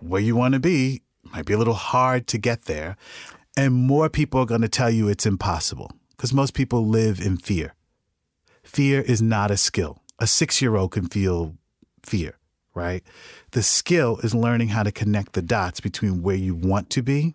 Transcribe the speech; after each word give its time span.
Where 0.00 0.20
you 0.20 0.36
want 0.36 0.54
to 0.54 0.60
be 0.60 1.02
might 1.32 1.46
be 1.46 1.52
a 1.52 1.58
little 1.58 1.74
hard 1.74 2.26
to 2.28 2.38
get 2.38 2.62
there. 2.62 2.96
And 3.56 3.74
more 3.74 4.08
people 4.08 4.40
are 4.40 4.46
going 4.46 4.62
to 4.62 4.68
tell 4.68 4.90
you 4.90 5.08
it's 5.08 5.26
impossible 5.26 5.90
because 6.10 6.32
most 6.32 6.54
people 6.54 6.86
live 6.86 7.20
in 7.20 7.36
fear. 7.36 7.74
Fear 8.62 9.00
is 9.02 9.20
not 9.20 9.50
a 9.50 9.56
skill. 9.56 10.02
A 10.18 10.26
six 10.26 10.62
year 10.62 10.76
old 10.76 10.92
can 10.92 11.06
feel 11.06 11.54
fear, 12.04 12.38
right? 12.74 13.02
The 13.52 13.62
skill 13.62 14.18
is 14.18 14.34
learning 14.34 14.68
how 14.68 14.82
to 14.82 14.92
connect 14.92 15.32
the 15.32 15.42
dots 15.42 15.80
between 15.80 16.22
where 16.22 16.36
you 16.36 16.54
want 16.54 16.90
to 16.90 17.02
be 17.02 17.34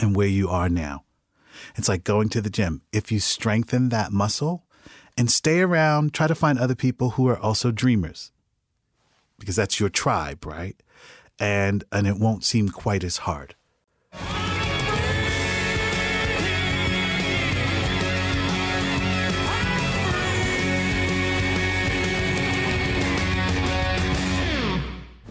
and 0.00 0.14
where 0.14 0.28
you 0.28 0.48
are 0.48 0.68
now. 0.68 1.04
It's 1.76 1.88
like 1.88 2.04
going 2.04 2.28
to 2.30 2.40
the 2.40 2.50
gym. 2.50 2.82
If 2.92 3.12
you 3.12 3.20
strengthen 3.20 3.88
that 3.90 4.12
muscle 4.12 4.64
and 5.16 5.30
stay 5.30 5.60
around, 5.60 6.14
try 6.14 6.26
to 6.26 6.34
find 6.34 6.58
other 6.58 6.74
people 6.74 7.10
who 7.10 7.28
are 7.28 7.38
also 7.38 7.70
dreamers 7.70 8.32
because 9.38 9.56
that's 9.56 9.80
your 9.80 9.88
tribe, 9.88 10.46
right? 10.46 10.80
And 11.42 11.82
and 11.90 12.06
it 12.06 12.18
won't 12.18 12.44
seem 12.44 12.68
quite 12.68 13.02
as 13.02 13.16
hard. 13.18 13.56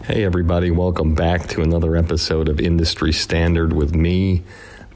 Hey, 0.04 0.24
everybody, 0.24 0.70
welcome 0.70 1.14
back 1.14 1.46
to 1.46 1.62
another 1.62 1.96
episode 1.96 2.50
of 2.50 2.60
Industry 2.60 3.12
Standard 3.14 3.72
with 3.72 3.94
me, 3.94 4.42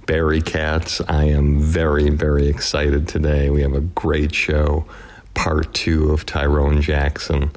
Barry 0.05 0.43
Katz. 0.43 1.01
I 1.09 1.25
am 1.25 1.59
very, 1.59 2.11
very 2.11 2.49
excited 2.49 3.09
today. 3.09 3.49
We 3.49 3.63
have 3.63 3.73
a 3.73 3.81
great 3.81 4.35
show, 4.35 4.85
part 5.33 5.73
two 5.73 6.13
of 6.13 6.27
Tyrone 6.27 6.83
Jackson. 6.83 7.53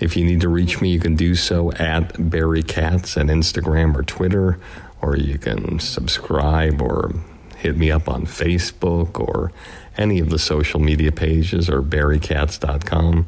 If 0.00 0.16
you 0.16 0.24
need 0.24 0.40
to 0.40 0.48
reach 0.48 0.80
me, 0.80 0.90
you 0.90 0.98
can 0.98 1.14
do 1.14 1.34
so 1.34 1.72
at 1.72 2.30
Barry 2.30 2.62
Katz 2.62 3.18
at 3.18 3.26
Instagram 3.26 3.94
or 3.94 4.02
Twitter, 4.02 4.58
or 5.02 5.16
you 5.16 5.38
can 5.38 5.78
subscribe 5.78 6.80
or 6.80 7.14
hit 7.58 7.76
me 7.76 7.90
up 7.90 8.08
on 8.08 8.24
Facebook 8.24 9.20
or 9.20 9.52
any 9.98 10.18
of 10.18 10.30
the 10.30 10.38
social 10.38 10.80
media 10.80 11.12
pages 11.12 11.68
or 11.68 11.82
barrykatz.com. 11.82 13.26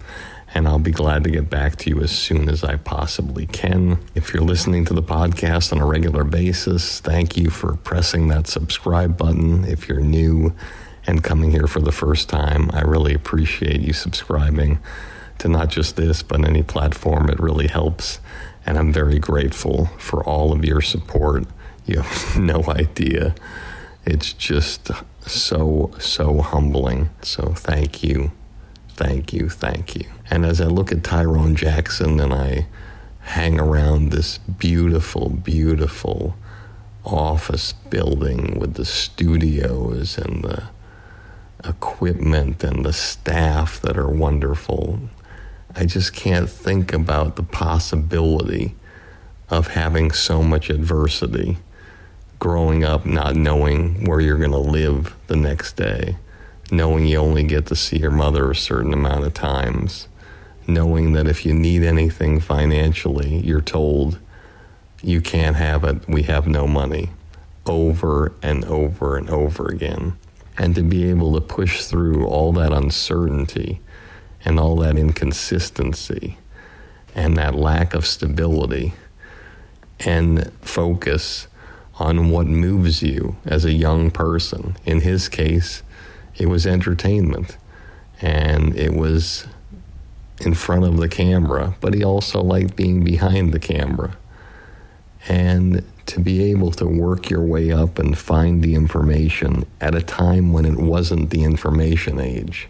and 0.54 0.68
I'll 0.68 0.78
be 0.78 0.90
glad 0.90 1.24
to 1.24 1.30
get 1.30 1.50
back 1.50 1.76
to 1.76 1.90
you 1.90 2.00
as 2.00 2.10
soon 2.10 2.48
as 2.48 2.64
I 2.64 2.76
possibly 2.76 3.46
can. 3.46 3.98
If 4.14 4.32
you're 4.32 4.42
listening 4.42 4.86
to 4.86 4.94
the 4.94 5.02
podcast 5.02 5.72
on 5.72 5.78
a 5.78 5.86
regular 5.86 6.24
basis, 6.24 7.00
thank 7.00 7.36
you 7.36 7.50
for 7.50 7.76
pressing 7.76 8.28
that 8.28 8.46
subscribe 8.46 9.16
button. 9.18 9.64
If 9.64 9.88
you're 9.88 10.00
new 10.00 10.54
and 11.06 11.22
coming 11.22 11.50
here 11.50 11.66
for 11.66 11.80
the 11.80 11.92
first 11.92 12.30
time, 12.30 12.70
I 12.72 12.80
really 12.82 13.12
appreciate 13.12 13.80
you 13.82 13.92
subscribing 13.92 14.78
to 15.38 15.48
not 15.48 15.70
just 15.70 15.96
this, 15.96 16.22
but 16.22 16.44
any 16.44 16.62
platform. 16.62 17.28
It 17.28 17.40
really 17.40 17.68
helps. 17.68 18.20
And 18.64 18.78
I'm 18.78 18.92
very 18.92 19.18
grateful 19.18 19.86
for 19.98 20.22
all 20.24 20.52
of 20.52 20.64
your 20.64 20.80
support. 20.80 21.44
You 21.86 22.00
have 22.00 22.38
no 22.38 22.64
idea. 22.68 23.34
It's 24.04 24.32
just 24.32 24.90
so, 25.20 25.92
so 25.98 26.40
humbling. 26.40 27.10
So 27.22 27.54
thank 27.54 28.02
you. 28.02 28.32
Thank 28.90 29.32
you. 29.32 29.48
Thank 29.48 29.96
you. 29.96 30.08
And 30.30 30.44
as 30.44 30.60
I 30.60 30.66
look 30.66 30.92
at 30.92 31.04
Tyrone 31.04 31.56
Jackson 31.56 32.20
and 32.20 32.32
I 32.32 32.66
hang 33.20 33.58
around 33.58 34.10
this 34.10 34.38
beautiful, 34.38 35.28
beautiful 35.28 36.34
office 37.04 37.72
building 37.72 38.58
with 38.58 38.74
the 38.74 38.84
studios 38.84 40.18
and 40.18 40.44
the 40.44 40.64
equipment 41.64 42.64
and 42.64 42.84
the 42.84 42.92
staff 42.92 43.80
that 43.80 43.96
are 43.96 44.08
wonderful. 44.08 44.98
I 45.74 45.86
just 45.86 46.12
can't 46.12 46.50
think 46.50 46.92
about 46.92 47.36
the 47.36 47.42
possibility 47.42 48.74
of 49.48 49.68
having 49.68 50.10
so 50.10 50.42
much 50.42 50.70
adversity 50.70 51.58
growing 52.42 52.82
up 52.82 53.06
not 53.06 53.36
knowing 53.36 54.04
where 54.04 54.20
you're 54.20 54.36
going 54.36 54.50
to 54.50 54.58
live 54.58 55.14
the 55.28 55.36
next 55.36 55.76
day, 55.76 56.16
knowing 56.72 57.06
you 57.06 57.16
only 57.16 57.44
get 57.44 57.66
to 57.66 57.76
see 57.76 57.98
your 57.98 58.10
mother 58.10 58.50
a 58.50 58.56
certain 58.56 58.92
amount 58.92 59.24
of 59.24 59.32
times, 59.32 60.08
knowing 60.66 61.12
that 61.12 61.28
if 61.28 61.46
you 61.46 61.54
need 61.54 61.84
anything 61.84 62.40
financially, 62.40 63.38
you're 63.38 63.60
told 63.60 64.18
you 65.02 65.20
can't 65.20 65.54
have 65.54 65.84
it, 65.84 66.08
we 66.08 66.24
have 66.24 66.48
no 66.48 66.66
money, 66.66 67.10
over 67.64 68.32
and 68.42 68.64
over 68.64 69.16
and 69.16 69.30
over 69.30 69.68
again. 69.68 70.18
And 70.58 70.74
to 70.74 70.82
be 70.82 71.08
able 71.08 71.32
to 71.34 71.40
push 71.40 71.84
through 71.84 72.26
all 72.26 72.52
that 72.54 72.72
uncertainty 72.72 73.80
and 74.44 74.58
all 74.58 74.76
that 74.76 74.96
inconsistency 74.96 76.36
and 77.14 77.36
that 77.36 77.54
lack 77.54 77.94
of 77.94 78.06
stability 78.06 78.94
and 80.00 80.50
focus 80.60 81.46
on 81.98 82.30
what 82.30 82.46
moves 82.46 83.02
you 83.02 83.36
as 83.44 83.64
a 83.64 83.72
young 83.72 84.10
person. 84.10 84.76
In 84.84 85.02
his 85.02 85.28
case, 85.28 85.82
it 86.36 86.46
was 86.46 86.66
entertainment 86.66 87.56
and 88.20 88.74
it 88.76 88.94
was 88.94 89.46
in 90.40 90.54
front 90.54 90.84
of 90.84 90.96
the 90.96 91.08
camera, 91.08 91.76
but 91.80 91.94
he 91.94 92.02
also 92.02 92.42
liked 92.42 92.74
being 92.74 93.04
behind 93.04 93.52
the 93.52 93.60
camera. 93.60 94.16
And 95.28 95.84
to 96.06 96.18
be 96.18 96.42
able 96.50 96.72
to 96.72 96.86
work 96.86 97.30
your 97.30 97.42
way 97.42 97.70
up 97.70 97.98
and 97.98 98.18
find 98.18 98.62
the 98.62 98.74
information 98.74 99.64
at 99.80 99.94
a 99.94 100.02
time 100.02 100.52
when 100.52 100.64
it 100.64 100.76
wasn't 100.76 101.30
the 101.30 101.44
information 101.44 102.18
age 102.18 102.68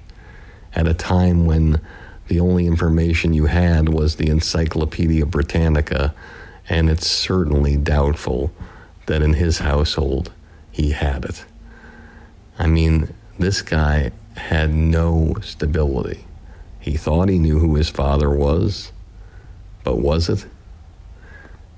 at 0.74 0.88
a 0.88 0.94
time 0.94 1.46
when 1.46 1.80
the 2.28 2.40
only 2.40 2.66
information 2.66 3.34
you 3.34 3.46
had 3.46 3.88
was 3.88 4.16
the 4.16 4.28
Encyclopedia 4.28 5.26
Britannica, 5.26 6.14
and 6.69 6.88
it's 6.88 7.06
certainly 7.06 7.76
doubtful 7.76 8.52
that 9.06 9.22
in 9.22 9.34
his 9.34 9.58
household 9.58 10.32
he 10.70 10.92
had 10.92 11.24
it. 11.24 11.44
I 12.58 12.66
mean, 12.66 13.12
this 13.38 13.62
guy 13.62 14.12
had 14.36 14.72
no 14.72 15.34
stability. 15.42 16.24
He 16.80 16.96
thought 16.96 17.28
he 17.28 17.38
knew 17.38 17.58
who 17.58 17.74
his 17.76 17.90
father 17.90 18.30
was, 18.30 18.92
but 19.84 19.98
was 19.98 20.28
it? 20.28 20.46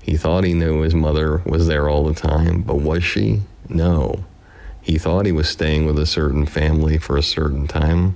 He 0.01 0.17
thought 0.17 0.43
he 0.43 0.53
knew 0.53 0.81
his 0.81 0.93
mother 0.93 1.41
was 1.45 1.67
there 1.67 1.89
all 1.89 2.05
the 2.05 2.13
time, 2.13 2.61
but 2.61 2.75
was 2.75 3.03
she? 3.03 3.41
No. 3.67 4.23
He 4.81 4.99
thought 4.99 5.25
he 5.25 5.31
was 5.31 5.49
staying 5.49 5.85
with 5.87 5.97
a 5.97 6.05
certain 6.05 6.45
family 6.45 6.99
for 6.99 7.17
a 7.17 7.23
certain 7.23 7.67
time, 7.67 8.15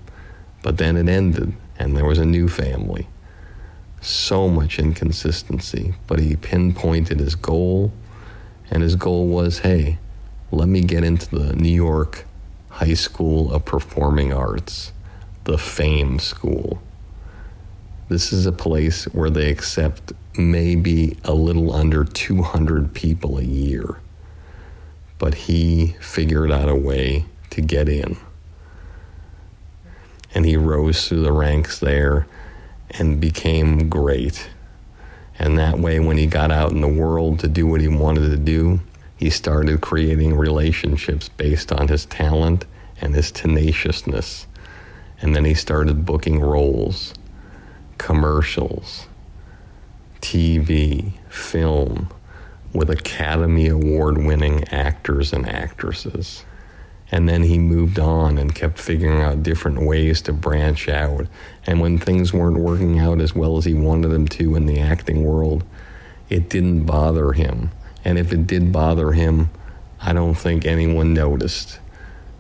but 0.61 0.77
then 0.77 0.97
it 0.97 1.07
ended, 1.07 1.53
and 1.77 1.95
there 1.95 2.06
was 2.06 2.17
a 2.17 2.25
new 2.25 2.47
family. 2.47 3.07
So 4.01 4.47
much 4.47 4.79
inconsistency, 4.79 5.95
but 6.07 6.19
he 6.19 6.35
pinpointed 6.35 7.19
his 7.19 7.35
goal, 7.35 7.91
and 8.71 8.83
his 8.83 8.95
goal 8.95 9.27
was 9.27 9.59
hey, 9.59 9.97
let 10.51 10.67
me 10.67 10.81
get 10.81 11.03
into 11.03 11.29
the 11.29 11.56
New 11.56 11.69
York 11.69 12.25
High 12.69 12.94
School 12.94 13.53
of 13.53 13.65
Performing 13.65 14.33
Arts, 14.33 14.91
the 15.44 15.57
FAME 15.57 16.19
School. 16.19 16.81
This 18.07 18.33
is 18.33 18.45
a 18.45 18.51
place 18.51 19.05
where 19.05 19.29
they 19.29 19.51
accept 19.51 20.13
maybe 20.35 21.17
a 21.23 21.33
little 21.33 21.71
under 21.73 22.03
200 22.03 22.94
people 22.94 23.38
a 23.38 23.44
year. 23.44 24.00
But 25.19 25.35
he 25.35 25.95
figured 26.00 26.51
out 26.51 26.69
a 26.69 26.75
way 26.75 27.25
to 27.51 27.62
get 27.62 27.89
in. 27.89 28.17
And 30.33 30.45
he 30.45 30.57
rose 30.57 31.07
through 31.07 31.21
the 31.21 31.31
ranks 31.31 31.79
there 31.79 32.27
and 32.91 33.19
became 33.19 33.89
great. 33.89 34.49
And 35.37 35.57
that 35.57 35.79
way, 35.79 35.99
when 35.99 36.17
he 36.17 36.27
got 36.27 36.51
out 36.51 36.71
in 36.71 36.81
the 36.81 36.87
world 36.87 37.39
to 37.39 37.47
do 37.47 37.65
what 37.65 37.81
he 37.81 37.87
wanted 37.87 38.29
to 38.29 38.37
do, 38.37 38.81
he 39.15 39.29
started 39.29 39.81
creating 39.81 40.35
relationships 40.35 41.29
based 41.29 41.71
on 41.71 41.87
his 41.87 42.05
talent 42.05 42.65
and 43.01 43.15
his 43.15 43.31
tenaciousness. 43.31 44.47
And 45.21 45.35
then 45.35 45.45
he 45.45 45.53
started 45.53 46.05
booking 46.05 46.39
roles, 46.39 47.13
commercials, 47.97 49.07
TV, 50.21 51.13
film, 51.29 52.09
with 52.73 52.89
Academy 52.89 53.67
Award 53.67 54.17
winning 54.17 54.63
actors 54.69 55.33
and 55.33 55.47
actresses. 55.47 56.45
And 57.11 57.27
then 57.27 57.44
he 57.44 57.57
moved 57.57 58.00
on 58.00 58.38
and 58.38 58.53
kept 58.53 58.77
figuring 58.77 59.21
out 59.21 59.41
different 59.41 59.81
ways 59.81 60.21
to 60.23 60.33
branch 60.33 60.88
out. 60.88 61.25
And 61.65 61.79
when 61.79 61.97
things 61.97 62.33
weren't 62.33 62.59
working 62.59 63.00
out 63.00 63.19
as 63.19 63.33
well 63.33 63.57
as 63.57 63.65
he 63.65 63.73
wanted 63.73 64.09
them 64.09 64.27
to 64.27 64.56
in 64.56 64.67
the 64.67 64.79
acting 64.79 65.23
world, 65.23 65.63
it 66.29 66.50
didn't 66.50 66.85
bother 66.85 67.33
him. 67.33 67.71
And 68.06 68.19
if 68.19 68.31
it 68.31 68.45
did 68.45 68.71
bother 68.71 69.11
him, 69.11 69.50
I 70.01 70.13
don't 70.13 70.35
think 70.35 70.65
anyone 70.65 71.13
noticed 71.13 71.79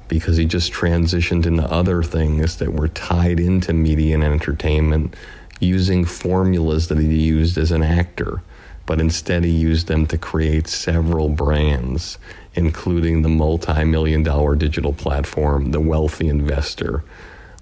because 0.07 0.37
he 0.37 0.45
just 0.45 0.71
transitioned 0.71 1.45
into 1.45 1.63
other 1.63 2.01
things 2.03 2.57
that 2.57 2.73
were 2.73 2.87
tied 2.87 3.39
into 3.39 3.73
media 3.73 4.15
and 4.15 4.23
entertainment 4.23 5.15
using 5.59 6.05
formulas 6.05 6.87
that 6.87 6.97
he 6.97 7.07
used 7.07 7.57
as 7.57 7.71
an 7.71 7.83
actor, 7.83 8.41
but 8.85 8.99
instead 8.99 9.43
he 9.43 9.51
used 9.51 9.87
them 9.87 10.07
to 10.07 10.17
create 10.17 10.67
several 10.67 11.29
brands 11.29 12.17
including 12.59 13.21
the 13.21 13.29
multi 13.29 13.85
million 13.85 14.21
dollar 14.21 14.53
digital 14.53 14.91
platform, 14.91 15.71
The 15.71 15.79
Wealthy 15.79 16.27
Investor, 16.27 17.05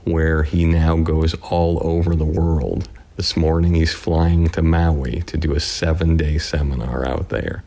where 0.05 0.41
he 0.41 0.65
now 0.65 0.97
goes 0.97 1.35
all 1.35 1.79
over 1.85 2.15
the 2.15 2.25
world. 2.25 2.89
This 3.15 3.37
morning 3.37 3.75
he's 3.75 3.93
flying 3.93 4.49
to 4.49 4.63
Maui 4.63 5.21
to 5.27 5.37
do 5.37 5.53
a 5.53 5.59
seven 5.59 6.17
day 6.17 6.39
seminar 6.39 7.07
out 7.07 7.29
there. 7.29 7.63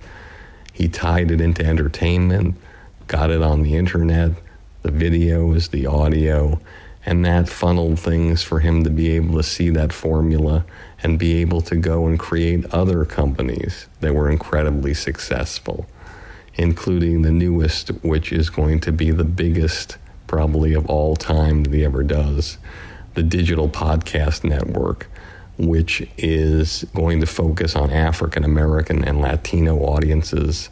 He 0.73 0.89
tied 0.89 1.31
it 1.31 1.41
into 1.41 1.65
entertainment, 1.65 2.57
got 3.07 3.31
it 3.31 3.43
on 3.43 3.63
the 3.63 3.77
internet, 3.77 4.33
the 4.83 4.91
videos, 4.91 5.71
the 5.71 5.87
audio, 5.87 6.61
and 7.07 7.25
that 7.25 7.49
funneled 7.49 8.01
things 8.01 8.43
for 8.43 8.59
him 8.59 8.83
to 8.83 8.91
be 8.91 9.11
able 9.11 9.37
to 9.37 9.45
see 9.45 9.71
that 9.71 9.93
formula 9.93 10.65
and 11.01 11.17
be 11.17 11.41
able 11.41 11.61
to 11.61 11.77
go 11.77 12.09
and 12.09 12.19
create 12.19 12.65
other 12.73 13.05
companies 13.05 13.87
that 14.01 14.17
were 14.17 14.29
incredibly 14.29 14.95
successful 14.95 15.87
including 16.55 17.23
the 17.23 17.31
newest, 17.31 17.89
which 18.03 18.33
is 18.33 18.51
going 18.51 18.81
to 18.81 18.93
be 18.93 19.11
the 19.11 19.25
biggest 19.25 19.97
probably 20.27 20.75
of 20.75 20.87
all 20.87 21.17
time 21.17 21.65
that 21.65 21.73
he 21.73 21.85
ever 21.85 22.03
does, 22.03 22.59
the 23.15 23.23
Digital 23.23 23.69
Podcast 23.69 24.45
Network, 24.45 25.09
which 25.59 26.09
is 26.17 26.85
going 26.95 27.21
to 27.21 27.27
focus 27.27 27.75
on 27.75 27.91
African 27.91 28.45
American 28.45 29.05
and 29.05 29.21
Latino 29.21 29.79
audiences. 29.79 30.71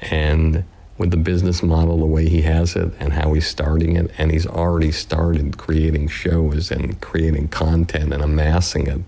And 0.00 0.64
with 0.98 1.10
the 1.10 1.16
business 1.16 1.62
model 1.62 1.98
the 1.98 2.06
way 2.06 2.28
he 2.28 2.42
has 2.42 2.76
it 2.76 2.92
and 3.00 3.12
how 3.12 3.32
he's 3.32 3.46
starting 3.46 3.96
it, 3.96 4.10
and 4.18 4.30
he's 4.30 4.46
already 4.46 4.92
started 4.92 5.58
creating 5.58 6.06
shows 6.08 6.70
and 6.70 7.00
creating 7.00 7.48
content 7.48 8.12
and 8.12 8.22
amassing 8.22 8.86
it. 8.86 9.00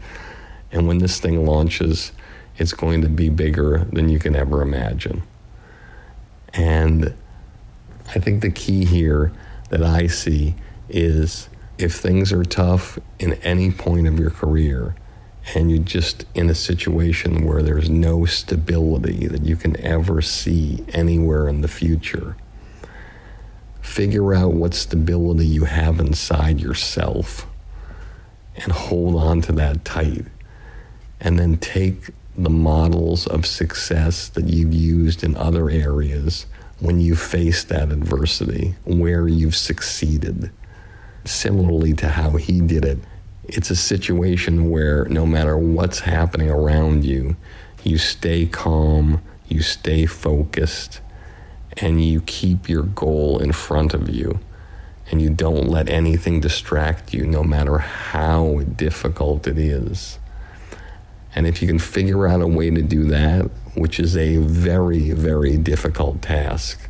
And 0.72 0.88
when 0.88 0.98
this 0.98 1.20
thing 1.20 1.46
launches, 1.46 2.10
it's 2.56 2.72
going 2.72 3.02
to 3.02 3.08
be 3.08 3.28
bigger 3.28 3.86
than 3.92 4.08
you 4.08 4.18
can 4.18 4.34
ever 4.34 4.60
imagine. 4.60 5.22
And 6.54 7.14
I 8.08 8.18
think 8.18 8.42
the 8.42 8.50
key 8.50 8.84
here 8.84 9.32
that 9.70 9.82
I 9.82 10.06
see 10.06 10.54
is 10.88 11.48
if 11.78 11.94
things 11.94 12.32
are 12.32 12.44
tough 12.44 12.98
in 13.18 13.34
any 13.34 13.70
point 13.70 14.06
of 14.06 14.18
your 14.18 14.30
career 14.30 14.94
and 15.54 15.70
you're 15.70 15.82
just 15.82 16.24
in 16.34 16.48
a 16.48 16.54
situation 16.54 17.44
where 17.44 17.62
there's 17.62 17.90
no 17.90 18.24
stability 18.24 19.26
that 19.26 19.44
you 19.44 19.56
can 19.56 19.78
ever 19.80 20.22
see 20.22 20.84
anywhere 20.90 21.48
in 21.48 21.60
the 21.60 21.68
future, 21.68 22.36
figure 23.82 24.32
out 24.32 24.54
what 24.54 24.72
stability 24.72 25.46
you 25.46 25.64
have 25.64 26.00
inside 26.00 26.60
yourself 26.60 27.46
and 28.56 28.72
hold 28.72 29.16
on 29.16 29.42
to 29.42 29.52
that 29.52 29.84
tight. 29.84 30.24
And 31.20 31.38
then 31.38 31.58
take 31.58 32.10
the 32.36 32.50
models 32.50 33.26
of 33.26 33.46
success 33.46 34.28
that 34.30 34.48
you've 34.48 34.74
used 34.74 35.22
in 35.22 35.36
other 35.36 35.70
areas 35.70 36.46
when 36.80 37.00
you 37.00 37.14
face 37.14 37.64
that 37.64 37.92
adversity, 37.92 38.74
where 38.84 39.28
you've 39.28 39.56
succeeded. 39.56 40.50
Similarly 41.24 41.92
to 41.94 42.08
how 42.08 42.30
he 42.30 42.60
did 42.60 42.84
it, 42.84 42.98
it's 43.44 43.70
a 43.70 43.76
situation 43.76 44.70
where 44.70 45.04
no 45.06 45.26
matter 45.26 45.56
what's 45.56 46.00
happening 46.00 46.50
around 46.50 47.04
you, 47.04 47.36
you 47.84 47.98
stay 47.98 48.46
calm, 48.46 49.20
you 49.46 49.62
stay 49.62 50.06
focused, 50.06 51.00
and 51.76 52.04
you 52.04 52.20
keep 52.22 52.68
your 52.68 52.82
goal 52.82 53.38
in 53.38 53.52
front 53.52 53.94
of 53.94 54.08
you. 54.08 54.40
And 55.10 55.20
you 55.20 55.30
don't 55.30 55.68
let 55.68 55.90
anything 55.90 56.40
distract 56.40 57.12
you, 57.12 57.26
no 57.26 57.44
matter 57.44 57.78
how 57.78 58.60
difficult 58.60 59.46
it 59.46 59.58
is. 59.58 60.18
And 61.34 61.46
if 61.46 61.60
you 61.60 61.68
can 61.68 61.78
figure 61.78 62.26
out 62.28 62.40
a 62.40 62.46
way 62.46 62.70
to 62.70 62.82
do 62.82 63.04
that, 63.06 63.50
which 63.74 63.98
is 63.98 64.16
a 64.16 64.36
very, 64.36 65.10
very 65.10 65.56
difficult 65.56 66.22
task, 66.22 66.88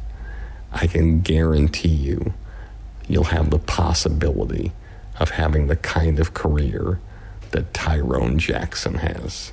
I 0.70 0.86
can 0.86 1.20
guarantee 1.20 1.88
you 1.88 2.34
you'll 3.08 3.24
have 3.24 3.50
the 3.50 3.58
possibility 3.58 4.72
of 5.18 5.30
having 5.30 5.68
the 5.68 5.76
kind 5.76 6.18
of 6.18 6.34
career 6.34 7.00
that 7.52 7.72
Tyrone 7.72 8.38
Jackson 8.38 8.94
has. 8.96 9.52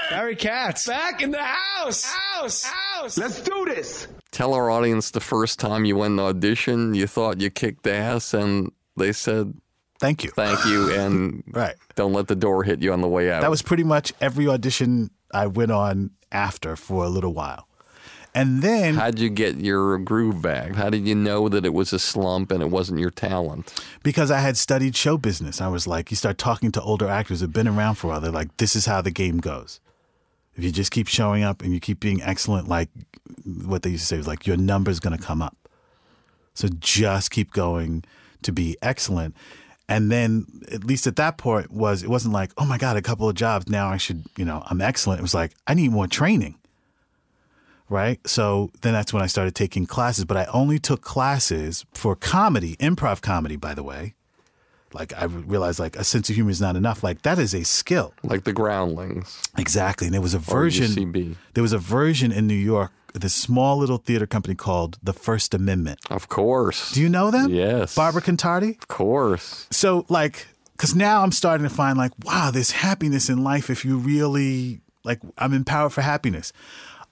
Barry 0.11 0.35
Katz. 0.35 0.85
Back 0.87 1.21
in 1.21 1.31
the 1.31 1.41
house. 1.41 2.03
House. 2.03 2.63
House. 2.65 3.17
Let's 3.17 3.41
do 3.41 3.63
this. 3.65 4.07
Tell 4.31 4.53
our 4.53 4.69
audience 4.69 5.11
the 5.11 5.21
first 5.21 5.57
time 5.57 5.85
you 5.85 5.95
went 5.95 6.17
to 6.17 6.23
audition, 6.23 6.93
you 6.93 7.07
thought 7.07 7.39
you 7.39 7.49
kicked 7.49 7.87
ass, 7.87 8.33
and 8.33 8.73
they 8.97 9.13
said 9.13 9.53
Thank 10.01 10.25
you. 10.25 10.31
thank 10.31 10.65
you 10.65 10.93
and 10.99 11.43
Right. 11.47 11.75
don't 11.95 12.11
let 12.11 12.27
the 12.27 12.35
door 12.35 12.63
hit 12.63 12.81
you 12.81 12.91
on 12.91 12.99
the 12.99 13.07
way 13.07 13.31
out. 13.31 13.39
That 13.41 13.49
was 13.49 13.61
pretty 13.61 13.85
much 13.85 14.11
every 14.19 14.49
audition 14.49 15.11
I 15.33 15.47
went 15.47 15.71
on 15.71 16.11
after 16.29 16.75
for 16.75 17.05
a 17.05 17.09
little 17.09 17.33
while. 17.33 17.67
And 18.35 18.61
then 18.61 18.95
How'd 18.95 19.17
you 19.19 19.29
get 19.29 19.57
your 19.61 19.97
groove 19.97 20.41
back? 20.41 20.75
How 20.75 20.89
did 20.89 21.07
you 21.07 21.15
know 21.15 21.47
that 21.47 21.65
it 21.65 21.73
was 21.73 21.93
a 21.93 21.99
slump 21.99 22.51
and 22.51 22.61
it 22.61 22.69
wasn't 22.69 22.99
your 22.99 23.11
talent? 23.11 23.73
because 24.03 24.29
I 24.29 24.39
had 24.39 24.57
studied 24.57 24.97
show 24.97 25.17
business, 25.17 25.61
I 25.61 25.69
was 25.69 25.87
like, 25.87 26.11
you 26.11 26.17
start 26.17 26.37
talking 26.37 26.71
to 26.73 26.81
older 26.81 27.07
actors 27.07 27.39
who've 27.39 27.53
been 27.53 27.67
around 27.67 27.95
for 27.95 28.07
a 28.07 28.09
while. 28.11 28.19
They're 28.21 28.31
like, 28.31 28.57
this 28.57 28.75
is 28.75 28.85
how 28.87 29.01
the 29.01 29.11
game 29.11 29.37
goes. 29.37 29.79
If 30.61 30.65
you 30.65 30.71
just 30.71 30.91
keep 30.91 31.07
showing 31.07 31.41
up 31.41 31.63
and 31.63 31.73
you 31.73 31.79
keep 31.79 31.99
being 31.99 32.21
excellent, 32.21 32.67
like 32.67 32.89
what 33.65 33.81
they 33.81 33.89
used 33.89 34.03
to 34.03 34.07
say 34.07 34.17
was 34.17 34.27
like, 34.27 34.45
your 34.45 34.57
number's 34.57 34.99
going 34.99 35.17
to 35.17 35.23
come 35.23 35.41
up. 35.41 35.57
So 36.53 36.67
just 36.79 37.31
keep 37.31 37.51
going 37.51 38.03
to 38.43 38.51
be 38.51 38.77
excellent. 38.79 39.35
And 39.89 40.11
then, 40.11 40.45
at 40.71 40.83
least 40.83 41.07
at 41.07 41.15
that 41.15 41.39
point, 41.39 41.71
was 41.71 42.03
it 42.03 42.11
wasn't 42.11 42.35
like, 42.35 42.51
oh 42.59 42.65
my 42.65 42.77
god, 42.77 42.95
a 42.95 43.01
couple 43.01 43.27
of 43.27 43.33
jobs 43.33 43.69
now 43.69 43.87
I 43.87 43.97
should, 43.97 44.23
you 44.37 44.45
know, 44.45 44.61
I'm 44.67 44.81
excellent. 44.81 45.17
It 45.17 45.23
was 45.23 45.33
like 45.33 45.53
I 45.65 45.73
need 45.73 45.89
more 45.91 46.05
training, 46.05 46.59
right? 47.89 48.19
So 48.27 48.69
then 48.83 48.93
that's 48.93 49.11
when 49.11 49.23
I 49.23 49.27
started 49.27 49.55
taking 49.55 49.87
classes. 49.87 50.25
But 50.25 50.37
I 50.37 50.45
only 50.53 50.77
took 50.77 51.01
classes 51.01 51.87
for 51.91 52.15
comedy, 52.15 52.75
improv 52.75 53.23
comedy, 53.23 53.55
by 53.55 53.73
the 53.73 53.81
way. 53.81 54.13
Like 54.93 55.13
I 55.17 55.25
realized 55.25 55.79
like 55.79 55.95
a 55.95 56.03
sense 56.03 56.29
of 56.29 56.35
humor 56.35 56.51
is 56.51 56.61
not 56.61 56.75
enough. 56.75 57.03
Like 57.03 57.21
that 57.23 57.39
is 57.39 57.53
a 57.53 57.63
skill. 57.63 58.13
Like 58.23 58.43
the 58.43 58.53
Groundlings. 58.53 59.41
Exactly. 59.57 60.07
And 60.07 60.13
there 60.13 60.21
was 60.21 60.33
a 60.33 60.39
version. 60.39 60.87
UCB. 60.87 61.35
There 61.53 61.61
was 61.61 61.73
a 61.73 61.77
version 61.77 62.31
in 62.31 62.47
New 62.47 62.53
York. 62.53 62.91
This 63.13 63.33
small 63.33 63.77
little 63.77 63.97
theater 63.97 64.25
company 64.25 64.55
called 64.55 64.97
the 65.03 65.13
First 65.13 65.53
Amendment. 65.53 65.99
Of 66.09 66.29
course. 66.29 66.93
Do 66.93 67.01
you 67.01 67.09
know 67.09 67.29
them? 67.29 67.49
Yes. 67.49 67.93
Barbara 67.95 68.21
Contardi. 68.21 68.77
Of 68.77 68.87
course. 68.87 69.67
So 69.69 70.05
like, 70.07 70.47
because 70.73 70.95
now 70.95 71.21
I'm 71.21 71.31
starting 71.31 71.67
to 71.67 71.73
find 71.73 71.97
like, 71.97 72.11
wow, 72.23 72.51
there's 72.51 72.71
happiness 72.71 73.29
in 73.29 73.43
life 73.43 73.69
if 73.69 73.83
you 73.85 73.97
really 73.97 74.81
like. 75.03 75.19
I'm 75.37 75.53
empowered 75.53 75.93
for 75.93 76.01
happiness. 76.01 76.53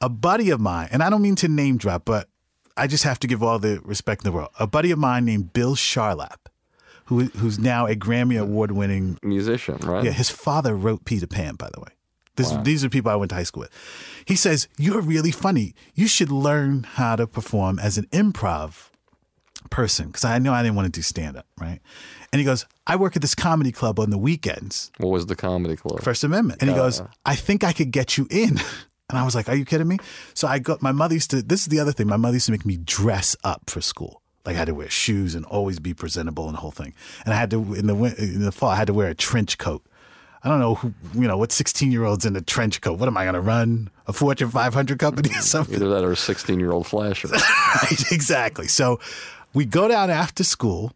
A 0.02 0.08
buddy 0.08 0.50
of 0.50 0.62
mine, 0.62 0.88
and 0.92 1.04
I 1.04 1.10
don't 1.10 1.22
mean 1.22 1.36
to 1.36 1.50
name 1.50 1.78
drop, 1.78 2.06
but 2.06 2.30
I 2.78 2.88
just 2.88 3.04
have 3.04 3.20
to 3.20 3.28
give 3.28 3.44
all 3.44 3.60
the 3.60 3.82
respect 3.84 4.24
in 4.24 4.32
the 4.32 4.36
world. 4.36 4.50
A 4.58 4.66
buddy 4.66 4.92
of 4.92 4.98
mine 4.98 5.26
named 5.26 5.52
Bill 5.52 5.76
Charlap, 5.76 6.38
who 7.10 7.26
who's 7.26 7.60
now 7.60 7.88
a 7.88 7.96
Grammy 7.96 8.40
award 8.40 8.72
winning 8.72 9.18
Musician, 9.24 9.78
right? 9.78 10.06
yeah, 10.06 10.12
his 10.12 10.30
father 10.30 10.76
wrote 10.76 11.06
Peter 11.06 11.28
Pan, 11.28 11.56
by 11.56 11.70
the 11.74 11.82
way. 11.82 11.90
This, 12.36 12.52
These 12.64 12.86
are 12.86 12.90
people 12.90 13.12
I 13.12 13.16
went 13.16 13.30
to 13.32 13.36
high 13.36 13.44
school 13.44 13.62
with. 13.62 13.72
He 14.24 14.38
says, 14.38 14.70
You're 14.78 15.02
really 15.02 15.32
funny. 15.32 15.74
You 15.94 16.08
should 16.08 16.32
learn 16.32 16.84
how 16.84 17.18
to 17.18 17.28
perform 17.28 17.80
as 17.80 17.98
an 17.98 18.06
improv 18.14 18.92
person. 19.70 20.08
Because 20.08 20.24
I 20.24 20.40
know 20.40 20.54
I 20.54 20.64
didn't 20.64 20.76
want 20.78 20.86
to 20.86 20.98
do 20.98 21.02
stand 21.02 21.36
up, 21.36 21.46
right? 21.60 21.80
And 22.32 22.40
he 22.40 22.46
goes, 22.46 22.66
I 22.88 22.96
work 22.96 23.18
at 23.18 23.22
this 23.22 23.36
comedy 23.36 23.74
club 23.74 24.00
on 24.00 24.10
the 24.10 24.18
weekends, 24.18 24.90
What 25.00 25.10
was 25.10 25.26
the 25.26 25.36
comedy 25.36 25.76
club? 25.76 26.02
First 26.02 26.24
Amendment. 26.24 26.62
And 26.62 26.70
he 26.70 26.76
goes, 26.76 27.02
I 27.26 27.36
think 27.36 27.66
I 27.66 27.74
could 27.74 27.92
get 27.92 28.18
you 28.18 28.28
in. 28.30 28.60
And 29.12 29.18
I 29.18 29.26
was 29.26 29.34
like, 29.34 29.50
Are 29.50 29.56
you 29.56 29.66
kidding 29.66 29.88
me? 29.88 29.98
So 30.36 30.48
I 30.48 30.60
got 30.60 30.84
my 30.84 30.92
mother 30.92 31.16
used 31.16 31.32
to, 31.32 31.42
this 31.42 31.62
is 31.62 31.68
the 31.70 31.80
other 31.80 31.92
thing, 31.92 32.06
my 32.06 32.16
mother 32.16 32.36
used 32.36 32.46
to 32.46 32.52
make 32.52 32.64
me 32.64 32.78
dress 32.78 33.36
up 33.44 33.68
for 33.68 33.82
school. 33.82 34.22
Like 34.46 34.56
I 34.56 34.60
had 34.60 34.68
to 34.68 34.74
wear 34.74 34.90
shoes 34.90 35.36
and 35.36 35.46
always 35.46 35.80
be 35.80 35.94
presentable 35.94 36.46
and 36.46 36.56
the 36.56 36.62
whole 36.62 36.72
thing. 36.72 36.94
And 37.26 37.34
I 37.34 37.38
had 37.38 37.52
to, 37.52 37.74
in 37.74 37.88
the, 37.88 37.96
in 38.18 38.42
the 38.42 38.52
fall, 38.52 38.70
I 38.70 38.76
had 38.76 38.88
to 38.88 38.94
wear 38.94 39.10
a 39.10 39.16
trench 39.16 39.58
coat. 39.58 39.84
I 40.44 40.48
don't 40.48 40.60
know 40.60 40.76
who, 40.76 40.94
you 41.14 41.28
know, 41.28 41.38
what 41.38 41.52
16 41.52 41.92
year 41.92 42.06
olds 42.06 42.26
in 42.26 42.36
a 42.36 42.42
trench 42.42 42.80
coat. 42.80 42.98
What 42.98 43.08
am 43.08 43.18
I 43.18 43.24
going 43.24 43.34
to 43.34 43.42
run? 43.42 43.90
A 44.08 44.14
Fortune 44.14 44.50
500 44.50 44.98
company 44.98 45.30
or 45.30 45.42
something? 45.42 45.76
Either 45.76 45.90
that 45.90 46.04
or 46.04 46.14
a 46.14 46.16
16 46.16 46.60
year 46.60 46.72
old 46.72 46.88
flasher. 46.88 47.28
right, 47.28 48.12
exactly. 48.12 48.68
So 48.68 49.00
we 49.54 49.66
go 49.66 49.88
down 49.88 50.10
after 50.10 50.44
school, 50.44 50.94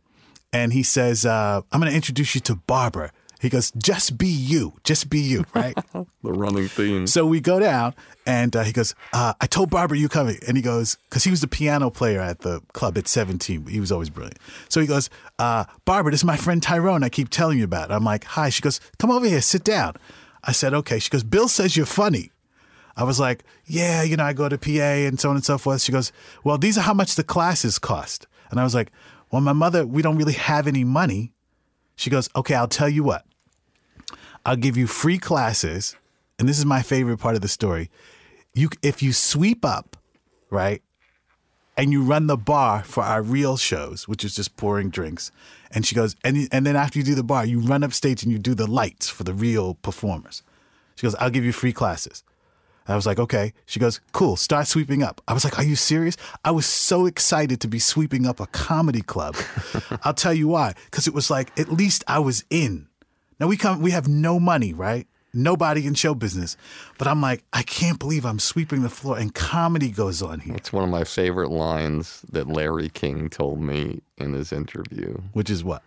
and 0.53 0.71
he 0.71 0.83
says, 0.83 1.25
uh, 1.25 1.61
"I'm 1.71 1.79
going 1.79 1.91
to 1.91 1.95
introduce 1.95 2.35
you 2.35 2.41
to 2.41 2.55
Barbara." 2.55 3.11
He 3.43 3.49
goes, 3.49 3.71
"Just 3.71 4.17
be 4.17 4.27
you, 4.27 4.73
just 4.85 5.09
be 5.09 5.19
you." 5.19 5.43
Right. 5.53 5.77
the 5.93 6.05
running 6.23 6.69
theme. 6.69 7.07
so 7.07 7.25
we 7.25 7.41
go 7.41 7.59
down, 7.59 7.93
and 8.25 8.55
uh, 8.55 8.63
he 8.63 8.71
goes, 8.71 8.95
uh, 9.11 9.33
"I 9.41 9.47
told 9.47 9.69
Barbara 9.69 9.97
you 9.97 10.07
coming," 10.07 10.37
and 10.47 10.55
he 10.55 10.63
goes, 10.63 10.97
because 11.09 11.25
he 11.25 11.29
was 11.29 11.41
the 11.41 11.47
piano 11.49 11.89
player 11.89 12.21
at 12.21 12.39
the 12.39 12.61
club 12.71 12.97
at 12.97 13.09
17. 13.09 13.67
He 13.67 13.81
was 13.81 13.91
always 13.91 14.09
brilliant. 14.09 14.39
So 14.69 14.79
he 14.79 14.87
goes, 14.87 15.09
uh, 15.39 15.65
"Barbara, 15.83 16.11
this 16.11 16.21
is 16.21 16.25
my 16.25 16.37
friend 16.37 16.63
Tyrone. 16.63 17.03
I 17.03 17.09
keep 17.09 17.27
telling 17.27 17.57
you 17.57 17.65
about." 17.65 17.91
I'm 17.91 18.05
like, 18.05 18.23
"Hi." 18.23 18.47
She 18.47 18.61
goes, 18.61 18.79
"Come 18.97 19.11
over 19.11 19.27
here, 19.27 19.41
sit 19.41 19.65
down." 19.65 19.97
I 20.41 20.53
said, 20.53 20.73
"Okay." 20.73 20.99
She 20.99 21.09
goes, 21.09 21.23
"Bill 21.23 21.49
says 21.49 21.75
you're 21.75 21.85
funny." 21.85 22.31
I 22.95 23.03
was 23.03 23.19
like, 23.19 23.43
yeah, 23.65 24.03
you 24.03 24.15
know, 24.15 24.23
I 24.23 24.33
go 24.33 24.47
to 24.47 24.57
PA 24.57 24.69
and 24.69 25.19
so 25.19 25.31
on 25.31 25.35
and 25.35 25.43
so 25.43 25.57
forth. 25.57 25.81
She 25.81 25.91
goes, 25.91 26.11
well, 26.43 26.59
these 26.59 26.77
are 26.77 26.81
how 26.81 26.93
much 26.93 27.15
the 27.15 27.23
classes 27.23 27.79
cost. 27.79 28.27
And 28.51 28.59
I 28.59 28.63
was 28.63 28.75
like, 28.75 28.91
well, 29.31 29.41
my 29.41 29.51
mother, 29.51 29.83
we 29.83 30.03
don't 30.03 30.15
really 30.15 30.33
have 30.33 30.67
any 30.67 30.83
money. 30.83 31.33
She 31.95 32.09
goes, 32.09 32.29
okay, 32.35 32.55
I'll 32.55 32.67
tell 32.67 32.89
you 32.89 33.03
what. 33.03 33.25
I'll 34.45 34.55
give 34.55 34.77
you 34.77 34.87
free 34.87 35.17
classes. 35.17 35.95
And 36.39 36.49
this 36.49 36.59
is 36.59 36.65
my 36.65 36.81
favorite 36.81 37.17
part 37.17 37.35
of 37.35 37.41
the 37.41 37.47
story. 37.47 37.89
You, 38.53 38.69
if 38.81 39.01
you 39.01 39.13
sweep 39.13 39.63
up, 39.65 39.97
right, 40.49 40.81
and 41.75 41.91
you 41.91 42.03
run 42.03 42.27
the 42.27 42.37
bar 42.37 42.83
for 42.83 43.03
our 43.03 43.21
real 43.21 43.57
shows, 43.57 44.07
which 44.07 44.23
is 44.23 44.35
just 44.35 44.55
pouring 44.57 44.89
drinks. 44.89 45.31
And 45.71 45.85
she 45.85 45.95
goes, 45.95 46.15
and, 46.23 46.47
and 46.51 46.65
then 46.65 46.75
after 46.75 46.99
you 46.99 47.05
do 47.05 47.15
the 47.15 47.23
bar, 47.23 47.45
you 47.45 47.59
run 47.59 47.83
upstage 47.83 48.23
and 48.23 48.31
you 48.31 48.37
do 48.37 48.53
the 48.53 48.67
lights 48.67 49.09
for 49.09 49.23
the 49.23 49.33
real 49.33 49.75
performers. 49.75 50.43
She 50.95 51.07
goes, 51.07 51.15
I'll 51.15 51.31
give 51.31 51.43
you 51.43 51.51
free 51.51 51.73
classes. 51.73 52.23
I 52.87 52.95
was 52.95 53.05
like, 53.05 53.17
okay. 53.17 53.53
She 53.65 53.79
goes, 53.79 54.01
cool, 54.11 54.35
start 54.35 54.67
sweeping 54.67 55.03
up. 55.03 55.21
I 55.27 55.33
was 55.33 55.43
like, 55.43 55.57
are 55.57 55.63
you 55.63 55.75
serious? 55.75 56.17
I 56.43 56.51
was 56.51 56.65
so 56.65 57.05
excited 57.05 57.61
to 57.61 57.67
be 57.67 57.79
sweeping 57.79 58.27
up 58.27 58.39
a 58.39 58.47
comedy 58.47 59.01
club. 59.01 59.35
I'll 60.03 60.13
tell 60.13 60.33
you 60.33 60.49
why. 60.49 60.73
Because 60.85 61.07
it 61.07 61.13
was 61.13 61.31
like, 61.31 61.57
at 61.57 61.71
least 61.71 62.03
I 62.07 62.19
was 62.19 62.43
in. 62.49 62.87
Now 63.43 63.49
we 63.49 63.57
come, 63.57 63.81
we 63.81 63.91
have 63.91 64.07
no 64.07 64.39
money, 64.39 64.71
right? 64.71 65.05
Nobody 65.33 65.85
in 65.85 65.95
show 65.95 66.15
business. 66.15 66.55
But 66.97 67.09
I'm 67.09 67.19
like, 67.19 67.43
I 67.51 67.61
can't 67.61 67.99
believe 67.99 68.25
I'm 68.25 68.39
sweeping 68.39 68.83
the 68.83 68.89
floor 68.89 69.17
and 69.17 69.35
comedy 69.35 69.89
goes 69.89 70.21
on 70.21 70.39
here, 70.39 70.55
It's 70.55 70.71
one 70.71 70.85
of 70.85 70.89
my 70.89 71.03
favorite 71.03 71.51
lines 71.51 72.21
that 72.31 72.47
Larry 72.47 72.87
King 72.87 73.29
told 73.29 73.59
me 73.59 74.01
in 74.17 74.31
his 74.31 74.53
interview. 74.53 75.17
which 75.33 75.49
is 75.49 75.61
what? 75.61 75.83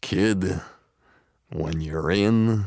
Kid, 0.00 0.60
when 1.50 1.80
you're 1.80 2.12
in, 2.12 2.66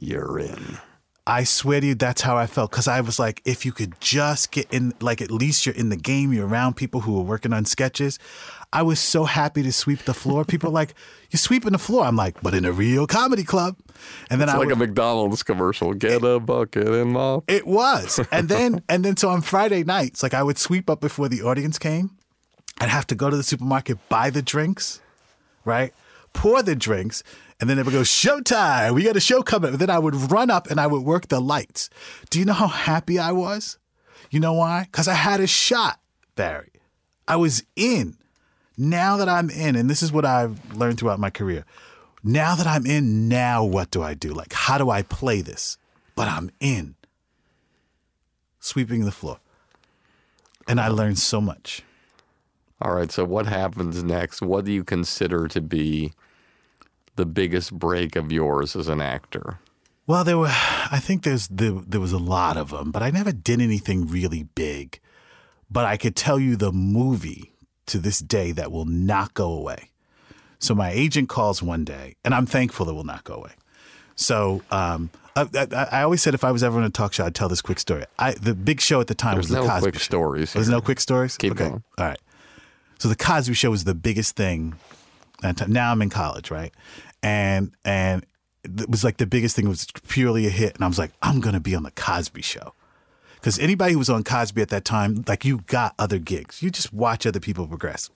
you're 0.00 0.38
in. 0.38 0.78
I 1.26 1.44
swear 1.44 1.82
to 1.82 1.88
you, 1.88 1.94
that's 1.94 2.22
how 2.22 2.38
I 2.38 2.46
felt. 2.46 2.70
Cause 2.70 2.88
I 2.88 3.02
was 3.02 3.18
like, 3.18 3.42
if 3.44 3.66
you 3.66 3.72
could 3.72 4.00
just 4.00 4.50
get 4.50 4.72
in, 4.72 4.94
like 5.02 5.20
at 5.20 5.30
least 5.30 5.66
you're 5.66 5.74
in 5.74 5.90
the 5.90 5.96
game, 5.96 6.32
you're 6.32 6.48
around 6.48 6.76
people 6.76 7.02
who 7.02 7.18
are 7.20 7.22
working 7.22 7.52
on 7.52 7.66
sketches. 7.66 8.18
I 8.72 8.82
was 8.82 9.00
so 9.00 9.24
happy 9.24 9.62
to 9.64 9.72
sweep 9.72 10.04
the 10.04 10.14
floor. 10.14 10.44
People 10.44 10.68
are 10.70 10.72
like, 10.72 10.94
you're 11.30 11.38
sweeping 11.38 11.72
the 11.72 11.78
floor. 11.78 12.04
I'm 12.04 12.14
like, 12.14 12.40
but 12.40 12.54
in 12.54 12.64
a 12.64 12.70
real 12.70 13.06
comedy 13.06 13.42
club. 13.42 13.76
And 14.30 14.40
then 14.40 14.48
It's 14.48 14.54
I 14.54 14.58
like 14.58 14.68
would- 14.68 14.76
a 14.76 14.78
McDonald's 14.78 15.42
commercial. 15.42 15.92
Get 15.92 16.22
a 16.22 16.38
bucket 16.38 16.86
and 16.88 17.12
mop. 17.12 17.44
It 17.48 17.66
was. 17.66 18.20
And 18.30 18.48
then 18.48 18.82
and 18.88 19.04
then 19.04 19.16
so 19.16 19.28
on 19.28 19.40
Friday 19.42 19.82
nights, 19.82 20.22
like 20.22 20.34
I 20.34 20.42
would 20.44 20.56
sweep 20.58 20.88
up 20.88 21.00
before 21.00 21.28
the 21.28 21.42
audience 21.42 21.78
came. 21.78 22.10
I'd 22.80 22.88
have 22.88 23.06
to 23.08 23.14
go 23.14 23.28
to 23.28 23.36
the 23.36 23.42
supermarket, 23.42 23.98
buy 24.08 24.30
the 24.30 24.40
drinks, 24.40 25.00
right? 25.64 25.92
Pour 26.32 26.62
the 26.62 26.76
drinks, 26.76 27.22
and 27.60 27.68
then 27.68 27.78
it 27.78 27.84
would 27.84 27.92
go, 27.92 28.02
Showtime, 28.02 28.94
we 28.94 29.02
got 29.02 29.16
a 29.16 29.20
show 29.20 29.42
coming. 29.42 29.72
And 29.72 29.78
then 29.80 29.90
I 29.90 29.98
would 29.98 30.14
run 30.30 30.48
up 30.48 30.70
and 30.70 30.80
I 30.80 30.86
would 30.86 31.02
work 31.02 31.26
the 31.28 31.40
lights. 31.40 31.90
Do 32.30 32.38
you 32.38 32.44
know 32.44 32.52
how 32.54 32.68
happy 32.68 33.18
I 33.18 33.32
was? 33.32 33.78
You 34.30 34.38
know 34.38 34.52
why? 34.54 34.84
Because 34.84 35.08
I 35.08 35.14
had 35.14 35.40
a 35.40 35.46
shot, 35.48 35.98
Barry. 36.36 36.70
I 37.26 37.34
was 37.36 37.64
in. 37.74 38.16
Now 38.82 39.18
that 39.18 39.28
I'm 39.28 39.50
in, 39.50 39.76
and 39.76 39.90
this 39.90 40.02
is 40.02 40.10
what 40.10 40.24
I've 40.24 40.74
learned 40.74 40.98
throughout 40.98 41.20
my 41.20 41.28
career. 41.28 41.66
Now 42.24 42.54
that 42.54 42.66
I'm 42.66 42.86
in, 42.86 43.28
now 43.28 43.62
what 43.62 43.90
do 43.90 44.02
I 44.02 44.14
do? 44.14 44.32
Like, 44.32 44.54
how 44.54 44.78
do 44.78 44.88
I 44.88 45.02
play 45.02 45.42
this? 45.42 45.76
But 46.14 46.28
I'm 46.28 46.50
in. 46.60 46.94
Sweeping 48.58 49.04
the 49.04 49.12
floor. 49.12 49.38
And 50.66 50.80
I 50.80 50.88
learned 50.88 51.18
so 51.18 51.42
much. 51.42 51.82
All 52.80 52.94
right, 52.94 53.12
so 53.12 53.22
what 53.22 53.44
happens 53.44 54.02
next? 54.02 54.40
What 54.40 54.64
do 54.64 54.72
you 54.72 54.82
consider 54.82 55.46
to 55.48 55.60
be 55.60 56.14
the 57.16 57.26
biggest 57.26 57.78
break 57.78 58.16
of 58.16 58.32
yours 58.32 58.74
as 58.74 58.88
an 58.88 59.02
actor? 59.02 59.58
Well, 60.06 60.24
there 60.24 60.38
were, 60.38 60.48
I 60.48 61.00
think 61.02 61.24
there's 61.24 61.48
there, 61.48 61.72
there 61.86 62.00
was 62.00 62.12
a 62.12 62.18
lot 62.18 62.56
of 62.56 62.70
them, 62.70 62.92
but 62.92 63.02
I 63.02 63.10
never 63.10 63.30
did 63.30 63.60
anything 63.60 64.08
really 64.08 64.44
big. 64.44 65.00
But 65.70 65.84
I 65.84 65.98
could 65.98 66.16
tell 66.16 66.40
you 66.40 66.56
the 66.56 66.72
movie 66.72 67.52
to 67.90 67.98
this 67.98 68.18
day 68.20 68.52
that 68.52 68.72
will 68.72 68.84
not 68.84 69.34
go 69.34 69.52
away. 69.52 69.90
So 70.58 70.74
my 70.74 70.90
agent 70.90 71.28
calls 71.28 71.62
one 71.62 71.84
day, 71.84 72.16
and 72.24 72.34
I'm 72.34 72.46
thankful 72.46 72.88
it 72.88 72.92
will 72.92 73.04
not 73.04 73.24
go 73.24 73.34
away. 73.34 73.52
So 74.14 74.62
um, 74.70 75.10
I, 75.34 75.48
I, 75.54 75.88
I 75.92 76.02
always 76.02 76.22
said 76.22 76.34
if 76.34 76.44
I 76.44 76.52
was 76.52 76.62
ever 76.62 76.78
on 76.78 76.84
a 76.84 76.90
talk 76.90 77.12
show, 77.12 77.24
I'd 77.24 77.34
tell 77.34 77.48
this 77.48 77.62
quick 77.62 77.78
story. 77.78 78.04
I, 78.18 78.32
the 78.32 78.54
big 78.54 78.80
show 78.80 79.00
at 79.00 79.06
the 79.06 79.14
time 79.14 79.34
There's 79.34 79.44
was 79.44 79.56
the 79.56 79.62
no 79.62 79.68
Cosby 79.68 79.80
quick 79.82 79.94
Show. 79.94 80.00
stories 80.00 80.52
There's 80.52 80.66
here. 80.66 80.76
no 80.76 80.80
quick 80.82 81.00
stories. 81.00 81.36
Keep 81.38 81.52
okay. 81.52 81.68
going. 81.68 81.82
All 81.98 82.06
right. 82.06 82.20
So 82.98 83.08
the 83.08 83.16
Cosby 83.16 83.54
Show 83.54 83.70
was 83.70 83.84
the 83.84 83.94
biggest 83.94 84.36
thing. 84.36 84.74
The. 85.40 85.64
Now 85.68 85.92
I'm 85.92 86.02
in 86.02 86.10
college, 86.10 86.50
right? 86.50 86.72
And 87.22 87.72
and 87.84 88.26
it 88.62 88.90
was 88.90 89.02
like 89.02 89.16
the 89.16 89.26
biggest 89.26 89.56
thing. 89.56 89.64
It 89.64 89.70
was 89.70 89.86
purely 90.08 90.46
a 90.46 90.50
hit, 90.50 90.74
and 90.74 90.84
I 90.84 90.88
was 90.88 90.98
like, 90.98 91.12
I'm 91.22 91.40
gonna 91.40 91.60
be 91.60 91.74
on 91.74 91.82
the 91.82 91.90
Cosby 91.92 92.42
Show. 92.42 92.74
Because 93.40 93.58
anybody 93.58 93.94
who 93.94 93.98
was 93.98 94.10
on 94.10 94.22
Cosby 94.22 94.60
at 94.60 94.68
that 94.68 94.84
time, 94.84 95.24
like 95.26 95.44
you 95.44 95.62
got 95.66 95.94
other 95.98 96.18
gigs. 96.18 96.62
You 96.62 96.70
just 96.70 96.92
watch 96.92 97.26
other 97.26 97.40
people 97.40 97.66
progress. 97.66 98.10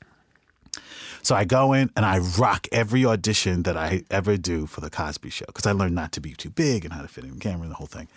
So 1.22 1.34
I 1.34 1.44
go 1.44 1.72
in 1.72 1.90
and 1.96 2.04
I 2.04 2.18
rock 2.18 2.68
every 2.70 3.06
audition 3.06 3.62
that 3.62 3.78
I 3.78 4.02
ever 4.10 4.36
do 4.36 4.66
for 4.66 4.82
the 4.82 4.90
Cosby 4.90 5.30
Show 5.30 5.46
because 5.46 5.64
I 5.64 5.72
learned 5.72 5.94
not 5.94 6.12
to 6.12 6.20
be 6.20 6.34
too 6.34 6.50
big 6.50 6.84
and 6.84 6.92
how 6.92 7.00
to 7.00 7.08
fit 7.08 7.24
in 7.24 7.30
the 7.30 7.40
camera 7.40 7.62
and 7.62 7.70
the 7.70 7.76
whole 7.76 7.86
thing. 7.86 8.08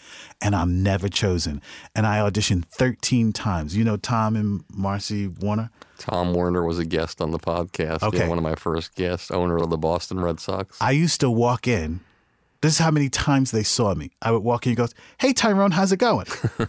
And 0.41 0.53
I'm 0.53 0.83
never 0.83 1.07
chosen. 1.07 1.61
And 1.95 2.05
I 2.05 2.17
auditioned 2.17 2.65
13 2.65 3.31
times. 3.31 3.77
You 3.77 3.85
know 3.85 3.95
Tom 3.95 4.35
and 4.35 4.65
Marcy 4.73 5.27
Werner? 5.27 5.69
Tom 5.99 6.33
Werner 6.33 6.65
was 6.65 6.79
a 6.79 6.85
guest 6.85 7.21
on 7.21 7.31
the 7.31 7.39
podcast. 7.39 8.03
Okay. 8.03 8.19
Yeah, 8.19 8.27
one 8.27 8.37
of 8.37 8.43
my 8.43 8.55
first 8.55 8.93
guests, 8.95 9.31
owner 9.31 9.55
of 9.55 9.69
the 9.69 9.77
Boston 9.77 10.19
Red 10.19 10.41
Sox. 10.41 10.77
I 10.81 10.91
used 10.91 11.21
to 11.21 11.29
walk 11.29 11.65
in. 11.67 12.01
This 12.61 12.73
is 12.73 12.79
how 12.79 12.89
many 12.91 13.09
times 13.09 13.51
they 13.51 13.63
saw 13.63 13.93
me. 13.93 14.11
I 14.21 14.31
would 14.31 14.43
walk 14.43 14.65
in 14.65 14.71
and 14.71 14.77
goes, 14.77 14.93
Hey 15.19 15.31
Tyrone, 15.33 15.71
how's 15.71 15.91
it 15.91 15.97
going? 15.97 16.25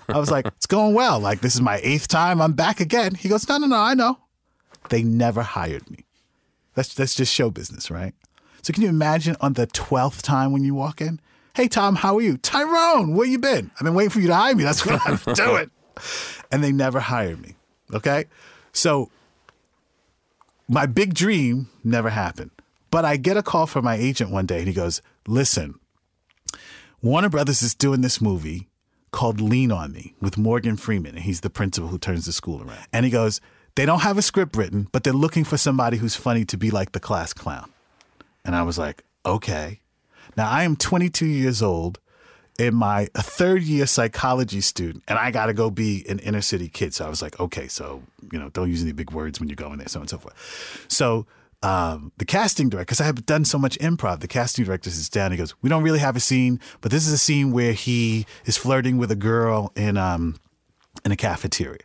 I 0.08 0.18
was 0.18 0.30
like, 0.30 0.46
It's 0.46 0.66
going 0.66 0.94
well. 0.94 1.18
Like 1.18 1.40
this 1.40 1.54
is 1.54 1.60
my 1.60 1.80
eighth 1.82 2.08
time. 2.08 2.42
I'm 2.42 2.52
back 2.52 2.80
again. 2.80 3.14
He 3.14 3.28
goes, 3.28 3.48
No, 3.48 3.56
no, 3.58 3.66
no, 3.66 3.76
I 3.76 3.94
know. 3.94 4.18
They 4.90 5.02
never 5.02 5.42
hired 5.42 5.90
me. 5.90 6.04
That's 6.74 6.94
that's 6.94 7.14
just 7.14 7.32
show 7.32 7.50
business, 7.50 7.90
right? 7.90 8.14
So 8.62 8.72
can 8.72 8.82
you 8.82 8.88
imagine 8.88 9.36
on 9.40 9.54
the 9.54 9.66
twelfth 9.66 10.22
time 10.22 10.52
when 10.52 10.62
you 10.62 10.74
walk 10.74 11.00
in? 11.00 11.20
Hey 11.54 11.68
Tom, 11.68 11.96
how 11.96 12.18
are 12.18 12.22
you? 12.22 12.36
Tyrone, 12.36 13.14
where 13.14 13.26
you 13.26 13.38
been? 13.38 13.70
I've 13.76 13.84
been 13.84 13.94
waiting 13.94 14.10
for 14.10 14.20
you 14.20 14.28
to 14.28 14.34
hire 14.34 14.54
me. 14.54 14.64
That's 14.64 14.84
what 14.84 15.00
I'm 15.06 15.18
doing. 15.34 15.70
And 16.52 16.62
they 16.62 16.70
never 16.72 17.00
hired 17.00 17.40
me. 17.40 17.54
Okay? 17.92 18.26
So 18.72 19.10
my 20.68 20.86
big 20.86 21.14
dream 21.14 21.68
never 21.82 22.10
happened. 22.10 22.50
But 22.90 23.04
I 23.04 23.16
get 23.16 23.36
a 23.36 23.42
call 23.42 23.66
from 23.66 23.84
my 23.84 23.96
agent 23.96 24.30
one 24.30 24.46
day 24.46 24.58
and 24.58 24.68
he 24.68 24.72
goes, 24.74 25.02
Listen, 25.28 25.78
Warner 27.02 27.28
Brothers 27.28 27.60
is 27.60 27.74
doing 27.74 28.00
this 28.00 28.18
movie 28.18 28.70
called 29.10 29.42
Lean 29.42 29.70
on 29.70 29.92
Me 29.92 30.14
with 30.22 30.38
Morgan 30.38 30.78
Freeman, 30.78 31.16
and 31.16 31.24
he's 31.24 31.42
the 31.42 31.50
principal 31.50 31.90
who 31.90 31.98
turns 31.98 32.24
the 32.24 32.32
school 32.32 32.62
around. 32.62 32.86
And 32.94 33.04
he 33.04 33.10
goes, 33.10 33.38
They 33.74 33.84
don't 33.84 34.00
have 34.00 34.16
a 34.16 34.22
script 34.22 34.56
written, 34.56 34.88
but 34.90 35.04
they're 35.04 35.12
looking 35.12 35.44
for 35.44 35.58
somebody 35.58 35.98
who's 35.98 36.16
funny 36.16 36.46
to 36.46 36.56
be 36.56 36.70
like 36.70 36.92
the 36.92 36.98
class 36.98 37.34
clown. 37.34 37.70
And 38.42 38.56
I 38.56 38.62
was 38.62 38.78
like, 38.78 39.04
Okay. 39.26 39.80
Now 40.34 40.48
I 40.48 40.62
am 40.62 40.76
22 40.76 41.26
years 41.26 41.60
old 41.62 42.00
in 42.58 42.74
my 42.74 43.08
third 43.14 43.62
year 43.64 43.86
psychology 43.86 44.62
student, 44.62 45.04
and 45.08 45.18
I 45.18 45.30
got 45.30 45.46
to 45.46 45.52
go 45.52 45.68
be 45.68 46.06
an 46.08 46.20
inner 46.20 46.40
city 46.40 46.70
kid. 46.70 46.94
So 46.94 47.04
I 47.04 47.10
was 47.10 47.20
like, 47.20 47.38
okay, 47.38 47.68
so 47.68 48.02
you 48.32 48.38
know, 48.38 48.48
don't 48.48 48.70
use 48.70 48.82
any 48.82 48.92
big 48.92 49.12
words 49.12 49.40
when 49.40 49.50
you 49.50 49.56
go 49.56 49.70
in 49.72 49.78
there, 49.78 49.88
so 49.88 49.98
on 49.98 50.04
and 50.04 50.10
so 50.10 50.16
forth. 50.16 50.86
So 50.88 51.26
um, 51.62 52.12
the 52.18 52.24
casting 52.24 52.68
director, 52.68 52.84
because 52.86 53.00
I 53.00 53.04
have 53.04 53.26
done 53.26 53.44
so 53.44 53.58
much 53.58 53.78
improv, 53.80 54.20
the 54.20 54.28
casting 54.28 54.64
director 54.64 54.90
sits 54.90 55.08
down. 55.08 55.32
He 55.32 55.36
goes, 55.36 55.54
"We 55.62 55.68
don't 55.68 55.82
really 55.82 55.98
have 55.98 56.14
a 56.16 56.20
scene, 56.20 56.60
but 56.80 56.90
this 56.92 57.06
is 57.06 57.12
a 57.12 57.18
scene 57.18 57.50
where 57.52 57.72
he 57.72 58.26
is 58.44 58.56
flirting 58.56 58.96
with 58.98 59.10
a 59.10 59.16
girl 59.16 59.72
in 59.74 59.96
um 59.96 60.36
in 61.04 61.10
a 61.12 61.16
cafeteria." 61.16 61.80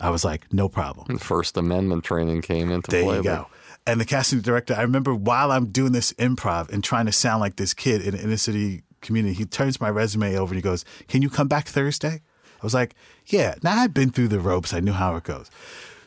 I 0.00 0.10
was 0.10 0.24
like, 0.24 0.52
"No 0.52 0.68
problem." 0.68 1.18
First 1.18 1.56
Amendment 1.56 2.04
training 2.04 2.42
came 2.42 2.70
into 2.70 2.90
There 2.90 3.02
play. 3.04 3.16
you 3.18 3.22
go. 3.22 3.46
And 3.86 4.00
the 4.00 4.04
casting 4.06 4.40
director, 4.40 4.74
I 4.74 4.82
remember 4.82 5.14
while 5.14 5.52
I'm 5.52 5.66
doing 5.66 5.92
this 5.92 6.12
improv 6.14 6.70
and 6.70 6.82
trying 6.82 7.04
to 7.06 7.12
sound 7.12 7.40
like 7.40 7.56
this 7.56 7.74
kid 7.74 8.00
in 8.02 8.14
an 8.14 8.20
inner 8.20 8.36
city 8.38 8.82
community, 9.02 9.34
he 9.34 9.44
turns 9.44 9.78
my 9.80 9.90
resume 9.90 10.36
over 10.36 10.52
and 10.54 10.56
he 10.56 10.62
goes, 10.62 10.84
Can 11.08 11.20
you 11.22 11.28
come 11.28 11.48
back 11.48 11.66
Thursday? 11.68 12.22
I 12.62 12.62
was 12.66 12.72
like, 12.74 12.94
Yeah. 13.26 13.56
Now 13.62 13.78
I've 13.78 13.92
been 13.92 14.10
through 14.10 14.28
the 14.28 14.40
ropes. 14.40 14.72
I 14.72 14.80
knew 14.80 14.92
how 14.92 15.16
it 15.16 15.24
goes. 15.24 15.50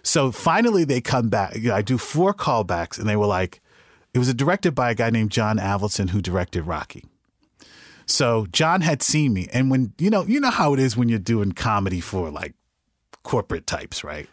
So 0.07 0.31
finally 0.31 0.85
they 0.85 1.01
come 1.01 1.27
back. 1.27 1.57
I 1.67 1.81
do 1.81 1.97
four 1.97 2.33
callbacks 2.33 2.97
and 2.97 3.09
they 3.09 3.17
were 3.17 3.25
like, 3.25 3.59
it 4.13 4.19
was 4.19 4.33
directed 4.33 4.73
by 4.73 4.91
a 4.91 4.95
guy 4.95 5.09
named 5.09 5.31
John 5.31 5.57
Avildsen 5.57 6.11
who 6.11 6.21
directed 6.21 6.63
Rocky. 6.63 7.03
So 8.05 8.47
John 8.53 8.79
had 8.79 9.03
seen 9.03 9.33
me, 9.33 9.49
and 9.51 9.69
when 9.69 9.91
you 9.97 10.09
know, 10.09 10.23
you 10.23 10.39
know 10.39 10.49
how 10.49 10.73
it 10.73 10.79
is 10.79 10.95
when 10.95 11.09
you're 11.09 11.19
doing 11.19 11.51
comedy 11.51 11.99
for 11.99 12.29
like 12.29 12.53
corporate 13.23 13.67
types, 13.67 14.01
right? 14.01 14.29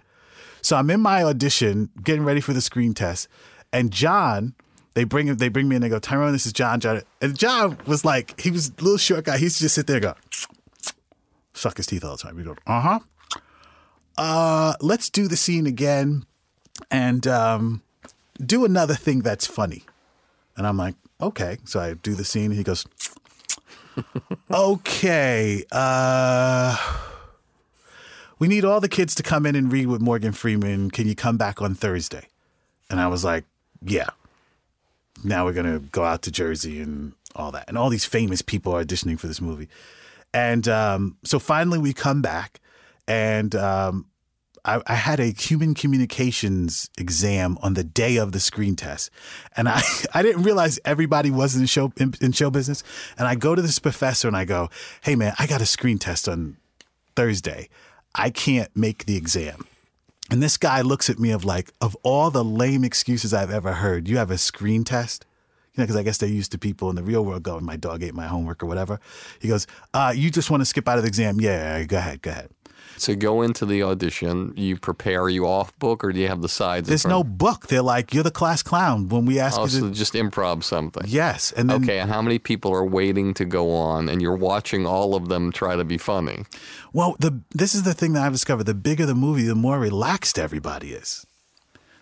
So 0.62 0.76
I'm 0.76 0.88
in 0.90 1.00
my 1.00 1.24
audition, 1.24 1.90
getting 2.00 2.24
ready 2.24 2.40
for 2.40 2.52
the 2.52 2.60
screen 2.60 2.94
test, 2.94 3.26
and 3.72 3.90
John, 3.90 4.54
they 4.94 5.02
bring 5.02 5.34
they 5.34 5.48
bring 5.48 5.68
me 5.68 5.74
in. 5.74 5.82
They 5.82 5.88
go, 5.88 5.98
Tyrone, 5.98 6.30
this 6.30 6.46
is 6.46 6.52
John. 6.52 6.78
John, 6.78 7.02
and 7.20 7.36
John 7.36 7.78
was 7.84 8.04
like, 8.04 8.40
he 8.40 8.52
was 8.52 8.68
a 8.68 8.80
little 8.80 8.96
short 8.96 9.24
guy. 9.24 9.38
he's 9.38 9.58
just 9.58 9.74
sit 9.74 9.88
there 9.88 9.96
and 9.96 10.04
go, 10.04 10.14
suck 11.52 11.78
his 11.78 11.86
teeth 11.86 12.04
all 12.04 12.16
the 12.16 12.22
time. 12.22 12.36
We 12.36 12.44
go, 12.44 12.54
uh 12.64 12.80
huh. 12.80 12.98
Uh, 14.16 14.74
let's 14.80 15.10
do 15.10 15.28
the 15.28 15.36
scene 15.36 15.66
again, 15.66 16.24
and 16.90 17.26
um, 17.26 17.82
do 18.44 18.64
another 18.64 18.94
thing 18.94 19.20
that's 19.20 19.46
funny. 19.46 19.84
And 20.56 20.66
I'm 20.66 20.76
like, 20.76 20.94
okay. 21.20 21.58
So 21.64 21.80
I 21.80 21.94
do 21.94 22.14
the 22.14 22.24
scene, 22.24 22.50
he 22.52 22.62
goes, 22.62 22.86
okay. 24.50 25.64
Uh, 25.70 26.76
we 28.38 28.48
need 28.48 28.64
all 28.64 28.80
the 28.80 28.88
kids 28.88 29.14
to 29.16 29.22
come 29.22 29.46
in 29.46 29.56
and 29.56 29.72
read 29.72 29.86
with 29.86 30.00
Morgan 30.00 30.32
Freeman. 30.32 30.90
Can 30.90 31.08
you 31.08 31.14
come 31.14 31.36
back 31.36 31.60
on 31.60 31.74
Thursday? 31.74 32.28
And 32.90 33.00
I 33.00 33.08
was 33.08 33.24
like, 33.24 33.44
yeah. 33.82 34.08
Now 35.22 35.44
we're 35.44 35.52
going 35.52 35.72
to 35.72 35.78
go 35.78 36.04
out 36.04 36.22
to 36.22 36.30
Jersey 36.30 36.80
and 36.80 37.12
all 37.34 37.50
that. 37.52 37.64
And 37.68 37.78
all 37.78 37.88
these 37.88 38.04
famous 38.04 38.42
people 38.42 38.74
are 38.76 38.84
auditioning 38.84 39.18
for 39.18 39.26
this 39.26 39.40
movie. 39.40 39.68
And 40.32 40.68
um, 40.68 41.16
so 41.24 41.38
finally 41.38 41.78
we 41.78 41.92
come 41.92 42.20
back 42.20 42.60
and 43.06 43.54
um, 43.54 44.06
I, 44.64 44.80
I 44.86 44.94
had 44.94 45.20
a 45.20 45.26
human 45.26 45.74
communications 45.74 46.88
exam 46.96 47.58
on 47.62 47.74
the 47.74 47.84
day 47.84 48.16
of 48.16 48.32
the 48.32 48.40
screen 48.40 48.76
test. 48.76 49.10
And 49.56 49.68
I, 49.68 49.82
I 50.14 50.22
didn't 50.22 50.42
realize 50.42 50.78
everybody 50.84 51.30
was 51.30 51.56
in 51.56 51.66
show, 51.66 51.92
in, 51.96 52.14
in 52.20 52.32
show 52.32 52.50
business. 52.50 52.82
And 53.18 53.28
I 53.28 53.34
go 53.34 53.54
to 53.54 53.62
this 53.62 53.78
professor 53.78 54.28
and 54.28 54.36
I 54.36 54.44
go, 54.44 54.70
hey 55.02 55.16
man, 55.16 55.34
I 55.38 55.46
got 55.46 55.60
a 55.60 55.66
screen 55.66 55.98
test 55.98 56.28
on 56.28 56.56
Thursday. 57.14 57.68
I 58.14 58.30
can't 58.30 58.74
make 58.76 59.06
the 59.06 59.16
exam. 59.16 59.66
And 60.30 60.42
this 60.42 60.56
guy 60.56 60.80
looks 60.80 61.10
at 61.10 61.18
me 61.18 61.32
of 61.32 61.44
like, 61.44 61.70
of 61.80 61.96
all 62.02 62.30
the 62.30 62.44
lame 62.44 62.84
excuses 62.84 63.34
I've 63.34 63.50
ever 63.50 63.74
heard, 63.74 64.08
you 64.08 64.16
have 64.16 64.30
a 64.30 64.38
screen 64.38 64.84
test? 64.84 65.26
You 65.74 65.82
know, 65.82 65.84
because 65.84 65.96
I 65.96 66.02
guess 66.04 66.18
they're 66.18 66.28
used 66.28 66.52
to 66.52 66.58
people 66.58 66.88
in 66.88 66.96
the 66.96 67.02
real 67.02 67.24
world 67.24 67.42
going, 67.42 67.64
my 67.64 67.76
dog 67.76 68.02
ate 68.02 68.14
my 68.14 68.28
homework 68.28 68.62
or 68.62 68.66
whatever. 68.66 69.00
He 69.40 69.48
goes, 69.48 69.66
uh, 69.92 70.14
you 70.16 70.30
just 70.30 70.50
want 70.50 70.60
to 70.62 70.64
skip 70.64 70.88
out 70.88 70.96
of 70.96 71.02
the 71.02 71.08
exam? 71.08 71.40
Yeah, 71.40 71.82
go 71.84 71.98
ahead, 71.98 72.22
go 72.22 72.30
ahead. 72.30 72.50
So 72.96 73.14
go 73.14 73.42
into 73.42 73.66
the 73.66 73.82
audition. 73.82 74.52
You 74.56 74.76
prepare. 74.76 75.28
You 75.28 75.46
off 75.46 75.76
book 75.78 76.04
or 76.04 76.12
do 76.12 76.20
you 76.20 76.28
have 76.28 76.42
the 76.42 76.48
sides? 76.48 76.88
There's 76.88 77.06
no 77.06 77.24
book. 77.24 77.66
They're 77.66 77.82
like, 77.82 78.14
you're 78.14 78.22
the 78.22 78.30
class 78.30 78.62
clown 78.62 79.08
when 79.08 79.26
we 79.26 79.38
ask 79.38 79.58
Oh, 79.58 79.64
you 79.64 79.68
so 79.70 79.88
to. 79.88 79.94
just 79.94 80.14
improv 80.14 80.62
something. 80.62 81.02
Yes. 81.06 81.52
And 81.52 81.68
then, 81.70 81.82
Okay, 81.82 81.98
and 81.98 82.10
how 82.10 82.22
many 82.22 82.38
people 82.38 82.72
are 82.72 82.84
waiting 82.84 83.34
to 83.34 83.44
go 83.44 83.74
on, 83.74 84.08
and 84.08 84.22
you're 84.22 84.36
watching 84.36 84.86
all 84.86 85.14
of 85.14 85.28
them 85.28 85.50
try 85.52 85.76
to 85.76 85.84
be 85.84 85.98
funny? 85.98 86.44
well, 86.92 87.16
the 87.18 87.40
this 87.50 87.74
is 87.74 87.82
the 87.82 87.94
thing 87.94 88.12
that 88.14 88.22
I've 88.22 88.32
discovered. 88.32 88.64
The 88.64 88.74
bigger 88.74 89.06
the 89.06 89.14
movie, 89.14 89.42
the 89.44 89.54
more 89.54 89.78
relaxed 89.78 90.38
everybody 90.38 90.92
is. 90.92 91.26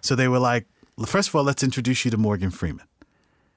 So 0.00 0.14
they 0.14 0.28
were 0.28 0.38
like, 0.38 0.66
first 1.07 1.28
of 1.31 1.35
all, 1.37 1.44
let's 1.44 1.62
introduce 1.62 2.05
you 2.05 2.11
to 2.11 2.16
Morgan 2.18 2.50
Freeman, 2.50 2.87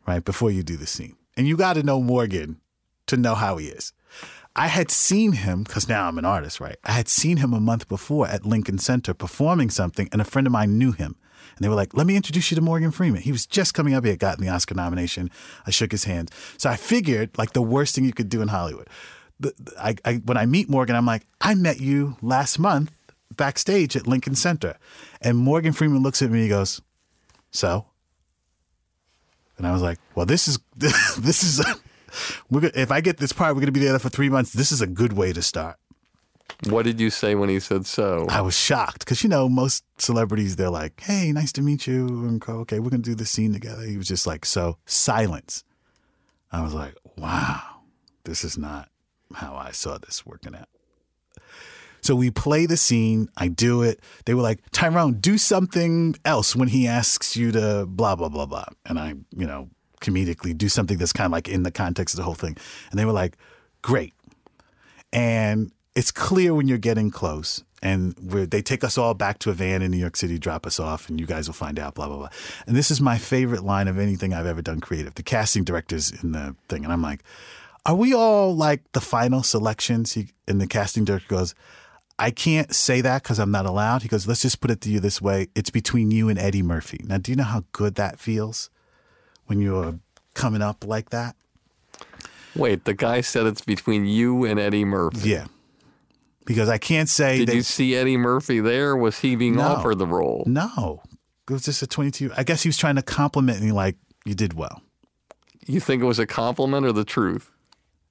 right? 0.07 0.23
Before 0.23 0.49
you 0.51 0.63
do 0.63 0.77
the 0.77 0.87
scene. 0.87 1.15
And 1.35 1.47
you 1.47 1.57
got 1.57 1.73
to 1.73 1.83
know 1.83 1.99
Morgan 2.01 2.61
to 3.07 3.17
know 3.17 3.35
how 3.35 3.57
he 3.57 3.67
is. 3.67 3.91
I 4.55 4.67
had 4.67 4.89
seen 4.89 5.33
him, 5.33 5.63
because 5.63 5.89
now 5.89 6.07
I'm 6.07 6.17
an 6.17 6.25
artist, 6.25 6.59
right? 6.59 6.77
I 6.83 6.93
had 6.93 7.09
seen 7.09 7.37
him 7.37 7.53
a 7.53 7.59
month 7.59 7.87
before 7.87 8.27
at 8.27 8.45
Lincoln 8.45 8.77
Center 8.77 9.13
performing 9.13 9.69
something, 9.69 10.07
and 10.11 10.21
a 10.21 10.25
friend 10.25 10.47
of 10.47 10.53
mine 10.53 10.77
knew 10.77 10.93
him. 10.93 11.15
And 11.55 11.63
they 11.63 11.69
were 11.69 11.75
like, 11.75 11.95
let 11.95 12.07
me 12.07 12.15
introduce 12.15 12.51
you 12.51 12.55
to 12.55 12.61
Morgan 12.61 12.91
Freeman. 12.91 13.21
He 13.21 13.31
was 13.31 13.45
just 13.45 13.73
coming 13.73 13.93
up. 13.93 14.03
He 14.03 14.09
had 14.09 14.19
gotten 14.19 14.43
the 14.43 14.51
Oscar 14.51 14.75
nomination. 14.75 15.29
I 15.65 15.71
shook 15.71 15.91
his 15.91 16.05
hand. 16.05 16.31
So 16.57 16.69
I 16.69 16.75
figured, 16.75 17.37
like, 17.37 17.53
the 17.53 17.61
worst 17.61 17.95
thing 17.95 18.03
you 18.03 18.13
could 18.13 18.29
do 18.29 18.41
in 18.41 18.49
Hollywood. 18.49 18.89
The, 19.39 19.53
I, 19.77 19.95
I, 20.05 20.15
when 20.15 20.37
I 20.37 20.45
meet 20.45 20.69
Morgan, 20.69 20.95
I'm 20.95 21.05
like, 21.05 21.23
I 21.41 21.55
met 21.55 21.79
you 21.79 22.17
last 22.21 22.59
month 22.59 22.91
backstage 23.35 23.95
at 23.95 24.07
Lincoln 24.07 24.35
Center. 24.35 24.77
And 25.21 25.37
Morgan 25.37 25.73
Freeman 25.73 26.01
looks 26.01 26.21
at 26.21 26.29
me 26.29 26.39
and 26.39 26.43
he 26.43 26.49
goes, 26.49 26.81
So? 27.51 27.87
And 29.57 29.67
I 29.67 29.71
was 29.71 29.81
like, 29.81 29.99
Well, 30.15 30.25
this 30.25 30.47
is, 30.47 30.59
this 30.75 31.43
is, 31.43 31.65
we're 32.49 32.61
gonna, 32.61 32.73
if 32.75 32.91
I 32.91 33.01
get 33.01 33.17
this 33.17 33.33
part, 33.33 33.55
we're 33.55 33.61
going 33.61 33.67
to 33.67 33.71
be 33.71 33.81
together 33.81 33.99
for 33.99 34.09
three 34.09 34.29
months. 34.29 34.53
This 34.53 34.71
is 34.71 34.81
a 34.81 34.87
good 34.87 35.13
way 35.13 35.33
to 35.33 35.41
start. 35.41 35.77
What 36.69 36.83
did 36.85 36.99
you 36.99 37.09
say 37.09 37.35
when 37.35 37.49
he 37.49 37.59
said 37.59 37.85
so? 37.85 38.27
I 38.29 38.41
was 38.41 38.57
shocked 38.57 38.99
because 38.99 39.23
you 39.23 39.29
know 39.29 39.49
most 39.49 39.83
celebrities 39.97 40.55
they're 40.55 40.69
like, 40.69 41.01
"Hey, 41.01 41.31
nice 41.31 41.51
to 41.53 41.61
meet 41.61 41.85
you," 41.85 42.07
and 42.07 42.39
go, 42.39 42.59
"Okay, 42.59 42.79
we're 42.79 42.89
gonna 42.91 43.03
do 43.03 43.15
this 43.15 43.31
scene 43.31 43.53
together." 43.53 43.83
He 43.83 43.97
was 43.97 44.07
just 44.07 44.25
like, 44.25 44.45
"So 44.45 44.77
silence." 44.85 45.63
I 46.51 46.61
was 46.61 46.73
like, 46.73 46.95
"Wow, 47.17 47.81
this 48.23 48.43
is 48.43 48.57
not 48.57 48.89
how 49.33 49.55
I 49.55 49.71
saw 49.71 49.97
this 49.97 50.25
working 50.25 50.55
out." 50.55 50.69
So 52.01 52.15
we 52.15 52.29
play 52.29 52.67
the 52.67 52.77
scene. 52.77 53.29
I 53.35 53.47
do 53.47 53.81
it. 53.81 53.99
They 54.25 54.33
were 54.33 54.43
like, 54.43 54.59
"Tyrone, 54.71 55.15
do 55.15 55.37
something 55.37 56.15
else 56.23 56.55
when 56.55 56.69
he 56.69 56.87
asks 56.87 57.35
you 57.35 57.51
to 57.51 57.85
blah 57.87 58.15
blah 58.15 58.29
blah 58.29 58.45
blah," 58.45 58.65
and 58.85 58.99
I, 58.99 59.15
you 59.35 59.47
know, 59.47 59.69
comedically 60.01 60.57
do 60.57 60.69
something 60.69 60.97
that's 60.97 61.13
kind 61.13 61.25
of 61.25 61.31
like 61.31 61.47
in 61.47 61.63
the 61.63 61.71
context 61.71 62.15
of 62.15 62.17
the 62.17 62.23
whole 62.23 62.35
thing. 62.35 62.57
And 62.91 62.99
they 62.99 63.05
were 63.05 63.11
like, 63.11 63.37
"Great." 63.81 64.13
and 65.15 65.71
it's 65.95 66.11
clear 66.11 66.53
when 66.53 66.67
you're 66.67 66.77
getting 66.77 67.09
close 67.09 67.63
and 67.81 68.15
they 68.17 68.61
take 68.61 68.83
us 68.83 68.97
all 68.97 69.13
back 69.13 69.39
to 69.39 69.49
a 69.49 69.53
van 69.53 69.81
in 69.81 69.89
new 69.89 69.97
york 69.97 70.15
city 70.17 70.37
drop 70.37 70.67
us 70.67 70.79
off 70.79 71.09
and 71.09 71.19
you 71.19 71.25
guys 71.25 71.47
will 71.47 71.53
find 71.53 71.79
out 71.79 71.95
blah 71.95 72.07
blah 72.07 72.17
blah. 72.17 72.29
And 72.67 72.75
this 72.75 72.91
is 72.91 73.01
my 73.01 73.17
favorite 73.17 73.63
line 73.63 73.87
of 73.87 73.97
anything 73.97 74.33
i've 74.33 74.45
ever 74.45 74.61
done 74.61 74.81
creative. 74.81 75.15
The 75.15 75.23
casting 75.23 75.63
directors 75.63 76.11
in 76.11 76.33
the 76.33 76.55
thing 76.67 76.83
and 76.83 76.93
i'm 76.93 77.01
like 77.01 77.23
are 77.87 77.95
we 77.95 78.15
all 78.15 78.55
like 78.55 78.81
the 78.93 79.01
final 79.01 79.43
selections? 79.43 80.13
He, 80.13 80.29
and 80.47 80.59
the 80.59 80.67
casting 80.67 81.05
director 81.05 81.27
goes 81.29 81.55
i 82.19 82.29
can't 82.29 82.73
say 82.75 83.01
that 83.01 83.23
because 83.23 83.39
i'm 83.39 83.51
not 83.51 83.65
allowed. 83.65 84.01
He 84.01 84.09
goes 84.09 84.27
let's 84.27 84.41
just 84.41 84.59
put 84.59 84.71
it 84.71 84.81
to 84.81 84.89
you 84.89 84.99
this 84.99 85.21
way. 85.21 85.47
It's 85.55 85.69
between 85.69 86.11
you 86.11 86.27
and 86.27 86.37
eddie 86.37 86.63
murphy. 86.63 87.01
Now 87.05 87.19
do 87.19 87.31
you 87.31 87.37
know 87.37 87.43
how 87.43 87.63
good 87.71 87.95
that 87.95 88.19
feels 88.19 88.69
when 89.45 89.59
you're 89.61 89.99
coming 90.33 90.61
up 90.61 90.85
like 90.85 91.09
that 91.11 91.35
Wait, 92.55 92.85
the 92.85 92.93
guy 92.93 93.19
said 93.19 93.45
it's 93.45 93.61
between 93.61 94.05
you 94.05 94.45
and 94.45 94.59
Eddie 94.59 94.85
Murphy. 94.85 95.29
yeah 95.29 95.45
because 96.45 96.69
i 96.69 96.77
can't 96.77 97.09
say 97.09 97.39
Did 97.39 97.49
they, 97.49 97.55
you 97.55 97.61
see 97.63 97.95
Eddie 97.95 98.17
Murphy 98.17 98.59
there? 98.59 98.95
Was 98.95 99.19
he 99.19 99.35
being 99.35 99.55
No. 99.55 99.63
offered 99.63 99.97
the 99.97 100.05
role? 100.05 100.43
No, 100.45 101.01
it 101.49 101.53
was 101.53 101.63
just 101.63 101.81
a 101.81 101.87
22. 101.87 102.31
I 102.37 102.43
guess 102.43 102.61
he 102.63 102.69
was 102.69 102.77
trying 102.77 102.95
to 102.97 103.01
compliment 103.01 103.61
me, 103.63 103.71
like, 103.71 103.95
you 104.25 104.35
did 104.35 104.53
well. 104.53 104.81
You 105.65 105.79
think 105.79 106.03
it 106.03 106.05
was 106.05 106.19
a 106.19 106.27
compliment 106.27 106.85
or 106.85 106.91
the 106.91 107.03
truth? 107.03 107.49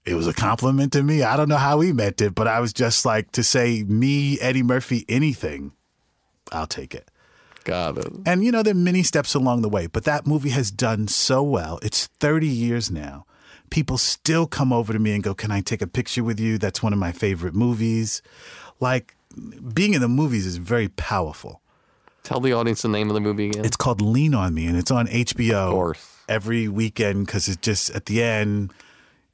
It 0.05 0.15
was 0.15 0.27
a 0.27 0.35
compliment 0.35 0.93
to 0.95 1.03
me. 1.05 1.23
I 1.23 1.37
don't 1.37 1.49
know 1.49 1.57
how 1.57 1.79
he 1.81 1.93
meant 1.93 2.21
it, 2.21 2.35
but 2.35 2.49
I 2.49 2.59
was 2.59 2.73
just 2.73 3.05
like, 3.07 3.31
to 3.33 3.45
say 3.45 3.85
me, 3.85 4.39
Eddie 4.41 4.65
Murphy, 4.65 5.05
anything, 5.09 5.71
I'll 6.51 6.67
take 6.67 6.93
it. 6.95 7.09
Got 7.65 7.99
it. 7.99 8.13
And, 8.27 8.45
you 8.45 8.53
know, 8.53 8.63
there 8.63 8.73
are 8.73 8.77
many 8.77 9.03
steps 9.03 9.35
along 9.35 9.63
the 9.63 9.69
way, 9.69 9.87
but 9.87 10.05
that 10.05 10.27
movie 10.27 10.51
has 10.51 10.71
done 10.71 11.09
so 11.09 11.43
well. 11.43 11.79
It's 11.83 12.07
30 12.21 12.47
years 12.47 12.91
now. 12.91 13.27
People 13.71 13.99
still 13.99 14.47
come 14.47 14.73
over 14.73 14.93
to 14.93 14.99
me 14.99 15.15
and 15.15 15.23
go, 15.23 15.35
Can 15.35 15.51
I 15.51 15.61
take 15.61 15.81
a 15.83 15.87
picture 15.87 16.23
with 16.23 16.39
you? 16.39 16.59
That's 16.59 16.83
one 16.83 16.93
of 16.93 16.99
my 16.99 17.11
favorite 17.13 17.55
movies. 17.55 18.23
Like, 18.81 19.17
being 19.73 19.95
in 19.95 20.01
the 20.01 20.09
movies 20.09 20.47
is 20.47 20.59
very 20.59 20.89
powerful. 20.89 21.61
Tell 22.23 22.41
the 22.41 22.53
audience 22.53 22.83
the 22.83 22.89
name 22.89 23.09
of 23.11 23.15
the 23.15 23.21
movie 23.21 23.49
again. 23.51 23.65
It's 23.65 23.77
called 23.77 24.01
Lean 24.01 24.35
on 24.35 24.55
Me, 24.55 24.67
and 24.67 24.77
it's 24.77 24.91
on 24.91 25.07
HBO 25.09 25.53
Of 25.69 25.73
course. 25.73 26.17
every 26.29 26.69
weekend 26.69 27.27
because 27.27 27.49
it's 27.49 27.59
just 27.61 27.91
at 27.91 28.07
the 28.07 28.23
end. 28.23 28.73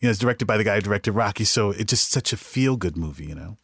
You 0.01 0.07
know, 0.07 0.11
it's 0.11 0.19
directed 0.19 0.47
by 0.47 0.57
the 0.57 0.65
guy 0.65 0.77
who 0.77 0.81
directed 0.81 1.13
Rocky, 1.13 1.45
so 1.45 1.71
it's 1.71 1.91
just 1.91 2.11
such 2.11 2.33
a 2.33 2.37
feel 2.37 2.77
good 2.77 2.97
movie. 2.97 3.27
You 3.27 3.35
know. 3.35 3.57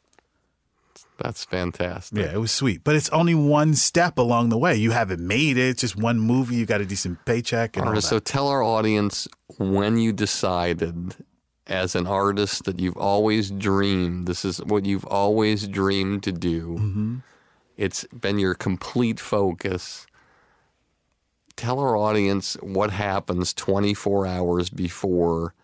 That's 1.19 1.45
fantastic. 1.45 2.19
Yeah, 2.19 2.33
it 2.33 2.39
was 2.39 2.53
sweet, 2.53 2.85
but 2.85 2.95
it's 2.95 3.09
only 3.09 3.35
one 3.35 3.75
step 3.75 4.19
along 4.19 4.51
the 4.51 4.59
way. 4.59 4.77
You 4.77 4.91
haven't 4.91 5.27
made 5.27 5.57
it. 5.57 5.69
It's 5.71 5.81
just 5.81 5.97
one 5.97 6.21
movie. 6.21 6.57
You 6.57 6.67
got 6.67 6.81
a 6.81 6.87
decent 6.87 7.25
paycheck 7.25 7.77
and 7.77 7.85
All 7.85 7.89
all 7.89 7.95
right, 7.95 8.03
that. 8.03 8.09
so 8.09 8.19
tell 8.19 8.49
our 8.49 8.63
audience 8.63 9.27
when 9.59 9.97
you 9.97 10.13
decided 10.13 11.15
as 11.67 11.95
an 11.95 12.07
artist 12.07 12.65
that 12.65 12.79
you've 12.79 12.97
always 12.97 13.51
dreamed, 13.51 14.27
this 14.27 14.45
is 14.45 14.59
what 14.59 14.85
you've 14.85 15.07
always 15.07 15.67
dreamed 15.67 16.23
to 16.25 16.33
do. 16.33 16.77
Mm-hmm. 16.79 17.17
It's 17.77 18.05
been 18.07 18.39
your 18.39 18.55
complete 18.55 19.19
focus. 19.19 20.07
Tell 21.57 21.79
our 21.79 21.97
audience 21.97 22.57
what 22.61 22.91
happens 22.91 23.55
24 23.55 24.27
hours 24.27 24.71
before 24.71 25.55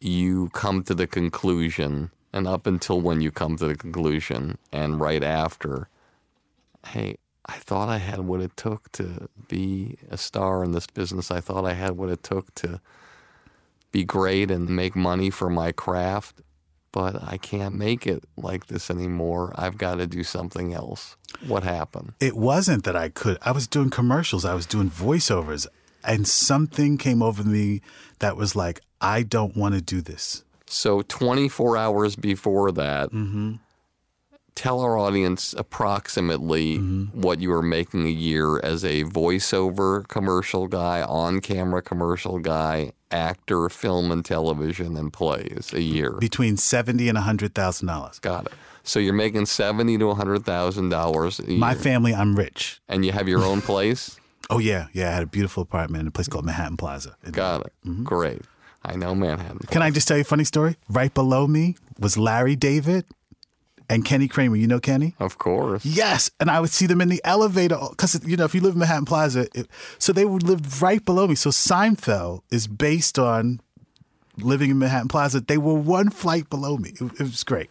you 0.00 0.50
come 0.50 0.82
to 0.84 0.94
the 0.94 1.06
conclusion 1.06 2.10
and 2.32 2.46
up 2.46 2.66
until 2.66 3.00
when 3.00 3.20
you 3.20 3.30
come 3.30 3.56
to 3.56 3.66
the 3.66 3.76
conclusion 3.76 4.58
and 4.72 5.00
right 5.00 5.22
after. 5.22 5.88
Hey, 6.86 7.16
I 7.46 7.54
thought 7.58 7.88
I 7.88 7.98
had 7.98 8.20
what 8.20 8.40
it 8.40 8.56
took 8.56 8.90
to 8.92 9.28
be 9.48 9.98
a 10.10 10.16
star 10.16 10.64
in 10.64 10.72
this 10.72 10.86
business. 10.86 11.30
I 11.30 11.40
thought 11.40 11.64
I 11.64 11.74
had 11.74 11.96
what 11.96 12.08
it 12.08 12.22
took 12.22 12.54
to 12.56 12.80
be 13.90 14.04
great 14.04 14.50
and 14.50 14.68
make 14.68 14.96
money 14.96 15.28
for 15.28 15.50
my 15.50 15.72
craft, 15.72 16.40
but 16.92 17.22
I 17.22 17.36
can't 17.36 17.74
make 17.74 18.06
it 18.06 18.24
like 18.36 18.66
this 18.68 18.90
anymore. 18.90 19.52
I've 19.56 19.76
got 19.76 19.96
to 19.96 20.06
do 20.06 20.24
something 20.24 20.72
else. 20.72 21.16
What 21.46 21.62
happened? 21.64 22.14
it 22.20 22.36
wasn't 22.36 22.84
that 22.84 22.96
I 22.96 23.08
could. 23.08 23.38
I 23.42 23.50
was 23.52 23.66
doing 23.66 23.90
commercials. 23.90 24.44
I 24.44 24.54
was 24.54 24.66
doing 24.66 24.90
voiceovers, 24.90 25.66
and 26.04 26.26
something 26.26 26.96
came 26.96 27.22
over 27.22 27.42
me 27.42 27.82
that 28.20 28.36
was 28.36 28.54
like, 28.56 28.80
I 29.00 29.22
don't 29.22 29.56
want 29.56 29.74
to 29.74 29.80
do 29.80 30.00
this. 30.00 30.44
So 30.72 31.02
24 31.02 31.76
hours 31.76 32.16
before 32.16 32.72
that, 32.72 33.10
mm-hmm. 33.10 33.56
tell 34.54 34.80
our 34.80 34.96
audience 34.96 35.54
approximately 35.58 36.78
mm-hmm. 36.78 37.20
what 37.20 37.40
you 37.40 37.50
were 37.50 37.62
making 37.62 38.06
a 38.06 38.10
year 38.10 38.58
as 38.58 38.82
a 38.82 39.04
voiceover 39.04 40.08
commercial 40.08 40.68
guy, 40.68 41.02
on 41.02 41.42
camera 41.42 41.82
commercial 41.82 42.38
guy, 42.38 42.92
actor, 43.10 43.68
film 43.68 44.10
and 44.10 44.24
television, 44.24 44.96
and 44.96 45.12
plays 45.12 45.74
a 45.74 45.82
year. 45.82 46.12
Between 46.12 46.56
seventy 46.56 47.06
and 47.10 47.18
a 47.18 47.22
hundred 47.22 47.54
thousand 47.54 47.88
dollars. 47.88 48.18
Got 48.18 48.46
it. 48.46 48.52
So 48.82 48.98
you're 48.98 49.12
making 49.12 49.46
seventy 49.46 49.98
to 49.98 50.14
hundred 50.14 50.46
thousand 50.46 50.88
dollars 50.88 51.38
a 51.38 51.50
year, 51.50 51.58
My 51.58 51.74
family, 51.74 52.14
I'm 52.14 52.34
rich. 52.34 52.80
and 52.88 53.04
you 53.04 53.12
have 53.12 53.28
your 53.28 53.44
own 53.44 53.60
place. 53.70 54.18
Oh 54.48 54.58
yeah, 54.58 54.86
yeah. 54.94 55.10
I 55.10 55.12
had 55.12 55.22
a 55.22 55.26
beautiful 55.26 55.62
apartment 55.62 56.00
in 56.00 56.08
a 56.08 56.10
place 56.10 56.28
called 56.28 56.46
Manhattan 56.46 56.78
Plaza. 56.78 57.14
Got 57.30 57.66
it. 57.66 57.72
Mm-hmm. 57.86 58.04
Great. 58.04 58.40
I 58.84 58.96
know 58.96 59.14
Manhattan. 59.14 59.58
Can 59.70 59.82
I 59.82 59.90
just 59.90 60.08
tell 60.08 60.16
you 60.16 60.22
a 60.22 60.24
funny 60.24 60.44
story? 60.44 60.76
Right 60.88 61.12
below 61.12 61.46
me 61.46 61.76
was 61.98 62.16
Larry 62.18 62.56
David 62.56 63.04
and 63.88 64.04
Kenny 64.04 64.26
Kramer. 64.28 64.56
You 64.56 64.66
know 64.66 64.80
Kenny? 64.80 65.14
Of 65.20 65.38
course. 65.38 65.84
Yes, 65.84 66.30
and 66.40 66.50
I 66.50 66.60
would 66.60 66.70
see 66.70 66.86
them 66.86 67.00
in 67.00 67.08
the 67.08 67.20
elevator 67.24 67.78
because 67.90 68.20
you 68.26 68.36
know 68.36 68.44
if 68.44 68.54
you 68.54 68.60
live 68.60 68.74
in 68.74 68.80
Manhattan 68.80 69.04
Plaza, 69.04 69.46
it, 69.54 69.68
so 69.98 70.12
they 70.12 70.24
would 70.24 70.42
live 70.42 70.82
right 70.82 71.04
below 71.04 71.26
me. 71.26 71.34
So 71.34 71.50
Seinfeld 71.50 72.42
is 72.50 72.66
based 72.66 73.18
on 73.18 73.60
living 74.38 74.70
in 74.70 74.78
Manhattan 74.78 75.08
Plaza. 75.08 75.40
They 75.40 75.58
were 75.58 75.74
one 75.74 76.10
flight 76.10 76.50
below 76.50 76.76
me. 76.76 76.90
It, 77.00 77.02
it 77.02 77.20
was 77.20 77.44
great. 77.44 77.70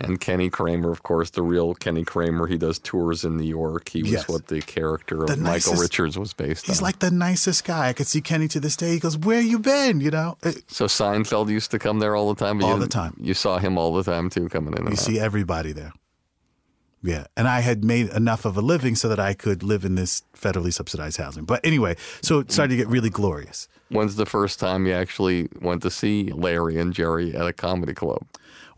And 0.00 0.20
Kenny 0.20 0.48
Kramer, 0.50 0.90
of 0.90 1.02
course, 1.02 1.30
the 1.30 1.42
real 1.42 1.74
Kenny 1.74 2.04
Kramer. 2.04 2.46
He 2.46 2.56
does 2.56 2.78
tours 2.78 3.24
in 3.24 3.36
New 3.36 3.44
York. 3.46 3.88
He 3.88 4.02
was 4.02 4.12
Yes. 4.12 4.28
what 4.28 4.46
the 4.46 4.60
character 4.60 5.22
of 5.22 5.28
The 5.28 5.36
Michael 5.36 5.72
nicest- 5.72 5.80
Richards 5.82 6.18
was 6.18 6.32
based 6.32 6.66
He's 6.66 6.70
on. 6.70 6.74
He's 6.76 6.82
like 6.82 6.98
the 7.00 7.10
nicest 7.10 7.64
guy. 7.64 7.88
I 7.88 7.92
could 7.92 8.06
see 8.06 8.20
Kenny 8.20 8.48
to 8.48 8.60
this 8.60 8.76
day. 8.76 8.92
He 8.92 8.98
goes, 9.00 9.16
"Where 9.18 9.40
you 9.40 9.58
been?" 9.58 10.00
You 10.00 10.10
know, 10.10 10.36
uh, 10.44 10.52
so 10.68 10.86
Seinfeld 10.86 11.48
used 11.50 11.70
to 11.72 11.78
come 11.78 11.98
there 11.98 12.14
all 12.14 12.32
the 12.32 12.38
time. 12.38 12.62
All 12.62 12.76
the 12.76 12.86
time. 12.86 13.14
You 13.20 13.34
saw 13.34 13.58
him 13.58 13.76
all 13.78 13.92
the 13.94 14.04
time 14.04 14.30
too, 14.30 14.48
coming 14.48 14.74
in. 14.76 14.84
You 14.86 14.92
out. 14.92 14.98
see 14.98 15.18
everybody 15.18 15.72
there. 15.72 15.92
Yeah, 17.00 17.26
and 17.36 17.46
I 17.46 17.60
had 17.60 17.84
made 17.84 18.08
enough 18.08 18.44
of 18.44 18.56
a 18.56 18.60
living 18.60 18.96
so 18.96 19.08
that 19.08 19.20
I 19.20 19.32
could 19.32 19.62
live 19.62 19.84
in 19.84 19.94
this 19.94 20.22
federally 20.36 20.72
subsidized 20.74 21.16
housing. 21.18 21.44
But 21.44 21.60
anyway, 21.64 21.96
so 22.22 22.40
it 22.40 22.50
started 22.50 22.70
to 22.70 22.76
get 22.76 22.88
really 22.88 23.08
glorious. 23.10 23.68
When's 23.88 24.16
the 24.16 24.26
first 24.26 24.58
time 24.58 24.84
you 24.84 24.92
actually 24.94 25.48
went 25.60 25.82
to 25.82 25.90
see 25.92 26.32
Larry 26.34 26.76
and 26.78 26.92
Jerry 26.92 27.34
at 27.36 27.46
a 27.46 27.52
comedy 27.52 27.94
club? 27.94 28.26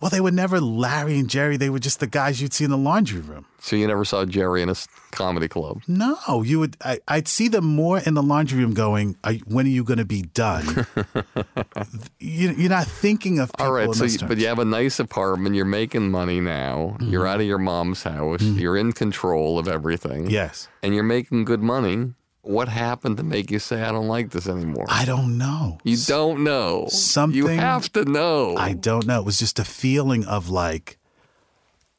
Well, 0.00 0.10
they 0.10 0.20
were 0.20 0.30
never 0.30 0.60
Larry 0.60 1.18
and 1.18 1.28
Jerry. 1.28 1.56
They 1.58 1.68
were 1.68 1.78
just 1.78 2.00
the 2.00 2.06
guys 2.06 2.40
you'd 2.40 2.54
see 2.54 2.64
in 2.64 2.70
the 2.70 2.78
laundry 2.78 3.20
room. 3.20 3.44
So 3.58 3.76
you 3.76 3.86
never 3.86 4.04
saw 4.06 4.24
Jerry 4.24 4.62
in 4.62 4.70
a 4.70 4.74
comedy 5.10 5.46
club. 5.46 5.82
No, 5.86 6.42
you 6.42 6.58
would. 6.60 6.78
I, 6.82 7.00
I'd 7.06 7.28
see 7.28 7.48
them 7.48 7.66
more 7.66 7.98
in 7.98 8.14
the 8.14 8.22
laundry 8.22 8.60
room, 8.60 8.72
going, 8.72 9.16
are, 9.24 9.34
"When 9.46 9.66
are 9.66 9.68
you 9.68 9.84
going 9.84 9.98
to 9.98 10.06
be 10.06 10.22
done?" 10.22 10.86
you, 12.18 12.50
you're 12.52 12.70
not 12.70 12.86
thinking 12.86 13.38
of 13.38 13.52
people 13.52 13.66
All 13.66 13.72
right, 13.72 13.92
so 13.94 14.04
you, 14.04 14.18
but 14.26 14.38
you 14.38 14.46
have 14.46 14.58
a 14.58 14.64
nice 14.64 14.98
apartment. 14.98 15.54
You're 15.54 15.64
making 15.66 16.10
money 16.10 16.40
now. 16.40 16.96
You're 17.00 17.20
Mm-hmm. 17.24 17.26
out 17.30 17.40
of 17.40 17.46
your 17.46 17.58
mom's 17.58 18.02
house. 18.02 18.40
You're 18.42 18.76
in 18.78 18.92
control 18.92 19.58
of 19.58 19.68
everything. 19.68 20.30
Yes, 20.30 20.68
and 20.82 20.94
you're 20.94 21.04
making 21.04 21.44
good 21.44 21.60
money. 21.62 22.14
What 22.50 22.68
happened 22.68 23.16
to 23.18 23.22
make 23.22 23.50
you 23.50 23.60
say 23.60 23.82
I 23.82 23.92
don't 23.92 24.08
like 24.08 24.30
this 24.30 24.48
anymore? 24.48 24.86
I 24.88 25.04
don't 25.04 25.38
know. 25.38 25.78
you 25.84 25.96
don't 26.06 26.42
know. 26.42 26.88
Something 26.88 27.36
you 27.36 27.46
have 27.46 27.92
to 27.92 28.04
know. 28.04 28.56
I 28.56 28.72
don't 28.72 29.06
know. 29.06 29.20
It 29.20 29.24
was 29.24 29.38
just 29.38 29.60
a 29.60 29.64
feeling 29.64 30.24
of 30.24 30.48
like, 30.48 30.98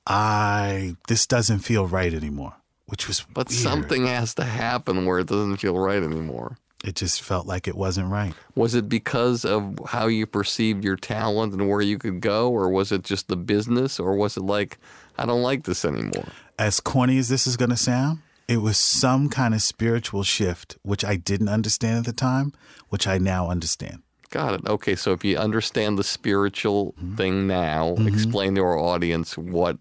I 0.06 0.96
this 1.08 1.26
doesn't 1.26 1.60
feel 1.60 1.88
right 1.88 2.14
anymore, 2.14 2.56
which 2.88 3.08
was 3.08 3.22
but 3.34 3.50
weird. 3.50 3.62
something 3.62 4.08
has 4.08 4.34
to 4.36 4.44
happen 4.44 5.06
where 5.06 5.20
it 5.20 5.28
doesn't 5.28 5.58
feel 5.58 5.78
right 5.78 6.04
anymore. 6.04 6.58
It 6.84 6.96
just 6.96 7.22
felt 7.22 7.46
like 7.46 7.68
it 7.68 7.76
wasn't 7.76 8.10
right. 8.10 8.34
Was 8.56 8.74
it 8.74 8.90
because 8.90 9.46
of 9.46 9.80
how 9.88 10.08
you 10.08 10.26
perceived 10.26 10.84
your 10.84 10.96
talent 10.98 11.54
and 11.54 11.70
where 11.70 11.82
you 11.82 11.98
could 12.00 12.20
go, 12.22 12.50
or 12.50 12.70
was 12.70 12.92
it 12.92 13.04
just 13.04 13.28
the 13.28 13.36
business, 13.38 14.00
or 14.00 14.16
was 14.16 14.36
it 14.36 14.44
like 14.44 14.80
I 15.18 15.26
don't 15.26 15.44
like 15.44 15.64
this 15.64 15.86
anymore? 15.86 16.28
As 16.58 16.80
corny 16.80 17.18
as 17.20 17.30
this 17.30 17.46
is 17.48 17.56
going 17.56 17.70
to 17.70 17.78
sound, 17.78 18.20
it 18.52 18.58
was 18.58 18.78
some 18.78 19.30
kind 19.30 19.54
of 19.54 19.62
spiritual 19.62 20.24
shift, 20.24 20.78
which 20.84 21.04
I 21.06 21.16
didn't 21.16 21.50
understand 21.50 22.00
at 22.00 22.06
the 22.06 22.14
time, 22.14 22.52
which 22.90 23.08
I 23.08 23.18
now 23.18 23.50
understand. 23.50 24.02
Got 24.30 24.54
it. 24.56 24.62
Okay, 24.68 24.96
so 24.96 25.12
if 25.14 25.24
you 25.26 25.38
understand 25.38 25.98
the 25.98 26.04
spiritual 26.04 26.94
Mm-hmm. 26.94 27.16
thing 27.16 27.48
now, 27.48 27.96
explain 28.00 28.56
to 28.56 28.62
our 28.62 28.78
audience 28.78 29.38
what 29.38 29.78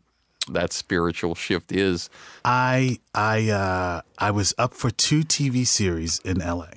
that 0.50 0.72
spiritual 0.72 1.34
shift 1.34 1.70
is. 1.72 2.10
I 2.44 2.98
I 3.14 3.50
uh, 3.50 4.00
I 4.18 4.30
was 4.30 4.54
up 4.58 4.72
for 4.74 4.90
two 4.90 5.20
TV 5.22 5.66
series 5.66 6.18
in 6.24 6.38
LA, 6.38 6.70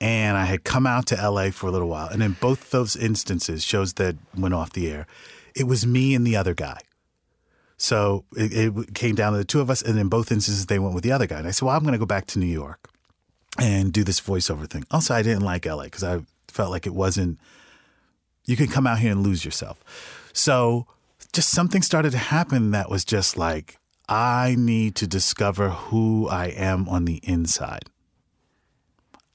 and 0.00 0.36
I 0.38 0.44
had 0.46 0.64
come 0.64 0.86
out 0.86 1.06
to 1.08 1.16
LA 1.30 1.50
for 1.50 1.66
a 1.66 1.70
little 1.70 1.88
while, 1.88 2.08
and 2.08 2.22
in 2.22 2.36
both 2.40 2.70
those 2.70 2.96
instances, 2.96 3.62
shows 3.64 3.94
that 3.94 4.16
went 4.36 4.54
off 4.54 4.72
the 4.72 4.90
air, 4.90 5.06
it 5.54 5.64
was 5.64 5.84
me 5.86 6.14
and 6.14 6.26
the 6.26 6.36
other 6.36 6.54
guy. 6.54 6.78
So 7.78 8.24
it, 8.36 8.52
it 8.52 8.94
came 8.94 9.14
down 9.14 9.32
to 9.32 9.38
the 9.38 9.44
two 9.44 9.60
of 9.60 9.70
us, 9.70 9.82
and 9.82 9.98
in 9.98 10.08
both 10.08 10.30
instances, 10.32 10.66
they 10.66 10.78
went 10.78 10.94
with 10.94 11.04
the 11.04 11.12
other 11.12 11.26
guy. 11.26 11.38
And 11.38 11.48
I 11.48 11.52
said, 11.52 11.64
"Well, 11.64 11.76
I'm 11.76 11.82
going 11.82 11.92
to 11.92 11.98
go 11.98 12.06
back 12.06 12.26
to 12.26 12.38
New 12.38 12.46
York 12.46 12.90
and 13.58 13.92
do 13.92 14.04
this 14.04 14.20
voiceover 14.20 14.68
thing." 14.68 14.84
Also, 14.90 15.14
I 15.14 15.22
didn't 15.22 15.44
like 15.44 15.64
LA 15.64 15.84
because 15.84 16.04
I 16.04 16.20
felt 16.48 16.70
like 16.70 16.86
it 16.86 16.94
wasn't. 16.94 17.38
You 18.44 18.56
can 18.56 18.66
come 18.66 18.86
out 18.86 18.98
here 18.98 19.12
and 19.12 19.22
lose 19.22 19.44
yourself. 19.44 19.82
So 20.32 20.86
just 21.32 21.50
something 21.50 21.82
started 21.82 22.12
to 22.12 22.18
happen 22.18 22.70
that 22.70 22.90
was 22.90 23.04
just 23.04 23.36
like, 23.36 23.78
I 24.08 24.56
need 24.58 24.94
to 24.96 25.06
discover 25.06 25.70
who 25.70 26.28
I 26.28 26.46
am 26.46 26.88
on 26.88 27.04
the 27.04 27.20
inside. 27.22 27.84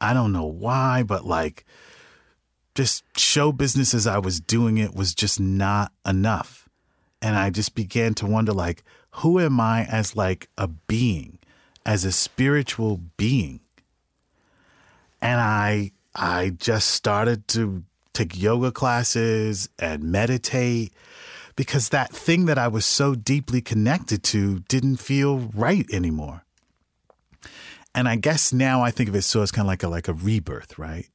I 0.01 0.13
don't 0.13 0.34
know 0.34 0.45
why, 0.45 1.03
but 1.03 1.25
like, 1.25 1.65
just 2.75 3.03
show 3.17 3.51
business 3.51 3.93
as 3.93 4.08
I 4.08 4.17
was 4.17 4.39
doing 4.39 4.77
it 4.77 4.95
was 4.95 5.13
just 5.13 5.39
not 5.39 5.91
enough. 6.06 6.62
And 7.23 7.38
I 7.38 7.49
just 7.51 7.73
began 7.73 8.13
to 8.15 8.25
wonder, 8.25 8.51
like, 8.51 8.83
who 9.12 9.39
am 9.39 9.57
I 9.57 9.86
as 9.86 10.13
like 10.13 10.49
a 10.57 10.67
being, 10.67 11.39
as 11.86 12.03
a 12.03 12.12
spiritual 12.12 12.99
being? 13.15 13.62
And 15.21 15.39
I 15.39 15.91
I 16.13 16.49
just 16.49 16.89
started 16.89 17.47
to 17.49 17.83
take 18.12 18.39
yoga 18.39 18.73
classes 18.73 19.69
and 19.79 20.03
meditate 20.03 20.91
because 21.55 21.89
that 21.89 22.12
thing 22.12 22.43
that 22.45 22.57
I 22.57 22.67
was 22.67 22.86
so 22.86 23.15
deeply 23.15 23.62
connected 23.62 24.21
to 24.23 24.59
didn't 24.67 24.97
feel 24.97 25.38
right 25.55 25.89
anymore. 25.93 26.43
And 27.95 28.09
I 28.09 28.17
guess 28.17 28.51
now 28.51 28.81
I 28.81 28.91
think 28.91 29.07
of 29.07 29.15
it 29.15 29.21
so 29.21 29.41
as 29.41 29.51
kind 29.51 29.65
of 29.65 29.69
like 29.69 29.83
a 29.83 29.88
like 29.88 30.09
a 30.09 30.13
rebirth, 30.13 30.77
right? 30.77 31.07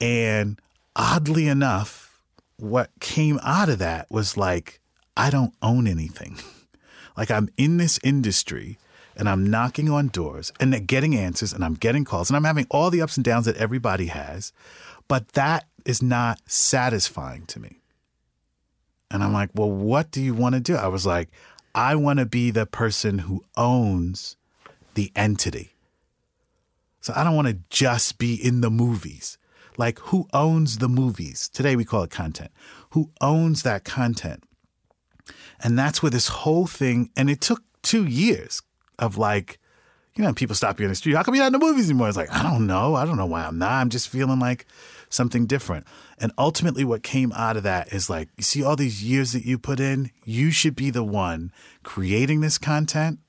And 0.00 0.60
oddly 0.94 1.48
enough, 1.48 2.22
what 2.58 2.90
came 3.00 3.40
out 3.42 3.68
of 3.68 3.80
that 3.80 4.08
was 4.08 4.36
like 4.36 4.78
I 5.16 5.30
don't 5.30 5.54
own 5.62 5.86
anything. 5.86 6.38
like 7.16 7.30
I'm 7.30 7.48
in 7.56 7.76
this 7.76 7.98
industry 8.02 8.78
and 9.16 9.28
I'm 9.28 9.48
knocking 9.48 9.90
on 9.90 10.08
doors 10.08 10.52
and 10.58 10.86
getting 10.86 11.14
answers 11.14 11.52
and 11.52 11.64
I'm 11.64 11.74
getting 11.74 12.04
calls 12.04 12.30
and 12.30 12.36
I'm 12.36 12.44
having 12.44 12.66
all 12.70 12.90
the 12.90 13.02
ups 13.02 13.16
and 13.16 13.24
downs 13.24 13.46
that 13.46 13.56
everybody 13.56 14.06
has, 14.06 14.52
but 15.08 15.28
that 15.32 15.66
is 15.84 16.02
not 16.02 16.40
satisfying 16.46 17.46
to 17.46 17.60
me. 17.60 17.80
And 19.10 19.22
I'm 19.22 19.32
like, 19.32 19.50
well, 19.54 19.70
what 19.70 20.10
do 20.10 20.22
you 20.22 20.32
want 20.34 20.54
to 20.54 20.60
do? 20.60 20.74
I 20.74 20.88
was 20.88 21.04
like, 21.04 21.28
I 21.74 21.94
want 21.96 22.18
to 22.18 22.26
be 22.26 22.50
the 22.50 22.66
person 22.66 23.20
who 23.20 23.44
owns 23.56 24.36
the 24.94 25.12
entity. 25.14 25.74
So 27.00 27.12
I 27.14 27.24
don't 27.24 27.36
want 27.36 27.48
to 27.48 27.58
just 27.68 28.18
be 28.18 28.34
in 28.34 28.60
the 28.60 28.70
movies. 28.70 29.36
Like, 29.76 29.98
who 30.00 30.28
owns 30.32 30.78
the 30.78 30.88
movies? 30.88 31.48
Today 31.48 31.76
we 31.76 31.84
call 31.84 32.04
it 32.04 32.10
content. 32.10 32.52
Who 32.90 33.10
owns 33.20 33.62
that 33.62 33.84
content? 33.84 34.44
And 35.62 35.78
that's 35.78 36.02
where 36.02 36.10
this 36.10 36.28
whole 36.28 36.66
thing, 36.66 37.10
and 37.16 37.30
it 37.30 37.40
took 37.40 37.62
two 37.82 38.04
years 38.04 38.62
of 38.98 39.16
like, 39.16 39.58
you 40.14 40.24
know, 40.24 40.34
people 40.34 40.54
stop 40.54 40.78
you 40.78 40.84
in 40.84 40.90
the 40.90 40.96
street. 40.96 41.14
How 41.14 41.22
come 41.22 41.34
you're 41.34 41.42
not 41.42 41.54
in 41.54 41.60
the 41.60 41.66
movies 41.66 41.88
anymore? 41.88 42.08
It's 42.08 42.16
like, 42.16 42.32
I 42.32 42.42
don't 42.42 42.66
know. 42.66 42.94
I 42.94 43.06
don't 43.06 43.16
know 43.16 43.26
why 43.26 43.44
I'm 43.46 43.58
not. 43.58 43.70
I'm 43.70 43.88
just 43.88 44.08
feeling 44.08 44.40
like 44.40 44.66
something 45.08 45.46
different. 45.46 45.86
And 46.18 46.32
ultimately, 46.36 46.84
what 46.84 47.02
came 47.02 47.32
out 47.32 47.56
of 47.56 47.62
that 47.62 47.92
is 47.92 48.10
like, 48.10 48.28
you 48.36 48.42
see 48.42 48.62
all 48.62 48.76
these 48.76 49.02
years 49.02 49.32
that 49.32 49.46
you 49.46 49.56
put 49.56 49.80
in, 49.80 50.10
you 50.24 50.50
should 50.50 50.76
be 50.76 50.90
the 50.90 51.04
one 51.04 51.50
creating 51.82 52.40
this 52.40 52.58
content, 52.58 53.20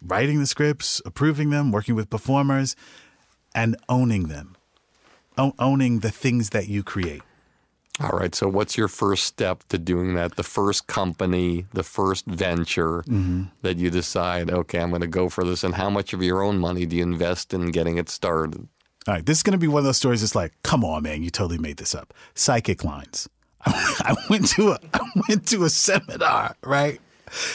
writing 0.00 0.38
the 0.38 0.46
scripts, 0.46 1.02
approving 1.04 1.50
them, 1.50 1.72
working 1.72 1.94
with 1.94 2.10
performers, 2.10 2.76
and 3.54 3.76
owning 3.88 4.28
them, 4.28 4.56
o- 5.36 5.54
owning 5.58 6.00
the 6.00 6.10
things 6.10 6.50
that 6.50 6.68
you 6.68 6.84
create. 6.84 7.22
All 8.00 8.10
right. 8.10 8.34
So, 8.34 8.48
what's 8.48 8.76
your 8.76 8.88
first 8.88 9.24
step 9.24 9.64
to 9.68 9.78
doing 9.78 10.14
that? 10.14 10.36
The 10.36 10.42
first 10.42 10.86
company, 10.86 11.66
the 11.72 11.82
first 11.82 12.26
venture 12.26 13.02
mm-hmm. 13.02 13.44
that 13.62 13.78
you 13.78 13.90
decide, 13.90 14.50
okay, 14.50 14.80
I'm 14.80 14.90
going 14.90 15.00
to 15.00 15.06
go 15.06 15.28
for 15.28 15.44
this. 15.44 15.64
And 15.64 15.74
how 15.74 15.88
much 15.88 16.12
of 16.12 16.22
your 16.22 16.42
own 16.42 16.58
money 16.58 16.84
do 16.84 16.96
you 16.96 17.02
invest 17.02 17.54
in 17.54 17.70
getting 17.70 17.96
it 17.96 18.10
started? 18.10 18.68
All 19.08 19.14
right, 19.14 19.24
this 19.24 19.38
is 19.38 19.42
going 19.42 19.52
to 19.52 19.58
be 19.58 19.68
one 19.68 19.80
of 19.80 19.84
those 19.84 19.96
stories 19.96 20.20
that's 20.20 20.34
like, 20.34 20.52
come 20.62 20.84
on, 20.84 21.04
man, 21.04 21.22
you 21.22 21.30
totally 21.30 21.58
made 21.58 21.76
this 21.76 21.94
up. 21.94 22.12
Psychic 22.34 22.84
lines. 22.84 23.28
I 23.64 24.14
went 24.28 24.48
to 24.50 24.72
a 24.72 24.78
I 24.92 25.00
went 25.28 25.48
to 25.48 25.64
a 25.64 25.70
seminar, 25.70 26.56
right? 26.62 27.00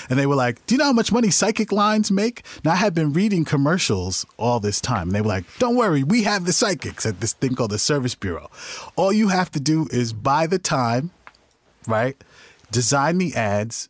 And 0.09 0.17
they 0.17 0.25
were 0.25 0.35
like, 0.35 0.65
"Do 0.65 0.75
you 0.75 0.79
know 0.79 0.85
how 0.85 0.93
much 0.93 1.11
money 1.11 1.29
psychic 1.29 1.71
lines 1.71 2.11
make?" 2.11 2.43
Now 2.63 2.71
I 2.71 2.75
had 2.75 2.93
been 2.93 3.13
reading 3.13 3.45
commercials 3.45 4.25
all 4.37 4.59
this 4.59 4.81
time, 4.81 5.09
and 5.09 5.15
they 5.15 5.21
were 5.21 5.27
like, 5.27 5.45
"Don't 5.59 5.75
worry, 5.75 6.03
we 6.03 6.23
have 6.23 6.45
the 6.45 6.53
psychics 6.53 7.05
at 7.05 7.19
this 7.19 7.33
thing 7.33 7.55
called 7.55 7.71
the 7.71 7.79
Service 7.79 8.15
Bureau. 8.15 8.49
All 8.95 9.13
you 9.13 9.29
have 9.29 9.51
to 9.51 9.59
do 9.59 9.87
is 9.91 10.13
buy 10.13 10.47
the 10.47 10.59
time, 10.59 11.11
right? 11.87 12.21
Design 12.71 13.17
the 13.17 13.35
ads, 13.35 13.89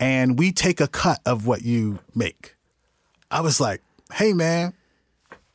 and 0.00 0.38
we 0.38 0.52
take 0.52 0.80
a 0.80 0.88
cut 0.88 1.20
of 1.24 1.46
what 1.46 1.62
you 1.62 1.98
make." 2.14 2.56
I 3.30 3.40
was 3.40 3.60
like, 3.60 3.82
"Hey, 4.12 4.32
man, 4.32 4.74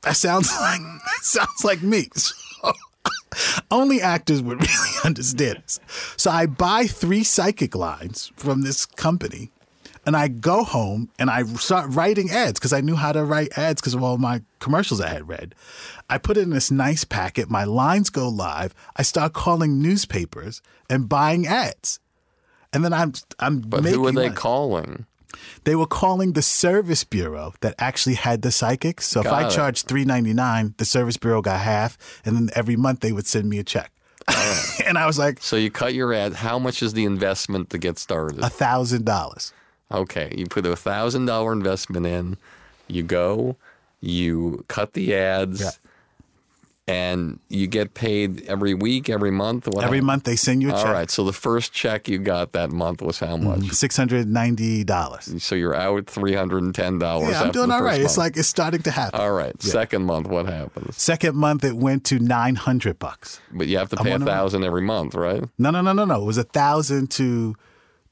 that 0.02 0.16
sounds 0.16 0.52
like 0.60 0.82
that 0.82 1.24
sounds 1.24 1.64
like 1.64 1.82
me. 1.82 2.10
Only 3.72 4.02
actors 4.02 4.42
would 4.42 4.60
really 4.62 4.90
understand 5.04 5.62
this. 5.64 5.80
So 6.18 6.32
I 6.32 6.46
buy 6.46 6.86
three 6.86 7.24
psychic 7.24 7.76
lines 7.76 8.32
from 8.36 8.62
this 8.62 8.86
company, 8.86 9.52
and 10.06 10.16
I 10.16 10.28
go 10.28 10.64
home 10.64 11.10
and 11.20 11.30
I 11.30 11.44
start 11.44 11.90
writing 11.92 12.30
ads 12.32 12.60
because 12.60 12.74
I 12.74 12.82
knew 12.82 12.96
how 12.96 13.12
to 13.12 13.24
write 13.24 13.58
ads 13.58 13.82
because 13.82 13.94
of 13.94 14.04
all 14.04 14.18
my 14.18 14.42
commercials 14.60 15.02
I 15.02 15.10
had 15.10 15.28
read. 15.28 15.56
I 16.10 16.18
put 16.18 16.38
it 16.38 16.42
in 16.42 16.50
this 16.52 16.72
nice 16.72 17.04
packet. 17.04 17.50
My 17.50 17.64
lines 17.66 18.10
go 18.10 18.28
live. 18.30 18.74
I 18.96 19.04
start 19.04 19.34
calling 19.34 19.82
newspapers 19.82 20.62
and 20.90 21.08
buying 21.10 21.46
ads, 21.48 22.00
and 22.74 22.84
then 22.84 22.94
I'm 22.94 23.14
I'm 23.40 23.60
But 23.62 23.84
making 23.84 24.00
who 24.00 24.08
are 24.08 24.12
they 24.12 24.24
money. 24.30 24.36
calling? 24.36 25.06
They 25.64 25.76
were 25.76 25.86
calling 25.86 26.34
the 26.34 26.42
service 26.42 27.04
bureau 27.04 27.54
that 27.62 27.76
actually 27.78 28.16
had 28.16 28.42
the 28.42 28.52
psychics. 28.52 29.06
So 29.08 29.20
if 29.20 29.26
Got 29.26 29.44
I 29.44 29.48
it. 29.48 29.52
charged 29.52 29.88
three 29.88 30.04
ninety 30.06 30.34
nine, 30.34 30.74
the 30.78 30.86
service 30.86 31.18
bureau 31.18 31.42
got 31.42 31.60
half, 31.62 31.98
and 32.26 32.36
then 32.36 32.50
every 32.56 32.76
month 32.76 33.02
they 33.02 33.12
would 33.12 33.28
send 33.28 33.48
me 33.48 33.60
a 33.60 33.64
check. 33.64 33.92
Oh. 34.28 34.70
and 34.88 34.98
I 34.98 35.06
was 35.06 35.18
like, 35.20 35.38
So, 35.42 35.56
you 35.56 35.70
cut 35.72 35.94
your 35.94 36.14
ad. 36.14 36.34
How 36.34 36.58
much 36.60 36.82
is 36.84 36.94
the 36.94 37.06
investment 37.06 37.70
to 37.70 37.78
get 37.78 37.98
started? 38.00 38.40
a 38.44 38.50
thousand 38.50 39.06
dollars. 39.06 39.54
Okay, 39.92 40.34
you 40.38 40.46
put 40.46 40.66
a 40.66 40.76
thousand 40.76 41.26
dollar 41.26 41.52
investment 41.52 42.06
in, 42.06 42.38
you 42.88 43.04
go, 43.04 43.56
you 44.02 44.64
cut 44.68 44.94
the 44.94 45.16
ads, 45.16 45.62
Yeah. 45.62 45.72
and 46.88 47.40
you 47.50 47.66
get 47.66 47.96
paid 47.96 48.46
every 48.46 48.76
week, 48.76 49.10
every 49.10 49.32
month. 49.32 49.68
What 49.68 49.84
Every 49.84 50.02
month 50.02 50.24
they 50.26 50.36
send 50.36 50.62
you 50.62 50.70
a 50.70 50.74
All 50.74 50.84
check. 50.84 50.94
right, 50.94 51.10
so 51.10 51.24
the 51.24 51.34
first 51.34 51.74
check 51.74 52.08
you 52.08 52.20
got 52.20 52.52
that 52.54 52.70
month 52.70 53.02
was 53.02 53.20
how 53.20 53.36
mm-hmm. 53.36 53.62
much? 53.66 53.72
Six 53.72 53.98
hundred 53.98 54.28
ninety 54.28 54.84
dollars. 54.84 55.42
So 55.44 55.56
you're 55.56 55.76
out 55.76 56.06
three 56.08 56.36
hundred 56.36 56.62
and 56.64 56.74
ten 56.74 57.00
dollars. 57.00 57.32
Yeah, 57.32 57.42
I'm 57.44 57.52
doing 57.52 57.72
all 57.72 57.82
right. 57.82 58.00
It's 58.00 58.18
like 58.18 58.38
it's 58.38 58.48
starting 58.48 58.84
to 58.84 58.92
happen. 58.92 59.20
all 59.20 59.32
right. 59.32 59.60
Second 59.62 60.04
month, 60.04 60.28
what 60.28 60.46
happens? 60.46 60.98
Second 60.98 61.36
month 61.36 61.64
it 61.64 61.76
went 61.76 62.06
to 62.06 62.20
nine 62.20 62.56
hundred 62.56 63.00
bucks. 63.00 63.42
But 63.52 63.68
you 63.68 63.80
have 63.80 63.90
to 63.90 63.98
pay 63.98 64.12
a- 64.12 64.20
thousand 64.20 64.64
every 64.64 64.82
month, 64.84 65.16
right? 65.16 65.44
No, 65.58 65.72
no, 65.72 65.82
no, 65.82 65.94
no, 65.94 66.06
no. 66.06 66.22
It 66.22 66.26
was 66.26 66.38
a 66.38 66.44
thousand 66.44 67.10
to 67.12 67.56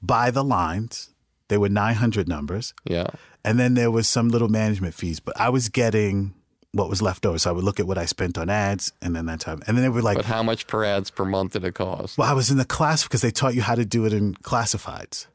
buy 0.01 0.31
the 0.31 0.43
lines. 0.43 1.09
They 1.49 1.57
were 1.57 1.69
nine 1.69 1.95
hundred 1.95 2.27
numbers. 2.27 2.73
Yeah. 2.85 3.07
And 3.43 3.59
then 3.59 3.75
there 3.75 3.91
was 3.91 4.07
some 4.07 4.29
little 4.29 4.49
management 4.49 4.93
fees, 4.93 5.19
but 5.19 5.39
I 5.39 5.49
was 5.49 5.69
getting 5.69 6.33
what 6.73 6.89
was 6.89 7.01
left 7.01 7.25
over. 7.25 7.39
So 7.39 7.49
I 7.49 7.53
would 7.53 7.63
look 7.63 7.79
at 7.79 7.87
what 7.87 7.97
I 7.97 8.05
spent 8.05 8.37
on 8.37 8.49
ads 8.49 8.91
and 9.01 9.15
then 9.15 9.25
that 9.27 9.39
time. 9.39 9.61
And 9.67 9.77
then 9.77 9.83
they 9.83 9.89
were 9.89 10.01
like, 10.01 10.17
But 10.17 10.25
how 10.25 10.43
much 10.43 10.67
per 10.67 10.83
ads 10.83 11.09
per 11.09 11.23
month 11.25 11.53
did 11.53 11.63
it 11.63 11.73
cost? 11.75 12.17
well, 12.17 12.29
I 12.29 12.33
was 12.33 12.51
in 12.51 12.57
the 12.57 12.65
class 12.65 13.03
because 13.03 13.21
they 13.21 13.31
taught 13.31 13.55
you 13.55 13.61
how 13.61 13.75
to 13.75 13.85
do 13.85 14.05
it 14.05 14.13
in 14.13 14.33
classifieds. 14.35 15.27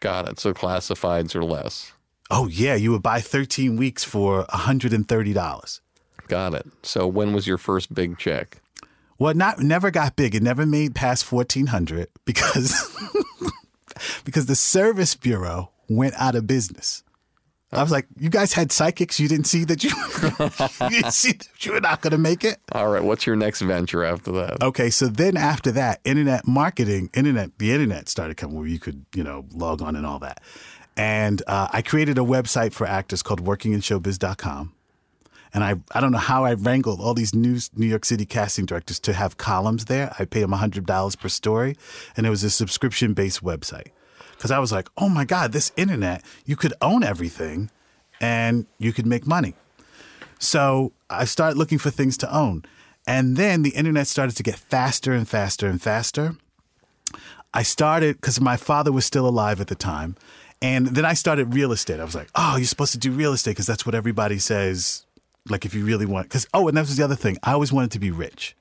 Got 0.00 0.28
it. 0.28 0.38
So 0.38 0.52
classifieds 0.52 1.34
are 1.34 1.42
less. 1.44 1.92
Oh, 2.30 2.46
yeah. 2.48 2.74
You 2.74 2.92
would 2.92 3.02
buy 3.02 3.20
13 3.20 3.76
weeks 3.76 4.04
for 4.04 4.44
$130. 4.46 5.80
Got 6.28 6.54
it. 6.54 6.66
So 6.82 7.06
when 7.06 7.32
was 7.32 7.46
your 7.46 7.58
first 7.58 7.94
big 7.94 8.18
check? 8.18 8.58
Well, 9.18 9.32
not 9.34 9.60
never 9.60 9.90
got 9.90 10.14
big. 10.16 10.34
It 10.34 10.42
never 10.42 10.66
made 10.66 10.94
past 10.94 11.30
1400 11.32 12.08
because 12.26 12.74
because 14.24 14.46
the 14.46 14.56
service 14.56 15.14
bureau 15.14 15.72
went 15.88 16.14
out 16.14 16.34
of 16.34 16.46
business. 16.46 17.02
I 17.72 17.82
was 17.82 17.90
like, 17.90 18.06
you 18.16 18.30
guys 18.30 18.52
had 18.52 18.70
psychics. 18.70 19.18
You 19.18 19.28
didn't 19.28 19.46
see 19.46 19.64
that 19.64 19.82
you, 19.82 19.90
you 20.88 21.00
didn't 21.00 21.12
see 21.12 21.32
that 21.32 21.66
you 21.66 21.72
were 21.72 21.80
not 21.80 22.00
going 22.00 22.12
to 22.12 22.18
make 22.18 22.44
it. 22.44 22.58
All 22.72 22.88
right. 22.88 23.02
What's 23.02 23.26
your 23.26 23.36
next 23.36 23.60
venture 23.60 24.04
after 24.04 24.32
that? 24.32 24.62
Okay, 24.62 24.88
so 24.88 25.08
then 25.08 25.36
after 25.36 25.72
that, 25.72 26.00
internet 26.04 26.46
marketing, 26.46 27.10
internet, 27.12 27.58
the 27.58 27.72
internet 27.72 28.08
started 28.08 28.36
coming 28.36 28.56
where 28.56 28.68
you 28.68 28.78
could, 28.78 29.04
you 29.14 29.24
know, 29.24 29.44
log 29.50 29.82
on 29.82 29.96
and 29.96 30.06
all 30.06 30.20
that. 30.20 30.40
And 30.96 31.42
uh, 31.46 31.68
I 31.72 31.82
created 31.82 32.18
a 32.18 32.22
website 32.22 32.72
for 32.72 32.86
actors 32.86 33.22
called 33.22 33.44
workinginshowbiz.com. 33.44 34.72
And 35.56 35.64
I, 35.64 35.76
I 35.92 36.02
don't 36.02 36.12
know 36.12 36.18
how 36.18 36.44
I 36.44 36.52
wrangled 36.52 37.00
all 37.00 37.14
these 37.14 37.34
new 37.34 37.58
New 37.74 37.86
York 37.86 38.04
City 38.04 38.26
casting 38.26 38.66
directors 38.66 39.00
to 39.00 39.14
have 39.14 39.38
columns 39.38 39.86
there. 39.86 40.14
I 40.18 40.26
paid 40.26 40.42
them 40.42 40.50
$100 40.50 41.18
per 41.18 41.28
story, 41.30 41.78
and 42.14 42.26
it 42.26 42.30
was 42.30 42.44
a 42.44 42.50
subscription 42.50 43.14
based 43.14 43.42
website. 43.42 43.88
Because 44.32 44.50
I 44.50 44.58
was 44.58 44.70
like, 44.70 44.90
oh 44.98 45.08
my 45.08 45.24
God, 45.24 45.52
this 45.52 45.72
internet, 45.74 46.22
you 46.44 46.56
could 46.56 46.74
own 46.82 47.02
everything 47.02 47.70
and 48.20 48.66
you 48.78 48.92
could 48.92 49.06
make 49.06 49.26
money. 49.26 49.54
So 50.38 50.92
I 51.08 51.24
started 51.24 51.56
looking 51.56 51.78
for 51.78 51.88
things 51.88 52.18
to 52.18 52.36
own. 52.36 52.66
And 53.06 53.38
then 53.38 53.62
the 53.62 53.70
internet 53.70 54.08
started 54.08 54.36
to 54.36 54.42
get 54.42 54.56
faster 54.56 55.14
and 55.14 55.26
faster 55.26 55.66
and 55.66 55.80
faster. 55.80 56.36
I 57.54 57.62
started 57.62 58.20
because 58.20 58.42
my 58.42 58.58
father 58.58 58.92
was 58.92 59.06
still 59.06 59.26
alive 59.26 59.62
at 59.62 59.68
the 59.68 59.74
time. 59.74 60.16
And 60.60 60.88
then 60.88 61.06
I 61.06 61.14
started 61.14 61.54
real 61.54 61.72
estate. 61.72 61.98
I 61.98 62.04
was 62.04 62.14
like, 62.14 62.28
oh, 62.34 62.56
you're 62.58 62.66
supposed 62.66 62.92
to 62.92 62.98
do 62.98 63.10
real 63.10 63.32
estate 63.32 63.52
because 63.52 63.66
that's 63.66 63.86
what 63.86 63.94
everybody 63.94 64.38
says. 64.38 65.05
Like, 65.48 65.64
if 65.64 65.74
you 65.74 65.84
really 65.84 66.06
want, 66.06 66.28
because, 66.28 66.46
oh, 66.54 66.68
and 66.68 66.76
that 66.76 66.82
was 66.82 66.96
the 66.96 67.04
other 67.04 67.14
thing. 67.16 67.36
I 67.42 67.52
always 67.52 67.72
wanted 67.72 67.90
to 67.92 67.98
be 67.98 68.10
rich, 68.10 68.56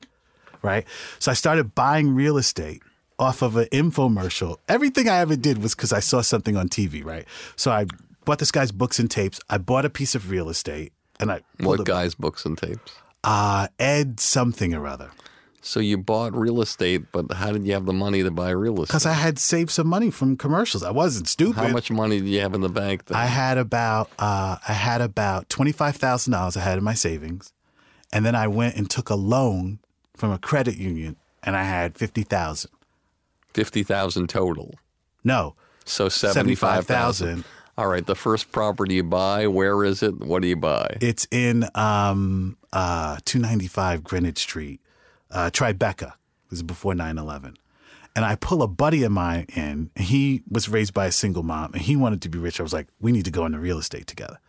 right? 0.61 0.85
So 1.19 1.31
I 1.31 1.33
started 1.33 1.75
buying 1.75 2.13
real 2.15 2.37
estate 2.37 2.81
off 3.17 3.41
of 3.41 3.55
an 3.55 3.65
infomercial. 3.71 4.57
Everything 4.67 5.07
I 5.09 5.17
ever 5.19 5.35
did 5.35 5.61
was 5.63 5.73
because 5.75 5.93
I 5.93 5.99
saw 6.01 6.21
something 6.21 6.57
on 6.57 6.67
TV, 6.69 7.03
right? 7.03 7.25
So 7.55 7.71
I 7.71 7.85
bought 8.25 8.39
this 8.39 8.51
guy's 8.51 8.71
books 8.71 8.99
and 8.99 9.09
tapes. 9.09 9.39
I 9.49 9.57
bought 9.57 9.85
a 9.85 9.89
piece 9.89 10.15
of 10.15 10.29
real 10.29 10.49
estate 10.49 10.91
and 11.19 11.31
I 11.31 11.41
What 11.59 11.79
a- 11.79 11.83
guy's 11.83 12.13
books 12.15 12.45
and 12.45 12.57
tapes? 12.57 12.91
uh, 13.23 13.67
Ed 13.79 14.19
something 14.19 14.73
or 14.73 14.85
other. 14.85 15.11
So 15.67 15.79
you 15.79 15.97
bought 15.97 16.35
real 16.35 16.61
estate, 16.61 17.11
but 17.11 17.33
how 17.33 17.51
did 17.51 17.65
you 17.65 17.73
have 17.73 17.87
the 17.87 17.93
money 17.93 18.21
to 18.21 18.29
buy 18.29 18.51
real 18.51 18.73
estate? 18.83 18.87
Because 18.89 19.07
I 19.07 19.13
had 19.13 19.39
saved 19.39 19.71
some 19.71 19.87
money 19.87 20.11
from 20.11 20.37
commercials. 20.37 20.83
I 20.83 20.91
wasn't 20.91 21.27
stupid. 21.27 21.55
How 21.55 21.67
much 21.69 21.89
money 21.89 22.19
did 22.19 22.29
you 22.29 22.39
have 22.41 22.53
in 22.53 22.61
the 22.61 22.69
bank? 22.69 23.05
Then? 23.05 23.17
I 23.17 23.25
had 23.25 23.57
about 23.57 24.11
uh, 24.19 24.57
I 24.67 24.73
had 24.73 25.01
about 25.01 25.49
twenty 25.49 25.71
five 25.71 25.95
thousand 25.95 26.33
dollars 26.33 26.55
I 26.55 26.59
had 26.61 26.77
in 26.77 26.83
my 26.83 26.93
savings, 26.93 27.51
and 28.13 28.23
then 28.23 28.35
I 28.35 28.47
went 28.47 28.75
and 28.75 28.87
took 28.87 29.09
a 29.09 29.15
loan 29.15 29.79
from 30.15 30.31
a 30.31 30.37
credit 30.37 30.77
union, 30.77 31.15
and 31.41 31.57
I 31.57 31.63
had 31.63 31.95
fifty 31.97 32.21
thousand. 32.21 32.69
Fifty 33.55 33.81
thousand 33.81 34.27
total. 34.29 34.75
No, 35.23 35.55
So 35.85 36.09
seventy-five 36.09 36.85
thousand. 36.85 37.43
75,000. 37.43 37.45
All 37.79 37.87
right. 37.87 38.05
The 38.05 38.13
first 38.15 38.51
property 38.51 38.95
you 38.95 39.03
buy, 39.03 39.47
where 39.47 39.83
is 39.83 40.03
it? 40.03 40.19
What 40.19 40.43
do 40.43 40.47
you 40.47 40.55
buy? 40.57 40.97
it's 41.01 41.27
in 41.31 41.65
um, 41.73 42.55
uh, 42.71 43.17
two 43.25 43.39
ninety 43.39 43.67
five 43.67 44.03
Greenwich 44.03 44.37
Street, 44.37 44.79
uh, 45.31 45.49
Tribeca. 45.51 46.13
This 46.49 46.59
is 46.59 46.63
before 46.63 46.93
9-11. 46.93 47.55
And 48.15 48.23
I 48.23 48.35
pull 48.35 48.61
a 48.63 48.67
buddy 48.67 49.03
of 49.03 49.11
mine 49.11 49.45
in. 49.49 49.61
And 49.63 49.89
he 50.05 50.41
was 50.49 50.69
raised 50.69 50.93
by 50.93 51.05
a 51.07 51.11
single 51.11 51.43
mom, 51.43 51.73
and 51.73 51.81
he 51.81 51.95
wanted 51.95 52.21
to 52.21 52.29
be 52.29 52.37
rich. 52.39 52.59
I 52.59 52.63
was 52.63 52.71
like, 52.73 52.87
we 52.99 53.11
need 53.11 53.25
to 53.25 53.31
go 53.31 53.45
into 53.45 53.59
real 53.59 53.77
estate 53.77 54.07
together. 54.07 54.39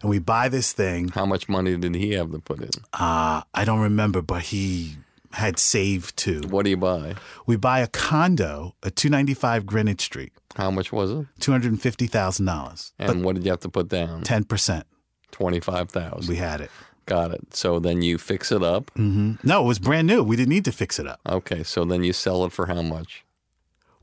And 0.00 0.10
we 0.10 0.18
buy 0.20 0.48
this 0.48 0.72
thing. 0.72 1.08
How 1.08 1.26
much 1.26 1.48
money 1.48 1.76
did 1.76 1.94
he 1.94 2.12
have 2.12 2.30
to 2.32 2.38
put 2.38 2.60
in? 2.60 2.70
Uh, 2.92 3.42
I 3.54 3.64
don't 3.64 3.80
remember, 3.80 4.22
but 4.22 4.42
he 4.42 4.96
had 5.32 5.58
saved 5.58 6.16
to. 6.18 6.40
What 6.48 6.64
do 6.64 6.70
you 6.70 6.76
buy? 6.76 7.16
We 7.46 7.56
buy 7.56 7.80
a 7.80 7.86
condo 7.88 8.74
at 8.84 8.96
295 8.96 9.66
Greenwich 9.66 10.00
Street, 10.00 10.32
How 10.56 10.70
much 10.70 10.92
was 10.92 11.10
it? 11.10 11.26
$250,000. 11.40 12.92
And 12.98 13.24
what 13.24 13.34
did 13.34 13.44
you 13.44 13.50
have 13.50 13.60
to 13.60 13.68
put 13.68 13.88
down? 13.88 14.22
10%. 14.22 14.84
Twenty 15.30 15.60
five 15.60 15.90
thousand. 15.90 16.26
We 16.30 16.36
had 16.36 16.62
it. 16.62 16.70
Got 17.08 17.30
it. 17.32 17.54
So 17.54 17.78
then 17.78 18.02
you 18.02 18.18
fix 18.18 18.52
it 18.52 18.62
up. 18.62 18.90
Mm-hmm. 18.90 19.36
No, 19.42 19.64
it 19.64 19.66
was 19.66 19.78
brand 19.78 20.06
new. 20.06 20.22
We 20.22 20.36
didn't 20.36 20.50
need 20.50 20.66
to 20.66 20.72
fix 20.72 20.98
it 20.98 21.06
up. 21.06 21.20
Okay. 21.26 21.62
So 21.62 21.86
then 21.86 22.04
you 22.04 22.12
sell 22.12 22.44
it 22.44 22.52
for 22.52 22.66
how 22.66 22.82
much? 22.82 23.24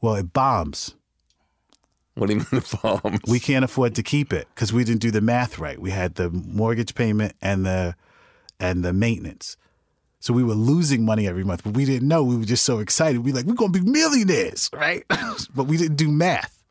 Well, 0.01 0.15
it 0.15 0.33
bombs. 0.33 0.95
What 2.15 2.27
do 2.27 2.33
you 2.33 2.39
mean 2.51 2.63
the 2.63 2.79
bombs? 2.81 3.19
We 3.27 3.39
can't 3.39 3.63
afford 3.63 3.93
to 3.95 4.03
keep 4.03 4.33
it 4.33 4.47
because 4.55 4.73
we 4.73 4.83
didn't 4.83 5.01
do 5.01 5.11
the 5.11 5.21
math 5.21 5.59
right. 5.59 5.79
We 5.79 5.91
had 5.91 6.15
the 6.15 6.31
mortgage 6.31 6.95
payment 6.95 7.35
and 7.43 7.63
the 7.63 7.95
and 8.59 8.83
the 8.83 8.91
maintenance. 8.91 9.55
So 10.19 10.33
we 10.33 10.43
were 10.43 10.55
losing 10.55 11.05
money 11.05 11.27
every 11.27 11.43
month, 11.43 11.63
but 11.63 11.75
we 11.75 11.85
didn't 11.85 12.07
know. 12.07 12.23
We 12.23 12.37
were 12.37 12.45
just 12.45 12.63
so 12.63 12.79
excited. 12.79 13.23
We 13.23 13.31
were 13.31 13.37
like, 13.37 13.45
we're 13.45 13.53
gonna 13.53 13.71
be 13.71 13.81
millionaires, 13.81 14.71
right? 14.73 15.05
but 15.55 15.65
we 15.65 15.77
didn't 15.77 15.97
do 15.97 16.09
math. 16.09 16.63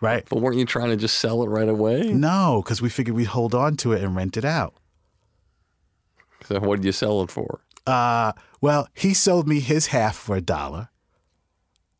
Right? 0.00 0.26
But 0.28 0.40
weren't 0.40 0.56
you 0.56 0.64
trying 0.64 0.88
to 0.88 0.96
just 0.96 1.18
sell 1.18 1.44
it 1.44 1.46
right 1.46 1.68
away? 1.68 2.12
No, 2.12 2.62
because 2.64 2.82
we 2.82 2.88
figured 2.88 3.14
we'd 3.14 3.26
hold 3.26 3.54
on 3.54 3.76
to 3.76 3.92
it 3.92 4.02
and 4.02 4.16
rent 4.16 4.36
it 4.36 4.44
out. 4.44 4.74
So 6.50 6.60
what 6.66 6.76
did 6.76 6.84
you 6.84 6.92
sell 6.92 7.22
it 7.22 7.30
for? 7.30 7.60
Uh, 7.86 8.32
well, 8.60 8.88
he 8.94 9.14
sold 9.14 9.48
me 9.48 9.60
his 9.60 9.88
half 9.88 10.16
for 10.16 10.36
a 10.36 10.40
dollar, 10.40 10.90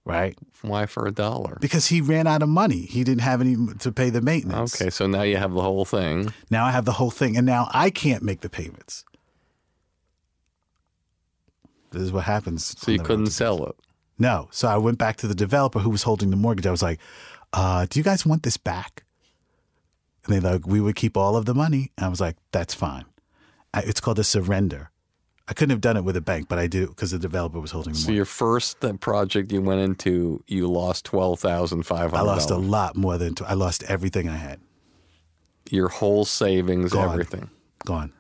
right? 0.05 0.37
Why 0.63 0.87
for 0.87 1.07
a 1.07 1.11
dollar? 1.13 1.57
Because 1.61 1.87
he 1.87 2.01
ran 2.01 2.27
out 2.27 2.43
of 2.43 2.49
money. 2.49 2.83
He 2.83 3.03
didn't 3.03 3.23
have 3.23 3.41
any 3.41 3.57
to 3.79 3.91
pay 3.91 4.11
the 4.11 4.21
maintenance. 4.21 4.81
Okay, 4.81 4.91
so 4.91 5.07
now 5.07 5.23
you 5.23 5.37
have 5.39 5.53
the 5.53 5.63
whole 5.63 5.85
thing. 5.85 6.33
Now 6.51 6.67
I 6.67 6.71
have 6.73 6.85
the 6.85 6.93
whole 6.93 7.11
thing, 7.11 7.37
and 7.37 7.47
now 7.47 7.69
I 7.73 7.91
can't 7.91 8.23
make 8.23 8.41
the 8.41 8.51
payments. 8.51 9.05
This 11.93 12.03
is 12.03 12.13
what 12.13 12.25
happens. 12.25 12.79
So 12.79 12.93
you 12.93 12.99
couldn't 12.99 13.25
road 13.25 13.33
sell 13.33 13.65
it. 13.67 13.77
No. 14.19 14.49
So 14.53 14.69
I 14.69 14.77
went 14.77 14.99
back 14.99 15.17
to 15.19 15.27
the 15.27 15.35
developer 15.35 15.81
who 15.81 15.91
was 15.91 16.03
holding 16.03 16.31
the 16.31 16.37
mortgage. 16.37 16.67
I 16.67 16.71
was 16.71 16.83
like, 16.83 17.01
uh, 17.53 17.87
"Do 17.89 17.99
you 17.99 18.05
guys 18.05 18.27
want 18.27 18.43
this 18.43 18.59
back?" 18.59 19.05
And 20.27 20.35
they 20.35 20.41
like, 20.41 20.67
"We 20.67 20.81
would 20.81 20.95
keep 20.95 21.17
all 21.17 21.37
of 21.37 21.47
the 21.47 21.55
money." 21.55 21.91
And 21.97 22.05
I 22.05 22.09
was 22.11 22.21
like, 22.21 22.37
"That's 22.53 22.75
fine." 22.75 23.07
I, 23.75 23.81
it's 23.81 24.01
called 24.01 24.19
a 24.19 24.25
surrender. 24.25 24.91
I 25.49 25.53
couldn't 25.53 25.71
have 25.71 25.81
done 25.81 25.97
it 25.97 26.05
with 26.05 26.17
a 26.17 26.21
bank, 26.21 26.49
but 26.49 26.59
I 26.61 26.67
do 26.69 26.87
because 26.89 27.11
the 27.11 27.19
developer 27.19 27.59
was 27.59 27.73
holding 27.73 27.95
So 27.95 28.03
mortgage. 28.05 28.17
your 28.17 28.25
first 28.25 28.85
uh, 28.85 28.93
project 28.95 29.51
you 29.51 29.61
went 29.61 29.81
into, 29.81 30.45
you 30.47 30.69
lost 30.69 31.05
twelve 31.05 31.41
thousand 31.41 31.83
five 31.85 32.15
I 32.15 32.21
lost 32.21 32.51
a 32.51 32.57
lot 32.57 32.97
more 32.97 33.19
than 33.19 33.35
I 33.47 33.55
lost 33.55 33.83
everything 33.85 34.29
I 34.29 34.37
had. 34.37 34.61
Your 35.71 35.89
whole 35.89 36.25
savings, 36.25 36.93
Gone. 36.93 37.11
everything. 37.11 37.51
Gone. 37.85 38.13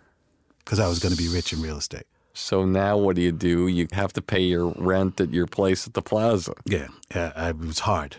Because 0.58 0.78
I 0.80 0.88
was 0.88 0.98
going 0.98 1.14
to 1.14 1.18
be 1.18 1.28
rich 1.28 1.52
in 1.52 1.62
real 1.62 1.78
estate. 1.78 2.04
So 2.32 2.64
now 2.64 2.96
what 2.96 3.16
do 3.16 3.22
you 3.22 3.32
do? 3.32 3.66
You 3.66 3.88
have 3.92 4.12
to 4.14 4.22
pay 4.22 4.40
your 4.40 4.68
rent 4.76 5.20
at 5.20 5.30
your 5.32 5.46
place 5.46 5.86
at 5.86 5.94
the 5.94 6.02
plaza. 6.02 6.54
Yeah. 6.64 6.88
Yeah. 7.14 7.48
It 7.50 7.58
was 7.58 7.80
hard. 7.80 8.16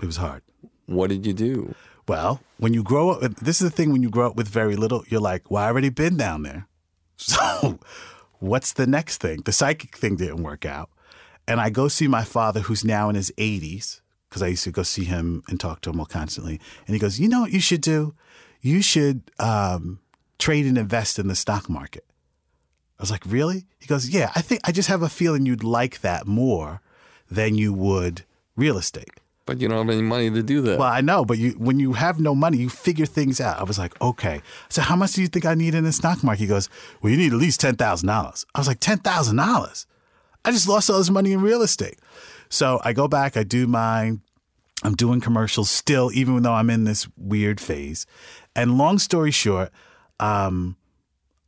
It 0.00 0.06
was 0.06 0.16
hard. 0.16 0.42
What 0.86 1.08
did 1.10 1.26
you 1.26 1.34
do? 1.34 1.74
Well, 2.06 2.40
when 2.58 2.74
you 2.74 2.82
grow 2.82 3.10
up, 3.10 3.34
this 3.36 3.60
is 3.60 3.70
the 3.70 3.76
thing 3.76 3.92
when 3.92 4.02
you 4.02 4.10
grow 4.10 4.26
up 4.26 4.36
with 4.36 4.48
very 4.48 4.76
little, 4.76 5.04
you're 5.08 5.20
like, 5.20 5.50
well, 5.50 5.62
I 5.62 5.66
already 5.68 5.88
been 5.88 6.16
down 6.16 6.42
there. 6.42 6.66
So 7.16 7.78
what's 8.40 8.72
the 8.72 8.86
next 8.86 9.18
thing? 9.18 9.42
The 9.44 9.52
psychic 9.52 9.96
thing 9.96 10.16
didn't 10.16 10.42
work 10.42 10.66
out. 10.66 10.90
And 11.46 11.60
I 11.60 11.70
go 11.70 11.88
see 11.88 12.08
my 12.08 12.24
father, 12.24 12.60
who's 12.60 12.84
now 12.84 13.08
in 13.08 13.14
his 13.14 13.32
80s, 13.38 14.00
because 14.28 14.42
I 14.42 14.48
used 14.48 14.64
to 14.64 14.72
go 14.72 14.82
see 14.82 15.04
him 15.04 15.42
and 15.48 15.60
talk 15.60 15.80
to 15.82 15.90
him 15.90 16.00
all 16.00 16.06
constantly. 16.06 16.60
And 16.86 16.94
he 16.94 16.98
goes, 16.98 17.20
you 17.20 17.28
know 17.28 17.42
what 17.42 17.52
you 17.52 17.60
should 17.60 17.80
do? 17.80 18.14
You 18.60 18.82
should 18.82 19.22
um, 19.38 20.00
trade 20.38 20.66
and 20.66 20.76
invest 20.76 21.18
in 21.18 21.28
the 21.28 21.36
stock 21.36 21.70
market. 21.70 22.04
I 22.98 23.02
was 23.02 23.10
like, 23.10 23.24
really? 23.26 23.66
He 23.78 23.86
goes, 23.86 24.08
yeah, 24.08 24.32
I 24.34 24.40
think 24.40 24.60
I 24.64 24.72
just 24.72 24.88
have 24.88 25.02
a 25.02 25.08
feeling 25.08 25.46
you'd 25.46 25.64
like 25.64 26.00
that 26.00 26.26
more 26.26 26.80
than 27.30 27.54
you 27.54 27.72
would 27.72 28.24
real 28.56 28.78
estate. 28.78 29.20
But 29.46 29.60
you 29.60 29.68
don't 29.68 29.86
have 29.86 29.94
any 29.94 30.02
money 30.02 30.30
to 30.30 30.42
do 30.42 30.62
that. 30.62 30.78
Well, 30.78 30.88
I 30.88 31.02
know, 31.02 31.24
but 31.24 31.36
you 31.36 31.50
when 31.52 31.78
you 31.78 31.92
have 31.92 32.18
no 32.18 32.34
money, 32.34 32.56
you 32.56 32.70
figure 32.70 33.04
things 33.04 33.40
out. 33.40 33.60
I 33.60 33.64
was 33.64 33.78
like, 33.78 34.00
okay. 34.00 34.40
So 34.70 34.80
how 34.80 34.96
much 34.96 35.12
do 35.12 35.20
you 35.20 35.28
think 35.28 35.44
I 35.44 35.54
need 35.54 35.74
in 35.74 35.84
the 35.84 35.92
stock 35.92 36.22
market? 36.22 36.40
He 36.40 36.46
goes, 36.46 36.70
well, 37.02 37.10
you 37.10 37.18
need 37.18 37.32
at 37.32 37.38
least 37.38 37.60
ten 37.60 37.76
thousand 37.76 38.08
dollars. 38.08 38.46
I 38.54 38.58
was 38.60 38.68
like, 38.68 38.80
ten 38.80 38.98
thousand 38.98 39.36
dollars. 39.36 39.86
I 40.44 40.50
just 40.50 40.68
lost 40.68 40.88
all 40.88 40.98
this 40.98 41.10
money 41.10 41.32
in 41.32 41.42
real 41.42 41.62
estate. 41.62 41.98
So 42.48 42.80
I 42.84 42.92
go 42.92 43.08
back, 43.08 43.36
I 43.36 43.42
do 43.42 43.66
mine. 43.66 44.22
I'm 44.82 44.94
doing 44.94 45.20
commercials 45.20 45.70
still, 45.70 46.10
even 46.12 46.42
though 46.42 46.52
I'm 46.52 46.68
in 46.68 46.84
this 46.84 47.08
weird 47.16 47.60
phase. 47.60 48.06
And 48.54 48.76
long 48.76 48.98
story 48.98 49.30
short, 49.30 49.70
um, 50.20 50.76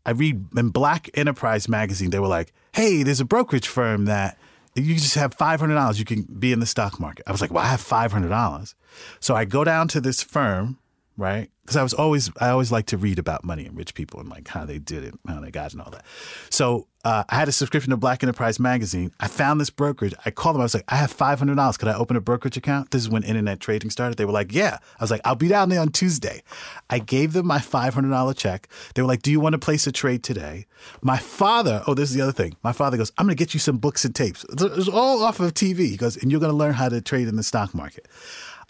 I 0.06 0.12
read 0.12 0.46
in 0.56 0.70
Black 0.70 1.10
Enterprise 1.14 1.68
magazine, 1.68 2.10
they 2.10 2.18
were 2.18 2.28
like, 2.28 2.52
hey, 2.72 3.02
there's 3.02 3.20
a 3.20 3.24
brokerage 3.24 3.68
firm 3.68 4.06
that 4.06 4.38
you 4.84 4.94
just 4.94 5.14
have 5.14 5.36
$500, 5.36 5.98
you 5.98 6.04
can 6.04 6.22
be 6.22 6.52
in 6.52 6.60
the 6.60 6.66
stock 6.66 7.00
market. 7.00 7.24
I 7.26 7.32
was 7.32 7.40
like, 7.40 7.52
well, 7.52 7.64
I 7.64 7.68
have 7.68 7.80
$500. 7.80 8.74
So 9.20 9.34
I 9.34 9.44
go 9.44 9.64
down 9.64 9.88
to 9.88 10.00
this 10.00 10.22
firm, 10.22 10.78
right? 11.16 11.50
Because 11.62 11.76
I 11.76 11.82
was 11.82 11.94
always, 11.94 12.30
I 12.40 12.50
always 12.50 12.70
like 12.70 12.86
to 12.86 12.96
read 12.96 13.18
about 13.18 13.44
money 13.44 13.66
and 13.66 13.76
rich 13.76 13.94
people 13.94 14.20
and 14.20 14.28
like 14.28 14.46
how 14.48 14.64
they 14.64 14.78
did 14.78 15.02
it, 15.02 15.14
how 15.26 15.40
they 15.40 15.50
got 15.50 15.66
it 15.66 15.72
and 15.72 15.82
all 15.82 15.90
that. 15.90 16.04
So 16.48 16.86
uh, 17.04 17.24
I 17.28 17.36
had 17.36 17.48
a 17.48 17.52
subscription 17.52 17.90
to 17.90 17.96
Black 17.96 18.22
Enterprise 18.22 18.60
magazine. 18.60 19.10
I 19.18 19.28
found 19.28 19.60
this 19.60 19.70
brokerage. 19.70 20.14
I 20.24 20.30
called 20.30 20.54
them. 20.54 20.60
I 20.60 20.64
was 20.64 20.74
like, 20.74 20.84
I 20.88 20.96
have 20.96 21.16
$500. 21.16 21.78
Could 21.78 21.88
I 21.88 21.94
open 21.94 22.16
a 22.16 22.20
brokerage 22.20 22.56
account? 22.56 22.90
This 22.90 23.02
is 23.02 23.08
when 23.08 23.22
internet 23.24 23.58
trading 23.58 23.90
started. 23.90 24.16
They 24.16 24.24
were 24.24 24.32
like, 24.32 24.52
yeah. 24.52 24.78
I 24.98 25.02
was 25.02 25.10
like, 25.10 25.20
I'll 25.24 25.34
be 25.34 25.48
down 25.48 25.68
there 25.68 25.80
on 25.80 25.88
Tuesday. 25.88 26.42
I 26.90 26.98
gave 26.98 27.32
them 27.32 27.46
my 27.46 27.58
$500 27.58 28.36
check. 28.36 28.68
They 28.94 29.02
were 29.02 29.08
like, 29.08 29.22
do 29.22 29.30
you 29.30 29.40
want 29.40 29.54
to 29.54 29.58
place 29.58 29.86
a 29.86 29.92
trade 29.92 30.22
today? 30.22 30.66
My 31.00 31.16
father, 31.16 31.82
oh, 31.86 31.94
this 31.94 32.10
is 32.10 32.16
the 32.16 32.22
other 32.22 32.32
thing. 32.32 32.56
My 32.62 32.72
father 32.72 32.96
goes, 32.96 33.12
I'm 33.18 33.26
going 33.26 33.36
to 33.36 33.40
get 33.40 33.54
you 33.54 33.60
some 33.60 33.78
books 33.78 34.04
and 34.04 34.14
tapes. 34.14 34.44
It's 34.50 34.88
all 34.88 35.22
off 35.22 35.40
of 35.40 35.54
TV. 35.54 35.88
He 35.88 35.96
goes, 35.96 36.16
and 36.16 36.30
you're 36.30 36.40
going 36.40 36.52
to 36.52 36.56
learn 36.56 36.74
how 36.74 36.88
to 36.88 37.00
trade 37.00 37.28
in 37.28 37.36
the 37.36 37.42
stock 37.42 37.74
market. 37.74 38.08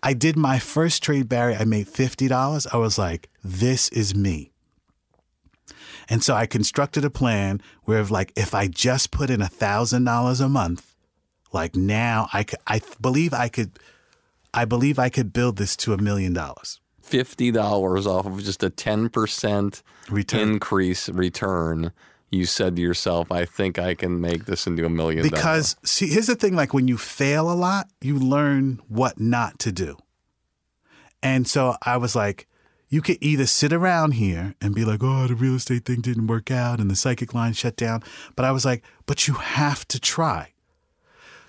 I 0.03 0.13
did 0.13 0.37
my 0.37 0.59
first 0.59 1.03
trade, 1.03 1.29
Barry. 1.29 1.57
I 1.57 1.65
made 1.65 1.87
$50. 1.89 2.67
I 2.73 2.77
was 2.77 2.99
like, 2.99 3.29
this 3.43 3.89
is 3.91 4.15
me. 4.15 4.53
And 6.09 6.23
so 6.23 6.35
I 6.35 6.47
constructed 6.47 7.05
a 7.05 7.11
plan 7.11 7.61
where, 7.83 8.01
if, 8.01 8.11
like, 8.11 8.33
if 8.37 8.55
I 8.55 8.69
just 8.69 9.11
put 9.11 9.31
in 9.31 9.41
$1,000 9.41 10.41
a 10.45 10.49
month, 10.49 10.95
like 11.53 11.75
now 11.75 12.29
I 12.33 12.45
could, 12.45 12.59
I 12.67 12.81
believe 13.01 13.33
I 13.35 13.49
could, 13.49 13.79
I 14.55 14.65
believe 14.65 14.99
I 14.99 15.09
could 15.09 15.33
build 15.33 15.57
this 15.57 15.77
to 15.79 15.93
a 15.95 15.99
million 15.99 16.33
dollars. 16.33 16.81
Fifty 17.03 17.51
dollars 17.53 18.07
off 18.07 18.27
of 18.27 18.43
just 18.43 18.63
a 18.65 18.71
ten 18.71 19.09
percent 19.09 19.83
Return. 20.11 20.41
increase 20.41 21.09
return. 21.09 21.93
You 22.31 22.45
said 22.45 22.77
to 22.77 22.83
yourself, 22.83 23.31
"I 23.31 23.45
think 23.45 23.79
I 23.79 23.95
can 23.95 24.21
make 24.21 24.47
this 24.47 24.67
into 24.67 24.85
a 24.85 24.91
million 24.91 25.29
dollars." 25.29 25.31
Because 25.31 25.77
see, 25.85 26.09
here's 26.09 26.27
the 26.27 26.35
thing: 26.35 26.57
like 26.57 26.75
when 26.75 26.89
you 26.89 26.99
fail 26.99 27.51
a 27.51 27.55
lot, 27.55 27.89
you 28.01 28.19
learn 28.19 28.81
what 28.89 29.21
not 29.21 29.59
to 29.61 29.73
do. 29.73 29.97
And 31.23 31.47
so 31.49 31.77
I 31.83 31.97
was 31.97 32.15
like, 32.15 32.47
you 32.89 33.03
could 33.03 33.19
either 33.21 33.47
sit 33.47 33.73
around 33.73 34.13
here 34.13 34.55
and 34.61 34.75
be 34.75 34.85
like, 34.85 35.01
oh, 35.03 35.27
the 35.27 35.35
real 35.35 35.57
estate 35.57 35.85
thing 35.85 36.01
didn't 36.01 36.29
work 36.29 36.51
out 36.51 36.79
and 36.79 36.91
the 36.91 36.97
psychic 36.97 37.35
line 37.35 37.53
shut 37.53 37.77
down. 37.77 38.03
But 38.37 38.45
I 38.45 38.53
was 38.53 38.65
like, 38.65 38.85
but 39.07 39.27
you 39.27 39.35
have 39.35 39.87
to 39.89 39.99
try. 39.99 40.53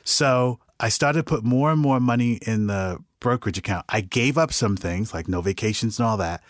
So 0.04 0.60
I 0.80 0.90
started 0.90 1.20
to 1.20 1.24
put 1.24 1.44
more 1.44 1.72
and 1.72 1.80
more 1.80 2.00
money 2.00 2.40
in 2.48 2.68
the 2.68 2.98
brokerage 3.20 3.58
account. 3.58 3.86
I 3.90 4.02
gave 4.02 4.38
up 4.38 4.52
some 4.52 4.76
things 4.76 5.13
like 5.13 5.28
no 5.28 5.42
vacations 5.42 6.00
and 6.00 6.08
all 6.08 6.18
that. 6.18 6.42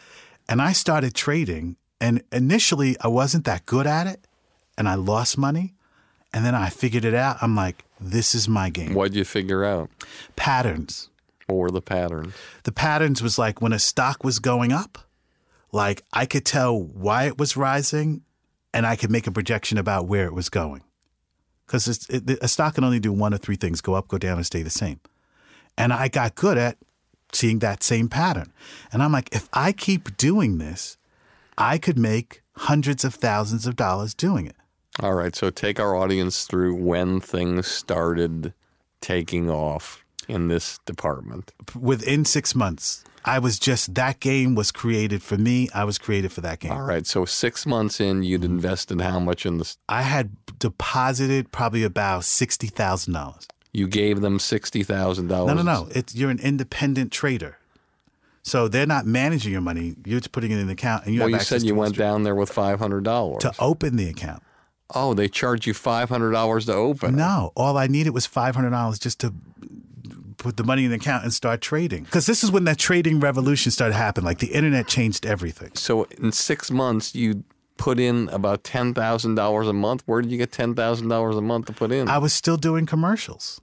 And 0.48 0.62
I 0.62 0.72
started 0.72 1.14
trading. 1.14 1.76
And 2.00 2.24
initially, 2.32 2.96
I 3.02 3.08
wasn't 3.08 3.46
that 3.46 3.66
good 3.66 3.88
at 3.88 4.08
it. 4.08 4.28
And 4.78 4.88
I 4.88 4.96
lost 4.96 5.38
money. 5.38 5.74
And 6.34 6.46
then 6.46 6.54
I 6.54 6.70
figured 6.70 7.06
it 7.06 7.14
out. 7.14 7.38
I'm 7.42 7.56
like, 7.56 7.84
this 8.00 8.36
is 8.36 8.48
my 8.48 8.70
game. 8.70 8.94
what'd 8.94 9.16
you 9.16 9.26
figure 9.26 9.64
out? 9.64 9.90
Patterns. 10.36 11.10
Were 11.50 11.72
the 11.72 11.82
patterns? 11.82 12.34
The 12.64 12.72
patterns 12.72 13.24
was 13.24 13.40
like 13.40 13.62
when 13.62 13.74
a 13.74 13.80
stock 13.80 14.24
was 14.24 14.40
going 14.40 14.72
up, 14.74 14.98
like 15.72 16.04
I 16.12 16.26
could 16.26 16.46
tell 16.46 16.78
why 16.80 17.26
it 17.26 17.38
was 17.38 17.56
rising 17.56 18.24
and 18.74 18.86
I 18.86 18.96
could 18.96 19.10
make 19.10 19.28
a 19.28 19.32
projection 19.32 19.78
about 19.78 20.08
where 20.08 20.26
it 20.26 20.34
was 20.34 20.50
going. 20.50 20.84
Because 21.66 22.08
it, 22.10 22.38
a 22.42 22.48
stock 22.48 22.76
can 22.76 22.84
only 22.84 23.00
do 23.00 23.12
one 23.12 23.34
or 23.34 23.38
three 23.38 23.56
things 23.56 23.82
go 23.82 23.94
up, 23.94 24.08
go 24.08 24.18
down, 24.18 24.38
and 24.38 24.46
stay 24.46 24.62
the 24.62 24.70
same. 24.70 25.00
And 25.78 25.92
I 25.92 26.08
got 26.08 26.36
good 26.36 26.58
at 26.58 26.78
seeing 27.34 27.60
that 27.60 27.84
same 27.84 28.08
pattern. 28.10 28.54
And 28.92 29.04
I'm 29.04 29.12
like, 29.12 29.30
if 29.34 29.50
I 29.54 29.72
keep 29.72 30.16
doing 30.18 30.58
this, 30.58 30.97
I 31.58 31.78
could 31.78 31.98
make 31.98 32.42
hundreds 32.56 33.04
of 33.04 33.16
thousands 33.16 33.66
of 33.66 33.76
dollars 33.76 34.14
doing 34.14 34.46
it. 34.48 34.56
All 35.00 35.14
right, 35.14 35.36
so 35.36 35.50
take 35.50 35.80
our 35.80 35.96
audience 35.96 36.46
through 36.46 36.76
when 36.76 37.20
things 37.20 37.68
started 37.68 38.54
taking 39.00 39.50
off 39.50 40.04
in 40.28 40.48
this 40.48 40.80
department. 40.86 41.54
Within 41.80 42.26
six 42.26 42.56
months, 42.56 43.04
I 43.24 43.40
was 43.40 43.60
just, 43.60 43.96
that 43.96 44.20
game 44.20 44.56
was 44.56 44.72
created 44.72 45.22
for 45.22 45.38
me. 45.38 45.70
I 45.74 45.84
was 45.84 45.98
created 45.98 46.32
for 46.32 46.42
that 46.42 46.60
game. 46.60 46.72
All 46.72 46.82
right, 46.82 47.06
so 47.06 47.26
six 47.26 47.66
months 47.66 48.00
in, 48.00 48.24
you'd 48.24 48.44
invested 48.44 49.02
how 49.02 49.20
much 49.20 49.46
in 49.46 49.58
this? 49.58 49.78
I 49.88 50.02
had 50.02 50.36
deposited 50.60 51.52
probably 51.52 51.84
about 51.84 52.24
sixty 52.24 52.68
thousand 52.68 53.14
dollars. 53.14 53.48
You 53.74 53.88
gave 53.88 54.22
them 54.22 54.40
sixty 54.40 54.82
thousand 54.82 55.28
dollars. 55.28 55.56
No, 55.56 55.62
no, 55.62 55.84
no. 55.84 55.90
It's 55.92 56.16
you're 56.16 56.32
an 56.32 56.40
independent 56.40 57.12
trader, 57.12 57.58
so 58.48 58.68
they're 58.70 58.86
not 58.88 59.06
managing 59.06 59.52
your 59.52 59.62
money. 59.62 59.96
You're 60.06 60.20
just 60.22 60.32
putting 60.32 60.52
it 60.52 60.58
in 60.60 60.68
the 60.68 60.74
account, 60.74 61.06
and 61.06 61.14
you 61.14 61.20
Well, 61.20 61.30
have 61.30 61.42
you 61.42 61.46
said 61.46 61.64
you 61.64 61.76
went 61.76 61.98
down 61.98 62.24
there 62.24 62.34
with 62.36 62.50
five 62.52 62.80
hundred 62.80 63.04
dollars. 63.04 63.42
to 63.42 63.54
open 63.60 63.98
the 63.98 64.08
account. 64.10 64.42
Oh, 64.96 65.14
they 65.14 65.28
charge 65.28 65.68
you 65.68 65.74
five 65.74 66.08
hundred 66.10 66.32
dollars 66.32 66.66
to 66.68 66.74
open. 66.74 67.16
it. 67.16 67.18
No, 67.18 67.52
all 67.56 67.78
I 67.78 67.88
needed 67.88 68.12
was 68.12 68.26
five 68.26 68.56
hundred 68.56 68.70
dollars 68.70 69.00
just 69.00 69.20
to 69.20 69.34
put 70.38 70.56
the 70.56 70.64
money 70.64 70.86
in 70.86 70.92
the 70.92 70.96
account 70.96 71.24
and 71.24 71.34
start 71.34 71.60
trading. 71.62 72.04
Because 72.04 72.26
this 72.26 72.44
is 72.44 72.52
when 72.52 72.64
that 72.66 72.78
trading 72.78 73.20
revolution 73.20 73.72
started 73.72 73.96
happening. 73.96 74.26
Like 74.26 74.40
the 74.40 74.54
internet 74.54 74.88
changed 74.88 75.26
everything. 75.26 75.72
So 75.74 76.04
in 76.18 76.32
six 76.32 76.72
months, 76.72 77.14
you 77.16 77.44
put 77.76 78.00
in 78.00 78.30
about 78.30 78.64
ten 78.64 78.94
thousand 78.94 79.36
dollars 79.36 79.68
a 79.68 79.74
month. 79.74 80.04
Where 80.06 80.22
did 80.22 80.32
you 80.32 80.38
get 80.38 80.54
ten 80.54 80.74
thousand 80.74 81.10
dollars 81.10 81.36
a 81.36 81.42
month 81.42 81.66
to 81.66 81.74
put 81.74 81.92
in? 81.92 82.08
I 82.08 82.18
was 82.20 82.32
still 82.32 82.56
doing 82.58 82.86
commercials, 82.86 83.60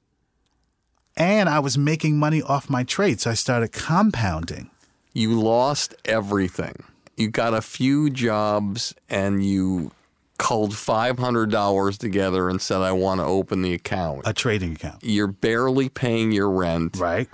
and 1.16 1.48
I 1.48 1.58
was 1.60 1.78
making 1.78 2.18
money 2.18 2.42
off 2.42 2.68
my 2.68 2.82
trades. 2.84 3.22
So 3.22 3.30
I 3.30 3.34
started 3.34 3.72
compounding. 3.72 4.70
You 5.14 5.40
lost 5.40 5.94
everything. 6.04 6.74
You 7.16 7.28
got 7.30 7.54
a 7.54 7.62
few 7.62 8.10
jobs 8.10 8.94
and 9.08 9.42
you 9.44 9.92
culled 10.38 10.76
five 10.76 11.18
hundred 11.18 11.50
dollars 11.50 11.96
together 11.96 12.48
and 12.48 12.60
said, 12.60 12.78
"I 12.82 12.92
want 12.92 13.20
to 13.20 13.24
open 13.24 13.62
the 13.62 13.72
account." 13.72 14.22
A 14.26 14.32
trading 14.32 14.72
account, 14.72 14.98
You're 15.02 15.28
barely 15.28 15.88
paying 15.88 16.32
your 16.32 16.50
rent. 16.50 16.96
right? 16.98 17.28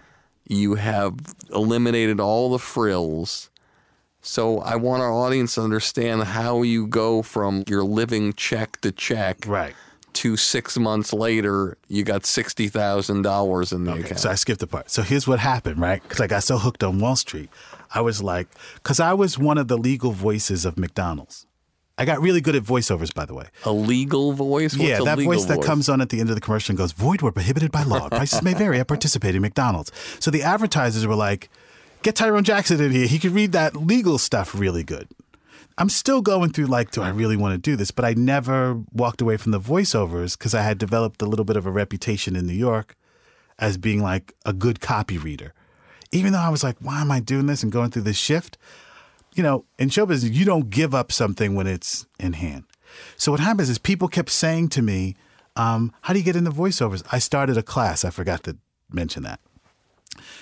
You 0.46 0.74
have 0.74 1.14
eliminated 1.52 2.20
all 2.20 2.50
the 2.50 2.58
frills. 2.58 3.48
So 4.20 4.58
I 4.58 4.76
want 4.76 5.02
our 5.02 5.10
audience 5.12 5.54
to 5.54 5.62
understand 5.62 6.24
how 6.24 6.60
you 6.62 6.86
go 6.86 7.22
from 7.22 7.64
your 7.66 7.82
living 7.84 8.34
check 8.34 8.78
to 8.82 8.92
check 8.92 9.38
Right. 9.46 9.74
To 10.14 10.36
six 10.36 10.76
months 10.78 11.12
later, 11.12 11.76
you 11.88 12.02
got 12.02 12.26
sixty 12.26 12.68
thousand 12.68 13.22
dollars 13.22 13.72
in 13.72 13.84
the 13.84 13.92
Okay, 13.92 14.00
account. 14.02 14.20
so 14.20 14.30
I 14.30 14.34
skipped 14.34 14.60
the 14.60 14.66
part. 14.66 14.90
So 14.90 15.02
here's 15.02 15.26
what 15.26 15.38
happened, 15.38 15.80
right? 15.80 16.02
Because 16.02 16.20
I 16.20 16.26
got 16.26 16.42
so 16.42 16.58
hooked 16.58 16.82
on 16.84 16.98
Wall 16.98 17.16
Street, 17.16 17.48
I 17.94 18.00
was 18.00 18.22
like, 18.22 18.48
because 18.74 19.00
I 19.00 19.12
was 19.14 19.38
one 19.38 19.58
of 19.58 19.68
the 19.68 19.78
legal 19.78 20.12
voices 20.12 20.64
of 20.64 20.78
McDonald's. 20.78 21.46
I 21.98 22.06
got 22.06 22.20
really 22.22 22.40
good 22.40 22.56
at 22.56 22.62
voiceovers, 22.62 23.12
by 23.14 23.26
the 23.26 23.34
way. 23.34 23.46
a 23.64 23.72
legal 23.72 24.32
voice? 24.32 24.74
What's 24.74 24.88
yeah, 24.88 25.00
a 25.00 25.04
that 25.04 25.18
legal 25.18 25.34
voice 25.34 25.44
that 25.44 25.62
comes 25.62 25.88
on 25.88 26.00
at 26.00 26.08
the 26.08 26.18
end 26.20 26.30
of 26.30 26.34
the 26.34 26.40
commercial 26.40 26.72
and 26.72 26.78
goes, 26.78 26.92
"Void 26.92 27.20
were 27.20 27.32
prohibited 27.32 27.70
by 27.70 27.82
law. 27.82 28.08
Prices 28.08 28.42
may 28.42 28.54
vary 28.54 28.80
at 28.80 28.88
participating 28.88 29.42
McDonald's." 29.42 29.92
So 30.18 30.30
the 30.30 30.42
advertisers 30.42 31.06
were 31.06 31.14
like, 31.14 31.50
"Get 32.02 32.16
Tyrone 32.16 32.42
Jackson 32.44 32.80
in 32.80 32.90
here. 32.92 33.06
He 33.06 33.18
can 33.18 33.34
read 33.34 33.52
that 33.52 33.76
legal 33.76 34.16
stuff 34.16 34.54
really 34.54 34.82
good." 34.82 35.08
I'm 35.80 35.88
still 35.88 36.20
going 36.20 36.50
through 36.50 36.66
like, 36.66 36.90
do 36.90 37.00
I 37.00 37.08
really 37.08 37.38
want 37.38 37.54
to 37.54 37.58
do 37.58 37.74
this? 37.74 37.90
But 37.90 38.04
I 38.04 38.12
never 38.12 38.82
walked 38.92 39.22
away 39.22 39.38
from 39.38 39.52
the 39.52 39.58
voiceovers 39.58 40.36
because 40.36 40.54
I 40.54 40.60
had 40.60 40.76
developed 40.76 41.22
a 41.22 41.24
little 41.24 41.46
bit 41.46 41.56
of 41.56 41.64
a 41.64 41.70
reputation 41.70 42.36
in 42.36 42.46
New 42.46 42.52
York 42.52 42.96
as 43.58 43.78
being 43.78 44.02
like 44.02 44.34
a 44.44 44.52
good 44.52 44.80
copy 44.80 45.16
reader. 45.16 45.54
Even 46.12 46.34
though 46.34 46.38
I 46.38 46.50
was 46.50 46.62
like, 46.62 46.76
why 46.80 47.00
am 47.00 47.10
I 47.10 47.20
doing 47.20 47.46
this 47.46 47.62
and 47.62 47.72
going 47.72 47.90
through 47.90 48.02
this 48.02 48.18
shift? 48.18 48.58
You 49.34 49.42
know, 49.42 49.64
in 49.78 49.88
show 49.88 50.04
business, 50.04 50.32
you 50.32 50.44
don't 50.44 50.68
give 50.68 50.94
up 50.94 51.10
something 51.12 51.54
when 51.54 51.66
it's 51.66 52.04
in 52.18 52.34
hand. 52.34 52.64
So 53.16 53.32
what 53.32 53.40
happens 53.40 53.70
is 53.70 53.78
people 53.78 54.08
kept 54.08 54.28
saying 54.28 54.68
to 54.70 54.82
me, 54.82 55.16
um, 55.56 55.92
how 56.02 56.12
do 56.12 56.18
you 56.18 56.24
get 56.26 56.36
into 56.36 56.50
voiceovers? 56.50 57.02
I 57.10 57.20
started 57.20 57.56
a 57.56 57.62
class. 57.62 58.04
I 58.04 58.10
forgot 58.10 58.42
to 58.44 58.58
mention 58.92 59.22
that. 59.22 59.40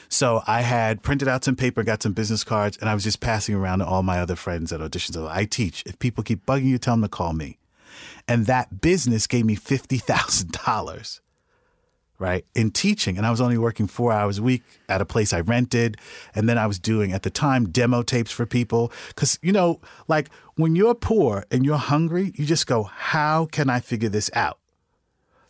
So 0.08 0.42
I 0.46 0.62
had 0.62 1.02
printed 1.02 1.28
out 1.28 1.44
some 1.44 1.56
paper, 1.56 1.82
got 1.82 2.02
some 2.02 2.12
business 2.12 2.42
cards, 2.42 2.78
and 2.78 2.88
I 2.88 2.94
was 2.94 3.04
just 3.04 3.20
passing 3.20 3.54
around 3.54 3.80
to 3.80 3.86
all 3.86 4.02
my 4.02 4.20
other 4.20 4.36
friends 4.36 4.72
at 4.72 4.80
auditions. 4.80 5.28
I 5.28 5.44
teach. 5.44 5.82
If 5.84 5.98
people 5.98 6.24
keep 6.24 6.46
bugging 6.46 6.64
you, 6.64 6.78
tell 6.78 6.94
them 6.94 7.02
to 7.02 7.08
call 7.08 7.34
me. 7.34 7.58
And 8.26 8.46
that 8.46 8.80
business 8.80 9.26
gave 9.26 9.44
me 9.44 9.54
fifty 9.54 9.98
thousand 9.98 10.52
dollars, 10.52 11.20
right, 12.18 12.44
in 12.54 12.70
teaching. 12.70 13.18
And 13.18 13.26
I 13.26 13.30
was 13.30 13.40
only 13.40 13.58
working 13.58 13.86
four 13.86 14.12
hours 14.12 14.38
a 14.38 14.42
week 14.42 14.62
at 14.88 15.00
a 15.00 15.06
place 15.06 15.32
I 15.32 15.40
rented, 15.40 15.98
and 16.34 16.48
then 16.48 16.56
I 16.56 16.66
was 16.66 16.78
doing 16.78 17.12
at 17.12 17.22
the 17.22 17.30
time 17.30 17.68
demo 17.68 18.02
tapes 18.02 18.30
for 18.32 18.46
people. 18.46 18.92
Because 19.08 19.38
you 19.42 19.52
know, 19.52 19.80
like 20.08 20.30
when 20.56 20.74
you're 20.74 20.94
poor 20.94 21.44
and 21.50 21.64
you're 21.66 21.76
hungry, 21.76 22.32
you 22.34 22.46
just 22.46 22.66
go, 22.66 22.84
"How 22.84 23.46
can 23.46 23.68
I 23.68 23.80
figure 23.80 24.08
this 24.08 24.30
out?" 24.34 24.58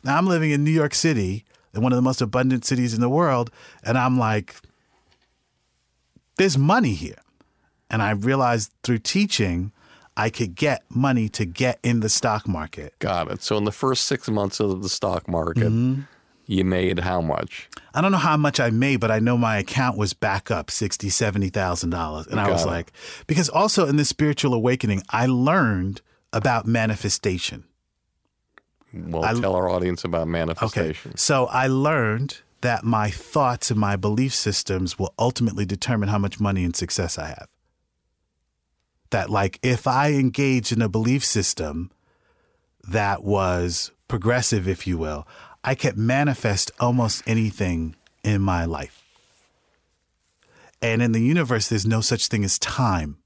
Now 0.03 0.17
I'm 0.17 0.27
living 0.27 0.51
in 0.51 0.65
New 0.65 0.71
York 0.71 0.95
City, 0.95 1.45
one 1.75 1.93
of 1.93 1.97
the 1.97 2.03
most 2.03 2.21
abundant 2.21 2.65
cities 2.65 2.95
in 2.95 3.01
the 3.01 3.09
world, 3.09 3.51
and 3.85 3.97
I'm 3.99 4.19
like, 4.19 4.57
there's 6.37 6.57
money 6.59 6.95
here. 6.95 7.19
And 7.91 8.03
I 8.03 8.11
realized 8.11 8.73
through 8.83 8.99
teaching, 8.99 9.73
I 10.17 10.31
could 10.31 10.55
get 10.55 10.83
money 10.91 11.29
to 11.31 11.45
get 11.45 11.79
in 11.83 12.01
the 12.01 12.09
stock 12.09 12.47
market. 12.47 12.95
Got 12.99 13.31
it. 13.31 13.43
So 13.43 13.57
in 13.57 13.65
the 13.65 13.73
first 13.73 14.05
six 14.07 14.29
months 14.29 14.61
of 14.61 14.83
the 14.83 14.89
stock 14.89 15.29
market, 15.29 15.65
Mm-hmm. 15.65 16.03
you 16.47 16.65
made 16.65 17.01
how 17.01 17.21
much? 17.21 17.69
I 17.95 18.01
don't 18.01 18.13
know 18.13 18.19
how 18.19 18.37
much 18.37 18.61
I 18.61 18.71
made, 18.71 19.01
but 19.01 19.11
I 19.11 19.21
know 19.21 19.37
my 19.39 19.59
account 19.59 19.97
was 19.97 20.13
back 20.13 20.51
up 20.51 20.71
sixty, 20.71 21.09
seventy 21.09 21.49
thousand 21.49 21.91
dollars. 21.91 22.27
And 22.27 22.39
I 22.41 22.51
was 22.51 22.65
it. 22.65 22.69
like, 22.69 22.93
because 23.27 23.49
also 23.49 23.87
in 23.87 23.97
this 23.97 24.09
spiritual 24.09 24.55
awakening, 24.55 25.03
I 25.11 25.27
learned 25.27 26.01
about 26.33 26.67
manifestation. 26.67 27.65
Well, 28.93 29.25
I- 29.25 29.35
tell 29.35 29.55
our 29.55 29.69
audience 29.69 30.05
about 30.05 30.23
Okay. 30.23 30.31
manifestation. 30.31 31.17
So 31.17 31.47
I 31.47 31.67
learned 31.67 32.39
that 32.61 32.85
my 32.85 33.11
thoughts 33.11 33.71
and 33.71 33.79
my 33.79 33.97
belief 33.97 34.35
systems 34.35 34.99
will 34.99 35.15
ultimately 35.19 35.65
determine 35.65 36.09
how 36.09 36.19
much 36.19 36.41
money 36.41 36.65
and 36.65 36.75
success 36.75 37.19
I 37.19 37.29
have. 37.29 37.49
That, 39.11 39.31
like, 39.31 39.59
if 39.63 39.87
I 39.87 40.13
engage 40.13 40.73
in 40.73 40.83
a 40.83 40.89
belief 40.89 41.25
system 41.25 41.91
that 42.87 43.23
was 43.25 43.93
progressive, 44.09 44.67
if 44.67 44.87
you 44.87 44.99
will, 44.99 45.27
I 45.63 45.75
could 45.75 45.97
manifest 45.97 46.71
almost 46.81 47.23
anything 47.27 47.95
in 48.25 48.41
my 48.43 48.65
life. 48.65 49.03
And 50.81 51.03
in 51.03 51.13
the 51.13 51.21
universe, 51.21 51.69
there's 51.69 51.87
no 51.87 52.01
such 52.01 52.29
thing 52.29 52.45
as 52.45 52.59
time. 52.59 53.19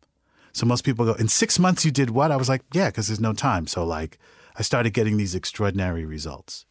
So 0.53 0.67
most 0.67 0.85
people 0.85 1.05
go, 1.05 1.15
in 1.15 1.29
six 1.29 1.59
months, 1.59 1.85
you 1.85 1.91
did 1.91 2.11
what? 2.11 2.31
I 2.31 2.37
was 2.37 2.49
like, 2.49 2.63
yeah, 2.73 2.89
because 2.89 3.09
there's 3.09 3.21
no 3.21 3.33
time. 3.33 3.67
So, 3.67 3.85
like, 3.85 4.19
I 4.57 4.63
started 4.63 4.93
getting 4.93 5.17
these 5.17 5.35
extraordinary 5.35 6.05
results. 6.05 6.67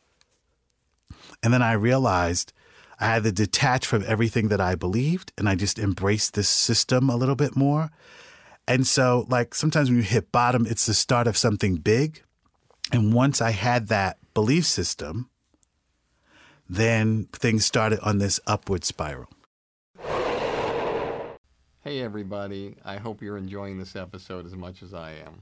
And 1.43 1.53
then 1.53 1.61
I 1.61 1.73
realized 1.73 2.53
I 2.99 3.05
had 3.05 3.23
to 3.23 3.31
detach 3.31 3.85
from 3.87 4.03
everything 4.05 4.49
that 4.49 4.61
I 4.61 4.75
believed 4.75 5.33
and 5.37 5.49
I 5.49 5.55
just 5.55 5.79
embraced 5.79 6.35
this 6.35 6.49
system 6.49 7.09
a 7.09 7.15
little 7.15 7.35
bit 7.35 7.55
more. 7.55 7.89
And 8.67 8.85
so, 8.85 9.25
like, 9.27 9.55
sometimes 9.55 9.89
when 9.89 9.97
you 9.97 10.03
hit 10.03 10.31
bottom, 10.31 10.67
it's 10.67 10.85
the 10.85 10.93
start 10.93 11.27
of 11.27 11.35
something 11.35 11.77
big. 11.77 12.23
And 12.91 13.13
once 13.13 13.41
I 13.41 13.51
had 13.51 13.87
that 13.87 14.17
belief 14.33 14.65
system, 14.65 15.29
then 16.69 17.27
things 17.33 17.65
started 17.65 17.99
on 18.01 18.19
this 18.19 18.39
upward 18.45 18.85
spiral. 18.85 19.27
Hey, 21.83 22.01
everybody. 22.01 22.75
I 22.85 22.97
hope 22.97 23.23
you're 23.23 23.37
enjoying 23.37 23.79
this 23.79 23.95
episode 23.95 24.45
as 24.45 24.55
much 24.55 24.83
as 24.83 24.93
I 24.93 25.13
am. 25.25 25.41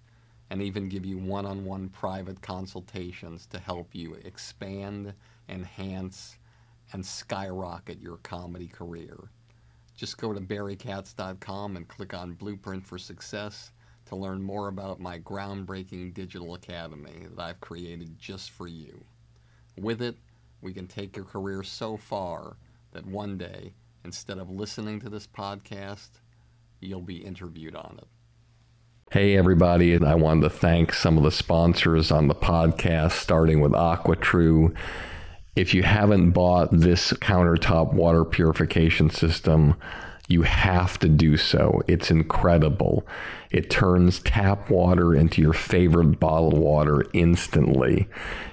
and 0.51 0.61
even 0.61 0.89
give 0.89 1.05
you 1.05 1.17
one 1.17 1.45
on 1.45 1.63
one 1.63 1.87
private 1.87 2.41
consultations 2.41 3.45
to 3.45 3.57
help 3.57 3.95
you 3.95 4.15
expand, 4.25 5.13
enhance, 5.47 6.35
and 6.91 7.05
skyrocket 7.05 8.01
your 8.01 8.17
comedy 8.17 8.67
career. 8.67 9.17
Just 9.95 10.17
go 10.17 10.33
to 10.33 10.41
barrykatz.com 10.41 11.77
and 11.77 11.87
click 11.87 12.13
on 12.13 12.33
Blueprint 12.33 12.85
for 12.85 12.97
Success 12.97 13.71
to 14.07 14.17
learn 14.17 14.41
more 14.43 14.67
about 14.67 14.99
my 14.99 15.19
groundbreaking 15.19 16.13
digital 16.13 16.55
academy 16.55 17.27
that 17.33 17.41
I've 17.41 17.61
created 17.61 18.19
just 18.19 18.51
for 18.51 18.67
you. 18.67 19.05
With 19.79 20.01
it, 20.01 20.17
we 20.59 20.73
can 20.73 20.85
take 20.85 21.15
your 21.15 21.23
career 21.23 21.63
so 21.63 21.95
far 21.95 22.57
that 22.91 23.05
one 23.05 23.37
day, 23.37 23.71
instead 24.03 24.37
of 24.37 24.49
listening 24.49 24.99
to 24.99 25.09
this 25.09 25.27
podcast, 25.27 26.09
you'll 26.81 26.99
be 26.99 27.23
interviewed 27.23 27.77
on 27.77 27.99
it. 28.01 28.07
Hey, 29.11 29.35
everybody, 29.35 30.01
I 30.01 30.15
wanted 30.15 30.43
to 30.43 30.49
thank 30.49 30.93
some 30.93 31.17
of 31.17 31.25
the 31.25 31.31
sponsors 31.31 32.11
on 32.11 32.29
the 32.29 32.33
podcast, 32.33 33.11
starting 33.11 33.59
with 33.59 33.73
AquaTru. 33.73 34.73
If 35.53 35.73
you 35.73 35.83
haven't 35.83 36.31
bought 36.31 36.69
this 36.71 37.11
countertop 37.11 37.93
water 37.93 38.23
purification 38.23 39.09
system, 39.09 39.75
You 40.31 40.43
have 40.43 40.97
to 40.99 41.09
do 41.09 41.35
so. 41.35 41.81
It's 41.87 42.09
incredible. 42.09 43.05
It 43.49 43.69
turns 43.69 44.19
tap 44.19 44.69
water 44.69 45.13
into 45.13 45.41
your 45.41 45.51
favorite 45.51 46.21
bottled 46.21 46.57
water 46.57 47.03
instantly. 47.11 48.07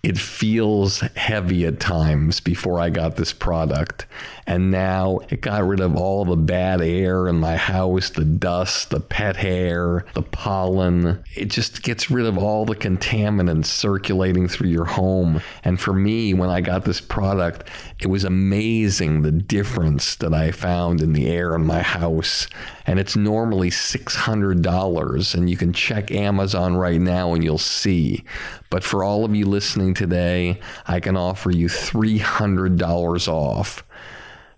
it 0.03 0.17
feels 0.17 1.01
heavy 1.15 1.65
at 1.65 1.79
times 1.79 2.39
before 2.39 2.79
I 2.79 2.89
got 2.89 3.15
this 3.15 3.33
product. 3.33 4.05
And 4.49 4.71
now 4.71 5.19
it 5.29 5.41
got 5.41 5.67
rid 5.67 5.79
of 5.79 5.95
all 5.95 6.25
the 6.25 6.35
bad 6.35 6.81
air 6.81 7.27
in 7.27 7.35
my 7.35 7.55
house, 7.55 8.09
the 8.09 8.25
dust, 8.25 8.89
the 8.89 8.99
pet 8.99 9.35
hair, 9.35 10.07
the 10.15 10.23
pollen. 10.23 11.23
It 11.35 11.51
just 11.51 11.83
gets 11.83 12.09
rid 12.09 12.25
of 12.25 12.35
all 12.35 12.65
the 12.65 12.75
contaminants 12.75 13.67
circulating 13.67 14.47
through 14.47 14.69
your 14.69 14.85
home. 14.85 15.39
And 15.63 15.79
for 15.79 15.93
me, 15.93 16.33
when 16.33 16.49
I 16.49 16.61
got 16.61 16.83
this 16.83 16.99
product, 16.99 17.69
it 17.99 18.07
was 18.07 18.23
amazing 18.23 19.21
the 19.21 19.31
difference 19.31 20.15
that 20.15 20.33
I 20.33 20.49
found 20.49 21.01
in 21.01 21.13
the 21.13 21.27
air 21.27 21.53
in 21.53 21.67
my 21.67 21.83
house. 21.83 22.47
And 22.87 22.99
it's 22.99 23.15
normally 23.15 23.69
$600. 23.69 25.35
And 25.35 25.47
you 25.47 25.57
can 25.57 25.73
check 25.73 26.09
Amazon 26.09 26.75
right 26.75 26.99
now 26.99 27.35
and 27.35 27.43
you'll 27.43 27.59
see. 27.59 28.23
But 28.71 28.83
for 28.83 29.03
all 29.03 29.25
of 29.25 29.35
you 29.35 29.45
listening 29.45 29.93
today, 29.93 30.59
I 30.87 30.99
can 31.01 31.15
offer 31.15 31.51
you 31.51 31.67
$300 31.67 33.27
off. 33.27 33.83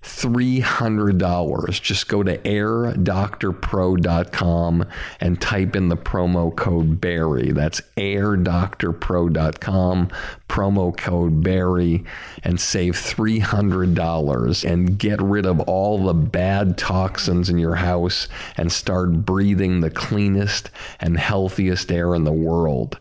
$300. 0.03 1.81
Just 1.81 2.07
go 2.07 2.23
to 2.23 2.37
airdoctorpro.com 2.39 4.85
and 5.19 5.41
type 5.41 5.75
in 5.75 5.89
the 5.89 5.97
promo 5.97 6.55
code 6.55 6.99
Barry. 6.99 7.51
That's 7.51 7.81
airdoctorpro.com, 7.97 10.09
promo 10.49 10.97
code 10.97 11.43
Barry, 11.43 12.03
and 12.43 12.59
save 12.59 12.95
$300 12.95 14.71
and 14.71 14.97
get 14.97 15.21
rid 15.21 15.45
of 15.45 15.59
all 15.61 16.03
the 16.03 16.15
bad 16.15 16.75
toxins 16.77 17.49
in 17.49 17.59
your 17.59 17.75
house 17.75 18.27
and 18.57 18.71
start 18.71 19.25
breathing 19.25 19.81
the 19.81 19.91
cleanest 19.91 20.71
and 20.99 21.19
healthiest 21.19 21.91
air 21.91 22.15
in 22.15 22.23
the 22.23 22.31
world. 22.31 22.99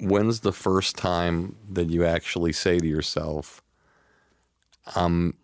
When's 0.00 0.40
the 0.40 0.52
first 0.52 0.96
time 0.96 1.54
that 1.70 1.90
you 1.90 2.04
actually 2.04 2.52
say 2.52 2.78
to 2.78 2.86
yourself, 2.88 3.61
I'm 4.94 5.34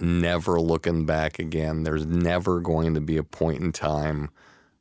never 0.00 0.60
looking 0.60 1.06
back 1.06 1.38
again. 1.38 1.82
There's 1.82 2.06
never 2.06 2.60
going 2.60 2.94
to 2.94 3.00
be 3.00 3.16
a 3.16 3.22
point 3.22 3.62
in 3.62 3.72
time 3.72 4.30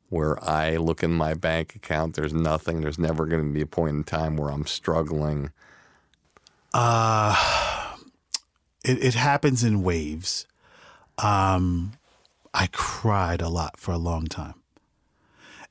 where 0.10 0.42
I 0.44 0.78
look 0.78 1.04
in 1.04 1.12
my 1.12 1.34
bank 1.34 1.76
account, 1.76 2.16
there's 2.16 2.34
nothing. 2.34 2.82
There's 2.82 3.00
never 3.00 3.26
going 3.26 3.46
to 3.46 3.54
be 3.54 3.62
a 3.62 3.68
point 3.68 3.96
in 3.96 4.04
time 4.04 4.38
where 4.38 4.50
I'm 4.50 4.66
struggling. 4.66 5.52
Uh, 6.74 7.96
it, 8.84 9.04
it 9.04 9.14
happens 9.16 9.64
in 9.64 9.84
waves. 9.84 10.46
Um, 11.18 11.94
I 12.54 12.68
cried 12.72 13.42
a 13.42 13.50
lot 13.50 13.78
for 13.78 13.92
a 13.92 13.98
long 13.98 14.28
time. 14.28 14.56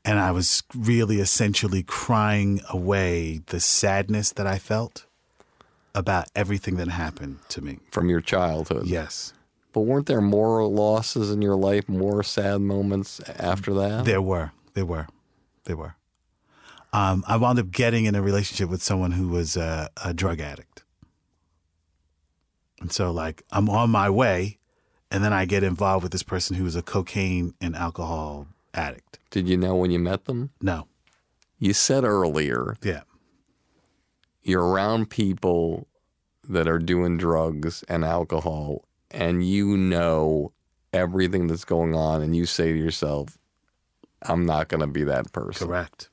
And 0.04 0.18
I 0.18 0.32
was 0.32 0.62
really 0.74 1.20
essentially 1.20 1.82
crying 1.82 2.60
away 2.68 3.40
the 3.46 3.60
sadness 3.60 4.32
that 4.32 4.46
I 4.46 4.58
felt 4.58 5.06
about 5.94 6.28
everything 6.34 6.76
that 6.76 6.88
happened 6.88 7.38
to 7.50 7.60
me. 7.62 7.78
From 7.90 8.08
your 8.08 8.20
childhood. 8.20 8.86
Yes. 8.86 9.32
But 9.72 9.82
weren't 9.82 10.06
there 10.06 10.20
more 10.20 10.66
losses 10.66 11.30
in 11.30 11.42
your 11.42 11.56
life, 11.56 11.88
more 11.88 12.22
sad 12.22 12.60
moments 12.60 13.20
after 13.38 13.74
that? 13.74 14.04
There 14.04 14.22
were. 14.22 14.52
There 14.74 14.86
were. 14.86 15.08
There 15.64 15.76
were. 15.76 15.96
Um, 16.92 17.24
I 17.26 17.36
wound 17.36 17.58
up 17.58 17.72
getting 17.72 18.04
in 18.04 18.14
a 18.14 18.22
relationship 18.22 18.68
with 18.68 18.82
someone 18.82 19.12
who 19.12 19.28
was 19.28 19.56
a, 19.56 19.90
a 20.04 20.14
drug 20.14 20.40
addict. 20.40 20.84
And 22.80 22.92
so, 22.92 23.10
like, 23.10 23.42
I'm 23.50 23.68
on 23.68 23.90
my 23.90 24.08
way, 24.10 24.58
and 25.10 25.24
then 25.24 25.32
I 25.32 25.44
get 25.44 25.64
involved 25.64 26.02
with 26.04 26.12
this 26.12 26.22
person 26.22 26.56
who 26.56 26.64
was 26.64 26.76
a 26.76 26.82
cocaine 26.82 27.54
and 27.60 27.74
alcohol 27.74 28.46
addict. 28.74 29.18
Did 29.30 29.48
you 29.48 29.56
know 29.56 29.74
when 29.74 29.90
you 29.90 29.98
met 29.98 30.26
them? 30.26 30.50
No. 30.60 30.86
You 31.58 31.72
said 31.72 32.04
earlier 32.04 32.76
Yeah. 32.82 33.02
You're 34.44 34.64
around 34.64 35.10
people 35.10 35.88
that 36.48 36.68
are 36.68 36.78
doing 36.78 37.16
drugs 37.16 37.82
and 37.88 38.04
alcohol, 38.04 38.84
and 39.10 39.46
you 39.46 39.76
know 39.76 40.52
everything 40.92 41.46
that's 41.46 41.64
going 41.64 41.94
on, 41.94 42.22
and 42.22 42.36
you 42.36 42.46
say 42.46 42.72
to 42.72 42.78
yourself, 42.78 43.38
I'm 44.22 44.46
not 44.46 44.68
going 44.68 44.80
to 44.80 44.86
be 44.86 45.04
that 45.04 45.32
person. 45.32 45.66
Correct. 45.66 46.08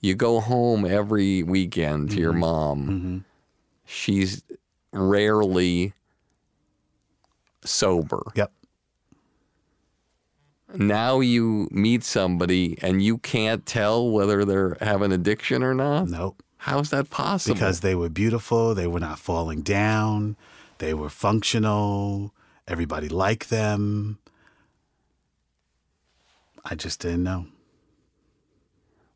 You 0.00 0.14
go 0.14 0.40
home 0.40 0.84
every 0.84 1.42
weekend 1.42 2.10
to 2.10 2.18
your 2.18 2.32
mm-hmm. 2.32 2.40
mom. 2.40 2.82
Mm-hmm. 2.88 3.18
She's 3.86 4.42
rarely 4.92 5.94
sober. 7.64 8.22
Yep. 8.34 8.52
Now 10.74 11.20
you 11.20 11.68
meet 11.70 12.02
somebody 12.04 12.76
and 12.82 13.02
you 13.02 13.18
can't 13.18 13.64
tell 13.64 14.10
whether 14.10 14.44
they're 14.44 14.76
have 14.80 15.02
an 15.02 15.12
addiction 15.12 15.62
or 15.62 15.72
not. 15.72 16.08
Nope. 16.08 16.42
How's 16.64 16.88
that 16.90 17.10
possible? 17.10 17.54
Because 17.54 17.80
they 17.80 17.94
were 17.94 18.08
beautiful. 18.08 18.74
They 18.74 18.86
were 18.86 18.98
not 18.98 19.18
falling 19.18 19.60
down. 19.60 20.34
They 20.78 20.94
were 20.94 21.10
functional. 21.10 22.32
Everybody 22.66 23.10
liked 23.10 23.50
them. 23.50 24.18
I 26.64 26.74
just 26.74 27.00
didn't 27.00 27.22
know. 27.22 27.48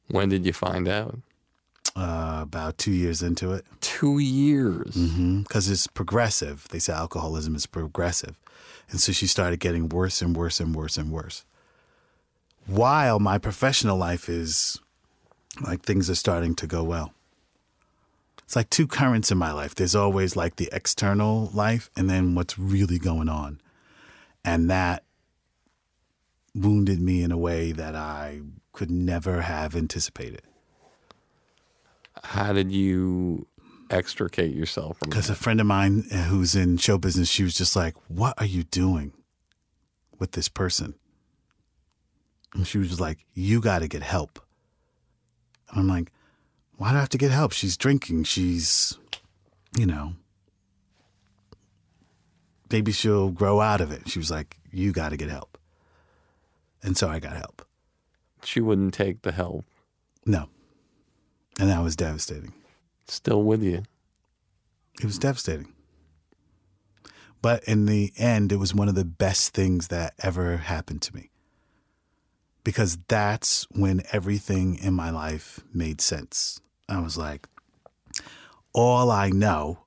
when 0.09 0.29
did 0.29 0.45
you 0.45 0.53
find 0.53 0.87
out? 0.89 1.17
Uh, 1.97 2.41
about 2.43 2.77
two 2.77 2.93
years 2.93 3.23
into 3.23 3.53
it. 3.53 3.65
Two 3.81 4.19
years. 4.19 4.95
because 5.43 5.71
it's 5.71 5.87
progressive. 5.87 6.69
They 6.69 6.79
say 6.79 6.93
alcoholism 6.93 7.55
is 7.57 7.65
progressive. 7.65 8.39
And 8.91 9.01
so 9.01 9.11
she 9.13 9.27
started 9.27 9.59
getting 9.59 9.89
worse 9.89 10.21
and 10.21 10.37
worse 10.37 10.61
and 10.61 10.75
worse 10.75 10.99
and 10.99 11.11
worse. 11.11 11.47
While 12.67 13.19
my 13.21 13.39
professional 13.39 13.97
life 13.97 14.29
is 14.29 14.79
like 15.63 15.81
things 15.83 16.11
are 16.11 16.15
starting 16.15 16.55
to 16.57 16.67
go 16.67 16.85
well. 16.85 17.15
It's 18.49 18.57
like 18.57 18.71
two 18.71 18.87
currents 18.87 19.31
in 19.31 19.37
my 19.37 19.53
life. 19.53 19.75
There's 19.75 19.95
always 19.95 20.35
like 20.35 20.57
the 20.57 20.71
external 20.73 21.51
life 21.53 21.91
and 21.95 22.09
then 22.09 22.35
what's 22.35 22.59
really 22.59 22.99
going 22.99 23.29
on. 23.29 23.61
And 24.43 24.71
that 24.71 25.05
wounded 26.55 26.99
me 26.99 27.23
in 27.23 27.31
a 27.31 27.37
way 27.37 27.73
that 27.73 27.95
I 27.95 28.41
could 28.73 28.91
never 28.91 29.43
have 29.43 29.77
anticipated. 29.77 30.41
How 32.25 32.55
did 32.55 32.73
you 32.73 33.47
extricate 33.91 34.55
yourself 34.55 34.97
from 34.97 35.11
Because 35.11 35.29
a 35.29 35.35
friend 35.35 35.61
of 35.61 35.67
mine 35.67 36.05
uh, 36.11 36.23
who's 36.23 36.55
in 36.55 36.79
show 36.79 36.97
business, 36.97 37.29
she 37.29 37.43
was 37.43 37.53
just 37.53 37.77
like, 37.77 37.97
What 38.09 38.33
are 38.39 38.47
you 38.47 38.63
doing 38.63 39.13
with 40.19 40.33
this 40.33 40.49
person? 40.49 40.95
And 42.55 42.67
she 42.67 42.79
was 42.79 42.89
just 42.89 43.01
like, 43.01 43.27
You 43.35 43.61
got 43.61 43.81
to 43.81 43.89
get 43.89 44.03
help. 44.03 44.43
And 45.69 45.81
I'm 45.81 45.87
like, 45.87 46.13
Why 46.79 46.93
do 46.93 46.97
I 46.97 47.01
have 47.01 47.09
to 47.11 47.19
get 47.19 47.33
help? 47.33 47.53
She's 47.53 47.77
drinking. 47.77 48.25
She's, 48.25 48.97
you 49.77 49.85
know, 49.85 50.15
maybe 52.71 52.93
she'll 52.93 53.31
grow 53.31 53.61
out 53.61 53.81
of 53.81 53.91
it. 53.91 54.09
She 54.09 54.21
was 54.21 54.31
like, 54.31 54.57
You 54.71 54.93
got 54.93 55.09
to 55.09 55.17
get 55.17 55.29
help. 55.29 55.59
And 56.81 56.97
so 56.97 57.09
I 57.09 57.19
got 57.19 57.37
help. 57.37 57.67
She 58.45 58.61
wouldn't 58.61 58.95
take 58.95 59.23
the 59.23 59.33
help. 59.33 59.65
No. 60.25 60.49
And 61.59 61.69
that 61.69 61.83
was 61.83 61.97
devastating. 61.97 62.55
Still 63.09 63.43
with 63.43 63.61
you. 63.61 63.83
It 65.01 65.05
was 65.05 65.19
devastating. 65.19 65.73
But 67.43 67.65
in 67.65 67.87
the 67.87 68.13
end, 68.17 68.53
it 68.53 68.57
was 68.57 68.73
one 68.73 68.89
of 68.89 68.95
the 68.95 69.05
best 69.05 69.53
things 69.53 69.89
that 69.89 70.15
ever 70.21 70.59
happened 70.59 71.03
to 71.03 71.15
me. 71.15 71.31
Because 72.63 72.99
that's 73.09 73.67
when 73.73 74.03
everything 74.13 74.77
in 74.77 74.95
my 74.95 75.11
life 75.11 75.59
made 75.75 76.01
sense 76.01 76.61
I 76.89 77.01
was 77.01 77.17
like, 77.17 77.47
all 78.73 79.11
I 79.11 79.31
know 79.31 79.81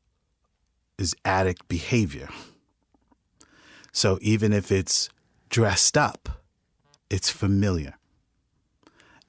is 0.97 1.15
addict 1.25 1.67
behavior. 1.67 2.29
So 3.91 4.19
even 4.21 4.53
if 4.53 4.71
it's 4.71 5.09
dressed 5.49 5.97
up, 5.97 6.29
it's 7.09 7.29
familiar. 7.29 7.95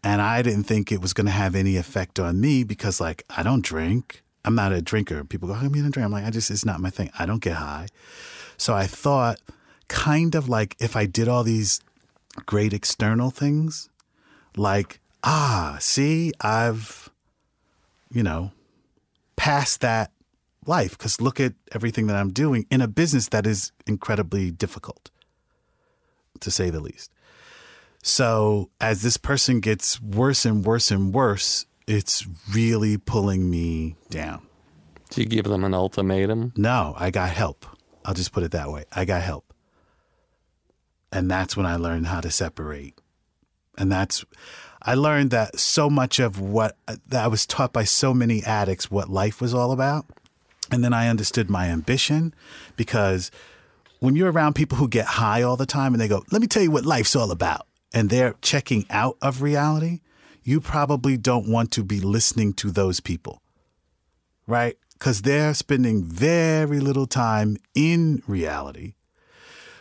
And 0.04 0.20
I 0.20 0.42
didn't 0.42 0.64
think 0.64 0.90
it 0.90 1.00
was 1.00 1.12
going 1.12 1.26
to 1.26 1.32
have 1.32 1.54
any 1.54 1.76
effect 1.76 2.18
on 2.18 2.40
me 2.40 2.64
because, 2.64 3.00
like, 3.00 3.24
I 3.30 3.42
don't 3.42 3.64
drink. 3.64 4.22
I'm 4.44 4.56
not 4.56 4.72
a 4.72 4.82
drinker. 4.82 5.22
People 5.24 5.48
go, 5.48 5.54
come 5.54 5.74
you 5.76 5.82
don't 5.82 5.92
drink? 5.92 6.04
I'm 6.04 6.12
like, 6.12 6.24
I 6.24 6.30
just, 6.30 6.50
it's 6.50 6.64
not 6.64 6.80
my 6.80 6.90
thing. 6.90 7.10
I 7.18 7.26
don't 7.26 7.42
get 7.42 7.54
high. 7.54 7.86
So 8.56 8.74
I 8.74 8.86
thought, 8.86 9.40
kind 9.88 10.34
of 10.34 10.48
like 10.48 10.76
if 10.80 10.96
I 10.96 11.06
did 11.06 11.28
all 11.28 11.44
these 11.44 11.80
great 12.46 12.72
external 12.72 13.30
things, 13.30 13.88
like, 14.56 15.00
ah, 15.22 15.76
see, 15.80 16.32
I've, 16.40 17.10
you 18.12 18.22
know, 18.22 18.52
past 19.36 19.80
that 19.80 20.12
life 20.66 20.92
because 20.92 21.20
look 21.20 21.40
at 21.40 21.54
everything 21.72 22.06
that 22.06 22.16
I'm 22.16 22.32
doing 22.32 22.66
in 22.70 22.80
a 22.80 22.88
business 22.88 23.28
that 23.28 23.46
is 23.46 23.72
incredibly 23.86 24.50
difficult, 24.50 25.10
to 26.40 26.50
say 26.50 26.70
the 26.70 26.80
least. 26.80 27.10
So 28.02 28.70
as 28.80 29.02
this 29.02 29.16
person 29.16 29.60
gets 29.60 30.00
worse 30.00 30.44
and 30.44 30.64
worse 30.64 30.90
and 30.90 31.14
worse, 31.14 31.66
it's 31.86 32.26
really 32.52 32.96
pulling 32.96 33.48
me 33.50 33.96
down. 34.10 34.46
Do 35.10 35.20
you 35.20 35.26
give 35.26 35.44
them 35.44 35.64
an 35.64 35.74
ultimatum? 35.74 36.52
No, 36.56 36.94
I 36.96 37.10
got 37.10 37.30
help. 37.30 37.66
I'll 38.04 38.14
just 38.14 38.32
put 38.32 38.42
it 38.42 38.52
that 38.52 38.70
way. 38.70 38.84
I 38.92 39.04
got 39.04 39.22
help. 39.22 39.52
And 41.12 41.30
that's 41.30 41.56
when 41.56 41.66
I 41.66 41.76
learned 41.76 42.06
how 42.06 42.20
to 42.20 42.30
separate. 42.30 42.98
And 43.76 43.92
that's, 43.92 44.24
I 44.84 44.94
learned 44.94 45.30
that 45.30 45.58
so 45.58 45.88
much 45.88 46.18
of 46.18 46.40
what 46.40 46.76
uh, 46.88 46.96
that 47.08 47.24
I 47.24 47.28
was 47.28 47.46
taught 47.46 47.72
by 47.72 47.84
so 47.84 48.12
many 48.12 48.42
addicts 48.42 48.90
what 48.90 49.08
life 49.08 49.40
was 49.40 49.54
all 49.54 49.72
about. 49.72 50.06
And 50.70 50.82
then 50.82 50.92
I 50.92 51.08
understood 51.08 51.50
my 51.50 51.66
ambition 51.66 52.34
because 52.76 53.30
when 54.00 54.16
you're 54.16 54.32
around 54.32 54.54
people 54.54 54.78
who 54.78 54.88
get 54.88 55.06
high 55.06 55.42
all 55.42 55.56
the 55.56 55.66
time 55.66 55.94
and 55.94 56.00
they 56.00 56.08
go, 56.08 56.24
let 56.32 56.40
me 56.40 56.48
tell 56.48 56.62
you 56.62 56.70
what 56.70 56.84
life's 56.84 57.14
all 57.14 57.30
about, 57.30 57.66
and 57.94 58.10
they're 58.10 58.34
checking 58.42 58.84
out 58.90 59.16
of 59.22 59.42
reality, 59.42 60.00
you 60.42 60.60
probably 60.60 61.16
don't 61.16 61.48
want 61.48 61.70
to 61.72 61.84
be 61.84 62.00
listening 62.00 62.52
to 62.54 62.70
those 62.70 62.98
people, 62.98 63.40
right? 64.46 64.76
Because 64.94 65.22
they're 65.22 65.54
spending 65.54 66.02
very 66.02 66.80
little 66.80 67.06
time 67.06 67.56
in 67.74 68.22
reality. 68.26 68.94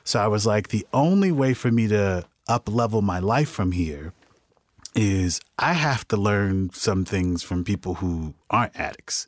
So 0.03 0.19
I 0.19 0.27
was 0.27 0.45
like, 0.45 0.67
the 0.67 0.85
only 0.93 1.31
way 1.31 1.53
for 1.53 1.71
me 1.71 1.87
to 1.87 2.25
up 2.47 2.69
level 2.69 3.01
my 3.01 3.19
life 3.19 3.49
from 3.49 3.71
here 3.71 4.13
is 4.95 5.39
I 5.57 5.73
have 5.73 6.07
to 6.09 6.17
learn 6.17 6.71
some 6.73 7.05
things 7.05 7.43
from 7.43 7.63
people 7.63 7.95
who 7.95 8.33
aren't 8.49 8.77
addicts. 8.77 9.27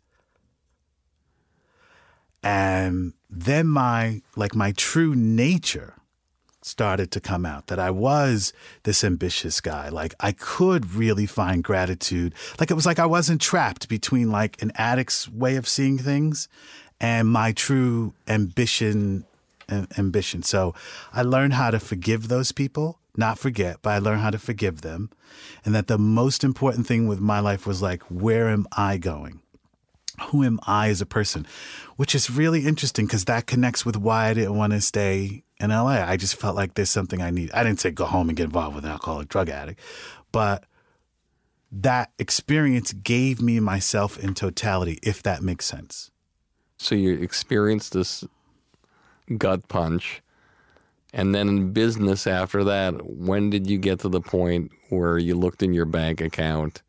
And 2.42 3.14
then 3.30 3.68
my 3.68 4.22
like 4.36 4.54
my 4.54 4.74
true 4.74 5.16
nature 5.16 5.94
started 6.62 7.12
to 7.12 7.20
come 7.20 7.46
out 7.46 7.68
that 7.68 7.80
I 7.80 7.90
was 7.92 8.54
this 8.84 9.04
ambitious 9.04 9.62
guy. 9.62 9.90
Like 9.90 10.14
I 10.20 10.34
could 10.34 10.94
really 10.94 11.26
find 11.26 11.64
gratitude. 11.64 12.34
Like 12.60 12.72
it 12.72 12.76
was 12.76 12.86
like 12.86 13.00
I 13.00 13.06
wasn't 13.06 13.42
trapped 13.42 13.88
between 13.88 14.32
like 14.32 14.62
an 14.62 14.72
addict's 14.76 15.30
way 15.30 15.56
of 15.56 15.68
seeing 15.68 15.98
things 15.98 16.48
and 17.00 17.28
my 17.28 17.52
true 17.54 18.14
ambition 18.28 19.26
ambition. 19.98 20.44
So 20.44 20.74
I 21.14 21.22
learned 21.22 21.54
how 21.54 21.72
to 21.72 21.80
forgive 21.80 22.28
those 22.28 22.52
people, 22.52 23.00
not 23.16 23.38
forget, 23.38 23.78
but 23.82 23.92
I 23.92 24.00
learned 24.00 24.22
how 24.22 24.32
to 24.32 24.40
forgive 24.40 24.82
them. 24.82 25.10
And 25.64 25.74
that 25.76 25.88
the 25.88 25.98
most 25.98 26.44
important 26.44 26.88
thing 26.88 27.08
with 27.08 27.20
my 27.20 27.40
life 27.40 27.66
was 27.68 27.82
like, 27.82 28.04
where 28.04 28.50
am 28.50 28.66
I 28.76 28.98
going? 28.98 29.42
Who 30.30 30.44
am 30.44 30.60
I 30.66 30.90
as 30.90 31.02
a 31.02 31.06
person? 31.06 31.48
Which 31.96 32.14
is 32.14 32.30
really 32.30 32.66
interesting 32.66 33.06
because 33.06 33.26
that 33.26 33.48
connects 33.48 33.86
with 33.86 33.98
why 33.98 34.28
I 34.28 34.34
didn't 34.34 34.58
want 34.58 34.74
to 34.74 34.82
stay 34.82 35.44
in 35.60 35.70
LA. 35.70 36.04
I 36.04 36.18
just 36.18 36.36
felt 36.36 36.56
like 36.56 36.76
there's 36.76 36.90
something 36.90 37.22
I 37.22 37.32
need. 37.32 37.52
I 37.52 37.64
didn't 37.64 37.80
say 37.80 37.92
go 37.92 38.06
home 38.06 38.30
and 38.30 38.38
get 38.38 38.46
involved 38.46 38.76
with 38.76 38.86
an 38.86 38.92
alcoholic 38.92 39.30
drug 39.30 39.50
addict, 39.50 39.80
but 40.32 40.66
that 41.72 42.12
experience 42.20 42.94
gave 42.94 43.42
me 43.42 43.60
myself 43.60 44.20
in 44.20 44.36
totality, 44.36 45.00
if 45.02 45.24
that 45.24 45.42
makes 45.42 45.66
sense. 45.66 46.12
So 46.78 46.94
you 46.94 47.14
experienced 47.20 47.94
this 47.94 48.24
gut 49.38 49.68
punch. 49.68 50.22
And 51.14 51.34
then 51.34 51.48
in 51.48 51.74
business 51.74 52.26
after 52.26 52.64
that, 52.64 53.06
when 53.06 53.52
did 53.52 53.70
you 53.70 53.78
get 53.78 54.00
to 54.00 54.10
the 54.10 54.20
point 54.20 54.72
where 54.90 55.18
you 55.20 55.36
looked 55.36 55.62
in 55.62 55.72
your 55.72 55.86
bank 55.86 56.20
account 56.22 56.82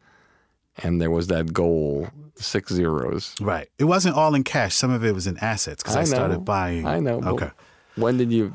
and 0.83 1.01
there 1.01 1.11
was 1.11 1.27
that 1.27 1.53
goal, 1.53 2.09
six 2.35 2.73
zeros? 2.73 3.35
Right. 3.39 3.69
It 3.79 3.85
wasn't 3.85 4.17
all 4.17 4.35
in 4.35 4.43
cash. 4.43 4.75
Some 4.75 4.91
of 4.91 5.05
it 5.05 5.15
was 5.15 5.27
in 5.27 5.37
assets 5.39 5.83
because 5.83 5.97
I, 5.97 6.01
I, 6.01 6.05
started 6.05 6.45
buying. 6.45 6.87
I 6.87 7.01
know. 7.01 7.21
Okay. 7.23 7.51
When 7.97 8.17
did 8.17 8.33
you 8.33 8.55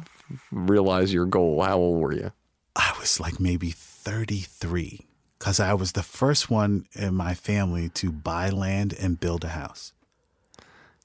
realize 0.51 1.13
your 1.13 1.25
goal? 1.25 1.61
How 1.61 1.77
old 1.77 2.01
were 2.01 2.13
you? 2.13 2.31
I 2.75 2.95
was 2.99 3.19
like 3.19 3.39
maybe 3.39 3.69
33 3.69 5.05
because 5.37 5.59
I 5.59 5.75
was 5.75 5.91
the 5.91 6.03
first 6.03 6.49
one 6.49 6.87
in 6.93 7.13
my 7.13 7.35
family 7.35 7.89
to 7.89 8.11
buy 8.11 8.49
land 8.49 8.93
and 8.99 9.19
build 9.19 9.43
a 9.43 9.49
house. 9.49 9.93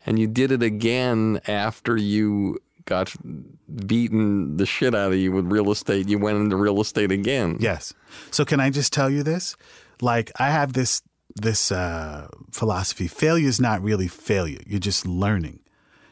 And 0.07 0.19
you 0.19 0.27
did 0.27 0.53
it 0.53 0.62
again 0.62 1.41
after 1.47 1.97
you 1.97 2.59
got 2.87 3.14
beaten 3.87 4.57
the 4.57 4.66
shit 4.66 4.95
out 4.95 5.12
of 5.12 5.18
you 5.18 5.32
with 5.32 5.47
real 5.51 5.70
estate. 5.70 6.09
You 6.09 6.18
went 6.18 6.39
into 6.39 6.57
real 6.57 6.80
estate 6.80 7.11
again. 7.11 7.57
Yes. 7.61 7.93
So 8.30 8.45
can 8.45 8.61
I 8.61 8.70
just 8.70 8.93
tell 8.93 9.11
you 9.11 9.22
this? 9.22 9.57
Like 10.01 10.30
I 10.39 10.51
have 10.51 10.72
this 10.72 11.03
this 11.35 11.72
uh, 11.72 12.28
philosophy: 12.51 13.09
failure 13.09 13.49
is 13.49 13.61
not 13.61 13.82
really 13.82 14.09
failure. 14.09 14.61
You're 14.66 14.80
just 14.80 15.07
learning. 15.07 15.61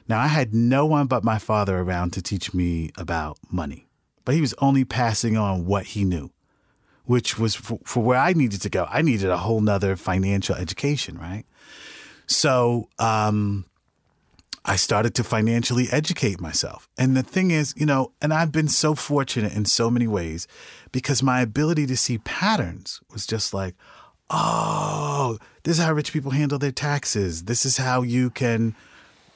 Now 0.09 0.21
I 0.21 0.29
had 0.29 0.55
no 0.55 0.87
one 0.87 1.07
but 1.07 1.25
my 1.25 1.39
father 1.39 1.79
around 1.79 2.13
to 2.15 2.23
teach 2.23 2.53
me 2.53 2.91
about 2.97 3.39
money, 3.51 3.89
but 4.25 4.35
he 4.35 4.41
was 4.41 4.55
only 4.59 4.85
passing 4.85 5.37
on 5.37 5.67
what 5.67 5.87
he 5.87 6.05
knew, 6.05 6.31
which 7.05 7.39
was 7.39 7.55
for, 7.55 7.79
for 7.85 8.03
where 8.03 8.19
I 8.19 8.33
needed 8.33 8.63
to 8.63 8.71
go. 8.71 8.87
I 8.91 9.03
needed 9.03 9.31
a 9.31 9.39
whole 9.39 9.61
nother 9.61 9.97
financial 9.97 10.57
education, 10.57 11.19
right? 11.19 11.45
So 12.27 12.89
um, 12.99 13.67
I 14.65 14.77
started 14.77 15.15
to 15.17 15.25
financially 15.25 15.89
educate 15.91 16.41
myself. 16.41 16.89
And 16.97 17.17
the 17.17 17.23
thing 17.23 17.51
is, 17.51 17.75
you 17.77 17.85
know, 17.85 18.13
and 18.21 18.33
I've 18.33 18.53
been 18.53 18.69
so 18.69 18.95
fortunate 18.95 19.53
in 19.55 19.65
so 19.65 19.91
many 19.91 20.07
ways 20.07 20.47
because 20.93 21.23
my 21.23 21.41
ability 21.41 21.87
to 21.87 21.97
see 21.97 22.19
patterns 22.19 23.01
was 23.13 23.27
just 23.27 23.53
like, 23.53 23.75
oh, 24.31 25.39
this 25.65 25.79
is 25.79 25.85
how 25.85 25.93
rich 25.93 26.13
people 26.13 26.31
handle 26.31 26.59
their 26.59 26.73
taxes. 26.73 27.45
This 27.45 27.67
is 27.67 27.77
how 27.77 28.03
you 28.03 28.31
can 28.31 28.77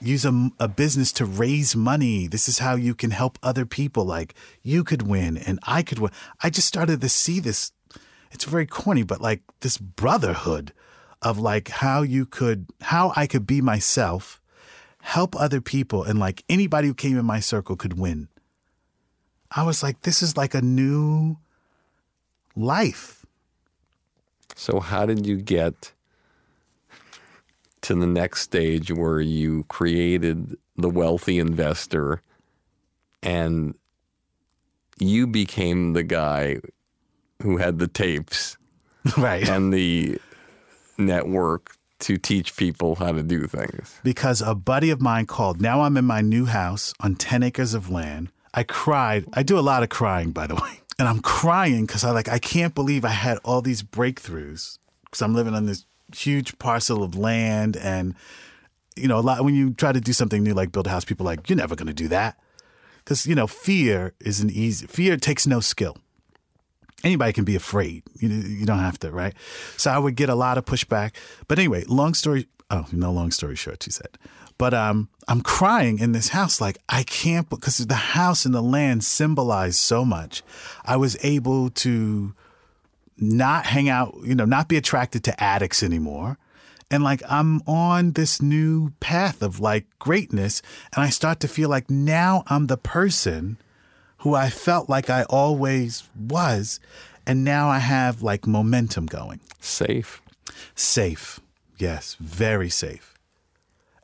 use 0.00 0.24
a, 0.24 0.50
a 0.60 0.68
business 0.68 1.12
to 1.14 1.24
raise 1.24 1.74
money. 1.74 2.28
This 2.28 2.48
is 2.48 2.58
how 2.58 2.76
you 2.76 2.94
can 2.94 3.10
help 3.10 3.38
other 3.42 3.66
people. 3.66 4.04
Like 4.04 4.34
you 4.62 4.84
could 4.84 5.02
win 5.02 5.36
and 5.36 5.58
I 5.64 5.82
could 5.82 5.98
win. 5.98 6.12
I 6.42 6.50
just 6.50 6.68
started 6.68 7.00
to 7.00 7.08
see 7.08 7.40
this. 7.40 7.72
It's 8.30 8.44
very 8.44 8.66
corny, 8.66 9.02
but 9.02 9.20
like 9.20 9.42
this 9.60 9.78
brotherhood 9.78 10.72
of 11.22 11.38
like 11.38 11.68
how 11.68 12.02
you 12.02 12.26
could, 12.26 12.66
how 12.82 13.12
I 13.16 13.26
could 13.26 13.46
be 13.46 13.60
myself 13.60 14.40
help 15.06 15.36
other 15.36 15.60
people 15.60 16.02
and 16.02 16.18
like 16.18 16.42
anybody 16.48 16.88
who 16.88 16.94
came 16.94 17.16
in 17.16 17.24
my 17.24 17.38
circle 17.38 17.76
could 17.76 17.96
win. 17.96 18.26
I 19.52 19.62
was 19.62 19.80
like, 19.80 20.02
this 20.02 20.20
is 20.20 20.36
like 20.36 20.52
a 20.52 20.60
new 20.60 21.36
life. 22.56 23.24
So, 24.56 24.80
how 24.80 25.06
did 25.06 25.24
you 25.24 25.36
get 25.36 25.92
to 27.82 27.94
the 27.94 28.06
next 28.06 28.40
stage 28.40 28.90
where 28.90 29.20
you 29.20 29.62
created 29.68 30.56
the 30.76 30.90
wealthy 30.90 31.38
investor 31.38 32.20
and 33.22 33.76
you 34.98 35.28
became 35.28 35.92
the 35.92 36.02
guy 36.02 36.58
who 37.42 37.58
had 37.58 37.78
the 37.78 37.86
tapes 37.86 38.56
right 39.16 39.48
and 39.48 39.72
the 39.72 40.18
network 40.98 41.76
to 42.00 42.16
teach 42.16 42.56
people 42.56 42.96
how 42.96 43.12
to 43.12 43.22
do 43.22 43.46
things? 43.46 43.98
Because 44.02 44.42
a 44.42 44.54
buddy 44.54 44.90
of 44.90 45.00
mine 45.00 45.26
called. 45.26 45.60
Now 45.60 45.82
I'm 45.82 45.96
in 45.96 46.04
my 46.04 46.20
new 46.20 46.46
house 46.46 46.92
on 47.00 47.14
10 47.14 47.42
acres 47.42 47.74
of 47.74 47.90
land. 47.90 48.30
I 48.52 48.62
cried. 48.62 49.26
I 49.32 49.42
do 49.42 49.58
a 49.58 49.60
lot 49.60 49.82
of 49.82 49.88
crying, 49.88 50.32
by 50.32 50.46
the 50.46 50.54
way. 50.54 50.80
And 50.98 51.06
I'm 51.06 51.20
crying 51.20 51.84
because 51.84 52.04
I 52.04 52.10
like 52.10 52.26
I 52.26 52.38
can't 52.38 52.74
believe 52.74 53.04
I 53.04 53.10
had 53.10 53.36
all 53.44 53.60
these 53.60 53.82
breakthroughs 53.82 54.78
because 55.04 55.20
I'm 55.20 55.34
living 55.34 55.52
on 55.54 55.66
this 55.66 55.84
huge 56.14 56.58
parcel 56.58 57.02
of 57.02 57.14
land 57.14 57.76
and 57.76 58.14
you 58.96 59.06
know 59.06 59.18
a 59.18 59.20
lot 59.20 59.44
when 59.44 59.54
you 59.54 59.74
try 59.74 59.92
to 59.92 60.00
do 60.00 60.14
something 60.14 60.42
new 60.42 60.54
like 60.54 60.72
build 60.72 60.86
a 60.86 60.90
house 60.90 61.04
people 61.04 61.26
are 61.26 61.32
like 61.32 61.50
you're 61.50 61.56
never 61.58 61.76
going 61.76 61.86
to 61.86 61.92
do 61.92 62.08
that 62.08 62.38
because 63.04 63.26
you 63.26 63.34
know 63.34 63.46
fear 63.46 64.14
is 64.20 64.40
an 64.40 64.48
easy 64.48 64.86
fear 64.86 65.16
takes 65.16 65.46
no 65.46 65.60
skill 65.60 65.98
anybody 67.04 67.32
can 67.32 67.44
be 67.44 67.56
afraid. 67.56 68.02
You, 68.18 68.28
you 68.28 68.66
don't 68.66 68.78
have 68.78 68.98
to, 69.00 69.10
right? 69.10 69.34
So 69.76 69.90
I 69.90 69.98
would 69.98 70.16
get 70.16 70.28
a 70.28 70.34
lot 70.34 70.58
of 70.58 70.64
pushback. 70.64 71.12
But 71.48 71.58
anyway, 71.58 71.84
long 71.88 72.14
story. 72.14 72.48
Oh, 72.70 72.86
no, 72.92 73.12
long 73.12 73.30
story 73.30 73.56
short, 73.56 73.82
she 73.82 73.90
said. 73.90 74.18
But 74.58 74.72
um, 74.72 75.08
I'm 75.28 75.42
crying 75.42 75.98
in 75.98 76.12
this 76.12 76.28
house, 76.28 76.60
like 76.60 76.78
I 76.88 77.02
can't, 77.02 77.48
because 77.50 77.76
the 77.76 77.94
house 77.94 78.46
and 78.46 78.54
the 78.54 78.62
land 78.62 79.04
symbolize 79.04 79.78
so 79.78 80.04
much. 80.04 80.42
I 80.84 80.96
was 80.96 81.16
able 81.22 81.68
to 81.70 82.34
not 83.18 83.66
hang 83.66 83.88
out, 83.88 84.16
you 84.24 84.34
know, 84.34 84.46
not 84.46 84.68
be 84.68 84.76
attracted 84.76 85.24
to 85.24 85.42
addicts 85.42 85.82
anymore, 85.82 86.38
And 86.90 87.02
like 87.02 87.22
I'm 87.28 87.60
on 87.66 88.12
this 88.12 88.40
new 88.40 88.92
path 89.00 89.42
of 89.42 89.60
like 89.60 89.86
greatness. 89.98 90.62
And 90.94 91.04
I 91.04 91.10
start 91.10 91.40
to 91.40 91.48
feel 91.48 91.68
like 91.68 91.90
now 91.90 92.44
I'm 92.46 92.66
the 92.66 92.76
person 92.76 93.58
who 94.18 94.34
I 94.34 94.50
felt 94.50 94.88
like 94.88 95.10
I 95.10 95.24
always 95.24 96.04
was. 96.18 96.80
And 97.26 97.44
now 97.44 97.68
I 97.68 97.78
have 97.78 98.22
like 98.22 98.46
momentum 98.46 99.06
going. 99.06 99.40
Safe. 99.60 100.22
Safe. 100.74 101.40
Yes, 101.78 102.16
very 102.20 102.70
safe. 102.70 103.14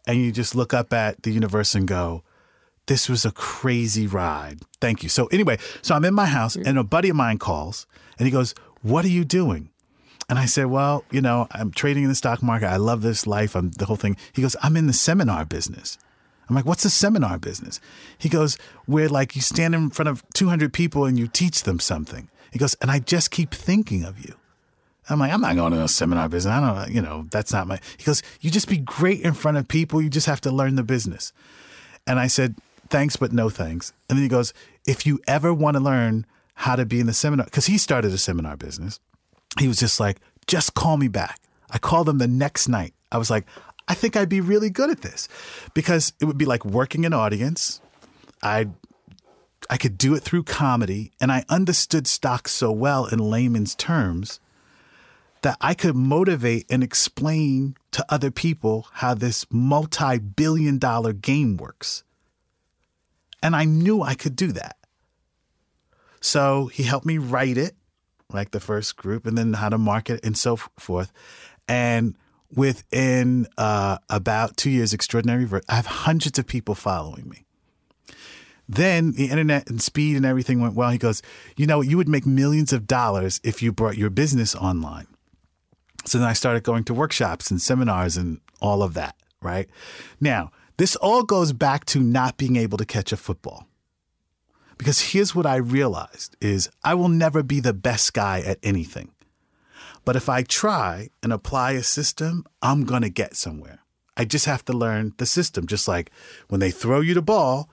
And 0.06 0.18
you 0.18 0.32
just 0.32 0.54
look 0.54 0.74
up 0.74 0.92
at 0.92 1.22
the 1.22 1.30
universe 1.30 1.74
and 1.74 1.86
go, 1.86 2.22
this 2.86 3.08
was 3.08 3.24
a 3.24 3.30
crazy 3.30 4.06
ride. 4.06 4.60
Thank 4.80 5.02
you. 5.02 5.08
So, 5.08 5.26
anyway, 5.26 5.58
so 5.82 5.94
I'm 5.94 6.04
in 6.04 6.14
my 6.14 6.26
house 6.26 6.56
and 6.56 6.78
a 6.78 6.84
buddy 6.84 7.08
of 7.08 7.16
mine 7.16 7.38
calls 7.38 7.86
and 8.18 8.26
he 8.26 8.32
goes, 8.32 8.54
What 8.82 9.04
are 9.04 9.08
you 9.08 9.24
doing? 9.24 9.70
And 10.28 10.38
I 10.38 10.46
said, 10.46 10.66
Well, 10.66 11.04
you 11.10 11.20
know, 11.20 11.46
I'm 11.52 11.70
trading 11.70 12.02
in 12.02 12.08
the 12.08 12.14
stock 12.14 12.42
market. 12.42 12.66
I 12.66 12.76
love 12.76 13.02
this 13.02 13.26
life. 13.26 13.54
I'm 13.54 13.70
the 13.70 13.86
whole 13.86 13.96
thing. 13.96 14.16
He 14.32 14.42
goes, 14.42 14.56
I'm 14.62 14.76
in 14.76 14.88
the 14.88 14.92
seminar 14.92 15.44
business. 15.44 15.96
I'm 16.48 16.56
like, 16.56 16.66
What's 16.66 16.82
the 16.82 16.90
seminar 16.90 17.38
business? 17.38 17.80
He 18.18 18.28
goes, 18.28 18.58
Where 18.86 19.08
like 19.08 19.34
you 19.36 19.42
stand 19.42 19.74
in 19.74 19.90
front 19.90 20.08
of 20.08 20.24
200 20.34 20.72
people 20.72 21.04
and 21.04 21.18
you 21.18 21.26
teach 21.26 21.62
them 21.62 21.80
something. 21.80 22.28
He 22.52 22.58
goes, 22.58 22.74
And 22.80 22.90
I 22.90 22.98
just 22.98 23.30
keep 23.30 23.52
thinking 23.52 24.04
of 24.04 24.18
you. 24.18 24.34
I'm 25.08 25.18
like, 25.18 25.32
I'm 25.32 25.40
not 25.40 25.56
going 25.56 25.72
to 25.72 25.82
a 25.82 25.88
seminar 25.88 26.28
business. 26.28 26.52
I 26.52 26.60
don't, 26.84 26.94
you 26.94 27.02
know, 27.02 27.26
that's 27.30 27.52
not 27.52 27.66
my. 27.66 27.80
He 27.96 28.04
goes, 28.04 28.22
you 28.40 28.50
just 28.50 28.68
be 28.68 28.78
great 28.78 29.20
in 29.20 29.34
front 29.34 29.56
of 29.56 29.66
people. 29.66 30.00
You 30.00 30.08
just 30.08 30.26
have 30.26 30.40
to 30.42 30.50
learn 30.52 30.76
the 30.76 30.84
business. 30.84 31.32
And 32.06 32.20
I 32.20 32.28
said, 32.28 32.54
thanks, 32.88 33.16
but 33.16 33.32
no 33.32 33.50
thanks. 33.50 33.92
And 34.08 34.16
then 34.16 34.22
he 34.22 34.28
goes, 34.28 34.54
if 34.86 35.06
you 35.06 35.20
ever 35.26 35.52
want 35.52 35.76
to 35.76 35.82
learn 35.82 36.24
how 36.54 36.76
to 36.76 36.86
be 36.86 37.00
in 37.00 37.06
the 37.06 37.12
seminar, 37.12 37.46
because 37.46 37.66
he 37.66 37.78
started 37.78 38.12
a 38.12 38.18
seminar 38.18 38.56
business, 38.56 39.00
he 39.58 39.66
was 39.66 39.78
just 39.78 39.98
like, 39.98 40.20
just 40.46 40.74
call 40.74 40.96
me 40.96 41.08
back. 41.08 41.40
I 41.70 41.78
called 41.78 42.08
him 42.08 42.18
the 42.18 42.28
next 42.28 42.68
night. 42.68 42.94
I 43.10 43.18
was 43.18 43.30
like, 43.30 43.46
I 43.88 43.94
think 43.94 44.16
I'd 44.16 44.28
be 44.28 44.40
really 44.40 44.70
good 44.70 44.90
at 44.90 45.02
this 45.02 45.28
because 45.74 46.12
it 46.20 46.24
would 46.24 46.38
be 46.38 46.44
like 46.44 46.64
working 46.64 47.04
an 47.04 47.12
audience. 47.12 47.80
I'd 48.42 48.72
I 49.70 49.76
could 49.76 49.96
do 49.96 50.14
it 50.14 50.22
through 50.22 50.42
comedy, 50.44 51.12
and 51.20 51.30
I 51.30 51.44
understood 51.48 52.06
stocks 52.06 52.52
so 52.52 52.72
well 52.72 53.06
in 53.06 53.18
layman's 53.18 53.74
terms 53.74 54.40
that 55.42 55.56
I 55.60 55.74
could 55.74 55.96
motivate 55.96 56.66
and 56.70 56.82
explain 56.82 57.76
to 57.92 58.04
other 58.08 58.30
people 58.30 58.86
how 58.92 59.14
this 59.14 59.46
multi 59.50 60.18
billion 60.18 60.78
dollar 60.78 61.12
game 61.12 61.56
works. 61.56 62.04
And 63.42 63.56
I 63.56 63.64
knew 63.64 64.02
I 64.02 64.14
could 64.14 64.36
do 64.36 64.52
that. 64.52 64.76
So 66.20 66.66
he 66.66 66.84
helped 66.84 67.06
me 67.06 67.18
write 67.18 67.58
it, 67.58 67.74
like 68.32 68.52
the 68.52 68.60
first 68.60 68.96
group, 68.96 69.26
and 69.26 69.36
then 69.36 69.54
how 69.54 69.68
to 69.68 69.78
market 69.78 70.20
and 70.24 70.36
so 70.38 70.56
forth. 70.56 71.12
And 71.66 72.16
within 72.54 73.46
uh, 73.56 73.98
about 74.08 74.56
two 74.56 74.70
years, 74.70 74.92
Extraordinary 74.92 75.48
I 75.68 75.74
have 75.74 75.86
hundreds 75.86 76.38
of 76.38 76.46
people 76.46 76.74
following 76.74 77.28
me. 77.28 77.44
Then 78.68 79.12
the 79.12 79.26
internet 79.26 79.68
and 79.68 79.82
speed 79.82 80.16
and 80.16 80.24
everything 80.24 80.60
went 80.60 80.74
well. 80.74 80.90
He 80.90 80.98
goes, 80.98 81.22
You 81.56 81.66
know, 81.66 81.80
you 81.80 81.96
would 81.96 82.08
make 82.08 82.24
millions 82.24 82.72
of 82.72 82.86
dollars 82.86 83.40
if 83.42 83.62
you 83.62 83.72
brought 83.72 83.98
your 83.98 84.10
business 84.10 84.54
online. 84.54 85.08
So 86.04 86.18
then 86.18 86.26
I 86.26 86.32
started 86.32 86.62
going 86.62 86.84
to 86.84 86.94
workshops 86.94 87.50
and 87.50 87.60
seminars 87.60 88.16
and 88.16 88.40
all 88.60 88.82
of 88.82 88.94
that, 88.94 89.16
right? 89.40 89.68
Now, 90.20 90.50
this 90.76 90.96
all 90.96 91.22
goes 91.22 91.52
back 91.52 91.84
to 91.86 92.00
not 92.00 92.36
being 92.36 92.56
able 92.56 92.78
to 92.78 92.84
catch 92.84 93.12
a 93.12 93.16
football. 93.16 93.68
Because 94.78 95.12
here's 95.12 95.34
what 95.34 95.46
I 95.46 95.56
realized 95.56 96.36
is 96.40 96.68
I 96.82 96.94
will 96.94 97.08
never 97.08 97.42
be 97.42 97.60
the 97.60 97.74
best 97.74 98.14
guy 98.14 98.40
at 98.40 98.58
anything. 98.62 99.12
But 100.04 100.16
if 100.16 100.28
I 100.28 100.42
try 100.42 101.08
and 101.22 101.32
apply 101.32 101.72
a 101.72 101.82
system, 101.82 102.44
I'm 102.60 102.84
going 102.84 103.02
to 103.02 103.10
get 103.10 103.36
somewhere. 103.36 103.80
I 104.16 104.24
just 104.24 104.46
have 104.46 104.64
to 104.66 104.72
learn 104.72 105.14
the 105.18 105.26
system. 105.26 105.66
Just 105.66 105.88
like 105.88 106.10
when 106.48 106.60
they 106.60 106.70
throw 106.70 107.00
you 107.00 107.14
the 107.14 107.22
ball, 107.22 107.70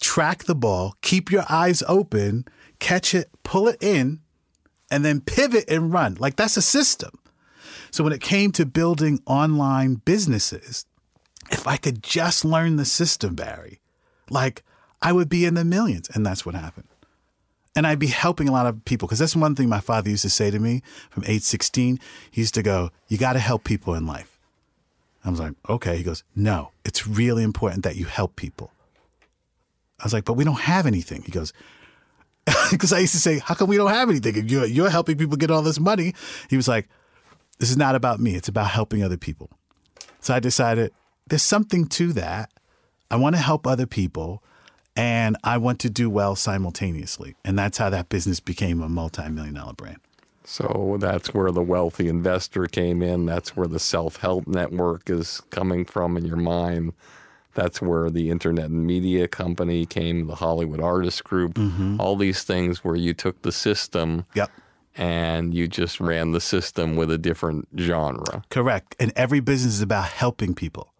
track 0.00 0.44
the 0.44 0.54
ball, 0.54 0.94
keep 1.02 1.30
your 1.30 1.44
eyes 1.48 1.82
open, 1.86 2.46
catch 2.78 3.14
it, 3.14 3.30
pull 3.42 3.68
it 3.68 3.82
in, 3.82 4.20
and 4.90 5.04
then 5.04 5.20
pivot 5.20 5.64
and 5.68 5.92
run. 5.92 6.16
Like 6.18 6.36
that's 6.36 6.56
a 6.56 6.62
system. 6.62 7.18
So 7.90 8.04
when 8.04 8.12
it 8.12 8.20
came 8.20 8.52
to 8.52 8.66
building 8.66 9.20
online 9.26 9.94
businesses, 10.04 10.86
if 11.50 11.66
I 11.66 11.76
could 11.76 12.02
just 12.02 12.44
learn 12.44 12.76
the 12.76 12.84
system, 12.84 13.34
Barry, 13.34 13.80
like 14.28 14.62
I 15.00 15.12
would 15.12 15.28
be 15.28 15.44
in 15.44 15.54
the 15.54 15.64
millions. 15.64 16.10
And 16.12 16.26
that's 16.26 16.44
what 16.44 16.54
happened. 16.54 16.85
And 17.76 17.86
I'd 17.86 17.98
be 17.98 18.06
helping 18.06 18.48
a 18.48 18.52
lot 18.52 18.64
of 18.64 18.82
people 18.86 19.06
because 19.06 19.18
that's 19.18 19.36
one 19.36 19.54
thing 19.54 19.68
my 19.68 19.80
father 19.80 20.08
used 20.08 20.22
to 20.22 20.30
say 20.30 20.50
to 20.50 20.58
me 20.58 20.82
from 21.10 21.24
age 21.26 21.42
16. 21.42 22.00
He 22.30 22.40
used 22.40 22.54
to 22.54 22.62
go, 22.62 22.90
You 23.06 23.18
got 23.18 23.34
to 23.34 23.38
help 23.38 23.64
people 23.64 23.94
in 23.94 24.06
life. 24.06 24.38
I 25.24 25.30
was 25.30 25.38
like, 25.38 25.52
Okay. 25.68 25.98
He 25.98 26.02
goes, 26.02 26.24
No, 26.34 26.70
it's 26.86 27.06
really 27.06 27.42
important 27.42 27.84
that 27.84 27.96
you 27.96 28.06
help 28.06 28.34
people. 28.34 28.72
I 30.00 30.04
was 30.04 30.14
like, 30.14 30.24
But 30.24 30.34
we 30.34 30.44
don't 30.44 30.60
have 30.60 30.86
anything. 30.86 31.22
He 31.22 31.30
goes, 31.30 31.52
Because 32.70 32.94
I 32.94 33.00
used 33.00 33.12
to 33.12 33.20
say, 33.20 33.40
How 33.40 33.54
come 33.54 33.68
we 33.68 33.76
don't 33.76 33.90
have 33.90 34.08
anything? 34.08 34.48
You're, 34.48 34.64
you're 34.64 34.90
helping 34.90 35.18
people 35.18 35.36
get 35.36 35.50
all 35.50 35.62
this 35.62 35.78
money. 35.78 36.14
He 36.48 36.56
was 36.56 36.66
like, 36.66 36.88
This 37.58 37.70
is 37.70 37.76
not 37.76 37.94
about 37.94 38.20
me, 38.20 38.36
it's 38.36 38.48
about 38.48 38.70
helping 38.70 39.04
other 39.04 39.18
people. 39.18 39.50
So 40.20 40.34
I 40.34 40.40
decided 40.40 40.92
there's 41.26 41.42
something 41.42 41.86
to 41.88 42.14
that. 42.14 42.50
I 43.10 43.16
want 43.16 43.36
to 43.36 43.42
help 43.42 43.66
other 43.66 43.86
people 43.86 44.42
and 44.96 45.36
I 45.44 45.58
want 45.58 45.78
to 45.80 45.90
do 45.90 46.08
well 46.08 46.34
simultaneously. 46.34 47.36
And 47.44 47.58
that's 47.58 47.78
how 47.78 47.90
that 47.90 48.08
business 48.08 48.40
became 48.40 48.80
a 48.80 48.88
multi 48.88 49.28
million 49.28 49.54
dollar 49.54 49.74
brand. 49.74 49.98
So 50.44 50.96
that's 51.00 51.34
where 51.34 51.50
the 51.50 51.62
wealthy 51.62 52.08
investor 52.08 52.66
came 52.66 53.02
in. 53.02 53.26
That's 53.26 53.56
where 53.56 53.66
the 53.66 53.80
self 53.80 54.16
help 54.16 54.46
network 54.46 55.10
is 55.10 55.40
coming 55.50 55.84
from 55.84 56.16
in 56.16 56.24
your 56.24 56.36
mind. 56.36 56.92
That's 57.54 57.80
where 57.82 58.10
the 58.10 58.30
internet 58.30 58.66
and 58.66 58.86
media 58.86 59.28
company 59.28 59.86
came, 59.86 60.26
the 60.26 60.34
Hollywood 60.36 60.80
Artist 60.80 61.24
Group, 61.24 61.54
mm-hmm. 61.54 61.98
all 61.98 62.14
these 62.14 62.44
things 62.44 62.84
where 62.84 62.96
you 62.96 63.14
took 63.14 63.40
the 63.42 63.50
system 63.52 64.26
Yep. 64.34 64.50
and 64.94 65.54
you 65.54 65.66
just 65.66 65.98
ran 65.98 66.32
the 66.32 66.40
system 66.40 66.96
with 66.96 67.10
a 67.10 67.18
different 67.18 67.66
genre. 67.78 68.44
Correct. 68.50 68.94
And 69.00 69.12
every 69.16 69.40
business 69.40 69.74
is 69.74 69.82
about 69.82 70.08
helping 70.08 70.54
people. 70.54 70.92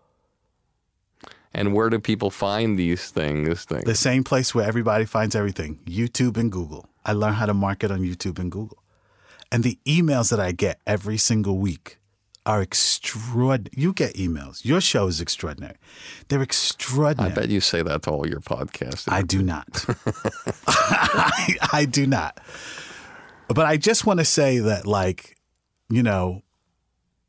And 1.57 1.73
where 1.73 1.89
do 1.89 1.99
people 1.99 2.31
find 2.31 2.79
these 2.79 3.11
things? 3.11 3.65
things? 3.65 3.85
The 3.85 3.95
same 3.95 4.25
place 4.25 4.55
where 4.55 4.69
everybody 4.69 5.07
finds 5.07 5.35
everything 5.35 5.81
YouTube 5.87 6.37
and 6.37 6.53
Google. 6.53 6.91
I 7.03 7.13
learned 7.13 7.37
how 7.37 7.47
to 7.47 7.55
market 7.55 7.91
on 7.91 8.01
YouTube 8.01 8.39
and 8.39 8.53
Google. 8.53 8.85
And 9.51 9.65
the 9.65 9.79
emails 9.87 10.31
that 10.31 10.39
I 10.39 10.53
get 10.53 10.81
every 10.87 11.17
single 11.17 11.57
week 11.57 11.99
are 12.45 12.61
extraordinary. 12.61 13.71
You 13.75 13.95
get 13.95 14.15
emails. 14.17 14.67
Your 14.67 14.83
show 14.83 15.07
is 15.07 15.19
extraordinary. 15.23 15.77
They're 16.29 16.43
extraordinary. 16.43 17.33
I 17.33 17.35
bet 17.35 17.49
you 17.49 17.63
say 17.63 17.81
that 17.81 18.03
to 18.03 18.11
all 18.11 18.29
your 18.29 18.41
podcasts. 18.41 19.11
I 19.11 19.23
do 19.23 19.43
not. 19.43 19.87
I, 20.67 21.57
I 21.73 21.85
do 21.87 22.07
not. 22.07 22.39
But 23.49 23.65
I 23.65 23.79
just 23.79 24.05
want 24.05 24.21
to 24.21 24.27
say 24.27 24.59
that, 24.59 24.87
like, 24.87 25.39
you 25.89 26.03
know, 26.03 26.43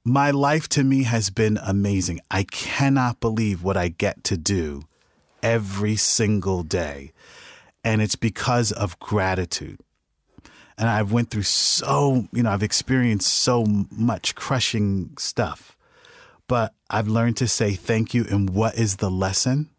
my 0.08 0.32
life 0.32 0.70
to 0.70 0.86
me 0.86 1.03
has 1.03 1.30
been 1.30 1.60
amazing. 1.62 2.22
I 2.32 2.43
cannot 2.43 3.20
believe 3.20 3.62
what 3.62 3.76
I 3.76 3.89
get 3.89 4.24
to 4.26 4.38
do 4.38 4.84
every 5.43 5.97
single 5.97 6.64
day. 6.64 7.12
And 7.84 8.01
it's 8.01 8.16
because 8.16 8.72
of 8.72 8.97
gratitude. 8.99 9.82
And 10.78 10.88
I've 10.88 11.12
went 11.12 11.30
through 11.30 11.43
so, 11.43 12.30
you 12.32 12.41
know, 12.41 12.51
I've 12.51 12.64
experienced 12.64 13.34
so 13.34 13.66
much 13.91 14.34
crushing 14.34 15.12
stuff. 15.20 15.76
But 16.47 16.74
I've 16.89 17.10
learned 17.10 17.36
to 17.38 17.47
say 17.47 17.74
thank 17.74 18.14
you 18.14 18.26
and 18.30 18.49
what 18.49 18.76
is 18.76 18.97
the 18.97 19.12
lesson? 19.12 19.70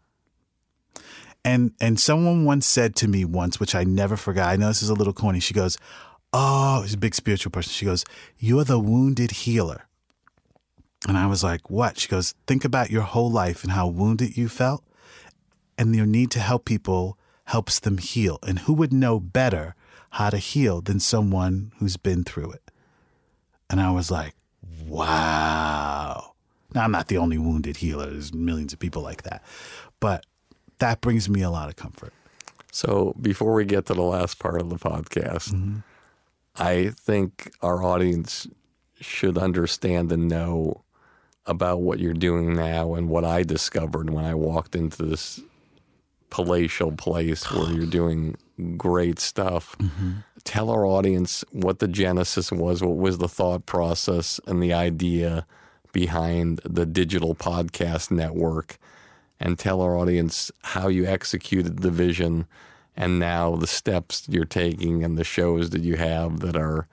And 1.43 1.71
and 1.81 1.99
someone 1.99 2.45
once 2.45 2.67
said 2.67 2.95
to 2.97 3.07
me 3.07 3.25
once, 3.25 3.59
which 3.59 3.73
I 3.73 3.83
never 3.83 4.15
forgot. 4.15 4.49
I 4.49 4.57
know 4.57 4.67
this 4.67 4.83
is 4.83 4.89
a 4.89 4.93
little 4.93 5.13
corny. 5.13 5.39
She 5.39 5.53
goes, 5.55 5.77
"Oh, 6.33 6.83
she's 6.83 6.93
a 6.95 6.97
big 6.97 7.15
spiritual 7.15 7.51
person." 7.51 7.71
She 7.71 7.85
goes, 7.85 8.03
"You're 8.37 8.65
the 8.65 8.77
wounded 8.77 9.31
healer." 9.31 9.88
And 11.07 11.17
I 11.17 11.27
was 11.27 11.43
like, 11.43 11.69
"What?" 11.69 11.97
She 11.97 12.07
goes, 12.07 12.33
"Think 12.45 12.65
about 12.65 12.91
your 12.91 13.03
whole 13.03 13.31
life 13.31 13.63
and 13.63 13.71
how 13.71 13.87
wounded 13.87 14.35
you 14.37 14.49
felt, 14.49 14.83
and 15.77 15.95
your 15.95 16.05
need 16.05 16.31
to 16.31 16.39
help 16.39 16.65
people 16.65 17.17
helps 17.45 17.79
them 17.79 17.97
heal. 17.97 18.39
And 18.45 18.59
who 18.59 18.73
would 18.73 18.93
know 18.93 19.19
better 19.19 19.75
how 20.11 20.29
to 20.29 20.37
heal 20.37 20.81
than 20.81 20.99
someone 20.99 21.71
who's 21.77 21.97
been 21.97 22.23
through 22.23 22.51
it?" 22.51 22.71
And 23.69 23.79
I 23.79 23.91
was 23.91 24.11
like, 24.11 24.35
"Wow." 24.85 26.33
Now 26.75 26.83
I'm 26.83 26.91
not 26.91 27.07
the 27.07 27.17
only 27.17 27.37
wounded 27.37 27.77
healer. 27.77 28.09
There's 28.09 28.33
millions 28.33 28.73
of 28.73 28.79
people 28.79 29.01
like 29.01 29.23
that, 29.23 29.43
but 29.99 30.25
that 30.79 31.01
brings 31.01 31.29
me 31.29 31.41
a 31.41 31.49
lot 31.49 31.69
of 31.69 31.75
comfort. 31.75 32.13
So 32.71 33.15
before 33.19 33.53
we 33.53 33.65
get 33.65 33.85
to 33.87 33.93
the 33.93 34.01
last 34.01 34.37
part 34.37 34.61
of 34.61 34.69
the 34.69 34.77
podcast, 34.77 35.51
mm-hmm. 35.53 35.79
I 36.55 36.89
think 36.89 37.51
our 37.61 37.83
audience 37.83 38.47
should 38.99 39.37
understand 39.37 40.11
and 40.11 40.27
know 40.27 40.83
about 41.49 41.81
what 41.81 41.99
you're 41.99 42.13
doing 42.13 42.53
now 42.53 42.93
and 42.93 43.09
what 43.09 43.25
I 43.25 43.43
discovered 43.43 44.11
when 44.11 44.23
I 44.23 44.35
walked 44.35 44.75
into 44.75 45.03
this 45.03 45.41
palatial 46.29 46.91
place 46.91 47.51
where 47.51 47.71
you're 47.71 47.87
doing 47.87 48.37
great 48.77 49.19
stuff. 49.19 49.75
Mm-hmm. 49.79 50.11
Tell 50.43 50.69
our 50.69 50.85
audience 50.85 51.43
what 51.51 51.79
the 51.79 51.87
genesis 51.87 52.51
was, 52.51 52.81
what 52.83 52.97
was 52.97 53.17
the 53.17 53.27
thought 53.27 53.65
process 53.65 54.39
and 54.47 54.61
the 54.61 54.73
idea 54.73 55.45
behind 55.91 56.61
the 56.63 56.85
digital 56.85 57.33
podcast 57.33 58.11
network 58.11 58.77
and 59.39 59.57
tell 59.57 59.81
our 59.81 59.97
audience 59.97 60.51
how 60.61 60.87
you 60.87 61.05
executed 61.05 61.79
the 61.79 61.91
vision 61.91 62.45
and 62.95 63.17
now 63.17 63.55
the 63.55 63.67
steps 63.67 64.27
you're 64.29 64.45
taking 64.45 65.03
and 65.03 65.17
the 65.17 65.23
shows 65.23 65.71
that 65.71 65.81
you 65.81 65.95
have 65.95 66.41
that 66.41 66.55
are 66.55 66.87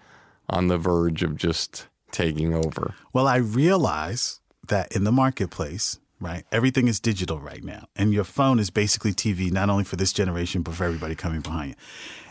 on 0.48 0.68
the 0.68 0.78
verge 0.78 1.22
of 1.22 1.36
just 1.36 1.88
taking 2.10 2.54
over. 2.54 2.94
Well, 3.12 3.26
I 3.26 3.36
realize 3.36 4.40
that 4.68 4.94
in 4.94 5.04
the 5.04 5.12
marketplace, 5.12 5.98
right, 6.20 6.44
everything 6.52 6.88
is 6.88 7.00
digital 7.00 7.38
right 7.38 7.64
now. 7.64 7.86
And 7.96 8.12
your 8.12 8.24
phone 8.24 8.58
is 8.58 8.70
basically 8.70 9.12
TV, 9.12 9.50
not 9.50 9.70
only 9.70 9.84
for 9.84 9.96
this 9.96 10.12
generation, 10.12 10.62
but 10.62 10.74
for 10.74 10.84
everybody 10.84 11.14
coming 11.14 11.40
behind 11.40 11.70
you. 11.70 11.76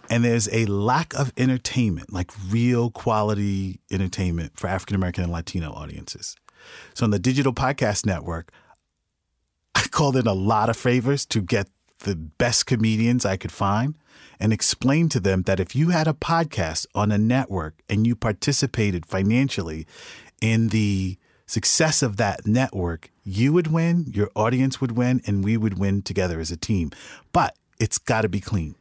And 0.09 0.23
there's 0.23 0.47
a 0.51 0.65
lack 0.65 1.13
of 1.15 1.33
entertainment, 1.35 2.13
like 2.13 2.31
real 2.49 2.91
quality 2.91 3.79
entertainment 3.91 4.51
for 4.55 4.67
African 4.67 4.95
American 4.95 5.23
and 5.23 5.33
Latino 5.33 5.71
audiences. 5.71 6.35
So 6.93 7.05
on 7.05 7.11
the 7.11 7.19
Digital 7.19 7.53
Podcast 7.53 8.05
Network, 8.05 8.51
I 9.73 9.87
called 9.89 10.15
in 10.15 10.27
a 10.27 10.33
lot 10.33 10.69
of 10.69 10.77
favors 10.77 11.25
to 11.27 11.41
get 11.41 11.67
the 11.99 12.15
best 12.15 12.65
comedians 12.65 13.25
I 13.25 13.37
could 13.37 13.51
find 13.51 13.95
and 14.39 14.53
explain 14.53 15.09
to 15.09 15.19
them 15.19 15.43
that 15.43 15.59
if 15.59 15.75
you 15.75 15.89
had 15.89 16.07
a 16.07 16.13
podcast 16.13 16.85
on 16.93 17.11
a 17.11 17.17
network 17.17 17.75
and 17.89 18.05
you 18.05 18.15
participated 18.15 19.05
financially 19.05 19.87
in 20.41 20.69
the 20.69 21.17
success 21.45 22.01
of 22.01 22.17
that 22.17 22.45
network, 22.47 23.11
you 23.23 23.53
would 23.53 23.67
win, 23.67 24.05
your 24.13 24.29
audience 24.35 24.81
would 24.81 24.93
win, 24.93 25.21
and 25.25 25.43
we 25.43 25.57
would 25.57 25.77
win 25.77 26.01
together 26.01 26.39
as 26.39 26.51
a 26.51 26.57
team. 26.57 26.91
But 27.31 27.55
it's 27.79 27.97
got 27.97 28.21
to 28.21 28.29
be 28.29 28.39
clean, 28.39 28.75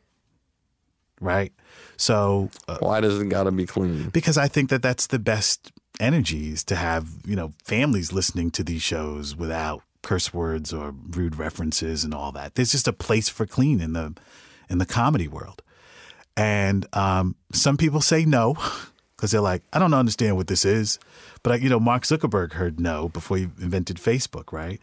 right? 1.21 1.53
So, 1.97 2.51
uh, 2.69 2.79
Why 2.81 3.01
does 3.01 3.21
it 3.21 3.29
got 3.29 3.45
to 3.45 3.53
be 3.53 3.67
clean? 3.67 4.11
because 4.11 4.39
I 4.39 4.49
think 4.49 4.71
that 4.71 4.83
that's 4.83 5.07
the 5.07 5.19
best 5.19 5.73
energies 6.01 6.65
to 6.65 6.77
have, 6.77 7.09
you 7.25 7.37
know, 7.37 7.53
families 7.65 8.13
listening 8.13 8.51
to 8.53 8.65
these 8.65 8.83
shows 8.83 9.37
without 9.37 9.83
curse 10.03 10.35
words 10.35 10.73
or 10.73 10.93
rude 11.11 11.37
references 11.37 12.05
and 12.05 12.13
all 12.13 12.33
that. 12.33 12.55
There's 12.57 12.73
just 12.73 12.89
a 12.89 12.93
place 12.93 13.29
for 13.29 13.47
clean 13.47 13.81
in 13.81 13.93
the 13.93 14.15
in 14.69 14.79
the 14.79 14.87
comedy 14.87 15.29
world. 15.29 15.63
And 16.37 16.85
um, 16.95 17.37
some 17.53 17.77
people 17.77 18.01
say 18.01 18.25
no 18.25 18.57
because 19.25 19.33
they're 19.33 19.41
like, 19.41 19.63
I 19.73 19.79
don't 19.79 19.95
understand 19.95 20.37
what 20.37 20.49
this 20.49 20.67
is. 20.67 20.99
But 21.43 21.63
you 21.63 21.71
know, 21.71 21.81
Mark 21.81 22.03
Zuckerberg 22.03 22.53
heard 22.53 22.79
no 22.79 23.09
before 23.09 23.39
he 23.39 23.45
invented 23.45 23.97
Facebook, 23.97 24.53
right? 24.53 24.83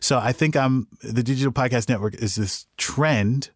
So 0.00 0.18
I 0.18 0.32
think 0.32 0.56
I'm 0.56 0.88
the 1.02 1.22
Digital 1.22 1.52
Podcast 1.52 1.88
Network 1.88 2.16
is 2.16 2.34
this 2.34 2.66
trend 2.76 3.50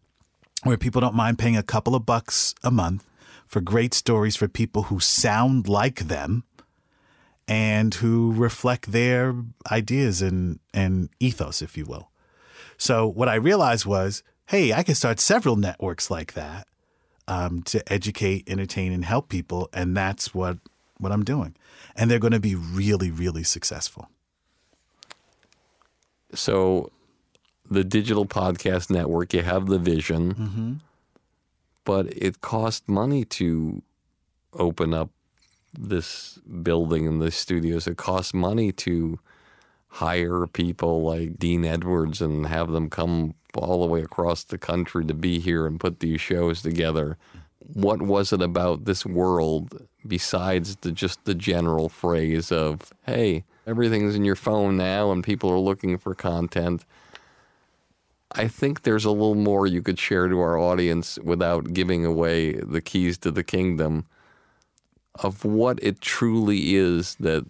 where 0.63 0.77
people 0.77 1.01
don't 1.01 1.15
mind 1.15 1.37
paying 1.37 1.57
a 1.57 1.63
couple 1.63 1.95
of 1.95 2.05
bucks 2.05 2.55
a 2.63 2.71
month 2.71 3.05
for 3.45 3.59
great 3.59 3.93
stories 3.93 4.37
for 4.37 4.47
people 4.47 4.83
who 4.83 5.01
sound 5.01 5.67
like 5.67 5.99
them 5.99 6.45
and 7.45 7.95
who 7.95 8.31
reflect 8.31 8.93
their 8.93 9.35
ideas 9.69 10.21
and, 10.21 10.59
and 10.73 11.09
ethos, 11.19 11.61
if 11.61 11.75
you 11.75 11.83
will. 11.83 12.09
So 12.77 13.05
what 13.05 13.27
I 13.27 13.35
realized 13.35 13.85
was, 13.85 14.23
hey, 14.45 14.71
I 14.71 14.83
can 14.83 14.95
start 14.95 15.19
several 15.19 15.57
networks 15.57 16.09
like 16.09 16.35
that 16.35 16.69
um, 17.27 17.61
to 17.63 17.81
educate, 17.91 18.49
entertain, 18.49 18.91
and 18.91 19.05
help 19.05 19.29
people, 19.29 19.69
and 19.73 19.95
that's 19.95 20.33
what 20.33 20.57
what 20.97 21.11
I'm 21.11 21.23
doing. 21.23 21.55
And 21.95 22.09
they're 22.11 22.19
going 22.19 22.33
to 22.33 22.39
be 22.39 22.55
really, 22.55 23.09
really 23.11 23.43
successful. 23.43 24.09
So, 26.33 26.91
the 27.69 27.83
digital 27.83 28.25
podcast 28.25 28.89
network, 28.89 29.33
you 29.33 29.41
have 29.43 29.67
the 29.67 29.79
vision, 29.79 30.33
Mm-hmm. 30.33 30.73
but 31.85 32.05
it 32.15 32.41
cost 32.41 32.87
money 32.87 33.25
to 33.25 33.81
open 34.53 34.93
up 34.93 35.09
this 35.77 36.37
building 36.63 37.07
and 37.07 37.21
the 37.21 37.31
studios. 37.31 37.87
It 37.87 37.97
costs 37.97 38.33
money 38.33 38.71
to 38.73 39.19
hire 39.87 40.47
people 40.47 41.03
like 41.03 41.37
Dean 41.39 41.65
Edwards 41.65 42.21
and 42.21 42.47
have 42.47 42.71
them 42.71 42.89
come 42.89 43.33
all 43.55 43.81
the 43.81 43.87
way 43.87 44.01
across 44.01 44.43
the 44.43 44.57
country 44.57 45.05
to 45.05 45.13
be 45.13 45.39
here 45.39 45.65
and 45.65 45.79
put 45.79 45.99
these 45.99 46.21
shows 46.21 46.61
together. 46.61 47.17
What 47.59 48.01
was 48.01 48.33
it 48.33 48.41
about 48.41 48.85
this 48.85 49.05
world 49.05 49.87
besides 50.05 50.77
the 50.77 50.91
just 50.91 51.23
the 51.25 51.35
general 51.35 51.89
phrase 51.89 52.51
of, 52.51 52.91
hey, 53.05 53.43
everything's 53.67 54.15
in 54.15 54.25
your 54.25 54.35
phone 54.35 54.77
now 54.77 55.11
and 55.11 55.23
people 55.23 55.49
are 55.49 55.59
looking 55.59 55.97
for 55.97 56.15
content? 56.15 56.85
I 58.33 58.47
think 58.47 58.83
there's 58.83 59.05
a 59.05 59.11
little 59.11 59.35
more 59.35 59.67
you 59.67 59.81
could 59.81 59.99
share 59.99 60.27
to 60.27 60.39
our 60.39 60.57
audience 60.57 61.19
without 61.23 61.73
giving 61.73 62.05
away 62.05 62.53
the 62.53 62.81
keys 62.81 63.17
to 63.19 63.31
the 63.31 63.43
kingdom 63.43 64.05
of 65.15 65.43
what 65.43 65.79
it 65.83 65.99
truly 65.99 66.75
is 66.75 67.15
that 67.15 67.45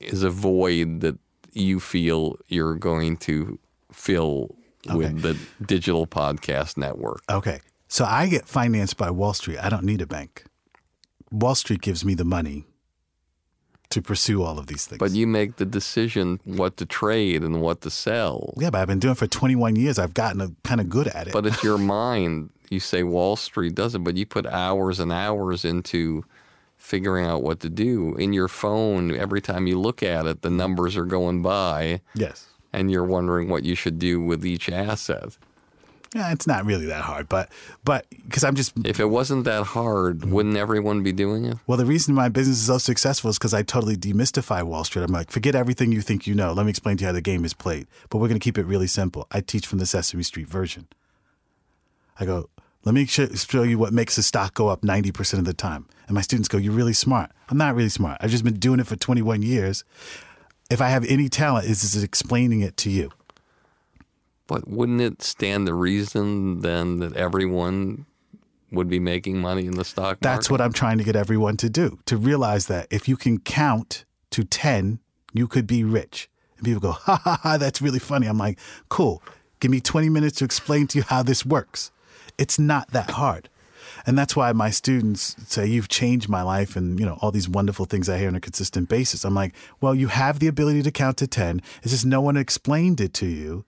is 0.00 0.22
a 0.22 0.30
void 0.30 1.00
that 1.00 1.18
you 1.52 1.80
feel 1.80 2.36
you're 2.48 2.74
going 2.74 3.16
to 3.16 3.58
fill 3.98 4.54
with 4.94 5.22
the 5.22 5.36
digital 5.64 6.06
podcast 6.06 6.76
network. 6.76 7.22
Okay. 7.28 7.60
So 7.88 8.04
I 8.04 8.26
get 8.28 8.46
financed 8.46 8.96
by 8.96 9.10
Wall 9.10 9.34
Street. 9.34 9.58
I 9.58 9.68
don't 9.68 9.84
need 9.84 10.00
a 10.00 10.06
bank. 10.06 10.44
Wall 11.30 11.54
Street 11.54 11.80
gives 11.80 12.04
me 12.04 12.14
the 12.14 12.24
money 12.24 12.64
to 13.90 14.02
pursue 14.02 14.42
all 14.42 14.58
of 14.58 14.66
these 14.66 14.86
things. 14.86 14.98
But 14.98 15.12
you 15.12 15.26
make 15.26 15.56
the 15.56 15.64
decision 15.64 16.40
what 16.44 16.76
to 16.76 16.86
trade 16.86 17.42
and 17.42 17.60
what 17.60 17.80
to 17.82 17.90
sell. 17.90 18.52
yeah, 18.58 18.70
but 18.70 18.80
I've 18.80 18.86
been 18.86 18.98
doing 18.98 19.12
it 19.12 19.18
for 19.18 19.26
21 19.26 19.76
years. 19.76 19.98
I've 19.98 20.14
gotten 20.14 20.40
a, 20.40 20.50
kind 20.62 20.80
of 20.80 20.88
good 20.88 21.08
at 21.08 21.26
it. 21.26 21.32
But 21.32 21.46
it's 21.46 21.62
your 21.64 21.78
mind. 21.98 22.50
You 22.70 22.80
say 22.80 23.02
Wall 23.02 23.36
Street 23.36 23.74
does 23.74 23.94
it, 23.94 24.04
but 24.04 24.16
you 24.16 24.26
put 24.26 24.46
hours 24.46 25.00
and 25.00 25.10
hours 25.10 25.64
into 25.64 26.22
figuring 26.76 27.24
out 27.26 27.42
what 27.42 27.60
to 27.60 27.70
do. 27.70 28.14
In 28.16 28.34
your 28.34 28.48
phone, 28.48 29.14
every 29.14 29.40
time 29.40 29.66
you 29.66 29.80
look 29.80 30.02
at 30.02 30.26
it, 30.26 30.42
the 30.42 30.50
numbers 30.50 30.96
are 30.96 31.06
going 31.06 31.40
by 31.42 32.02
yes. 32.14 32.46
And 32.72 32.90
you're 32.90 33.04
wondering 33.04 33.48
what 33.48 33.64
you 33.64 33.74
should 33.74 33.98
do 33.98 34.20
with 34.20 34.44
each 34.44 34.68
asset. 34.68 35.36
Yeah, 36.14 36.32
it's 36.32 36.46
not 36.46 36.64
really 36.64 36.86
that 36.86 37.02
hard, 37.02 37.28
but 37.28 37.50
but 37.84 38.06
because 38.24 38.42
I'm 38.42 38.54
just 38.54 38.72
If 38.82 38.98
it 38.98 39.06
wasn't 39.06 39.44
that 39.44 39.64
hard, 39.64 40.24
wouldn't 40.24 40.56
everyone 40.56 41.02
be 41.02 41.12
doing 41.12 41.44
it? 41.44 41.58
well, 41.66 41.76
the 41.76 41.84
reason 41.84 42.14
my 42.14 42.30
business 42.30 42.60
is 42.60 42.66
so 42.66 42.78
successful 42.78 43.28
is 43.28 43.38
because 43.38 43.52
I 43.52 43.62
totally 43.62 43.94
demystify 43.96 44.62
Wall 44.62 44.84
Street. 44.84 45.02
I'm 45.02 45.12
like, 45.12 45.30
forget 45.30 45.54
everything 45.54 45.92
you 45.92 46.00
think 46.00 46.26
you 46.26 46.34
know. 46.34 46.54
Let 46.54 46.64
me 46.64 46.70
explain 46.70 46.96
to 46.96 47.02
you 47.02 47.06
how 47.08 47.12
the 47.12 47.20
game 47.20 47.44
is 47.44 47.52
played. 47.52 47.86
But 48.08 48.18
we're 48.18 48.28
going 48.28 48.40
to 48.40 48.44
keep 48.44 48.56
it 48.56 48.64
really 48.64 48.86
simple. 48.86 49.26
I 49.30 49.42
teach 49.42 49.66
from 49.66 49.80
the 49.80 49.86
Sesame 49.86 50.22
Street 50.22 50.48
version. 50.48 50.88
I 52.18 52.24
go, 52.24 52.48
let 52.84 52.94
me 52.94 53.04
show 53.04 53.62
you 53.62 53.78
what 53.78 53.92
makes 53.92 54.16
a 54.16 54.22
stock 54.22 54.54
go 54.54 54.68
up 54.68 54.80
90% 54.80 55.38
of 55.38 55.44
the 55.44 55.52
time. 55.52 55.86
And 56.06 56.14
my 56.14 56.22
students 56.22 56.48
go, 56.48 56.56
you're 56.56 56.72
really 56.72 56.94
smart. 56.94 57.30
I'm 57.50 57.58
not 57.58 57.74
really 57.74 57.90
smart. 57.90 58.16
I've 58.22 58.30
just 58.30 58.44
been 58.44 58.58
doing 58.58 58.80
it 58.80 58.86
for 58.86 58.96
21 58.96 59.42
years. 59.42 59.84
If 60.70 60.80
I 60.80 60.88
have 60.88 61.04
any 61.06 61.28
talent, 61.28 61.66
just 61.66 62.02
explaining 62.02 62.60
it 62.60 62.76
to 62.78 62.90
you. 62.90 63.10
But 64.46 64.68
wouldn't 64.68 65.00
it 65.00 65.22
stand 65.22 65.66
the 65.66 65.74
reason 65.74 66.60
then 66.60 66.98
that 67.00 67.14
everyone 67.14 68.06
would 68.70 68.88
be 68.88 68.98
making 68.98 69.38
money 69.38 69.66
in 69.66 69.76
the 69.76 69.84
stock 69.84 70.04
market? 70.04 70.20
That's 70.22 70.50
what 70.50 70.60
I'm 70.60 70.72
trying 70.72 70.98
to 70.98 71.04
get 71.04 71.16
everyone 71.16 71.56
to 71.58 71.70
do 71.70 71.98
to 72.06 72.16
realize 72.16 72.66
that 72.66 72.86
if 72.90 73.08
you 73.08 73.16
can 73.16 73.40
count 73.40 74.04
to 74.30 74.44
10, 74.44 75.00
you 75.32 75.46
could 75.48 75.66
be 75.66 75.84
rich. 75.84 76.28
And 76.56 76.66
people 76.66 76.80
go, 76.80 76.92
ha 76.92 77.20
ha 77.22 77.40
ha, 77.42 77.56
that's 77.58 77.80
really 77.80 77.98
funny. 77.98 78.26
I'm 78.26 78.38
like, 78.38 78.58
cool. 78.88 79.22
Give 79.60 79.70
me 79.70 79.80
20 79.80 80.08
minutes 80.08 80.38
to 80.38 80.44
explain 80.44 80.86
to 80.88 80.98
you 80.98 81.04
how 81.04 81.22
this 81.22 81.44
works. 81.44 81.90
It's 82.36 82.58
not 82.58 82.90
that 82.92 83.12
hard. 83.12 83.48
And 84.08 84.16
that's 84.16 84.34
why 84.34 84.52
my 84.52 84.70
students 84.70 85.36
say, 85.48 85.66
You've 85.66 85.88
changed 85.88 86.30
my 86.30 86.40
life, 86.40 86.76
and 86.76 86.98
you 86.98 87.04
know, 87.04 87.18
all 87.20 87.30
these 87.30 87.46
wonderful 87.46 87.84
things 87.84 88.08
I 88.08 88.16
hear 88.16 88.28
on 88.28 88.34
a 88.34 88.40
consistent 88.40 88.88
basis. 88.88 89.22
I'm 89.22 89.34
like, 89.34 89.54
Well, 89.82 89.94
you 89.94 90.06
have 90.08 90.38
the 90.38 90.46
ability 90.46 90.82
to 90.84 90.90
count 90.90 91.18
to 91.18 91.26
10. 91.26 91.60
It's 91.82 91.92
just 91.92 92.06
no 92.06 92.22
one 92.22 92.38
explained 92.38 93.02
it 93.02 93.12
to 93.14 93.26
you 93.26 93.66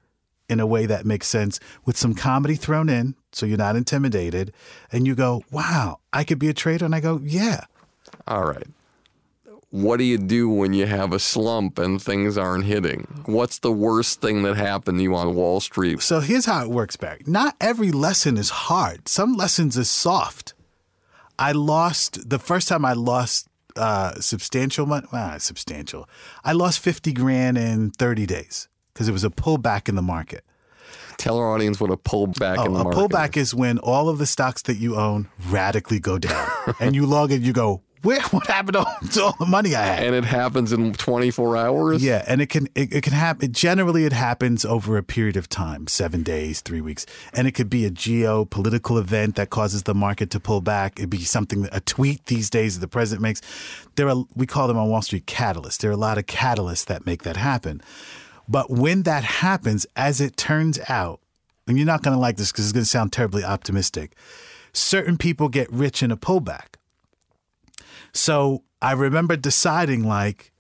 in 0.49 0.59
a 0.59 0.67
way 0.67 0.87
that 0.87 1.05
makes 1.05 1.29
sense 1.29 1.61
with 1.85 1.99
some 1.99 2.15
comedy 2.15 2.55
thrown 2.55 2.89
in 2.89 3.17
so 3.33 3.45
you're 3.45 3.59
not 3.59 3.77
intimidated. 3.77 4.55
And 4.91 5.07
you 5.07 5.15
go, 5.15 5.45
Wow, 5.51 5.99
I 6.11 6.25
could 6.25 6.39
be 6.39 6.49
a 6.49 6.55
trader. 6.55 6.87
And 6.87 6.95
I 6.95 7.01
go, 7.01 7.21
Yeah. 7.23 7.65
All 8.27 8.45
right. 8.45 8.67
What 9.71 9.99
do 9.99 10.05
you 10.05 10.19
do 10.19 10.49
when 10.49 10.73
you 10.73 10.87
have 10.87 11.13
a 11.13 11.21
slump 11.21 11.79
and 11.79 12.03
things 12.03 12.37
aren't 12.37 12.65
hitting? 12.65 13.23
What's 13.27 13.61
the 13.61 13.71
worst 13.71 14.21
thing 14.21 14.43
that 14.43 14.57
happened 14.57 14.99
to 14.99 15.03
you 15.05 15.15
on 15.15 15.35
Wall 15.37 15.61
Street? 15.61 16.03
So 16.03 16.19
here's 16.19 16.47
how 16.47 16.65
it 16.65 16.71
works, 16.71 16.97
Barry. 16.97 17.23
Not 17.25 17.55
every 17.61 17.93
lesson 17.93 18.37
is 18.37 18.51
hard. 18.51 19.09
Some 19.09 19.35
lessons 19.37 19.77
is 19.77 19.89
soft. 19.89 20.55
I 21.39 21.53
lost 21.53 22.29
the 22.29 22.41
first 22.41 22.67
time 22.67 22.85
I 22.85 22.95
lost 22.95 23.49
uh, 23.77 24.15
substantial 24.21 24.87
money. 24.87 25.07
Well, 25.13 25.39
substantial. 25.39 26.09
I 26.45 26.53
lost 26.53 26.81
fifty 26.81 27.13
grand 27.13 27.57
in 27.57 27.93
thirty 27.93 28.27
days 28.27 28.69
because 28.93 29.09
it 29.09 29.13
was 29.13 29.25
a 29.25 29.31
pullback 29.31 29.89
in 29.89 29.95
the 29.95 30.03
market. 30.03 30.45
Tell 31.17 31.39
our 31.39 31.49
audience 31.55 31.81
what 31.81 31.91
a 31.93 31.97
pullback 31.97 32.57
Oh, 32.59 32.65
in 32.65 32.73
the 32.73 32.81
a 32.81 32.85
market 32.85 32.99
pullback 32.99 33.37
is 33.37 33.55
when 33.55 33.79
all 33.79 34.09
of 34.09 34.19
the 34.19 34.27
stocks 34.27 34.63
that 34.63 34.79
you 34.79 34.97
own 34.97 35.29
radically 35.49 36.01
go 36.01 36.19
down, 36.19 36.51
and 36.81 36.97
you 36.97 37.07
log 37.07 37.31
it. 37.31 37.41
You 37.43 37.53
go, 37.53 37.83
Where 38.03 38.21
what 38.31 38.47
happened 38.47 38.75
to, 38.75 39.09
to 39.13 39.25
all 39.25 39.37
the 39.39 39.47
money 39.47 39.75
I 39.75 39.83
had? 39.83 40.05
And 40.05 40.15
it 40.15 40.25
happens 40.25 40.73
in 40.73 40.93
24 40.93 41.57
hours? 41.57 42.03
Yeah, 42.03 42.25
and 42.27 42.41
it 42.41 42.47
can 42.47 42.67
it, 42.75 42.93
it 42.93 43.03
can 43.03 43.13
happen. 43.13 43.53
Generally, 43.53 44.05
it 44.05 44.13
happens 44.13 44.65
over 44.65 44.97
a 44.97 45.03
period 45.03 45.37
of 45.37 45.49
time, 45.49 45.87
seven 45.87 46.23
days, 46.23 46.61
three 46.61 46.81
weeks, 46.81 47.07
and 47.35 47.47
it 47.47 47.53
could 47.53 47.71
be 47.71 47.85
a 47.85 47.91
geopolitical 47.91 48.99
event 48.99 49.37
that 49.37 49.51
causes 49.51 49.85
the 49.85 49.95
market 49.95 50.31
to 50.31 50.41
pull 50.41 50.61
back. 50.61 50.99
It'd 50.99 51.11
be 51.11 51.21
something 51.21 51.69
a 51.73 51.81
tweet 51.81 52.27
these 52.27 52.51
days 52.51 52.75
that 52.75 52.81
the 52.81 52.89
president 52.89 53.23
makes. 53.23 53.41
There 53.97 54.09
are 54.09 54.25
we 54.35 54.47
call 54.47 54.69
them 54.69 54.79
on 54.79 54.89
Wall 54.89 55.03
Street 55.03 55.27
catalysts. 55.27 55.79
There 55.79 55.91
are 55.91 55.95
a 55.95 55.99
lot 55.99 56.19
of 56.19 56.27
catalysts 56.27 56.87
that 56.87 57.07
make 57.07 57.23
that 57.23 57.37
happen. 57.37 57.83
But 58.49 58.69
when 58.69 59.05
that 59.05 59.23
happens, 59.23 59.87
as 59.95 60.21
it 60.21 60.37
turns 60.37 60.81
out, 60.89 61.21
and 61.69 61.79
you're 61.79 61.87
not 61.87 62.03
going 62.03 62.17
to 62.17 62.21
like 62.21 62.37
this 62.37 62.51
because 62.51 62.65
it's 62.65 62.73
going 62.73 62.83
to 62.83 62.91
sound 62.91 63.13
terribly 63.13 63.45
optimistic, 63.45 64.17
certain 64.73 65.17
people 65.17 65.49
get 65.49 65.71
rich 65.73 66.03
in 66.03 66.11
a 66.11 66.17
pullback. 66.17 66.80
So 68.13 68.63
I 68.83 68.93
remember 68.93 69.37
deciding 69.37 70.05
like 70.05 70.53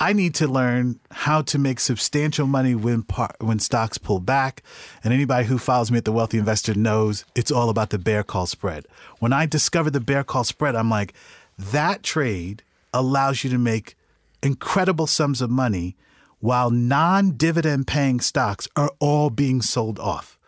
I 0.00 0.12
need 0.12 0.34
to 0.36 0.46
learn 0.46 1.00
how 1.10 1.42
to 1.42 1.58
make 1.58 1.80
substantial 1.80 2.46
money 2.46 2.76
when 2.76 3.02
par- 3.02 3.34
when 3.40 3.58
stocks 3.58 3.98
pull 3.98 4.20
back. 4.20 4.62
And 5.02 5.12
anybody 5.12 5.46
who 5.46 5.58
follows 5.58 5.90
me 5.90 5.98
at 5.98 6.04
the 6.04 6.12
Wealthy 6.12 6.38
Investor 6.38 6.74
knows 6.74 7.24
it's 7.34 7.50
all 7.50 7.68
about 7.68 7.90
the 7.90 7.98
bear 7.98 8.22
call 8.22 8.46
spread. 8.46 8.86
When 9.18 9.32
I 9.32 9.46
discovered 9.46 9.90
the 9.94 10.00
bear 10.00 10.22
call 10.22 10.44
spread, 10.44 10.76
I'm 10.76 10.88
like, 10.88 11.14
that 11.58 12.04
trade 12.04 12.62
allows 12.94 13.42
you 13.42 13.50
to 13.50 13.58
make 13.58 13.96
incredible 14.40 15.08
sums 15.08 15.42
of 15.42 15.50
money 15.50 15.96
while 16.38 16.70
non-dividend 16.70 17.88
paying 17.88 18.20
stocks 18.20 18.68
are 18.76 18.92
all 19.00 19.30
being 19.30 19.60
sold 19.60 19.98
off. 19.98 20.38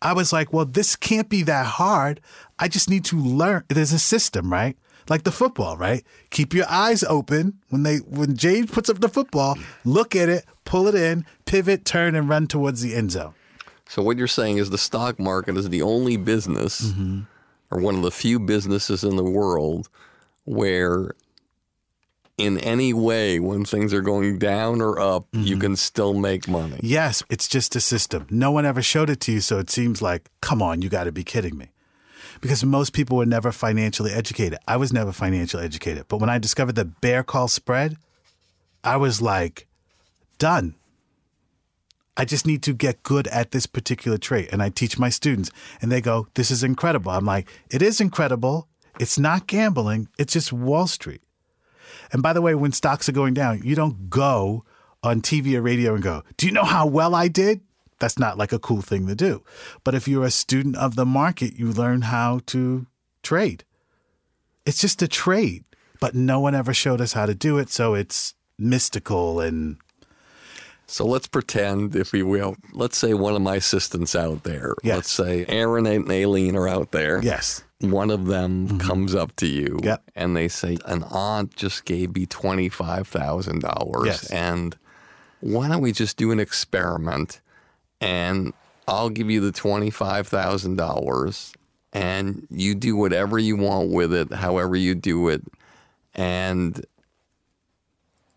I 0.00 0.12
was 0.12 0.32
like, 0.32 0.52
well, 0.52 0.64
this 0.64 0.94
can't 0.94 1.28
be 1.28 1.42
that 1.42 1.66
hard. 1.66 2.20
I 2.56 2.68
just 2.68 2.88
need 2.88 3.04
to 3.06 3.18
learn. 3.18 3.64
There's 3.68 3.92
a 3.92 3.98
system, 3.98 4.52
right? 4.52 4.76
Like 5.08 5.22
the 5.22 5.32
football, 5.32 5.76
right? 5.76 6.04
Keep 6.30 6.52
your 6.52 6.66
eyes 6.68 7.04
open 7.04 7.60
when 7.68 7.82
they 7.82 7.98
when 7.98 8.36
James 8.36 8.70
puts 8.70 8.90
up 8.90 9.00
the 9.00 9.08
football, 9.08 9.56
look 9.84 10.16
at 10.16 10.28
it, 10.28 10.44
pull 10.64 10.86
it 10.88 10.94
in, 10.94 11.24
pivot, 11.44 11.84
turn, 11.84 12.14
and 12.14 12.28
run 12.28 12.46
towards 12.46 12.82
the 12.82 12.94
end 12.94 13.12
zone. 13.12 13.34
So 13.88 14.02
what 14.02 14.18
you're 14.18 14.26
saying 14.26 14.58
is 14.58 14.70
the 14.70 14.78
stock 14.78 15.18
market 15.18 15.56
is 15.56 15.68
the 15.68 15.82
only 15.82 16.16
business 16.16 16.88
mm-hmm. 16.88 17.20
or 17.70 17.80
one 17.80 17.94
of 17.94 18.02
the 18.02 18.10
few 18.10 18.40
businesses 18.40 19.04
in 19.04 19.16
the 19.16 19.24
world 19.24 19.88
where 20.44 21.12
in 22.38 22.58
any 22.58 22.92
way 22.92 23.40
when 23.40 23.64
things 23.64 23.94
are 23.94 24.02
going 24.02 24.38
down 24.38 24.82
or 24.82 25.00
up, 25.00 25.26
you 25.32 25.54
mm-hmm. 25.54 25.60
can 25.60 25.76
still 25.76 26.14
make 26.14 26.46
money. 26.46 26.78
Yes, 26.82 27.22
it's 27.30 27.48
just 27.48 27.74
a 27.76 27.80
system. 27.80 28.26
No 28.30 28.50
one 28.50 28.66
ever 28.66 28.82
showed 28.82 29.08
it 29.08 29.20
to 29.20 29.32
you, 29.32 29.40
so 29.40 29.58
it 29.58 29.70
seems 29.70 30.02
like, 30.02 30.30
come 30.40 30.60
on, 30.60 30.82
you 30.82 30.88
got 30.88 31.04
to 31.04 31.12
be 31.12 31.24
kidding 31.24 31.56
me. 31.56 31.70
Because 32.40 32.64
most 32.64 32.92
people 32.92 33.16
were 33.16 33.26
never 33.26 33.52
financially 33.52 34.12
educated. 34.12 34.58
I 34.68 34.76
was 34.76 34.92
never 34.92 35.12
financially 35.12 35.64
educated. 35.64 36.06
But 36.08 36.18
when 36.18 36.30
I 36.30 36.38
discovered 36.38 36.74
the 36.74 36.84
bear 36.84 37.22
call 37.22 37.48
spread, 37.48 37.96
I 38.84 38.96
was 38.96 39.20
like, 39.22 39.66
done. 40.38 40.74
I 42.16 42.24
just 42.24 42.46
need 42.46 42.62
to 42.62 42.72
get 42.72 43.02
good 43.02 43.26
at 43.28 43.50
this 43.50 43.66
particular 43.66 44.16
trait. 44.16 44.48
And 44.52 44.62
I 44.62 44.70
teach 44.70 44.98
my 44.98 45.10
students, 45.10 45.50
and 45.82 45.92
they 45.92 46.00
go, 46.00 46.28
This 46.34 46.50
is 46.50 46.62
incredible. 46.62 47.12
I'm 47.12 47.26
like, 47.26 47.48
It 47.70 47.82
is 47.82 48.00
incredible. 48.00 48.68
It's 48.98 49.18
not 49.18 49.46
gambling, 49.46 50.08
it's 50.18 50.32
just 50.32 50.52
Wall 50.52 50.86
Street. 50.86 51.22
And 52.12 52.22
by 52.22 52.32
the 52.32 52.40
way, 52.40 52.54
when 52.54 52.72
stocks 52.72 53.08
are 53.08 53.12
going 53.12 53.34
down, 53.34 53.62
you 53.62 53.74
don't 53.74 54.08
go 54.08 54.64
on 55.02 55.20
TV 55.20 55.54
or 55.54 55.62
radio 55.62 55.94
and 55.94 56.02
go, 56.02 56.22
Do 56.36 56.46
you 56.46 56.52
know 56.52 56.64
how 56.64 56.86
well 56.86 57.14
I 57.14 57.28
did? 57.28 57.60
That's 57.98 58.18
not 58.18 58.36
like 58.38 58.52
a 58.52 58.58
cool 58.58 58.82
thing 58.82 59.06
to 59.06 59.14
do. 59.14 59.42
But 59.84 59.94
if 59.94 60.06
you're 60.06 60.24
a 60.24 60.30
student 60.30 60.76
of 60.76 60.96
the 60.96 61.06
market, 61.06 61.54
you 61.58 61.72
learn 61.72 62.02
how 62.02 62.40
to 62.46 62.86
trade. 63.22 63.64
It's 64.66 64.80
just 64.80 65.00
a 65.02 65.08
trade, 65.08 65.64
but 66.00 66.14
no 66.14 66.40
one 66.40 66.54
ever 66.54 66.74
showed 66.74 67.00
us 67.00 67.12
how 67.14 67.26
to 67.26 67.34
do 67.34 67.56
it. 67.58 67.70
So 67.70 67.94
it's 67.94 68.34
mystical 68.58 69.40
and 69.40 69.76
So 70.86 71.04
let's 71.06 71.26
pretend, 71.26 71.96
if 71.96 72.12
we 72.12 72.22
will, 72.22 72.56
let's 72.72 72.96
say 72.98 73.14
one 73.14 73.34
of 73.34 73.42
my 73.42 73.56
assistants 73.56 74.14
out 74.14 74.42
there, 74.44 74.74
Yes. 74.82 74.96
let's 74.96 75.12
say 75.12 75.44
Aaron 75.48 75.86
and 75.86 76.10
Aileen 76.10 76.54
are 76.56 76.68
out 76.68 76.92
there. 76.92 77.20
yes. 77.22 77.62
One 77.80 78.10
of 78.10 78.26
them 78.26 78.68
mm-hmm. 78.68 78.78
comes 78.78 79.14
up 79.14 79.36
to 79.36 79.46
you 79.46 79.78
Yep. 79.82 80.02
and 80.14 80.34
they 80.36 80.48
say, 80.48 80.78
An 80.86 81.02
aunt 81.04 81.54
just 81.56 81.84
gave 81.84 82.14
me 82.14 82.24
$25,000. 82.26 84.06
Yes. 84.06 84.30
And 84.30 84.76
why 85.40 85.68
don't 85.68 85.82
we 85.82 85.92
just 85.92 86.16
do 86.16 86.30
an 86.30 86.40
experiment 86.40 87.40
and 88.00 88.52
I'll 88.88 89.10
give 89.10 89.30
you 89.30 89.40
the 89.40 89.52
$25,000 89.52 91.54
and 91.92 92.46
you 92.50 92.74
do 92.74 92.96
whatever 92.96 93.38
you 93.38 93.56
want 93.56 93.90
with 93.90 94.12
it, 94.12 94.32
however 94.32 94.76
you 94.76 94.94
do 94.94 95.28
it. 95.28 95.42
And 96.14 96.84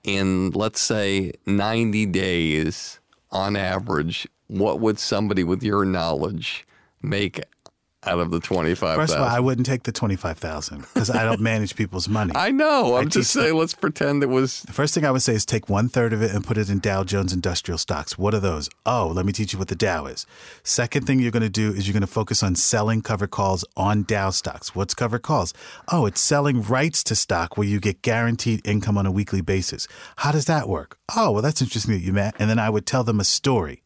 in, 0.04 0.52
let's 0.52 0.82
say, 0.82 1.34
90 1.46 2.06
days 2.08 3.00
on 3.32 3.56
average, 3.56 4.28
what 4.48 4.80
would 4.80 4.98
somebody 4.98 5.44
with 5.44 5.62
your 5.62 5.86
knowledge 5.86 6.66
make 7.02 7.44
out 8.06 8.20
of 8.20 8.32
the 8.32 8.40
25,000? 8.40 9.00
First 9.00 9.14
of 9.14 9.22
all, 9.22 9.28
I 9.28 9.40
wouldn't 9.40 9.66
take 9.66 9.84
the 9.84 9.92
25000 9.92 10.82
because 10.82 11.10
I 11.10 11.24
don't 11.24 11.42
manage 11.42 11.76
people's 11.76 12.08
money. 12.08 12.32
I 12.36 12.52
know. 12.52 12.96
I'm 12.96 13.08
I 13.08 13.10
just 13.10 13.32
saying, 13.32 13.56
let's 13.56 13.74
pretend 13.74 14.24
it 14.24 14.28
was. 14.28 14.62
The 14.64 14.74
first 14.74 14.94
thing 14.94 15.06
I 15.06 15.12
would 15.12 15.22
say 15.22 15.34
is 15.34 15.46
take 15.46 15.68
one 15.70 15.90
third 15.90 16.14
of 16.14 16.22
it 16.22 16.32
and 16.32 16.46
put 16.46 16.58
it 16.58 16.70
in 16.70 16.80
Dow 16.80 17.04
Jones 17.04 17.34
Industrial 17.34 17.78
Stocks. 17.78 18.18
What 18.18 18.34
are 18.34 18.40
those? 18.40 18.70
Oh, 18.86 19.12
let 19.14 19.26
me 19.26 19.34
teach 19.34 19.54
you 19.54 19.60
what 19.60 19.68
the 19.68 19.76
Dow 19.76 20.06
is. 20.06 20.26
Second 20.64 21.06
thing 21.06 21.20
you're 21.20 21.32
going 21.32 21.44
to 21.44 21.50
do 21.50 21.72
is 21.74 21.88
you're 21.88 21.94
going 21.94 22.02
to 22.02 22.08
focus 22.08 22.42
on 22.42 22.56
selling 22.56 23.02
covered 23.02 23.32
calls 23.32 23.66
on 23.76 24.04
Dow 24.04 24.30
stocks. 24.30 24.74
What's 24.74 24.94
covered 24.94 25.22
calls? 25.24 25.54
Oh, 25.92 26.06
it's 26.06 26.22
selling 26.22 26.62
rights 26.62 27.04
to 27.06 27.16
stock 27.16 27.58
where 27.58 27.68
you 27.68 27.80
get 27.80 28.02
guaranteed 28.02 28.66
income 28.66 28.98
on 28.98 29.06
a 29.06 29.12
weekly 29.12 29.42
basis. 29.42 29.88
How 30.18 30.32
does 30.32 30.46
that 30.46 30.70
work? 30.70 30.98
Oh, 31.16 31.32
well, 31.32 31.42
that's 31.42 31.62
interesting 31.62 31.96
that 31.96 32.02
you 32.02 32.14
met. 32.14 32.36
And 32.40 32.50
then 32.50 32.60
I 32.60 32.70
would 32.70 32.86
tell 32.86 33.04
them 33.04 33.20
a 33.20 33.26
story. 33.26 33.84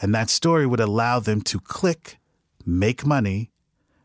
And 0.00 0.14
that 0.14 0.30
story 0.30 0.66
would 0.66 0.80
allow 0.80 1.18
them 1.18 1.40
to 1.42 1.58
click, 1.58 2.18
make 2.68 3.06
money, 3.06 3.50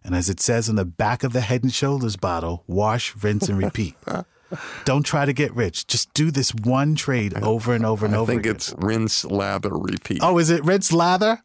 and 0.03 0.15
as 0.15 0.29
it 0.29 0.39
says 0.39 0.69
on 0.69 0.75
the 0.75 0.85
back 0.85 1.23
of 1.23 1.33
the 1.33 1.41
head 1.41 1.63
and 1.63 1.73
shoulders 1.73 2.15
bottle, 2.15 2.63
wash, 2.67 3.15
rinse, 3.21 3.49
and 3.49 3.57
repeat. 3.57 3.95
Don't 4.85 5.03
try 5.03 5.25
to 5.25 5.33
get 5.33 5.53
rich. 5.55 5.87
Just 5.87 6.13
do 6.13 6.29
this 6.29 6.53
one 6.53 6.93
trade 6.95 7.33
over 7.41 7.73
and 7.73 7.85
over 7.85 8.05
and 8.05 8.13
I 8.13 8.19
over 8.19 8.31
I 8.31 8.35
think 8.35 8.45
again. 8.45 8.55
it's 8.55 8.73
rinse, 8.77 9.25
lather, 9.25 9.71
repeat. 9.71 10.19
oh, 10.21 10.37
is 10.37 10.49
it 10.51 10.63
rinse 10.63 10.91
lather? 10.93 11.41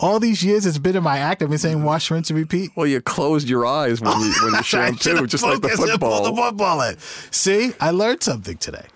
All 0.00 0.18
these 0.20 0.42
years 0.44 0.64
it's 0.64 0.78
been 0.78 0.96
in 0.96 1.02
my 1.02 1.18
act. 1.18 1.42
I've 1.42 1.50
been 1.50 1.58
saying 1.58 1.82
wash, 1.82 2.10
rinse, 2.10 2.30
and 2.30 2.38
repeat. 2.38 2.70
Well, 2.76 2.86
you 2.86 3.00
closed 3.00 3.48
your 3.48 3.66
eyes 3.66 4.00
when 4.00 4.18
you, 4.20 4.32
when 4.44 4.54
you 4.54 4.62
shampoo, 4.62 5.26
just 5.26 5.44
like 5.44 5.60
the 5.60 5.68
focused 5.68 5.82
and 5.90 6.00
pulled 6.00 6.24
football. 6.24 6.34
The 6.34 6.42
football 6.42 6.82
in. 6.82 6.98
See, 6.98 7.72
I 7.80 7.90
learned 7.90 8.22
something 8.22 8.56
today. 8.56 8.86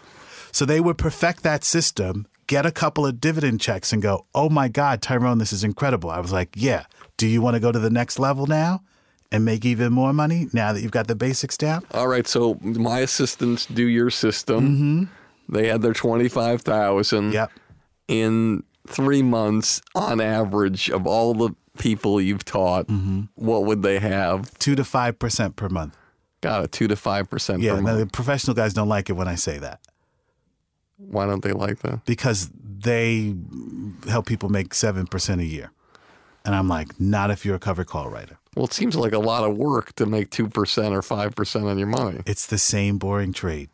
So 0.52 0.64
they 0.64 0.80
would 0.80 0.96
perfect 0.98 1.42
that 1.42 1.64
system, 1.64 2.26
get 2.52 2.66
a 2.66 2.70
couple 2.82 3.04
of 3.06 3.12
dividend 3.20 3.60
checks, 3.66 3.92
and 3.92 4.00
go, 4.02 4.14
"Oh 4.34 4.48
my 4.48 4.68
God, 4.68 5.00
Tyrone, 5.02 5.38
this 5.38 5.52
is 5.52 5.64
incredible." 5.64 6.10
I 6.10 6.20
was 6.20 6.32
like, 6.32 6.50
"Yeah. 6.54 6.84
Do 7.16 7.26
you 7.26 7.40
want 7.44 7.54
to 7.56 7.60
go 7.60 7.70
to 7.72 7.78
the 7.78 7.90
next 8.00 8.18
level 8.18 8.46
now 8.46 8.82
and 9.30 9.44
make 9.44 9.64
even 9.64 9.92
more 9.92 10.12
money 10.12 10.48
now 10.52 10.72
that 10.72 10.80
you've 10.82 10.90
got 10.98 11.06
the 11.08 11.14
basics 11.16 11.56
down?" 11.56 11.82
All 11.92 12.08
right, 12.08 12.26
so 12.26 12.58
my 12.62 12.98
assistants 13.00 13.66
do 13.66 13.86
your 13.98 14.10
system. 14.10 14.60
Mm-hmm. 14.68 15.54
They 15.54 15.68
had 15.68 15.82
their 15.82 15.92
25,000 15.94 17.32
Yep. 17.32 17.50
in 18.08 18.62
3 18.88 19.22
months 19.22 19.80
on 19.94 20.20
average 20.20 20.90
of 20.90 21.06
all 21.06 21.34
the 21.34 21.50
people 21.78 22.20
you've 22.20 22.44
taught. 22.44 22.86
Mm-hmm. 22.88 23.22
What 23.36 23.64
would 23.64 23.82
they 23.82 23.98
have? 23.98 24.52
Two 24.58 24.74
to 24.74 24.84
five 24.84 25.18
percent 25.18 25.56
per 25.56 25.68
month. 25.68 25.96
Got 26.42 26.64
a 26.64 26.68
2 26.68 26.88
to 26.88 26.96
5% 26.96 27.62
Yeah, 27.62 27.70
per 27.70 27.76
now 27.76 27.82
month. 27.82 27.98
the 28.00 28.06
professional 28.06 28.54
guys 28.54 28.74
don't 28.74 28.88
like 28.88 29.08
it 29.08 29.12
when 29.12 29.28
I 29.28 29.36
say 29.36 29.58
that 29.58 29.78
Why 31.10 31.26
don't 31.26 31.42
they 31.42 31.52
like 31.52 31.80
that? 31.80 32.04
because 32.04 32.50
they 32.78 33.34
help 34.08 34.26
people 34.26 34.48
make 34.48 34.74
seven 34.74 35.06
percent 35.06 35.40
a 35.40 35.44
year, 35.44 35.70
and 36.44 36.54
I'm 36.54 36.68
like, 36.68 36.98
not 37.00 37.30
if 37.30 37.44
you're 37.44 37.56
a 37.56 37.60
cover 37.60 37.84
call 37.84 38.08
writer. 38.10 38.38
Well, 38.56 38.66
it 38.66 38.72
seems 38.72 38.96
like 38.96 39.12
a 39.12 39.18
lot 39.18 39.44
of 39.48 39.56
work 39.56 39.94
to 39.94 40.04
make 40.04 40.28
2% 40.28 40.46
or 40.92 41.00
5% 41.00 41.64
on 41.64 41.78
your 41.78 41.86
money. 41.86 42.20
It's 42.26 42.44
the 42.44 42.58
same 42.58 42.98
boring 42.98 43.32
trade. 43.32 43.70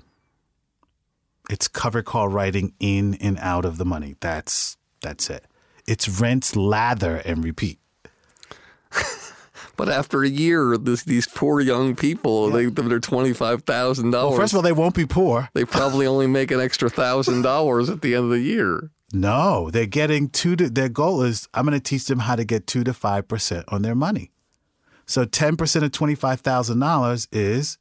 It's 1.51 1.67
cover 1.67 2.01
call 2.01 2.29
writing 2.29 2.75
in 2.79 3.15
and 3.15 3.39
out 3.41 3.65
of 3.65 3.77
the 3.79 3.85
money. 3.85 4.15
That's 4.21 4.77
that's 5.01 5.31
it. 5.31 5.47
It's 5.87 6.21
rinse, 6.21 6.55
lather, 6.55 7.17
and 7.17 7.43
repeat. 7.43 7.79
But 9.79 9.89
after 9.89 10.25
a 10.25 10.29
year, 10.29 10.77
this, 10.77 11.05
these 11.05 11.29
poor 11.29 11.61
young 11.61 11.95
people, 11.95 12.51
they, 12.51 12.67
they're 12.67 13.01
$25,000. 13.01 14.13
Well, 14.13 14.33
first 14.33 14.53
of 14.53 14.57
all, 14.57 14.63
they 14.63 14.73
won't 14.73 14.97
be 14.97 15.07
poor. 15.07 15.49
they 15.55 15.65
probably 15.65 16.05
only 16.05 16.27
make 16.27 16.51
an 16.51 16.61
extra 16.61 16.91
$1,000 16.91 17.89
at 17.91 18.03
the 18.03 18.15
end 18.17 18.25
of 18.25 18.31
the 18.31 18.41
year. 18.41 18.91
No, 19.13 19.71
they're 19.71 19.87
getting 19.87 20.29
two 20.29 20.57
to 20.57 20.69
their 20.69 20.89
goal 20.89 21.23
is 21.23 21.49
I'm 21.55 21.65
going 21.65 21.79
to 21.79 21.83
teach 21.83 22.07
them 22.07 22.19
how 22.19 22.37
to 22.37 22.45
get 22.45 22.67
two 22.67 22.85
to 22.85 22.93
five 22.93 23.27
percent 23.27 23.65
on 23.69 23.81
their 23.81 23.95
money. 23.95 24.33
So 25.07 25.25
ten 25.25 25.57
percent 25.57 25.83
of 25.83 25.93
twenty 25.93 26.15
five 26.15 26.41
thousand 26.43 26.81
dollars 26.81 27.27
is 27.33 27.79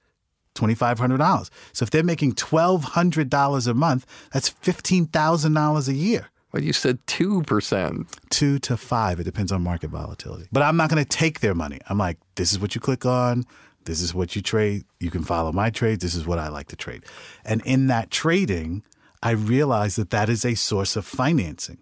twenty 0.55 0.73
five 0.73 0.99
hundred 0.99 1.17
dollars. 1.17 1.51
So 1.73 1.83
if 1.83 1.89
they're 1.89 2.01
making 2.01 2.35
twelve 2.35 2.83
hundred 2.95 3.29
dollars 3.29 3.67
a 3.67 3.73
month, 3.73 4.05
that's 4.31 4.47
fifteen 4.47 5.05
thousand 5.05 5.53
dollars 5.53 5.89
a 5.89 5.93
year. 5.93 6.29
But 6.51 6.63
you 6.63 6.73
said 6.73 7.05
2%. 7.07 8.07
Two 8.29 8.59
to 8.59 8.77
five. 8.77 9.19
It 9.19 9.23
depends 9.23 9.51
on 9.51 9.61
market 9.61 9.89
volatility. 9.89 10.47
But 10.51 10.63
I'm 10.63 10.77
not 10.77 10.89
going 10.89 11.03
to 11.03 11.09
take 11.09 11.41
their 11.41 11.53
money. 11.53 11.79
I'm 11.89 11.97
like, 11.97 12.17
this 12.35 12.51
is 12.51 12.59
what 12.59 12.73
you 12.73 12.81
click 12.81 13.05
on. 13.05 13.43
This 13.85 14.01
is 14.01 14.13
what 14.13 14.35
you 14.35 14.41
trade. 14.41 14.83
You 14.99 15.11
can 15.11 15.23
follow 15.23 15.51
my 15.51 15.69
trades. 15.69 16.03
This 16.03 16.15
is 16.15 16.25
what 16.25 16.39
I 16.39 16.49
like 16.49 16.67
to 16.67 16.75
trade. 16.75 17.03
And 17.45 17.61
in 17.65 17.87
that 17.87 18.11
trading, 18.11 18.83
I 19.23 19.31
realize 19.31 19.95
that 19.95 20.09
that 20.11 20.29
is 20.29 20.45
a 20.45 20.55
source 20.55 20.95
of 20.95 21.05
financing. 21.05 21.79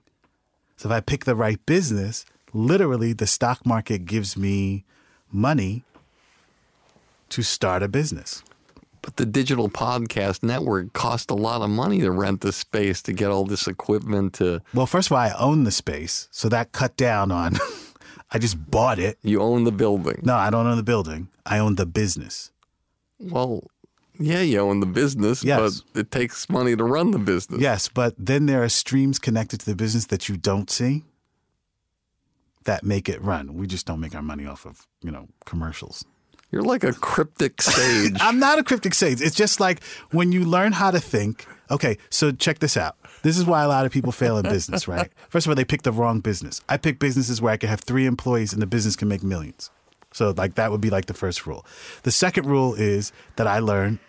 So 0.77 0.89
if 0.89 0.93
I 0.93 0.99
pick 0.99 1.25
the 1.25 1.35
right 1.35 1.63
business, 1.65 2.25
literally 2.53 3.13
the 3.13 3.27
stock 3.27 3.65
market 3.65 4.05
gives 4.05 4.37
me 4.37 4.85
money 5.31 5.83
to 7.29 7.41
start 7.41 7.83
a 7.83 7.87
business. 7.87 8.43
But 9.05 9.17
the 9.17 9.25
digital 9.27 9.69
podcast 9.69 10.41
network 10.41 10.91
cost 10.93 11.29
a 11.29 11.35
lot 11.35 11.61
of 11.61 11.69
money 11.69 11.99
to 12.01 12.09
rent 12.09 12.41
the 12.41 12.51
space 12.51 13.03
to 13.03 13.13
get 13.13 13.29
all 13.29 13.45
this 13.45 13.67
equipment 13.67 14.33
to 14.35 14.63
Well, 14.73 14.87
first 14.87 15.09
of 15.09 15.11
all, 15.11 15.19
I 15.19 15.31
own 15.37 15.63
the 15.63 15.69
space, 15.71 16.27
so 16.31 16.49
that 16.49 16.71
cut 16.71 16.97
down 16.97 17.31
on. 17.31 17.53
I 18.31 18.39
just 18.39 18.57
bought 18.71 18.97
it. 18.97 19.19
you 19.21 19.41
own 19.43 19.63
the 19.63 19.71
building. 19.71 20.21
No, 20.23 20.35
I 20.35 20.49
don't 20.49 20.65
own 20.65 20.75
the 20.77 20.81
building. 20.83 21.27
I 21.45 21.59
own 21.59 21.75
the 21.75 21.85
business. 21.85 22.51
Well, 23.19 23.67
yeah, 24.19 24.41
you 24.41 24.59
own 24.59 24.79
the 24.79 24.87
business, 24.87 25.43
Yes. 25.43 25.81
but 25.93 25.99
it 25.99 26.09
takes 26.09 26.49
money 26.49 26.75
to 26.75 26.83
run 26.83 27.11
the 27.11 27.19
business. 27.19 27.61
Yes, 27.61 27.87
but 27.87 28.15
then 28.17 28.47
there 28.47 28.63
are 28.63 28.69
streams 28.69 29.19
connected 29.19 29.59
to 29.59 29.65
the 29.67 29.75
business 29.75 30.07
that 30.07 30.27
you 30.27 30.35
don't 30.35 30.71
see 30.71 31.03
that 32.63 32.83
make 32.83 33.07
it 33.07 33.21
run. 33.21 33.53
We 33.53 33.67
just 33.67 33.85
don't 33.85 33.99
make 33.99 34.15
our 34.15 34.23
money 34.23 34.47
off 34.47 34.65
of, 34.65 34.87
you 35.03 35.11
know, 35.11 35.27
commercials. 35.45 36.03
You're 36.55 36.63
like 36.63 36.85
a 36.85 36.93
cryptic 36.93 37.61
sage. 37.61 38.15
I'm 38.21 38.39
not 38.39 38.57
a 38.57 38.63
cryptic 38.63 38.93
sage. 38.93 39.19
It's 39.19 39.35
just 39.35 39.59
like 39.59 39.83
when 40.11 40.31
you 40.31 40.45
learn 40.45 40.71
how 40.71 40.89
to 40.89 41.01
think. 41.01 41.45
Okay, 41.69 41.97
so 42.09 42.31
check 42.31 42.59
this 42.59 42.77
out. 42.77 42.95
This 43.23 43.37
is 43.37 43.43
why 43.43 43.63
a 43.63 43.67
lot 43.67 43.85
of 43.85 43.91
people 43.91 44.13
fail 44.13 44.37
in 44.37 44.43
business, 44.43 44.87
right? 44.95 45.11
First 45.27 45.45
of 45.45 45.51
all, 45.51 45.55
they 45.55 45.65
pick 45.65 45.81
the 45.81 45.91
wrong 45.91 46.21
business. 46.21 46.61
I 46.69 46.77
pick 46.77 46.97
businesses 46.97 47.41
where 47.41 47.51
I 47.51 47.57
can 47.57 47.67
have 47.67 47.81
three 47.81 48.05
employees 48.05 48.53
and 48.53 48.61
the 48.61 48.67
business 48.67 48.95
can 48.95 49.09
make 49.09 49.21
millions. 49.21 49.69
So, 50.13 50.33
like, 50.37 50.55
that 50.55 50.71
would 50.71 50.79
be 50.79 50.89
like 50.89 51.07
the 51.07 51.13
first 51.13 51.45
rule. 51.45 51.65
The 52.03 52.11
second 52.11 52.45
rule 52.45 52.73
is 52.73 53.11
that 53.35 53.47
I 53.47 53.59
learned 53.59 53.99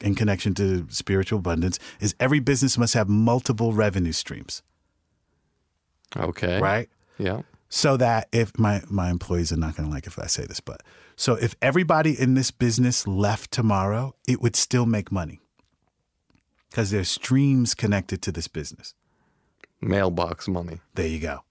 in 0.00 0.16
connection 0.16 0.52
to 0.54 0.88
spiritual 0.90 1.38
abundance 1.38 1.78
is 2.00 2.16
every 2.18 2.40
business 2.40 2.76
must 2.76 2.94
have 2.94 3.08
multiple 3.08 3.72
revenue 3.72 4.10
streams, 4.10 4.62
okay. 6.16 6.58
right? 6.58 6.88
Yeah. 7.18 7.42
so 7.68 7.96
that 7.98 8.28
if 8.32 8.58
my 8.58 8.82
my 8.90 9.10
employees 9.10 9.52
are 9.52 9.56
not 9.56 9.76
going 9.76 9.88
to 9.88 9.94
like 9.94 10.08
if 10.08 10.18
I 10.18 10.26
say 10.26 10.44
this, 10.44 10.58
but 10.58 10.80
so 11.16 11.34
if 11.34 11.54
everybody 11.62 12.18
in 12.18 12.34
this 12.34 12.50
business 12.50 13.06
left 13.06 13.50
tomorrow, 13.50 14.14
it 14.26 14.42
would 14.42 14.56
still 14.56 14.86
make 14.86 15.12
money 15.12 15.40
because 16.70 16.90
there's 16.90 17.08
streams 17.08 17.74
connected 17.74 18.20
to 18.22 18.32
this 18.32 18.48
business. 18.48 18.94
Mailbox 19.80 20.48
money. 20.48 20.80
There 20.94 21.06
you 21.06 21.20
go. 21.20 21.44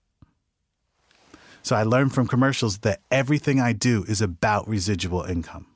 So 1.62 1.78
I 1.78 1.84
learned 1.84 2.14
from 2.14 2.28
commercials 2.28 2.80
that 2.80 3.00
everything 3.10 3.62
I 3.62 3.72
do 3.72 4.04
is 4.08 4.22
about 4.22 4.68
residual 4.68 5.24
income. 5.24 5.68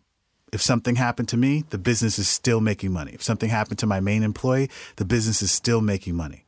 If 0.51 0.61
something 0.61 0.95
happened 0.95 1.29
to 1.29 1.37
me, 1.37 1.63
the 1.69 1.77
business 1.77 2.19
is 2.19 2.27
still 2.27 2.59
making 2.59 2.91
money. 2.91 3.11
If 3.13 3.23
something 3.23 3.49
happened 3.49 3.79
to 3.79 3.87
my 3.87 4.01
main 4.01 4.23
employee, 4.23 4.69
the 4.97 5.05
business 5.05 5.41
is 5.41 5.51
still 5.51 5.79
making 5.79 6.15
money. 6.15 6.45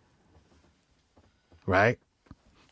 Right? 1.65 1.99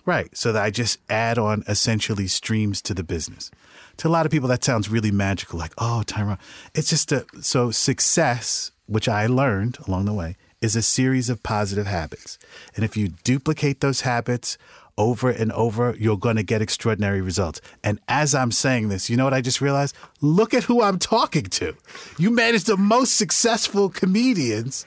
Right. 0.05 0.35
So 0.35 0.51
that 0.51 0.63
I 0.63 0.69
just 0.69 0.99
add 1.09 1.37
on 1.37 1.63
essentially 1.67 2.27
streams 2.27 2.81
to 2.83 2.93
the 2.93 3.03
business. 3.03 3.49
To 3.97 4.07
a 4.07 4.09
lot 4.09 4.25
of 4.25 4.31
people, 4.31 4.49
that 4.49 4.63
sounds 4.63 4.89
really 4.89 5.11
magical, 5.11 5.57
like, 5.57 5.73
oh, 5.77 6.03
Tyrone. 6.05 6.37
It's 6.75 6.89
just 6.89 7.11
a 7.11 7.25
so 7.41 7.71
success, 7.71 8.71
which 8.85 9.09
I 9.09 9.25
learned 9.27 9.77
along 9.87 10.05
the 10.05 10.13
way, 10.13 10.35
is 10.61 10.75
a 10.75 10.81
series 10.81 11.29
of 11.29 11.43
positive 11.43 11.87
habits. 11.87 12.37
And 12.75 12.85
if 12.85 12.95
you 12.95 13.09
duplicate 13.23 13.81
those 13.81 14.01
habits 14.01 14.57
over 14.97 15.29
and 15.29 15.51
over, 15.51 15.95
you're 15.99 16.17
going 16.17 16.35
to 16.35 16.43
get 16.43 16.61
extraordinary 16.61 17.21
results. 17.21 17.61
And 17.83 17.99
as 18.07 18.33
I'm 18.33 18.51
saying 18.51 18.89
this, 18.89 19.09
you 19.09 19.17
know 19.17 19.23
what 19.23 19.33
I 19.33 19.41
just 19.41 19.61
realized? 19.61 19.95
Look 20.21 20.53
at 20.53 20.63
who 20.63 20.81
I'm 20.81 20.99
talking 20.99 21.43
to. 21.43 21.75
You 22.17 22.31
manage 22.31 22.63
the 22.63 22.77
most 22.77 23.15
successful 23.15 23.89
comedians 23.89 24.85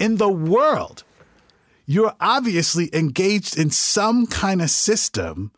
in 0.00 0.16
the 0.16 0.28
world 0.28 1.04
you're 1.86 2.14
obviously 2.20 2.90
engaged 2.92 3.56
in 3.56 3.70
some 3.70 4.26
kind 4.26 4.60
of 4.60 4.68
system 4.70 5.52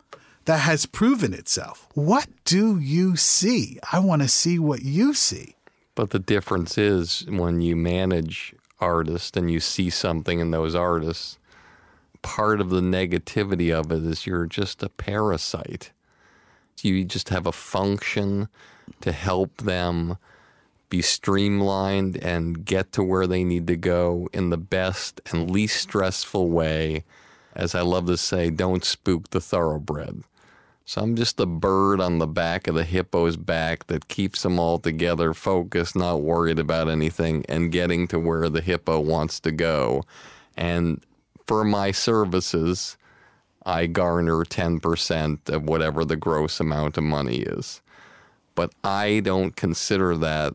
that 0.48 0.60
has 0.60 0.86
proven 0.86 1.34
itself. 1.34 1.86
What 1.92 2.26
do 2.46 2.78
you 2.78 3.16
see? 3.16 3.78
I 3.92 3.98
want 3.98 4.22
to 4.22 4.28
see 4.28 4.58
what 4.58 4.80
you 4.80 5.12
see. 5.12 5.56
But 5.94 6.08
the 6.08 6.18
difference 6.18 6.78
is 6.78 7.26
when 7.28 7.60
you 7.60 7.76
manage 7.76 8.54
artists 8.80 9.36
and 9.36 9.50
you 9.50 9.60
see 9.60 9.90
something 9.90 10.40
in 10.40 10.50
those 10.50 10.74
artists, 10.74 11.38
part 12.22 12.62
of 12.62 12.70
the 12.70 12.80
negativity 12.80 13.78
of 13.78 13.92
it 13.92 14.02
is 14.04 14.26
you're 14.26 14.46
just 14.46 14.82
a 14.82 14.88
parasite. 14.88 15.92
You 16.80 17.04
just 17.04 17.28
have 17.28 17.46
a 17.46 17.52
function 17.52 18.48
to 19.02 19.12
help 19.12 19.54
them 19.58 20.16
be 20.88 21.02
streamlined 21.02 22.16
and 22.24 22.64
get 22.64 22.90
to 22.92 23.02
where 23.02 23.26
they 23.26 23.44
need 23.44 23.66
to 23.66 23.76
go 23.76 24.30
in 24.32 24.48
the 24.48 24.56
best 24.56 25.20
and 25.30 25.50
least 25.50 25.78
stressful 25.78 26.48
way. 26.48 27.04
As 27.54 27.74
I 27.74 27.82
love 27.82 28.06
to 28.06 28.16
say, 28.16 28.48
don't 28.48 28.82
spook 28.82 29.28
the 29.28 29.42
thoroughbred. 29.42 30.22
So 30.88 31.02
I'm 31.02 31.16
just 31.16 31.38
a 31.38 31.44
bird 31.44 32.00
on 32.00 32.16
the 32.16 32.26
back 32.26 32.66
of 32.66 32.74
the 32.74 32.82
hippo's 32.82 33.36
back 33.36 33.88
that 33.88 34.08
keeps 34.08 34.42
them 34.42 34.58
all 34.58 34.78
together, 34.78 35.34
focused, 35.34 35.94
not 35.94 36.22
worried 36.22 36.58
about 36.58 36.88
anything, 36.88 37.44
and 37.46 37.70
getting 37.70 38.08
to 38.08 38.18
where 38.18 38.48
the 38.48 38.62
hippo 38.62 38.98
wants 38.98 39.38
to 39.40 39.52
go. 39.52 40.04
And 40.56 41.04
for 41.46 41.62
my 41.62 41.90
services, 41.90 42.96
I 43.66 43.84
garner 43.84 44.46
10% 44.46 45.50
of 45.50 45.64
whatever 45.64 46.06
the 46.06 46.16
gross 46.16 46.58
amount 46.58 46.96
of 46.96 47.04
money 47.04 47.40
is. 47.40 47.82
But 48.54 48.72
I 48.82 49.20
don't 49.22 49.54
consider 49.54 50.16
that 50.16 50.54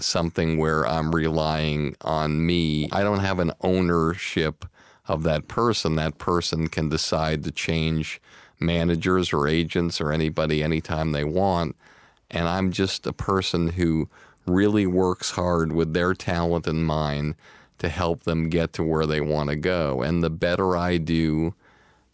something 0.00 0.58
where 0.58 0.84
I'm 0.84 1.14
relying 1.14 1.94
on 2.00 2.44
me. 2.44 2.88
I 2.90 3.04
don't 3.04 3.20
have 3.20 3.38
an 3.38 3.52
ownership 3.60 4.64
of 5.06 5.22
that 5.22 5.46
person. 5.46 5.94
That 5.94 6.18
person 6.18 6.66
can 6.66 6.88
decide 6.88 7.44
to 7.44 7.52
change 7.52 8.20
managers 8.60 9.32
or 9.32 9.48
agents 9.48 10.00
or 10.00 10.12
anybody 10.12 10.62
anytime 10.62 11.12
they 11.12 11.24
want. 11.24 11.76
And 12.30 12.46
I'm 12.46 12.70
just 12.70 13.06
a 13.06 13.12
person 13.12 13.68
who 13.68 14.08
really 14.46 14.86
works 14.86 15.32
hard 15.32 15.72
with 15.72 15.92
their 15.92 16.14
talent 16.14 16.66
in 16.66 16.84
mind 16.84 17.34
to 17.78 17.88
help 17.88 18.24
them 18.24 18.48
get 18.48 18.72
to 18.74 18.84
where 18.84 19.06
they 19.06 19.20
want 19.20 19.48
to 19.50 19.56
go. 19.56 20.02
And 20.02 20.22
the 20.22 20.30
better 20.30 20.76
I 20.76 20.98
do, 20.98 21.54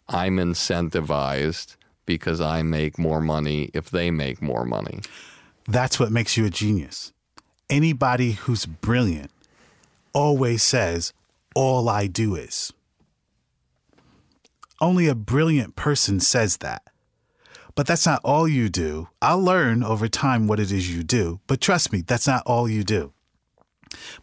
I'm 0.07 0.37
incentivized 0.37 1.75
because 2.05 2.39
I 2.39 2.61
make 2.61 2.97
more 2.97 3.21
money 3.21 3.69
if 3.73 3.89
they 3.89 4.09
make 4.09 4.41
more 4.41 4.65
money. 4.65 5.01
That's 5.67 5.99
what 5.99 6.11
makes 6.11 6.37
you 6.37 6.45
a 6.45 6.49
genius. 6.49 7.11
Anybody 7.69 8.31
who's 8.31 8.65
brilliant 8.65 9.29
always 10.13 10.63
says, 10.63 11.11
All 11.53 11.89
I 11.89 12.07
do 12.07 12.35
is. 12.35 12.71
Only 14.79 15.07
a 15.07 15.15
brilliant 15.15 15.75
person 15.75 16.19
says 16.19 16.57
that. 16.57 16.83
But 17.75 17.85
that's 17.85 18.05
not 18.05 18.21
all 18.23 18.47
you 18.47 18.69
do. 18.69 19.09
I'll 19.21 19.41
learn 19.41 19.83
over 19.83 20.07
time 20.07 20.47
what 20.47 20.59
it 20.59 20.71
is 20.71 20.93
you 20.95 21.03
do. 21.03 21.39
But 21.47 21.61
trust 21.61 21.93
me, 21.93 22.01
that's 22.01 22.27
not 22.27 22.43
all 22.45 22.67
you 22.67 22.83
do. 22.83 23.13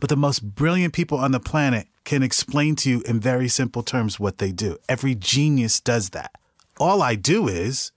But 0.01 0.11
the 0.11 0.17
most 0.17 0.55
brilliant 0.55 0.93
people 0.93 1.19
on 1.19 1.33
the 1.33 1.41
planet 1.41 1.87
can 2.05 2.23
explain 2.23 2.77
to 2.77 2.91
you 2.91 3.03
in 3.03 3.21
very 3.21 3.49
simple 3.49 3.83
terms 3.83 4.21
what 4.21 4.39
they 4.39 4.53
do. 4.53 4.79
Every 4.89 5.15
genius 5.15 5.81
does 5.81 6.11
that. 6.11 6.33
All 6.79 7.03
I 7.03 7.15
do 7.15 7.49
is 7.49 7.93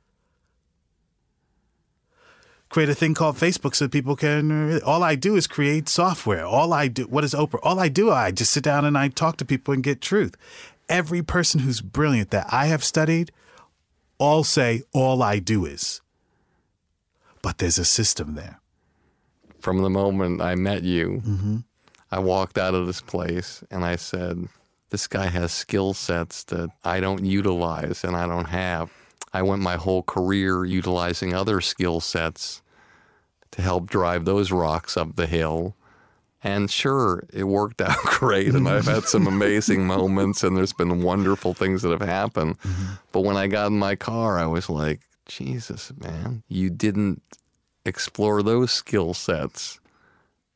create 2.69 2.89
a 2.89 2.95
thing 2.95 3.13
called 3.13 3.35
Facebook 3.35 3.75
so 3.75 3.87
people 3.87 4.15
can. 4.15 4.73
Uh, 4.73 4.79
all 4.85 5.03
I 5.03 5.15
do 5.15 5.35
is 5.35 5.47
create 5.47 5.89
software. 5.89 6.45
All 6.45 6.73
I 6.73 6.87
do, 6.87 7.03
what 7.03 7.23
is 7.23 7.33
Oprah? 7.33 7.59
All 7.63 7.79
I 7.79 7.89
do, 7.89 8.11
I 8.11 8.31
just 8.31 8.51
sit 8.51 8.63
down 8.63 8.85
and 8.85 8.97
I 8.97 9.07
talk 9.07 9.37
to 9.37 9.45
people 9.45 9.73
and 9.73 9.83
get 9.83 10.01
truth. 10.01 10.35
Every 10.89 11.21
person 11.21 11.61
who's 11.61 11.81
brilliant 11.81 12.31
that 12.31 12.47
I 12.51 12.67
have 12.67 12.83
studied, 12.83 13.31
all 14.17 14.43
say, 14.43 14.83
all 14.93 15.21
I 15.21 15.39
do 15.39 15.65
is. 15.65 16.01
But 17.41 17.57
there's 17.57 17.77
a 17.77 17.85
system 17.85 18.35
there. 18.35 18.59
from 19.59 19.81
the 19.81 19.89
moment 19.89 20.41
I 20.41 20.55
met 20.55 20.83
you, 20.83 21.21
mm-hmm. 21.25 21.57
I 22.11 22.19
walked 22.19 22.57
out 22.57 22.73
of 22.73 22.87
this 22.87 23.01
place 23.01 23.63
and 23.69 23.83
I 23.83 23.97
said, 23.97 24.47
This 24.91 25.07
guy 25.07 25.25
has 25.27 25.51
skill 25.51 25.93
sets 25.93 26.43
that 26.45 26.69
I 26.83 26.99
don't 26.99 27.25
utilize 27.25 28.03
and 28.03 28.15
I 28.15 28.27
don't 28.27 28.45
have. 28.45 28.91
I 29.33 29.41
went 29.41 29.61
my 29.61 29.75
whole 29.75 30.03
career 30.03 30.63
utilizing 30.63 31.33
other 31.33 31.59
skill 31.59 31.99
sets 31.99 32.61
to 33.51 33.61
help 33.61 33.89
drive 33.89 34.25
those 34.25 34.51
rocks 34.51 34.95
up 34.95 35.15
the 35.15 35.27
hill. 35.27 35.75
And 36.43 36.69
sure, 36.69 37.23
it 37.33 37.45
worked 37.45 37.81
out 37.81 37.97
great, 38.05 38.53
and 38.53 38.69
I've 38.69 38.85
had 38.85 39.05
some 39.05 39.25
amazing 39.27 39.87
moments, 39.87 40.43
and 40.43 40.55
there's 40.55 40.73
been 40.73 41.01
wonderful 41.01 41.53
things 41.53 41.81
that 41.81 41.89
have 41.89 42.07
happened. 42.07 42.59
Mm-hmm. 42.59 42.93
But 43.11 43.21
when 43.21 43.37
I 43.37 43.47
got 43.47 43.67
in 43.67 43.79
my 43.79 43.95
car, 43.95 44.37
I 44.37 44.45
was 44.45 44.69
like, 44.69 45.01
Jesus, 45.25 45.91
man, 45.97 46.43
you 46.47 46.69
didn't 46.69 47.21
explore 47.85 48.43
those 48.43 48.71
skill 48.71 49.13
sets 49.13 49.79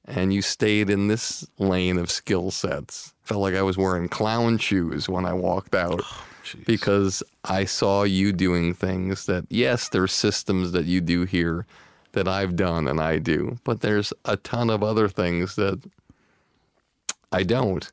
and 0.05 0.33
you 0.33 0.41
stayed 0.41 0.89
in 0.89 1.07
this 1.07 1.47
lane 1.57 1.97
of 1.97 2.11
skill 2.11 2.51
sets. 2.51 3.13
Felt 3.23 3.41
like 3.41 3.55
I 3.55 3.61
was 3.61 3.77
wearing 3.77 4.09
clown 4.09 4.57
shoes 4.57 5.07
when 5.07 5.25
I 5.25 5.33
walked 5.33 5.75
out 5.75 6.01
because 6.65 7.23
I 7.43 7.65
saw 7.65 8.03
you 8.03 8.33
doing 8.33 8.73
things 8.73 9.25
that, 9.25 9.45
yes, 9.49 9.89
there's 9.89 10.11
systems 10.11 10.71
that 10.71 10.85
you 10.85 11.01
do 11.01 11.23
here 11.23 11.65
that 12.13 12.27
I've 12.27 12.55
done 12.55 12.87
and 12.87 12.99
I 12.99 13.17
do, 13.17 13.57
but 13.63 13.81
there's 13.81 14.13
a 14.25 14.37
ton 14.37 14.69
of 14.69 14.83
other 14.83 15.07
things 15.07 15.55
that 15.55 15.81
I 17.31 17.43
don't. 17.43 17.89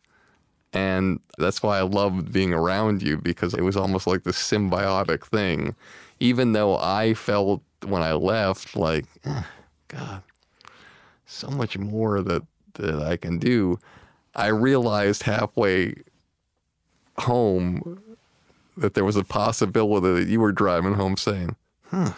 And 0.73 1.21
that's 1.39 1.63
why 1.63 1.79
I 1.79 1.83
loved 1.83 2.33
being 2.33 2.53
around 2.53 3.03
you 3.03 3.17
because 3.17 3.55
it 3.55 3.63
was 3.63 3.77
almost 3.77 4.07
like 4.07 4.25
this 4.25 4.37
symbiotic 4.37 5.25
thing. 5.25 5.75
Even 6.21 6.53
though 6.53 6.77
I 6.77 7.15
felt 7.15 7.63
when 7.87 8.03
I 8.03 8.13
left, 8.13 8.77
like, 8.77 9.07
"Ah, 9.25 9.47
God, 9.87 10.23
so 11.27 11.49
much 11.49 11.79
more 11.79 12.21
that, 12.23 12.43
that 12.75 13.03
I 13.03 13.17
can 13.17 13.39
do, 13.39 13.79
I 14.35 14.49
realized 14.49 15.23
halfway 15.23 15.95
home 17.19 18.01
that 18.77 18.95
there 18.95 19.05
was 19.05 19.17
a 19.17 19.25
possibility 19.25 20.25
that 20.25 20.31
you 20.31 20.41
were 20.41 20.53
driving 20.53 20.95
home 20.95 21.17
saying, 21.17 21.57
huh, 21.91 22.13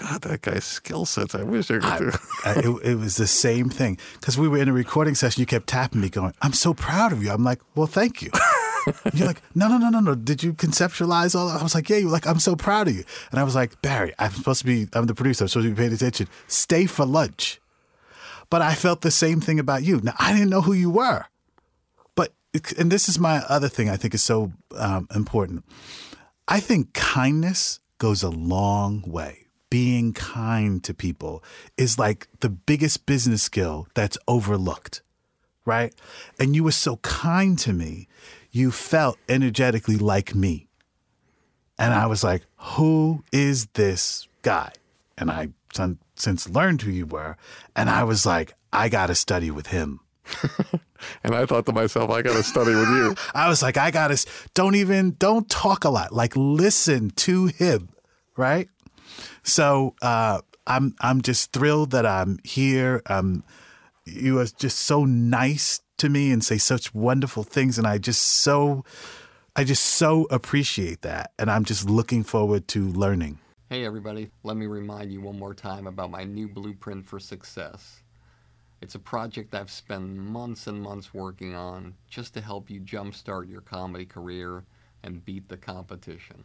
God, 0.00 0.22
that 0.22 0.42
guy's 0.42 0.64
skill 0.64 1.04
sets, 1.06 1.34
I 1.34 1.42
wish 1.42 1.70
I 1.70 1.78
could 1.78 2.12
do. 2.12 2.18
Uh, 2.44 2.54
it, 2.56 2.90
it 2.92 2.94
was 2.94 3.16
the 3.16 3.26
same 3.26 3.68
thing 3.68 3.98
because 4.14 4.38
we 4.38 4.46
were 4.46 4.58
in 4.58 4.68
a 4.68 4.72
recording 4.72 5.16
session. 5.16 5.40
You 5.40 5.46
kept 5.46 5.66
tapping 5.66 6.00
me, 6.00 6.08
going, 6.08 6.32
"I'm 6.40 6.52
so 6.52 6.72
proud 6.72 7.12
of 7.12 7.20
you." 7.22 7.32
I'm 7.32 7.42
like, 7.42 7.60
"Well, 7.74 7.88
thank 7.88 8.22
you." 8.22 8.30
You're 9.12 9.26
like, 9.26 9.42
"No, 9.56 9.66
no, 9.66 9.76
no, 9.76 9.90
no, 9.90 9.98
no." 9.98 10.14
Did 10.14 10.44
you 10.44 10.52
conceptualize 10.52 11.34
all? 11.34 11.48
That? 11.48 11.58
I 11.58 11.62
was 11.64 11.74
like, 11.74 11.88
"Yeah." 11.88 11.96
You're 11.96 12.12
like, 12.12 12.28
"I'm 12.28 12.38
so 12.38 12.54
proud 12.54 12.86
of 12.86 12.94
you," 12.94 13.02
and 13.32 13.40
I 13.40 13.42
was 13.42 13.56
like, 13.56 13.82
"Barry, 13.82 14.14
I'm 14.20 14.30
supposed 14.30 14.60
to 14.60 14.66
be. 14.66 14.86
I'm 14.92 15.06
the 15.06 15.16
producer. 15.16 15.44
I'm 15.44 15.48
supposed 15.48 15.66
to 15.66 15.74
be 15.74 15.76
paying 15.76 15.92
attention. 15.92 16.28
Stay 16.46 16.86
for 16.86 17.04
lunch." 17.04 17.60
But 18.50 18.62
I 18.62 18.74
felt 18.74 19.00
the 19.00 19.10
same 19.10 19.40
thing 19.40 19.58
about 19.58 19.82
you. 19.82 20.00
Now 20.00 20.14
I 20.18 20.32
didn't 20.32 20.50
know 20.50 20.62
who 20.62 20.74
you 20.74 20.90
were, 20.90 21.24
but 22.14 22.32
and 22.78 22.90
this 22.90 23.08
is 23.08 23.18
my 23.18 23.38
other 23.48 23.68
thing 23.68 23.90
I 23.90 23.96
think 23.96 24.14
is 24.14 24.22
so 24.22 24.52
um, 24.76 25.08
important. 25.12 25.64
I 26.46 26.60
think 26.60 26.94
kindness 26.94 27.80
goes 27.98 28.22
a 28.22 28.30
long 28.30 29.02
way. 29.04 29.47
Being 29.70 30.12
kind 30.12 30.82
to 30.84 30.94
people 30.94 31.42
is 31.76 31.98
like 31.98 32.28
the 32.40 32.48
biggest 32.48 33.06
business 33.06 33.42
skill 33.42 33.86
that's 33.94 34.16
overlooked, 34.26 35.02
right? 35.64 35.94
And 36.38 36.56
you 36.56 36.64
were 36.64 36.72
so 36.72 36.96
kind 36.98 37.58
to 37.60 37.72
me, 37.72 38.08
you 38.50 38.70
felt 38.70 39.18
energetically 39.28 39.96
like 39.96 40.34
me. 40.34 40.68
And 41.78 41.92
I 41.94 42.06
was 42.06 42.24
like, 42.24 42.44
who 42.56 43.24
is 43.32 43.66
this 43.74 44.26
guy? 44.42 44.72
And 45.16 45.30
I 45.30 45.50
since 46.16 46.48
learned 46.48 46.82
who 46.82 46.90
you 46.90 47.06
were. 47.06 47.36
And 47.76 47.88
I 47.88 48.04
was 48.04 48.26
like, 48.26 48.54
I 48.72 48.88
got 48.88 49.06
to 49.06 49.14
study 49.14 49.50
with 49.50 49.68
him. 49.68 50.00
And 51.22 51.34
I 51.34 51.46
thought 51.46 51.66
to 51.66 51.72
myself, 51.72 52.10
I 52.10 52.22
got 52.22 52.34
to 52.34 52.42
study 52.42 52.74
with 52.74 52.88
you. 52.88 53.14
I 53.34 53.48
was 53.48 53.62
like, 53.62 53.76
I 53.76 53.90
got 53.90 54.08
to, 54.08 54.26
don't 54.54 54.74
even, 54.74 55.16
don't 55.18 55.48
talk 55.48 55.84
a 55.84 55.90
lot. 55.90 56.12
Like, 56.12 56.32
listen 56.36 57.10
to 57.10 57.46
him, 57.46 57.90
right? 58.36 58.68
So 59.42 59.94
uh, 60.02 60.40
I'm, 60.66 60.94
I'm 61.00 61.22
just 61.22 61.52
thrilled 61.52 61.90
that 61.92 62.06
I'm 62.06 62.38
here. 62.44 63.02
Um, 63.06 63.44
you 64.04 64.38
are 64.38 64.46
just 64.46 64.78
so 64.80 65.04
nice 65.04 65.80
to 65.98 66.08
me 66.08 66.32
and 66.32 66.44
say 66.44 66.58
such 66.58 66.94
wonderful 66.94 67.42
things. 67.42 67.78
And 67.78 67.86
I 67.86 67.98
just 67.98 68.22
so, 68.22 68.84
I 69.56 69.64
just 69.64 69.84
so 69.84 70.26
appreciate 70.30 71.02
that. 71.02 71.32
And 71.38 71.50
I'm 71.50 71.64
just 71.64 71.88
looking 71.88 72.22
forward 72.24 72.68
to 72.68 72.88
learning. 72.88 73.38
Hey, 73.70 73.84
everybody, 73.84 74.30
let 74.44 74.56
me 74.56 74.66
remind 74.66 75.12
you 75.12 75.20
one 75.20 75.38
more 75.38 75.52
time 75.52 75.86
about 75.86 76.10
my 76.10 76.24
new 76.24 76.48
blueprint 76.48 77.04
for 77.04 77.20
success. 77.20 78.02
It's 78.80 78.94
a 78.94 79.00
project 79.00 79.54
I've 79.54 79.70
spent 79.70 80.16
months 80.16 80.68
and 80.68 80.80
months 80.80 81.12
working 81.12 81.54
on 81.54 81.94
just 82.08 82.32
to 82.34 82.40
help 82.40 82.70
you 82.70 82.80
jumpstart 82.80 83.50
your 83.50 83.60
comedy 83.60 84.06
career 84.06 84.64
and 85.02 85.24
beat 85.24 85.48
the 85.48 85.56
competition. 85.56 86.44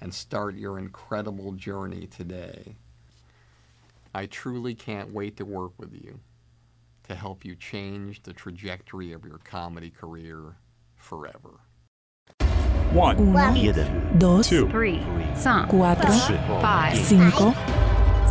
and 0.00 0.12
start 0.12 0.54
your 0.54 0.78
incredible 0.78 1.52
journey 1.52 2.06
today. 2.06 2.76
I 4.14 4.26
truly 4.26 4.74
can't 4.74 5.12
wait 5.12 5.36
to 5.36 5.44
work 5.44 5.72
with 5.78 5.92
you 5.92 6.20
to 7.08 7.14
help 7.14 7.44
you 7.44 7.54
change 7.54 8.22
the 8.22 8.32
trajectory 8.32 9.12
of 9.12 9.24
your 9.24 9.38
comedy 9.38 9.90
career 9.90 10.56
forever. 10.96 11.60
One, 12.92 13.18
Uno, 13.18 14.14
dos, 14.16 14.48
two, 14.48 14.68
Three, 14.70 15.02
cinq, 15.34 15.68
cuatro, 15.68 16.62
five, 16.62 16.96
cinco, 16.96 17.54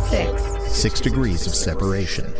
six, 0.08 0.58
Six 0.68 1.00
degrees 1.00 1.46
of 1.46 1.54
separation. 1.54 2.32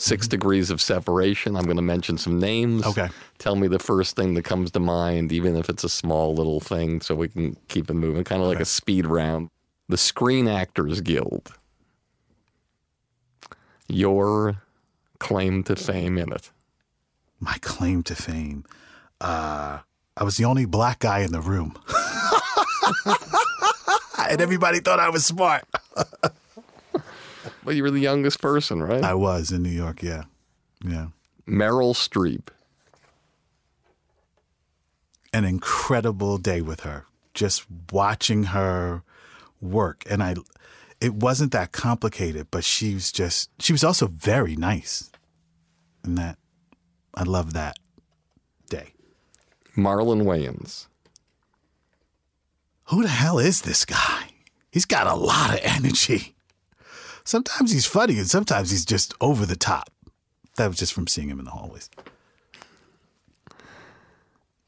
Six 0.00 0.26
degrees 0.26 0.70
of 0.70 0.80
separation. 0.80 1.56
I'm 1.56 1.64
going 1.64 1.76
to 1.76 1.82
mention 1.82 2.16
some 2.16 2.38
names. 2.38 2.86
Okay. 2.86 3.10
Tell 3.36 3.54
me 3.54 3.68
the 3.68 3.78
first 3.78 4.16
thing 4.16 4.32
that 4.32 4.44
comes 4.44 4.70
to 4.70 4.80
mind, 4.80 5.30
even 5.30 5.58
if 5.58 5.68
it's 5.68 5.84
a 5.84 5.90
small 5.90 6.34
little 6.34 6.58
thing, 6.58 7.02
so 7.02 7.14
we 7.14 7.28
can 7.28 7.54
keep 7.68 7.90
it 7.90 7.94
moving, 7.94 8.24
kind 8.24 8.40
of 8.40 8.48
like 8.48 8.60
a 8.60 8.64
speed 8.64 9.06
round. 9.06 9.50
The 9.90 9.98
Screen 9.98 10.48
Actors 10.48 11.02
Guild. 11.02 11.52
Your 13.88 14.62
claim 15.18 15.64
to 15.64 15.76
fame 15.76 16.16
in 16.16 16.32
it. 16.32 16.50
My 17.38 17.58
claim 17.60 18.02
to 18.04 18.14
fame. 18.14 18.64
Uh, 19.20 19.80
I 20.16 20.24
was 20.24 20.38
the 20.38 20.46
only 20.46 20.64
black 20.64 21.00
guy 21.00 21.18
in 21.18 21.32
the 21.32 21.42
room. 21.42 21.78
and 24.30 24.40
everybody 24.40 24.80
thought 24.80 24.98
I 24.98 25.10
was 25.10 25.26
smart. 25.26 25.64
But 27.70 27.76
you 27.76 27.84
were 27.84 27.92
the 27.92 28.00
youngest 28.00 28.40
person, 28.40 28.82
right? 28.82 29.04
I 29.04 29.14
was 29.14 29.52
in 29.52 29.62
New 29.62 29.70
York, 29.70 30.02
yeah. 30.02 30.24
Yeah. 30.84 31.10
Meryl 31.46 31.94
Streep. 31.94 32.48
An 35.32 35.44
incredible 35.44 36.36
day 36.38 36.62
with 36.62 36.80
her. 36.80 37.04
Just 37.32 37.66
watching 37.92 38.42
her 38.46 39.04
work. 39.60 40.02
And 40.10 40.20
I 40.20 40.34
it 41.00 41.14
wasn't 41.14 41.52
that 41.52 41.70
complicated, 41.70 42.48
but 42.50 42.64
she 42.64 42.94
was 42.94 43.12
just 43.12 43.50
she 43.60 43.72
was 43.72 43.84
also 43.84 44.08
very 44.08 44.56
nice. 44.56 45.08
And 46.02 46.18
that 46.18 46.38
I 47.14 47.22
love 47.22 47.52
that 47.52 47.78
day. 48.68 48.94
Marlon 49.76 50.24
Wayans. 50.24 50.88
Who 52.86 53.02
the 53.02 53.08
hell 53.08 53.38
is 53.38 53.62
this 53.62 53.84
guy? 53.84 54.24
He's 54.72 54.86
got 54.86 55.06
a 55.06 55.14
lot 55.14 55.54
of 55.54 55.60
energy. 55.62 56.34
Sometimes 57.30 57.70
he's 57.70 57.86
funny 57.86 58.18
and 58.18 58.28
sometimes 58.28 58.72
he's 58.72 58.84
just 58.84 59.14
over 59.20 59.46
the 59.46 59.54
top. 59.54 59.88
That 60.56 60.66
was 60.66 60.78
just 60.78 60.92
from 60.92 61.06
seeing 61.06 61.28
him 61.28 61.38
in 61.38 61.44
the 61.44 61.52
hallways. 61.52 61.88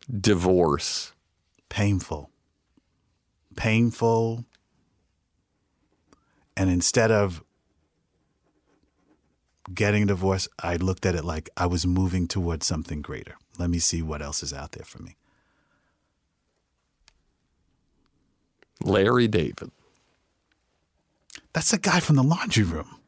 Divorce. 0.09 1.11
Painful. 1.69 2.31
Painful. 3.57 4.45
And 6.57 6.71
instead 6.71 7.11
of 7.11 7.43
getting 9.75 10.05
a 10.05 10.07
divorce, 10.07 10.47
I 10.63 10.77
looked 10.77 11.05
at 11.05 11.17
it 11.17 11.25
like 11.25 11.51
I 11.57 11.67
was 11.67 11.85
moving 11.85 12.29
towards 12.29 12.65
something 12.65 13.03
greater. 13.03 13.35
Let 13.59 13.71
me 13.71 13.81
see 13.81 14.03
what 14.03 14.23
else 14.23 14.41
is 14.41 14.53
out 14.53 14.71
there 14.71 14.85
for 14.85 15.03
me. 15.03 15.17
Larry 18.85 19.27
David. 19.27 19.73
That's 21.53 21.71
the 21.71 21.79
guy 21.79 22.01
from 22.01 22.17
the 22.17 22.23
laundry 22.23 22.65
room. 22.65 22.99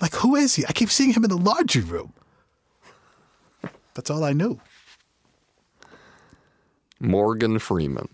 like, 0.00 0.14
who 0.14 0.36
is 0.36 0.54
he? 0.54 0.64
I 0.66 0.72
keep 0.72 0.90
seeing 0.90 1.12
him 1.12 1.24
in 1.24 1.30
the 1.30 1.36
laundry 1.36 1.82
room. 1.82 2.12
That's 3.94 4.10
all 4.10 4.24
I 4.24 4.32
knew. 4.32 4.60
Morgan 7.00 7.58
Freeman. 7.58 8.08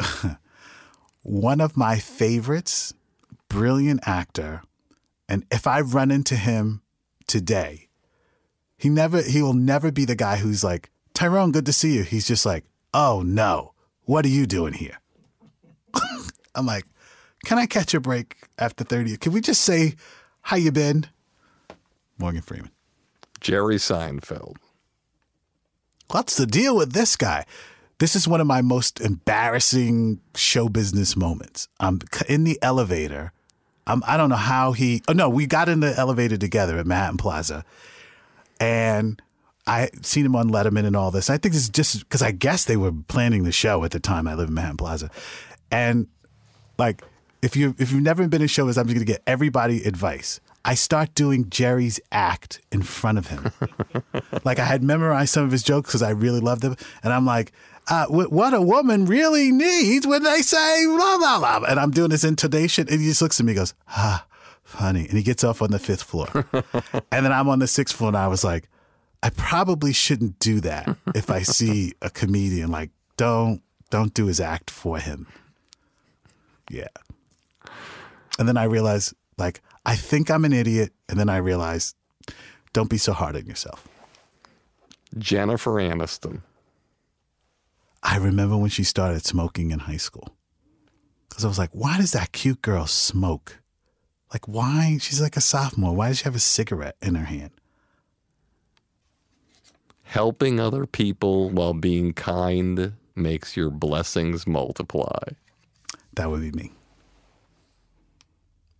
One 1.22 1.60
of 1.60 1.76
my 1.76 1.98
favorites, 1.98 2.92
brilliant 3.48 4.00
actor. 4.06 4.62
And 5.28 5.44
if 5.50 5.66
I 5.66 5.80
run 5.80 6.10
into 6.10 6.36
him 6.36 6.82
today, 7.26 7.88
he 8.76 8.88
never 8.88 9.22
he 9.22 9.42
will 9.42 9.54
never 9.54 9.90
be 9.90 10.04
the 10.04 10.14
guy 10.14 10.36
who's 10.36 10.62
like, 10.62 10.90
Tyrone, 11.14 11.52
good 11.52 11.66
to 11.66 11.72
see 11.72 11.94
you. 11.94 12.02
He's 12.02 12.26
just 12.26 12.44
like, 12.44 12.64
oh 12.92 13.22
no, 13.24 13.72
what 14.02 14.24
are 14.24 14.28
you 14.28 14.46
doing 14.46 14.74
here? 14.74 14.98
I'm 16.56 16.66
like, 16.66 16.84
can 17.44 17.58
I 17.58 17.66
catch 17.66 17.94
a 17.94 18.00
break 18.00 18.36
after 18.58 18.84
30? 18.84 19.16
Can 19.18 19.32
we 19.32 19.40
just 19.40 19.62
say 19.62 19.94
how 20.42 20.56
you 20.56 20.72
been? 20.72 21.06
Morgan 22.18 22.42
Freeman. 22.42 22.70
Jerry 23.40 23.76
Seinfeld. 23.76 24.56
What's 26.10 26.36
the 26.36 26.46
deal 26.46 26.76
with 26.76 26.92
this 26.92 27.16
guy? 27.16 27.44
This 27.98 28.14
is 28.14 28.28
one 28.28 28.40
of 28.40 28.46
my 28.46 28.62
most 28.62 29.00
embarrassing 29.00 30.20
show 30.34 30.68
business 30.68 31.16
moments. 31.16 31.68
I'm 31.80 32.00
in 32.28 32.44
the 32.44 32.58
elevator. 32.62 33.32
I'm, 33.86 34.02
I 34.06 34.16
don't 34.16 34.28
know 34.28 34.36
how 34.36 34.72
he. 34.72 35.02
Oh 35.08 35.12
no, 35.12 35.28
we 35.28 35.46
got 35.46 35.68
in 35.68 35.80
the 35.80 35.96
elevator 35.96 36.36
together 36.36 36.78
at 36.78 36.86
Manhattan 36.86 37.16
Plaza, 37.16 37.64
and 38.60 39.20
I 39.66 39.90
seen 40.02 40.26
him 40.26 40.36
on 40.36 40.50
Letterman 40.50 40.84
and 40.84 40.94
all 40.94 41.10
this. 41.10 41.30
I 41.30 41.38
think 41.38 41.54
this 41.54 41.62
is 41.62 41.68
just 41.70 42.00
because 42.00 42.22
I 42.22 42.32
guess 42.32 42.64
they 42.64 42.76
were 42.76 42.92
planning 42.92 43.44
the 43.44 43.52
show 43.52 43.82
at 43.84 43.92
the 43.92 44.00
time. 44.00 44.28
I 44.28 44.34
live 44.34 44.48
in 44.48 44.54
Manhattan 44.54 44.76
Plaza, 44.76 45.10
and 45.70 46.08
like 46.78 47.02
if 47.42 47.56
you 47.56 47.74
if 47.78 47.92
you've 47.92 48.02
never 48.02 48.26
been 48.28 48.42
in 48.42 48.48
shows, 48.48 48.76
I'm 48.76 48.86
just 48.86 48.96
gonna 48.96 49.04
get 49.04 49.22
everybody 49.26 49.82
advice. 49.84 50.40
I 50.64 50.74
start 50.74 51.14
doing 51.14 51.48
Jerry's 51.48 52.00
act 52.10 52.60
in 52.72 52.82
front 52.82 53.18
of 53.18 53.28
him. 53.28 53.52
like 54.44 54.58
I 54.58 54.64
had 54.64 54.82
memorized 54.82 55.32
some 55.32 55.44
of 55.44 55.52
his 55.52 55.62
jokes 55.62 55.88
because 55.88 56.02
I 56.02 56.10
really 56.10 56.40
loved 56.40 56.62
them, 56.62 56.76
and 57.02 57.12
I'm 57.12 57.24
like, 57.24 57.52
uh, 57.88 58.06
"What 58.06 58.52
a 58.52 58.60
woman 58.60 59.06
really 59.06 59.52
needs 59.52 60.06
when 60.06 60.22
they 60.22 60.42
say 60.42 60.86
blah 60.86 61.18
blah 61.18 61.38
blah," 61.38 61.68
and 61.68 61.78
I'm 61.78 61.92
doing 61.92 62.10
this 62.10 62.24
intonation, 62.24 62.88
and 62.90 63.00
he 63.00 63.06
just 63.06 63.22
looks 63.22 63.38
at 63.38 63.46
me, 63.46 63.52
and 63.52 63.58
goes, 63.58 63.74
"Ah, 63.88 64.26
funny," 64.64 65.06
and 65.06 65.16
he 65.16 65.22
gets 65.22 65.44
off 65.44 65.62
on 65.62 65.70
the 65.70 65.78
fifth 65.78 66.02
floor, 66.02 66.28
and 67.12 67.24
then 67.24 67.32
I'm 67.32 67.48
on 67.48 67.60
the 67.60 67.68
sixth 67.68 67.96
floor, 67.96 68.08
and 68.08 68.16
I 68.16 68.26
was 68.26 68.42
like, 68.42 68.68
"I 69.22 69.30
probably 69.30 69.92
shouldn't 69.92 70.40
do 70.40 70.60
that 70.62 70.96
if 71.14 71.30
I 71.30 71.42
see 71.42 71.92
a 72.02 72.10
comedian. 72.10 72.72
Like, 72.72 72.90
don't 73.16 73.62
don't 73.90 74.12
do 74.12 74.26
his 74.26 74.40
act 74.40 74.70
for 74.70 74.98
him." 74.98 75.28
Yeah. 76.70 76.88
And 78.38 78.48
then 78.48 78.56
I 78.56 78.64
realized, 78.64 79.14
like, 79.38 79.62
I 79.84 79.96
think 79.96 80.30
I'm 80.30 80.44
an 80.44 80.52
idiot. 80.52 80.92
And 81.08 81.18
then 81.18 81.28
I 81.28 81.36
realized, 81.38 81.96
don't 82.72 82.90
be 82.90 82.98
so 82.98 83.12
hard 83.12 83.36
on 83.36 83.46
yourself. 83.46 83.86
Jennifer 85.16 85.72
Aniston. 85.72 86.42
I 88.02 88.18
remember 88.18 88.56
when 88.56 88.70
she 88.70 88.84
started 88.84 89.24
smoking 89.24 89.70
in 89.70 89.80
high 89.80 89.96
school. 89.96 90.36
Because 91.28 91.44
I 91.44 91.48
was 91.48 91.58
like, 91.58 91.70
why 91.72 91.98
does 91.98 92.12
that 92.12 92.32
cute 92.32 92.62
girl 92.62 92.86
smoke? 92.86 93.60
Like, 94.32 94.46
why? 94.48 94.98
She's 95.00 95.20
like 95.20 95.36
a 95.36 95.40
sophomore. 95.40 95.94
Why 95.94 96.08
does 96.08 96.18
she 96.18 96.24
have 96.24 96.34
a 96.34 96.40
cigarette 96.40 96.96
in 97.00 97.14
her 97.14 97.24
hand? 97.24 97.50
Helping 100.02 100.60
other 100.60 100.86
people 100.86 101.50
while 101.50 101.74
being 101.74 102.12
kind 102.12 102.94
makes 103.14 103.56
your 103.56 103.70
blessings 103.70 104.46
multiply. 104.46 105.22
That 106.16 106.30
would 106.30 106.40
be 106.40 106.50
me. 106.50 106.72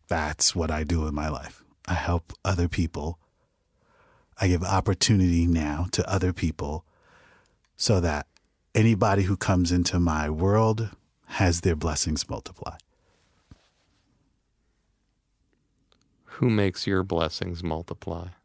That's 0.08 0.54
what 0.54 0.70
I 0.70 0.84
do 0.84 1.06
in 1.06 1.14
my 1.14 1.28
life. 1.28 1.62
I 1.86 1.94
help 1.94 2.32
other 2.44 2.68
people. 2.68 3.18
I 4.40 4.48
give 4.48 4.62
opportunity 4.62 5.46
now 5.46 5.86
to 5.92 6.10
other 6.10 6.32
people 6.32 6.84
so 7.76 8.00
that 8.00 8.26
anybody 8.74 9.22
who 9.22 9.36
comes 9.36 9.70
into 9.70 10.00
my 10.00 10.28
world 10.28 10.90
has 11.26 11.60
their 11.60 11.76
blessings 11.76 12.28
multiply. 12.28 12.76
Who 16.24 16.50
makes 16.50 16.86
your 16.86 17.02
blessings 17.02 17.62
multiply? 17.62 18.28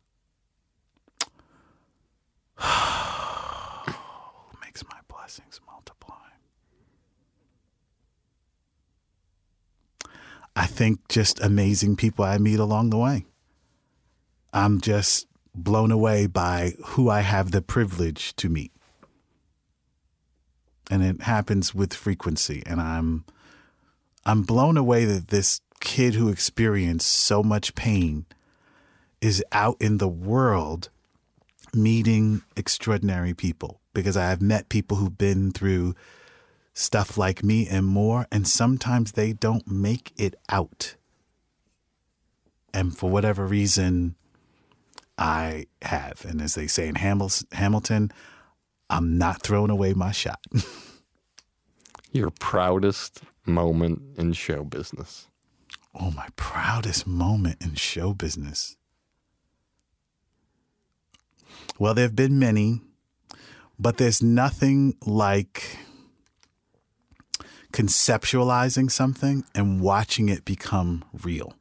Who 2.61 4.57
makes 4.63 4.83
my 4.85 4.97
blessings 5.07 5.59
multiply? 5.65 6.15
I 10.55 10.65
think 10.65 11.07
just 11.07 11.41
amazing 11.41 11.95
people 11.95 12.25
I 12.25 12.37
meet 12.37 12.59
along 12.59 12.89
the 12.89 12.97
way. 12.97 13.25
I'm 14.53 14.81
just 14.81 15.27
blown 15.55 15.91
away 15.91 16.27
by 16.27 16.73
who 16.85 17.09
I 17.09 17.21
have 17.21 17.51
the 17.51 17.61
privilege 17.61 18.35
to 18.37 18.49
meet. 18.49 18.71
And 20.89 21.03
it 21.03 21.21
happens 21.21 21.73
with 21.73 21.93
frequency 21.93 22.63
and 22.65 22.81
I'm 22.81 23.25
I'm 24.25 24.43
blown 24.43 24.77
away 24.77 25.05
that 25.05 25.29
this 25.29 25.61
kid 25.79 26.13
who 26.13 26.29
experienced 26.29 27.07
so 27.11 27.41
much 27.41 27.73
pain 27.75 28.25
is 29.19 29.43
out 29.51 29.77
in 29.79 29.97
the 29.97 30.07
world 30.07 30.89
meeting 31.73 32.43
extraordinary 32.55 33.33
people 33.33 33.79
because 33.93 34.17
I 34.17 34.29
have 34.29 34.41
met 34.41 34.69
people 34.69 34.97
who've 34.97 35.17
been 35.17 35.51
through 35.51 35.95
stuff 36.73 37.17
like 37.17 37.43
me 37.43 37.67
and 37.67 37.85
more, 37.85 38.27
and 38.31 38.47
sometimes 38.47 39.13
they 39.13 39.33
don't 39.33 39.67
make 39.67 40.13
it 40.17 40.35
out. 40.49 40.95
And 42.73 42.97
for 42.97 43.09
whatever 43.09 43.45
reason, 43.45 44.15
I 45.17 45.67
have. 45.81 46.25
And 46.27 46.41
as 46.41 46.55
they 46.55 46.67
say 46.67 46.87
in 46.87 46.95
Hamil- 46.95 47.45
Hamilton, 47.53 48.11
I'm 48.89 49.17
not 49.17 49.41
throwing 49.43 49.69
away 49.69 49.93
my 49.93 50.11
shot. 50.11 50.43
Your 52.11 52.31
proudest 52.31 53.21
moment 53.45 54.01
in 54.17 54.33
show 54.33 54.63
business. 54.63 55.27
oh, 55.93 56.11
my 56.11 56.27
proudest 56.35 57.05
moment 57.05 57.57
in 57.61 57.75
show 57.75 58.13
business. 58.13 58.77
Well, 61.77 61.93
there 61.93 62.05
have 62.05 62.15
been 62.15 62.39
many, 62.39 62.81
but 63.79 63.97
there's 63.97 64.21
nothing 64.21 64.95
like 65.05 65.77
conceptualizing 67.71 68.91
something 68.91 69.43
and 69.55 69.81
watching 69.81 70.29
it 70.29 70.45
become 70.45 71.03
real. 71.23 71.53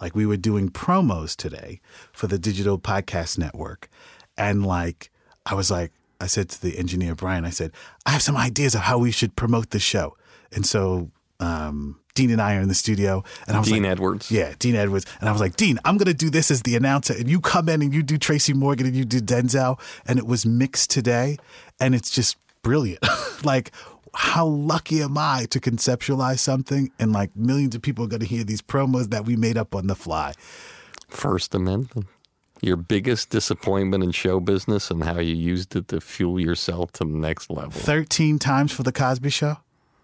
Like 0.00 0.14
we 0.14 0.26
were 0.26 0.36
doing 0.36 0.68
promos 0.68 1.34
today 1.36 1.80
for 2.12 2.26
the 2.26 2.38
Digital 2.38 2.78
Podcast 2.78 3.38
Network. 3.38 3.88
And 4.36 4.64
like, 4.64 5.10
I 5.44 5.54
was 5.54 5.70
like, 5.70 5.92
I 6.20 6.26
said 6.26 6.48
to 6.50 6.62
the 6.62 6.78
engineer, 6.78 7.14
Brian, 7.14 7.44
I 7.44 7.50
said, 7.50 7.72
I 8.06 8.10
have 8.10 8.22
some 8.22 8.36
ideas 8.36 8.74
of 8.74 8.82
how 8.82 8.98
we 8.98 9.10
should 9.10 9.36
promote 9.36 9.70
the 9.70 9.78
show. 9.78 10.16
And 10.52 10.66
so 10.66 11.10
um, 11.40 12.00
Dean 12.14 12.30
and 12.30 12.40
I 12.40 12.56
are 12.56 12.60
in 12.60 12.68
the 12.68 12.74
studio. 12.74 13.22
And 13.46 13.56
I 13.56 13.60
was 13.60 13.68
Dean 13.68 13.82
like, 13.82 13.92
Edwards. 13.92 14.30
Yeah, 14.30 14.54
Dean 14.58 14.74
Edwards. 14.74 15.06
And 15.20 15.28
I 15.28 15.32
was 15.32 15.40
like, 15.40 15.56
Dean, 15.56 15.78
I'm 15.84 15.96
going 15.96 16.06
to 16.06 16.14
do 16.14 16.30
this 16.30 16.50
as 16.50 16.62
the 16.62 16.76
announcer. 16.76 17.14
And 17.14 17.28
you 17.28 17.40
come 17.40 17.68
in 17.68 17.82
and 17.82 17.94
you 17.94 18.02
do 18.02 18.18
Tracy 18.18 18.52
Morgan 18.52 18.86
and 18.86 18.96
you 18.96 19.04
do 19.04 19.20
Denzel. 19.20 19.80
And 20.06 20.18
it 20.18 20.26
was 20.26 20.44
mixed 20.44 20.90
today. 20.90 21.36
And 21.78 21.94
it's 21.94 22.10
just 22.10 22.36
brilliant. 22.62 23.04
like, 23.44 23.72
how 24.14 24.46
lucky 24.46 25.02
am 25.02 25.18
I 25.18 25.46
to 25.50 25.60
conceptualize 25.60 26.38
something? 26.38 26.90
And 26.98 27.12
like 27.12 27.34
millions 27.36 27.74
of 27.74 27.82
people 27.82 28.04
are 28.04 28.08
going 28.08 28.20
to 28.20 28.26
hear 28.26 28.44
these 28.44 28.62
promos 28.62 29.10
that 29.10 29.24
we 29.24 29.36
made 29.36 29.56
up 29.56 29.74
on 29.74 29.86
the 29.86 29.94
fly. 29.94 30.32
First 31.08 31.54
Amendment. 31.54 32.06
Your 32.60 32.76
biggest 32.76 33.30
disappointment 33.30 34.02
in 34.02 34.10
show 34.10 34.40
business 34.40 34.90
and 34.90 35.04
how 35.04 35.20
you 35.20 35.34
used 35.34 35.76
it 35.76 35.88
to 35.88 36.00
fuel 36.00 36.40
yourself 36.40 36.90
to 36.92 37.04
the 37.04 37.16
next 37.16 37.50
level. 37.50 37.70
13 37.70 38.40
times 38.40 38.72
for 38.72 38.82
The 38.82 38.90
Cosby 38.90 39.30
Show? 39.30 39.58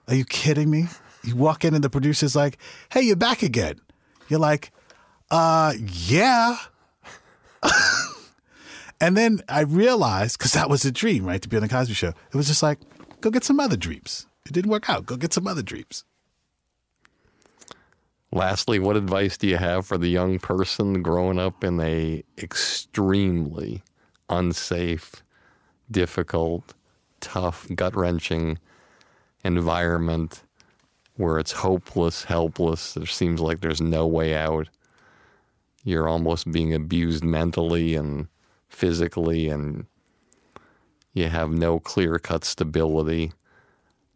Are 0.07 0.15
you 0.15 0.25
kidding 0.25 0.71
me? 0.71 0.87
You 1.25 1.35
walk 1.35 1.65
in 1.65 1.75
and 1.75 1.83
the 1.83 1.91
producer's 1.91 2.37
like, 2.37 2.59
hey, 2.93 3.03
you're 3.03 3.17
back 3.17 3.43
again. 3.43 3.81
You're 4.29 4.41
like, 4.41 4.71
uh, 5.31 5.75
yeah. 5.79 6.57
and 9.01 9.17
then 9.17 9.41
I 9.49 9.63
realized, 9.63 10.39
because 10.39 10.53
that 10.53 10.71
was 10.71 10.85
a 10.85 10.93
dream, 10.93 11.25
right, 11.25 11.43
to 11.43 11.49
be 11.49 11.57
on 11.57 11.63
The 11.63 11.69
Cosby 11.69 11.95
Show. 11.95 12.09
It 12.09 12.35
was 12.35 12.47
just 12.47 12.63
like, 12.63 12.79
go 13.25 13.31
get 13.31 13.43
some 13.43 13.59
other 13.59 13.77
dreams. 13.77 14.27
It 14.45 14.53
didn't 14.53 14.71
work 14.71 14.91
out. 14.91 15.07
Go 15.07 15.17
get 15.17 15.33
some 15.33 15.47
other 15.47 15.63
dreams. 15.63 16.05
Lastly, 18.31 18.79
what 18.79 18.97
advice 18.97 19.39
do 19.39 19.47
you 19.47 19.57
have 19.57 19.87
for 19.87 19.97
the 19.97 20.09
young 20.09 20.39
person 20.39 21.03
growing 21.03 21.39
up 21.39 21.65
in 21.65 21.81
a 21.81 22.23
extremely 22.37 23.83
unsafe, 24.29 25.23
difficult, 25.91 26.75
tough, 27.21 27.67
gut-wrenching 27.75 28.59
environment 29.43 30.43
where 31.17 31.39
it's 31.39 31.53
hopeless, 31.53 32.25
helpless, 32.25 32.93
there 32.93 33.07
seems 33.07 33.41
like 33.41 33.61
there's 33.61 33.81
no 33.81 34.07
way 34.07 34.35
out. 34.35 34.69
You're 35.83 36.09
almost 36.09 36.53
being 36.53 36.75
abused 36.75 37.25
mentally 37.25 37.95
and 37.95 38.29
physically 38.69 39.49
and 39.49 39.87
you 41.15 41.29
have 41.29 41.51
no 41.51 41.81
clear-cut 41.81 42.45
stability 42.45 43.33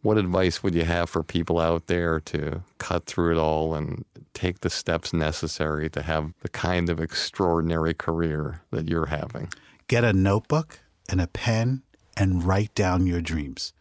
what 0.01 0.17
advice 0.17 0.63
would 0.63 0.75
you 0.75 0.85
have 0.85 1.09
for 1.09 1.23
people 1.23 1.59
out 1.59 1.87
there 1.87 2.19
to 2.21 2.63
cut 2.77 3.05
through 3.05 3.33
it 3.33 3.37
all 3.37 3.75
and 3.75 4.05
take 4.33 4.61
the 4.61 4.69
steps 4.69 5.11
necessary 5.11 5.89
to 5.89 6.01
have 6.01 6.33
the 6.41 6.49
kind 6.49 6.89
of 6.89 6.99
extraordinary 6.99 7.93
career 7.93 8.61
that 8.71 8.87
you're 8.87 9.07
having? 9.07 9.49
Get 9.87 10.03
a 10.03 10.13
notebook 10.13 10.79
and 11.09 11.19
a 11.19 11.27
pen 11.27 11.83
and 12.15 12.43
write 12.43 12.73
down 12.75 13.07
your 13.07 13.21
dreams. 13.21 13.73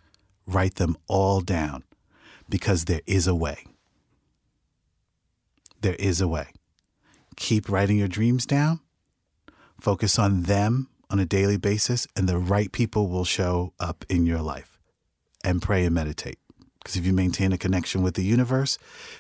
Write 0.47 0.77
them 0.77 0.97
all 1.07 1.41
down 1.41 1.85
because 2.49 2.87
there 2.87 3.03
is 3.07 3.27
a 3.27 3.35
way. 3.35 3.65
There 5.83 5.97
is 5.97 6.21
a 6.21 6.27
way. 6.27 6.49
Keep 7.37 7.69
writing 7.69 7.99
your 7.99 8.09
dreams 8.09 8.45
down. 8.45 8.81
Focus 9.81 10.19
on 10.19 10.43
them 10.43 10.89
on 11.11 11.19
a 11.19 11.27
daily 11.27 11.57
basis, 11.57 12.07
and 12.17 12.29
the 12.29 12.39
right 12.39 12.71
people 12.71 13.09
will 13.09 13.25
show 13.25 13.73
up 13.81 14.05
in 14.09 14.27
your 14.27 14.41
life. 14.41 14.79
And 15.45 15.63
pray 15.63 15.85
and 15.85 15.95
meditate. 15.95 16.39
Because 16.83 16.97
if 16.97 17.07
you 17.07 17.13
maintain 17.13 17.53
a 17.53 17.59
connection 17.59 18.03
with 18.03 18.15
the 18.15 18.25
universe, 18.25 18.79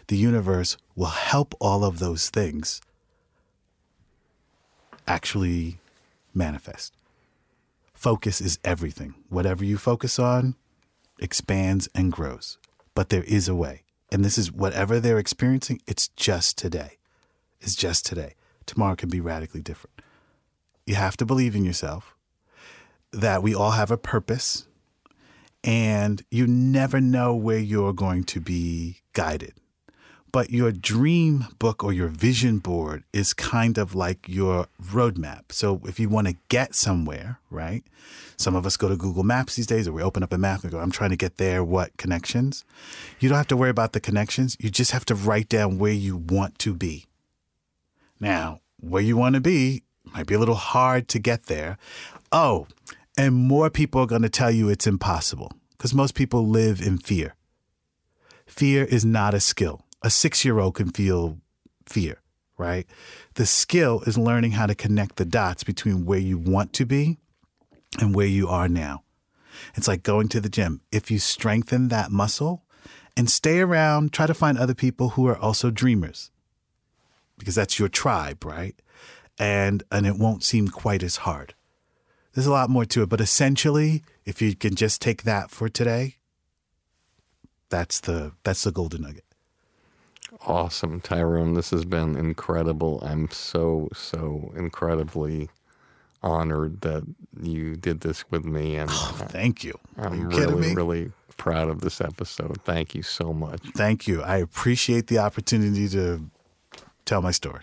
the 0.09 0.17
universe 0.17 0.77
will 0.97 1.07
help 1.07 1.55
all 1.61 1.85
of 1.85 1.99
those 1.99 2.29
things 2.29 2.81
actually 5.07 5.79
manifest. 6.35 6.93
Focus 7.95 8.41
is 8.41 8.59
everything. 8.65 9.15
Whatever 9.29 9.65
you 9.65 9.77
focus 9.77 10.19
on 10.19 10.55
expands 11.19 11.89
and 11.95 12.13
grows. 12.13 12.59
But 12.95 13.09
there 13.09 13.25
is 13.25 13.49
a 13.49 13.55
way. 13.55 13.83
And 14.11 14.25
this 14.25 14.39
is 14.39 14.53
whatever 14.53 15.01
they're 15.01 15.19
experiencing, 15.19 15.81
it's 15.87 16.09
just 16.09 16.57
today. 16.57 16.99
It's 17.61 17.75
just 17.75 18.07
today. 18.07 18.35
Tomorrow 18.67 18.97
can 18.97 19.09
be 19.09 19.21
radically 19.21 19.61
different. 19.61 20.01
You 20.89 20.95
have 20.95 21.19
to 21.19 21.27
believe 21.27 21.55
in 21.55 21.67
yourself 21.67 22.17
that 23.13 23.43
we 23.43 23.55
all 23.55 23.73
have 23.73 23.91
a 23.91 23.99
purpose 23.99 24.67
and 25.63 26.23
you 26.31 26.47
never 26.47 26.99
know 26.99 27.35
where 27.35 27.59
you're 27.59 27.93
going 27.93 28.25
to 28.25 28.41
be 28.41 29.03
guided. 29.13 29.53
But 30.33 30.49
your 30.49 30.73
dream 30.73 31.45
book 31.59 31.85
or 31.85 31.93
your 31.93 32.09
vision 32.09 32.59
board 32.59 33.05
is 33.13 33.35
kind 33.35 33.77
of 33.77 33.95
like 33.95 34.31
your 34.31 34.69
roadmap. 34.83 35.53
So 35.53 35.83
if 35.85 36.01
you 36.01 36.09
want 36.09 36.29
to 36.29 36.37
get 36.49 36.75
somewhere, 36.75 37.39
right? 37.51 37.85
Some 38.39 38.57
of 38.57 38.65
us 38.65 38.79
go 38.79 38.89
to 38.89 38.97
Google 38.97 39.25
Maps 39.25 39.57
these 39.57 39.67
days, 39.67 39.87
or 39.87 39.93
we 39.93 40.03
open 40.03 40.23
up 40.23 40.33
a 40.33 40.39
map 40.39 40.63
and 40.63 40.73
go, 40.73 40.79
I'm 40.79 40.91
trying 40.91 41.11
to 41.11 41.17
get 41.17 41.37
there. 41.37 41.63
What 41.63 41.99
connections? 41.99 42.65
You 43.21 43.29
don't 43.29 43.37
have 43.37 43.49
to 43.49 43.59
worry 43.59 43.69
about 43.69 43.93
the 43.93 44.01
connections. 44.01 44.57
You 44.59 44.71
just 44.71 44.93
have 44.93 45.05
to 45.05 45.15
write 45.15 45.51
down 45.51 45.77
where 45.77 45.93
you 45.93 46.17
want 46.17 46.59
to 46.61 46.73
be. 46.73 47.05
Now, 48.19 48.63
where 48.81 49.03
you 49.03 49.19
want 49.19 49.35
to 49.35 49.43
be 49.43 49.83
might 50.13 50.27
be 50.27 50.35
a 50.35 50.39
little 50.39 50.55
hard 50.55 51.09
to 51.09 51.19
get 51.19 51.45
there. 51.45 51.79
Oh, 52.33 52.67
and 53.17 53.35
more 53.35 53.71
people 53.71 54.01
are 54.01 54.07
going 54.07 54.23
to 54.23 54.29
tell 54.29 54.51
you 54.51 54.69
it's 54.69 54.87
impossible 54.87 55.53
because 55.73 55.95
most 55.95 56.15
people 56.15 56.47
live 56.47 56.81
in 56.81 56.99
fear. 56.99 57.35
Fear 58.47 58.85
is 58.85 59.05
not 59.05 59.35
a 59.35 59.41
skill. 59.41 59.83
A 60.03 60.11
six 60.11 60.45
year 60.45 60.59
old 60.59 60.75
can 60.75 60.91
feel 60.91 61.39
fear, 61.87 62.21
right? 62.57 62.87
The 63.35 63.47
skill 63.47 64.03
is 64.07 64.17
learning 64.17 64.53
how 64.53 64.67
to 64.67 64.75
connect 64.75 65.17
the 65.17 65.25
dots 65.25 65.65
between 65.65 66.05
where 66.05 66.19
you 66.19 66.39
want 66.39 66.73
to 66.75 66.87
be 66.87 67.19
and 68.01 68.15
where 68.15 68.27
you 68.27 68.49
are 68.49 68.69
now. 68.69 69.03
It's 69.75 69.89
like 69.89 70.03
going 70.03 70.29
to 70.29 70.41
the 70.41 70.49
gym. 70.49 70.81
If 70.93 71.11
you 71.11 71.19
strengthen 71.19 71.89
that 71.89 72.11
muscle 72.11 72.63
and 73.17 73.29
stay 73.29 73.61
around, 73.61 74.13
try 74.13 74.27
to 74.27 74.35
find 74.35 74.57
other 74.57 74.75
people 74.75 75.11
who 75.11 75.27
are 75.27 75.37
also 75.37 75.71
dreamers 75.71 76.31
because 77.39 77.55
that's 77.55 77.79
your 77.79 77.89
tribe, 77.89 78.45
right? 78.45 78.81
And 79.39 79.83
and 79.93 80.07
it 80.07 80.17
won't 80.19 80.43
seem 80.43 80.69
quite 80.69 81.03
as 81.03 81.17
hard. 81.19 81.55
There's 82.35 82.47
a 82.47 82.53
lot 82.53 82.71
more 82.71 82.85
to 82.87 83.03
it, 83.03 83.09
but 83.09 83.21
essentially, 83.21 84.03
if 84.25 84.43
you 84.43 84.55
can 84.55 84.75
just 84.75 85.01
take 85.01 85.23
that 85.23 85.51
for 85.51 85.69
today, 85.69 86.17
that's 87.69 88.01
the 88.01 88.33
that's 88.43 88.65
the 88.65 88.73
golden 88.73 89.03
nugget. 89.03 89.25
Awesome, 90.47 91.01
Tyrone. 91.01 91.55
This 91.55 91.71
has 91.71 91.85
been 91.85 92.17
incredible. 92.17 93.01
I'm 93.03 93.31
so, 93.31 93.89
so 93.95 94.53
incredibly 94.57 95.49
honored 96.23 96.81
that 96.83 97.05
you 97.41 97.77
did 97.77 98.01
this 98.01 98.31
with 98.31 98.45
me. 98.45 98.77
And 98.77 98.91
oh, 98.93 99.17
Thank 99.29 99.65
you. 99.65 99.79
I'm 99.97 100.15
you 100.15 100.29
really, 100.29 100.69
me? 100.69 100.75
really 100.75 101.13
proud 101.37 101.69
of 101.69 101.81
this 101.81 102.01
episode. 102.01 102.61
Thank 102.65 102.95
you 102.95 103.03
so 103.03 103.33
much. 103.33 103.61
Thank 103.75 104.07
you. 104.07 104.23
I 104.23 104.37
appreciate 104.37 105.07
the 105.07 105.19
opportunity 105.19 105.89
to 105.89 106.31
tell 107.05 107.23
my 107.23 107.31
story. 107.31 107.63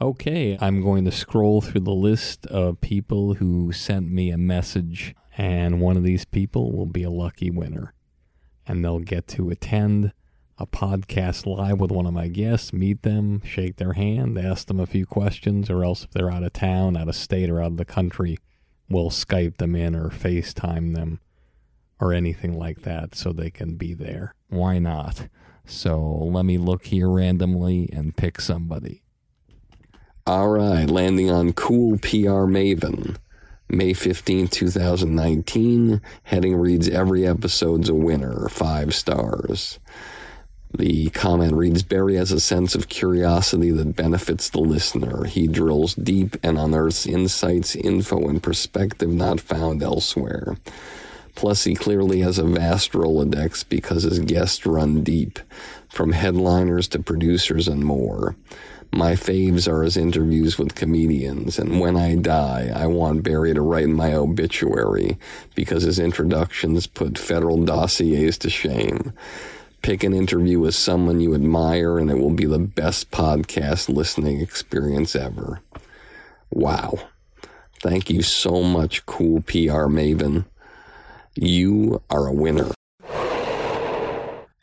Okay, 0.00 0.56
I'm 0.60 0.80
going 0.80 1.04
to 1.06 1.10
scroll 1.10 1.60
through 1.60 1.80
the 1.80 1.90
list 1.90 2.46
of 2.46 2.80
people 2.80 3.34
who 3.34 3.72
sent 3.72 4.08
me 4.08 4.30
a 4.30 4.38
message, 4.38 5.12
and 5.36 5.80
one 5.80 5.96
of 5.96 6.04
these 6.04 6.24
people 6.24 6.70
will 6.70 6.86
be 6.86 7.02
a 7.02 7.10
lucky 7.10 7.50
winner. 7.50 7.94
And 8.64 8.84
they'll 8.84 9.00
get 9.00 9.26
to 9.28 9.50
attend 9.50 10.12
a 10.56 10.68
podcast 10.68 11.46
live 11.46 11.80
with 11.80 11.90
one 11.90 12.06
of 12.06 12.12
my 12.12 12.28
guests, 12.28 12.72
meet 12.72 13.02
them, 13.02 13.42
shake 13.44 13.74
their 13.78 13.94
hand, 13.94 14.38
ask 14.38 14.68
them 14.68 14.78
a 14.78 14.86
few 14.86 15.04
questions, 15.04 15.68
or 15.68 15.82
else 15.82 16.04
if 16.04 16.12
they're 16.12 16.30
out 16.30 16.44
of 16.44 16.52
town, 16.52 16.96
out 16.96 17.08
of 17.08 17.16
state, 17.16 17.50
or 17.50 17.60
out 17.60 17.72
of 17.72 17.76
the 17.76 17.84
country, 17.84 18.38
we'll 18.88 19.10
Skype 19.10 19.56
them 19.56 19.74
in 19.74 19.96
or 19.96 20.10
FaceTime 20.10 20.94
them 20.94 21.18
or 22.00 22.12
anything 22.12 22.56
like 22.56 22.82
that 22.82 23.16
so 23.16 23.32
they 23.32 23.50
can 23.50 23.74
be 23.74 23.94
there. 23.94 24.36
Why 24.46 24.78
not? 24.78 25.26
So 25.64 26.00
let 26.00 26.44
me 26.44 26.56
look 26.56 26.86
here 26.86 27.08
randomly 27.10 27.90
and 27.92 28.16
pick 28.16 28.40
somebody. 28.40 29.02
All 30.28 30.50
right, 30.50 30.84
landing 30.90 31.30
on 31.30 31.54
Cool 31.54 31.96
PR 31.96 32.44
Maven. 32.44 33.16
May 33.70 33.94
15, 33.94 34.48
2019. 34.48 36.02
Heading 36.22 36.54
reads 36.54 36.86
Every 36.86 37.26
episode's 37.26 37.88
a 37.88 37.94
winner, 37.94 38.46
five 38.50 38.94
stars. 38.94 39.78
The 40.76 41.08
comment 41.08 41.54
reads 41.54 41.82
Barry 41.82 42.16
has 42.16 42.30
a 42.30 42.40
sense 42.40 42.74
of 42.74 42.90
curiosity 42.90 43.70
that 43.70 43.96
benefits 43.96 44.50
the 44.50 44.60
listener. 44.60 45.24
He 45.24 45.46
drills 45.46 45.94
deep 45.94 46.36
and 46.42 46.58
unearths 46.58 47.06
insights, 47.06 47.74
info, 47.74 48.28
and 48.28 48.42
perspective 48.42 49.08
not 49.08 49.40
found 49.40 49.82
elsewhere. 49.82 50.58
Plus, 51.36 51.64
he 51.64 51.74
clearly 51.74 52.20
has 52.20 52.36
a 52.36 52.44
vast 52.44 52.92
Rolodex 52.92 53.66
because 53.66 54.02
his 54.02 54.18
guests 54.18 54.66
run 54.66 55.02
deep, 55.02 55.38
from 55.88 56.12
headliners 56.12 56.86
to 56.88 56.98
producers 56.98 57.66
and 57.66 57.82
more. 57.82 58.36
My 58.92 59.12
faves 59.12 59.68
are 59.70 59.82
his 59.82 59.96
interviews 59.96 60.58
with 60.58 60.74
comedians, 60.74 61.58
and 61.58 61.78
when 61.78 61.96
I 61.96 62.16
die, 62.16 62.72
I 62.74 62.86
want 62.86 63.22
Barry 63.22 63.52
to 63.54 63.60
write 63.60 63.88
my 63.88 64.14
obituary 64.14 65.18
because 65.54 65.82
his 65.82 65.98
introductions 65.98 66.86
put 66.86 67.18
federal 67.18 67.64
dossiers 67.64 68.38
to 68.38 68.50
shame. 68.50 69.12
Pick 69.82 70.02
an 70.04 70.14
interview 70.14 70.58
with 70.58 70.74
someone 70.74 71.20
you 71.20 71.34
admire, 71.34 71.98
and 71.98 72.10
it 72.10 72.18
will 72.18 72.32
be 72.32 72.46
the 72.46 72.58
best 72.58 73.10
podcast 73.10 73.88
listening 73.88 74.40
experience 74.40 75.14
ever. 75.14 75.60
Wow. 76.50 76.98
Thank 77.80 78.10
you 78.10 78.22
so 78.22 78.62
much, 78.62 79.06
cool 79.06 79.42
PR 79.42 79.86
Maven. 79.86 80.46
You 81.36 82.02
are 82.10 82.26
a 82.26 82.32
winner. 82.32 82.72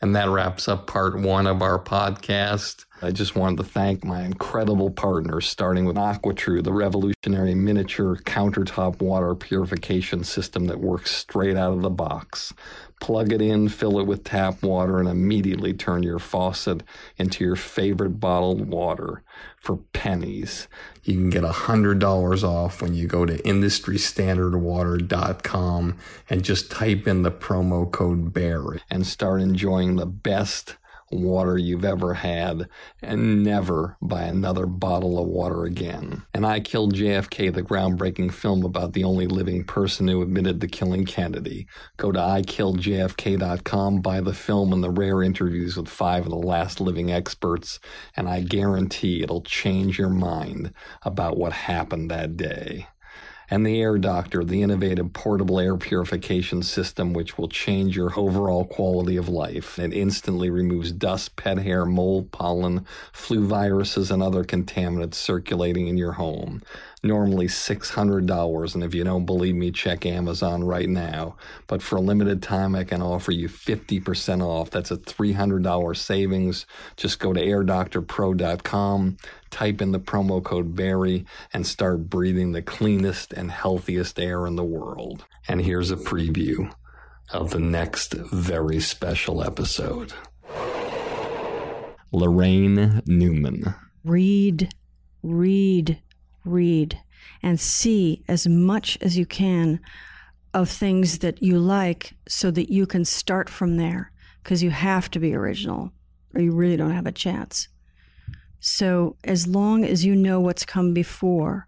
And 0.05 0.15
that 0.15 0.29
wraps 0.29 0.67
up 0.67 0.85
part 0.85 1.19
one 1.19 1.47
of 1.47 1.63
our 1.63 1.79
podcast. 1.79 2.85
I 3.01 3.09
just 3.09 3.35
wanted 3.35 3.57
to 3.57 3.63
thank 3.63 4.05
my 4.05 4.21
incredible 4.21 4.91
partners, 4.91 5.47
starting 5.47 5.85
with 5.85 5.95
AquaTru, 5.95 6.63
the 6.63 6.71
revolutionary 6.71 7.55
miniature 7.55 8.17
countertop 8.17 9.01
water 9.01 9.33
purification 9.33 10.23
system 10.23 10.67
that 10.67 10.79
works 10.79 11.09
straight 11.09 11.57
out 11.57 11.73
of 11.73 11.81
the 11.81 11.89
box. 11.89 12.53
Plug 13.01 13.33
it 13.33 13.41
in, 13.41 13.69
fill 13.69 13.99
it 13.99 14.07
with 14.07 14.23
tap 14.23 14.63
water, 14.63 14.99
and 14.99 15.09
immediately 15.09 15.73
turn 15.73 16.01
your 16.01 16.19
faucet 16.19 16.81
into 17.17 17.43
your 17.43 17.55
favorite 17.55 18.19
bottled 18.19 18.67
water 18.67 19.21
for 19.57 19.77
pennies. 19.93 20.67
You 21.03 21.13
can 21.15 21.29
get 21.29 21.43
$100 21.43 22.43
off 22.43 22.81
when 22.81 22.93
you 22.93 23.07
go 23.07 23.25
to 23.25 23.37
industrystandardwater.com 23.43 25.97
and 26.29 26.43
just 26.43 26.71
type 26.71 27.07
in 27.07 27.23
the 27.23 27.31
promo 27.31 27.91
code 27.91 28.33
BEAR 28.33 28.79
and 28.89 29.05
start 29.05 29.41
enjoying 29.41 29.97
the 29.97 30.05
best 30.05 30.77
water 31.15 31.57
you've 31.57 31.85
ever 31.85 32.13
had 32.13 32.67
and 33.01 33.43
never 33.43 33.97
buy 34.01 34.23
another 34.23 34.65
bottle 34.65 35.17
of 35.17 35.27
water 35.27 35.63
again. 35.63 36.23
And 36.33 36.45
I 36.45 36.59
Killed 36.65 36.95
JFK, 36.95 37.53
the 37.53 37.61
groundbreaking 37.61 38.33
film 38.33 38.65
about 38.65 38.93
the 38.93 39.03
only 39.03 39.27
living 39.27 39.63
person 39.63 40.07
who 40.07 40.23
admitted 40.23 40.59
to 40.61 40.67
killing 40.67 41.05
Kennedy. 41.05 41.67
Go 41.97 42.11
to 42.11 42.19
ikilledjfk.com, 42.19 44.01
buy 44.01 44.19
the 44.19 44.33
film 44.33 44.73
and 44.73 44.83
the 44.83 44.89
rare 44.89 45.21
interviews 45.21 45.77
with 45.77 45.87
five 45.87 46.25
of 46.25 46.31
the 46.31 46.37
last 46.37 46.81
living 46.81 47.11
experts, 47.11 47.79
and 48.15 48.27
I 48.27 48.41
guarantee 48.41 49.21
it'll 49.21 49.43
change 49.43 49.99
your 49.99 50.09
mind 50.09 50.73
about 51.03 51.37
what 51.37 51.53
happened 51.53 52.09
that 52.09 52.35
day 52.35 52.87
and 53.49 53.65
the 53.65 53.81
Air 53.81 53.97
Doctor, 53.97 54.43
the 54.43 54.61
innovative 54.61 55.13
portable 55.13 55.59
air 55.59 55.77
purification 55.77 56.63
system 56.63 57.13
which 57.13 57.37
will 57.37 57.47
change 57.47 57.95
your 57.95 58.17
overall 58.17 58.65
quality 58.65 59.17
of 59.17 59.29
life. 59.29 59.77
It 59.79 59.93
instantly 59.93 60.49
removes 60.49 60.91
dust, 60.91 61.35
pet 61.35 61.59
hair, 61.59 61.85
mold, 61.85 62.31
pollen, 62.31 62.85
flu 63.13 63.45
viruses, 63.45 64.11
and 64.11 64.23
other 64.23 64.43
contaminants 64.43 65.15
circulating 65.15 65.87
in 65.87 65.97
your 65.97 66.13
home. 66.13 66.61
Normally 67.03 67.45
$600, 67.45 68.73
and 68.73 68.83
if 68.83 68.95
you 68.95 69.03
don't 69.03 69.25
believe 69.27 69.53
me, 69.53 69.71
check 69.71 70.07
Amazon 70.07 70.63
right 70.63 70.89
now. 70.89 71.35
But 71.67 71.83
for 71.83 71.97
a 71.97 72.01
limited 72.01 72.41
time, 72.41 72.73
I 72.73 72.83
can 72.83 73.03
offer 73.03 73.31
you 73.31 73.47
50% 73.47 74.41
off. 74.41 74.71
That's 74.71 74.89
a 74.89 74.97
$300 74.97 75.95
savings. 75.97 76.65
Just 76.97 77.19
go 77.19 77.31
to 77.31 77.39
airdoctorpro.com, 77.39 79.17
type 79.55 79.81
in 79.81 79.91
the 79.91 79.99
promo 79.99 80.43
code 80.43 80.75
BARRY, 80.75 81.25
and 81.53 81.65
start 81.65 82.09
breathing 82.09 82.51
the 82.51 82.61
cleanest 82.61 83.33
and 83.33 83.49
healthiest 83.49 84.19
air 84.19 84.45
in 84.45 84.55
the 84.55 84.63
world. 84.63 85.25
And 85.47 85.61
here's 85.61 85.91
a 85.91 85.95
preview 85.95 86.71
of 87.31 87.49
the 87.49 87.59
next 87.59 88.13
very 88.13 88.79
special 88.79 89.43
episode. 89.43 90.13
Laraine 92.13 93.01
Newman. 93.07 93.73
Read 94.03 94.69
read, 95.25 95.99
read, 96.43 96.99
and 97.41 97.59
see 97.59 98.23
as 98.27 98.47
much 98.47 98.97
as 99.01 99.17
you 99.17 99.25
can 99.25 99.79
of 100.53 100.69
things 100.69 101.19
that 101.19 101.41
you 101.41 101.59
like 101.59 102.13
so 102.27 102.51
that 102.51 102.69
you 102.69 102.85
can 102.85 103.03
start 103.03 103.49
from 103.49 103.77
there 103.77 104.11
because 104.41 104.63
you 104.63 104.69
have 104.69 105.09
to 105.11 105.19
be 105.19 105.35
original 105.35 105.91
or 106.33 106.41
you 106.41 106.51
really 106.51 106.77
don't 106.77 106.91
have 106.91 107.07
a 107.07 107.11
chance. 107.11 107.67
So, 108.67 109.15
as 109.23 109.45
long 109.45 109.85
as 109.85 110.03
you 110.03 110.15
know 110.15 110.39
what's 110.39 110.65
come 110.65 110.91
before, 110.91 111.67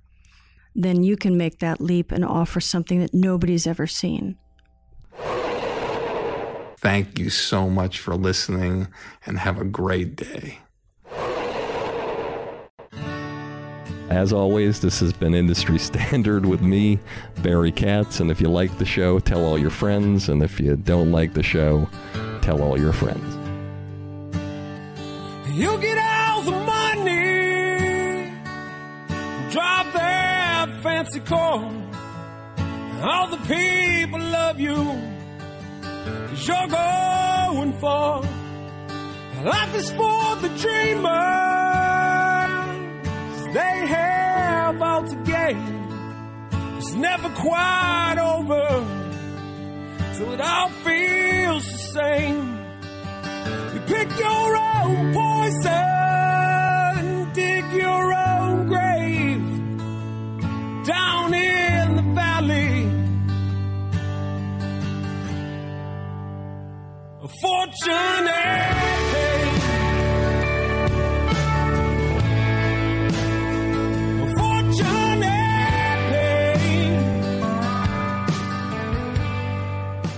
then 0.74 1.03
you 1.03 1.15
can 1.15 1.38
make 1.38 1.60
that 1.60 1.80
leap 1.80 2.11
and 2.11 2.26
offer 2.26 2.60
something 2.60 3.02
that 3.02 3.14
nobody's 3.14 3.68
ever 3.68 3.86
seen. 3.86 4.36
Thank 6.80 7.19
you 7.19 7.30
so 7.30 7.69
much 7.69 7.99
for 7.99 8.15
listening 8.15 8.88
and 9.28 9.38
have 9.38 9.61
a 9.61 9.64
great 9.64 10.15
day. 10.15 10.57
As 14.10 14.34
always, 14.34 14.80
this 14.80 14.99
has 14.99 15.14
been 15.14 15.36
Industry 15.36 15.78
Standard 15.91 16.48
with 16.48 16.64
me, 16.64 16.98
Barry 17.44 17.72
Katz. 17.72 18.22
And 18.22 18.32
if 18.32 18.41
you 18.41 18.49
like 18.49 18.76
the 18.80 18.86
show, 18.86 19.19
tell 19.19 19.45
all 19.45 19.60
your 19.60 19.69
friends. 19.69 20.30
And 20.30 20.41
if 20.41 20.60
you 20.60 20.76
don't 20.76 21.11
like 21.11 21.36
the 21.36 21.44
show, 21.44 21.88
tell 22.41 22.64
all 22.64 22.80
your 22.80 22.94
friends. 22.94 23.36
You 25.53 25.78
get 25.80 25.99
all 25.99 26.27
drive 29.52 29.94
that 29.94 30.80
fancy 30.84 31.19
car. 31.22 31.72
All 33.02 33.28
the 33.30 33.38
people 33.38 34.19
love 34.19 34.60
you, 34.60 34.76
cause 36.30 36.48
you're 36.48 36.68
going 36.68 37.74
far. 37.80 38.24
Life 39.44 39.76
is 39.76 39.91
for 39.91 40.36
the 40.41 40.49
dreamers, 40.64 41.03
they 43.53 43.88
have 43.88 44.82
all 44.82 45.03
to 45.07 45.15
gain. 45.24 45.57
It's 46.78 46.94
never 46.94 47.30
quite 47.30 48.18
over, 48.19 48.86
till 50.15 50.32
it 50.34 50.41
all 50.41 50.69
feels 50.69 51.65
the 51.72 51.78
same. 51.78 52.57
You 53.74 53.80
pick 53.82 54.10
your 54.19 54.57
own 54.57 55.14
poison, 55.14 56.07
down 60.88 61.34
in 61.34 61.96
the 61.98 62.02
valley. 62.14 62.86
A 67.24 67.28
fortune. 67.42 68.28
A 74.24 74.28
fortune. 74.38 75.07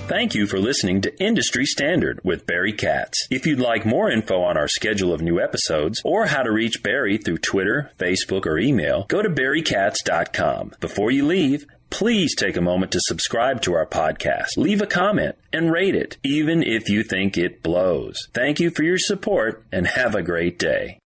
Thank 0.09 0.33
you 0.33 0.47
for 0.47 0.57
listening 0.57 1.01
to 1.01 1.23
Industry 1.23 1.67
Standard 1.67 2.19
with 2.23 2.47
Barry 2.47 2.73
Katz. 2.73 3.27
If 3.29 3.45
you'd 3.45 3.59
like 3.59 3.85
more 3.85 4.09
info 4.09 4.41
on 4.41 4.57
our 4.57 4.67
schedule 4.67 5.13
of 5.13 5.21
new 5.21 5.39
episodes 5.39 6.01
or 6.03 6.25
how 6.25 6.41
to 6.41 6.51
reach 6.51 6.81
Barry 6.81 7.19
through 7.19 7.37
Twitter, 7.37 7.91
Facebook, 7.99 8.47
or 8.47 8.57
email, 8.57 9.05
go 9.07 9.21
to 9.21 9.29
barrykatz.com. 9.29 10.73
Before 10.79 11.11
you 11.11 11.27
leave, 11.27 11.67
please 11.91 12.33
take 12.35 12.57
a 12.57 12.61
moment 12.61 12.91
to 12.93 12.99
subscribe 13.03 13.61
to 13.61 13.75
our 13.75 13.85
podcast, 13.85 14.57
leave 14.57 14.81
a 14.81 14.87
comment, 14.87 15.35
and 15.53 15.71
rate 15.71 15.93
it, 15.93 16.17
even 16.23 16.63
if 16.63 16.89
you 16.89 17.03
think 17.03 17.37
it 17.37 17.61
blows. 17.61 18.29
Thank 18.33 18.59
you 18.59 18.71
for 18.71 18.81
your 18.81 18.97
support 18.97 19.63
and 19.71 19.85
have 19.85 20.15
a 20.15 20.23
great 20.23 20.57
day. 20.57 20.98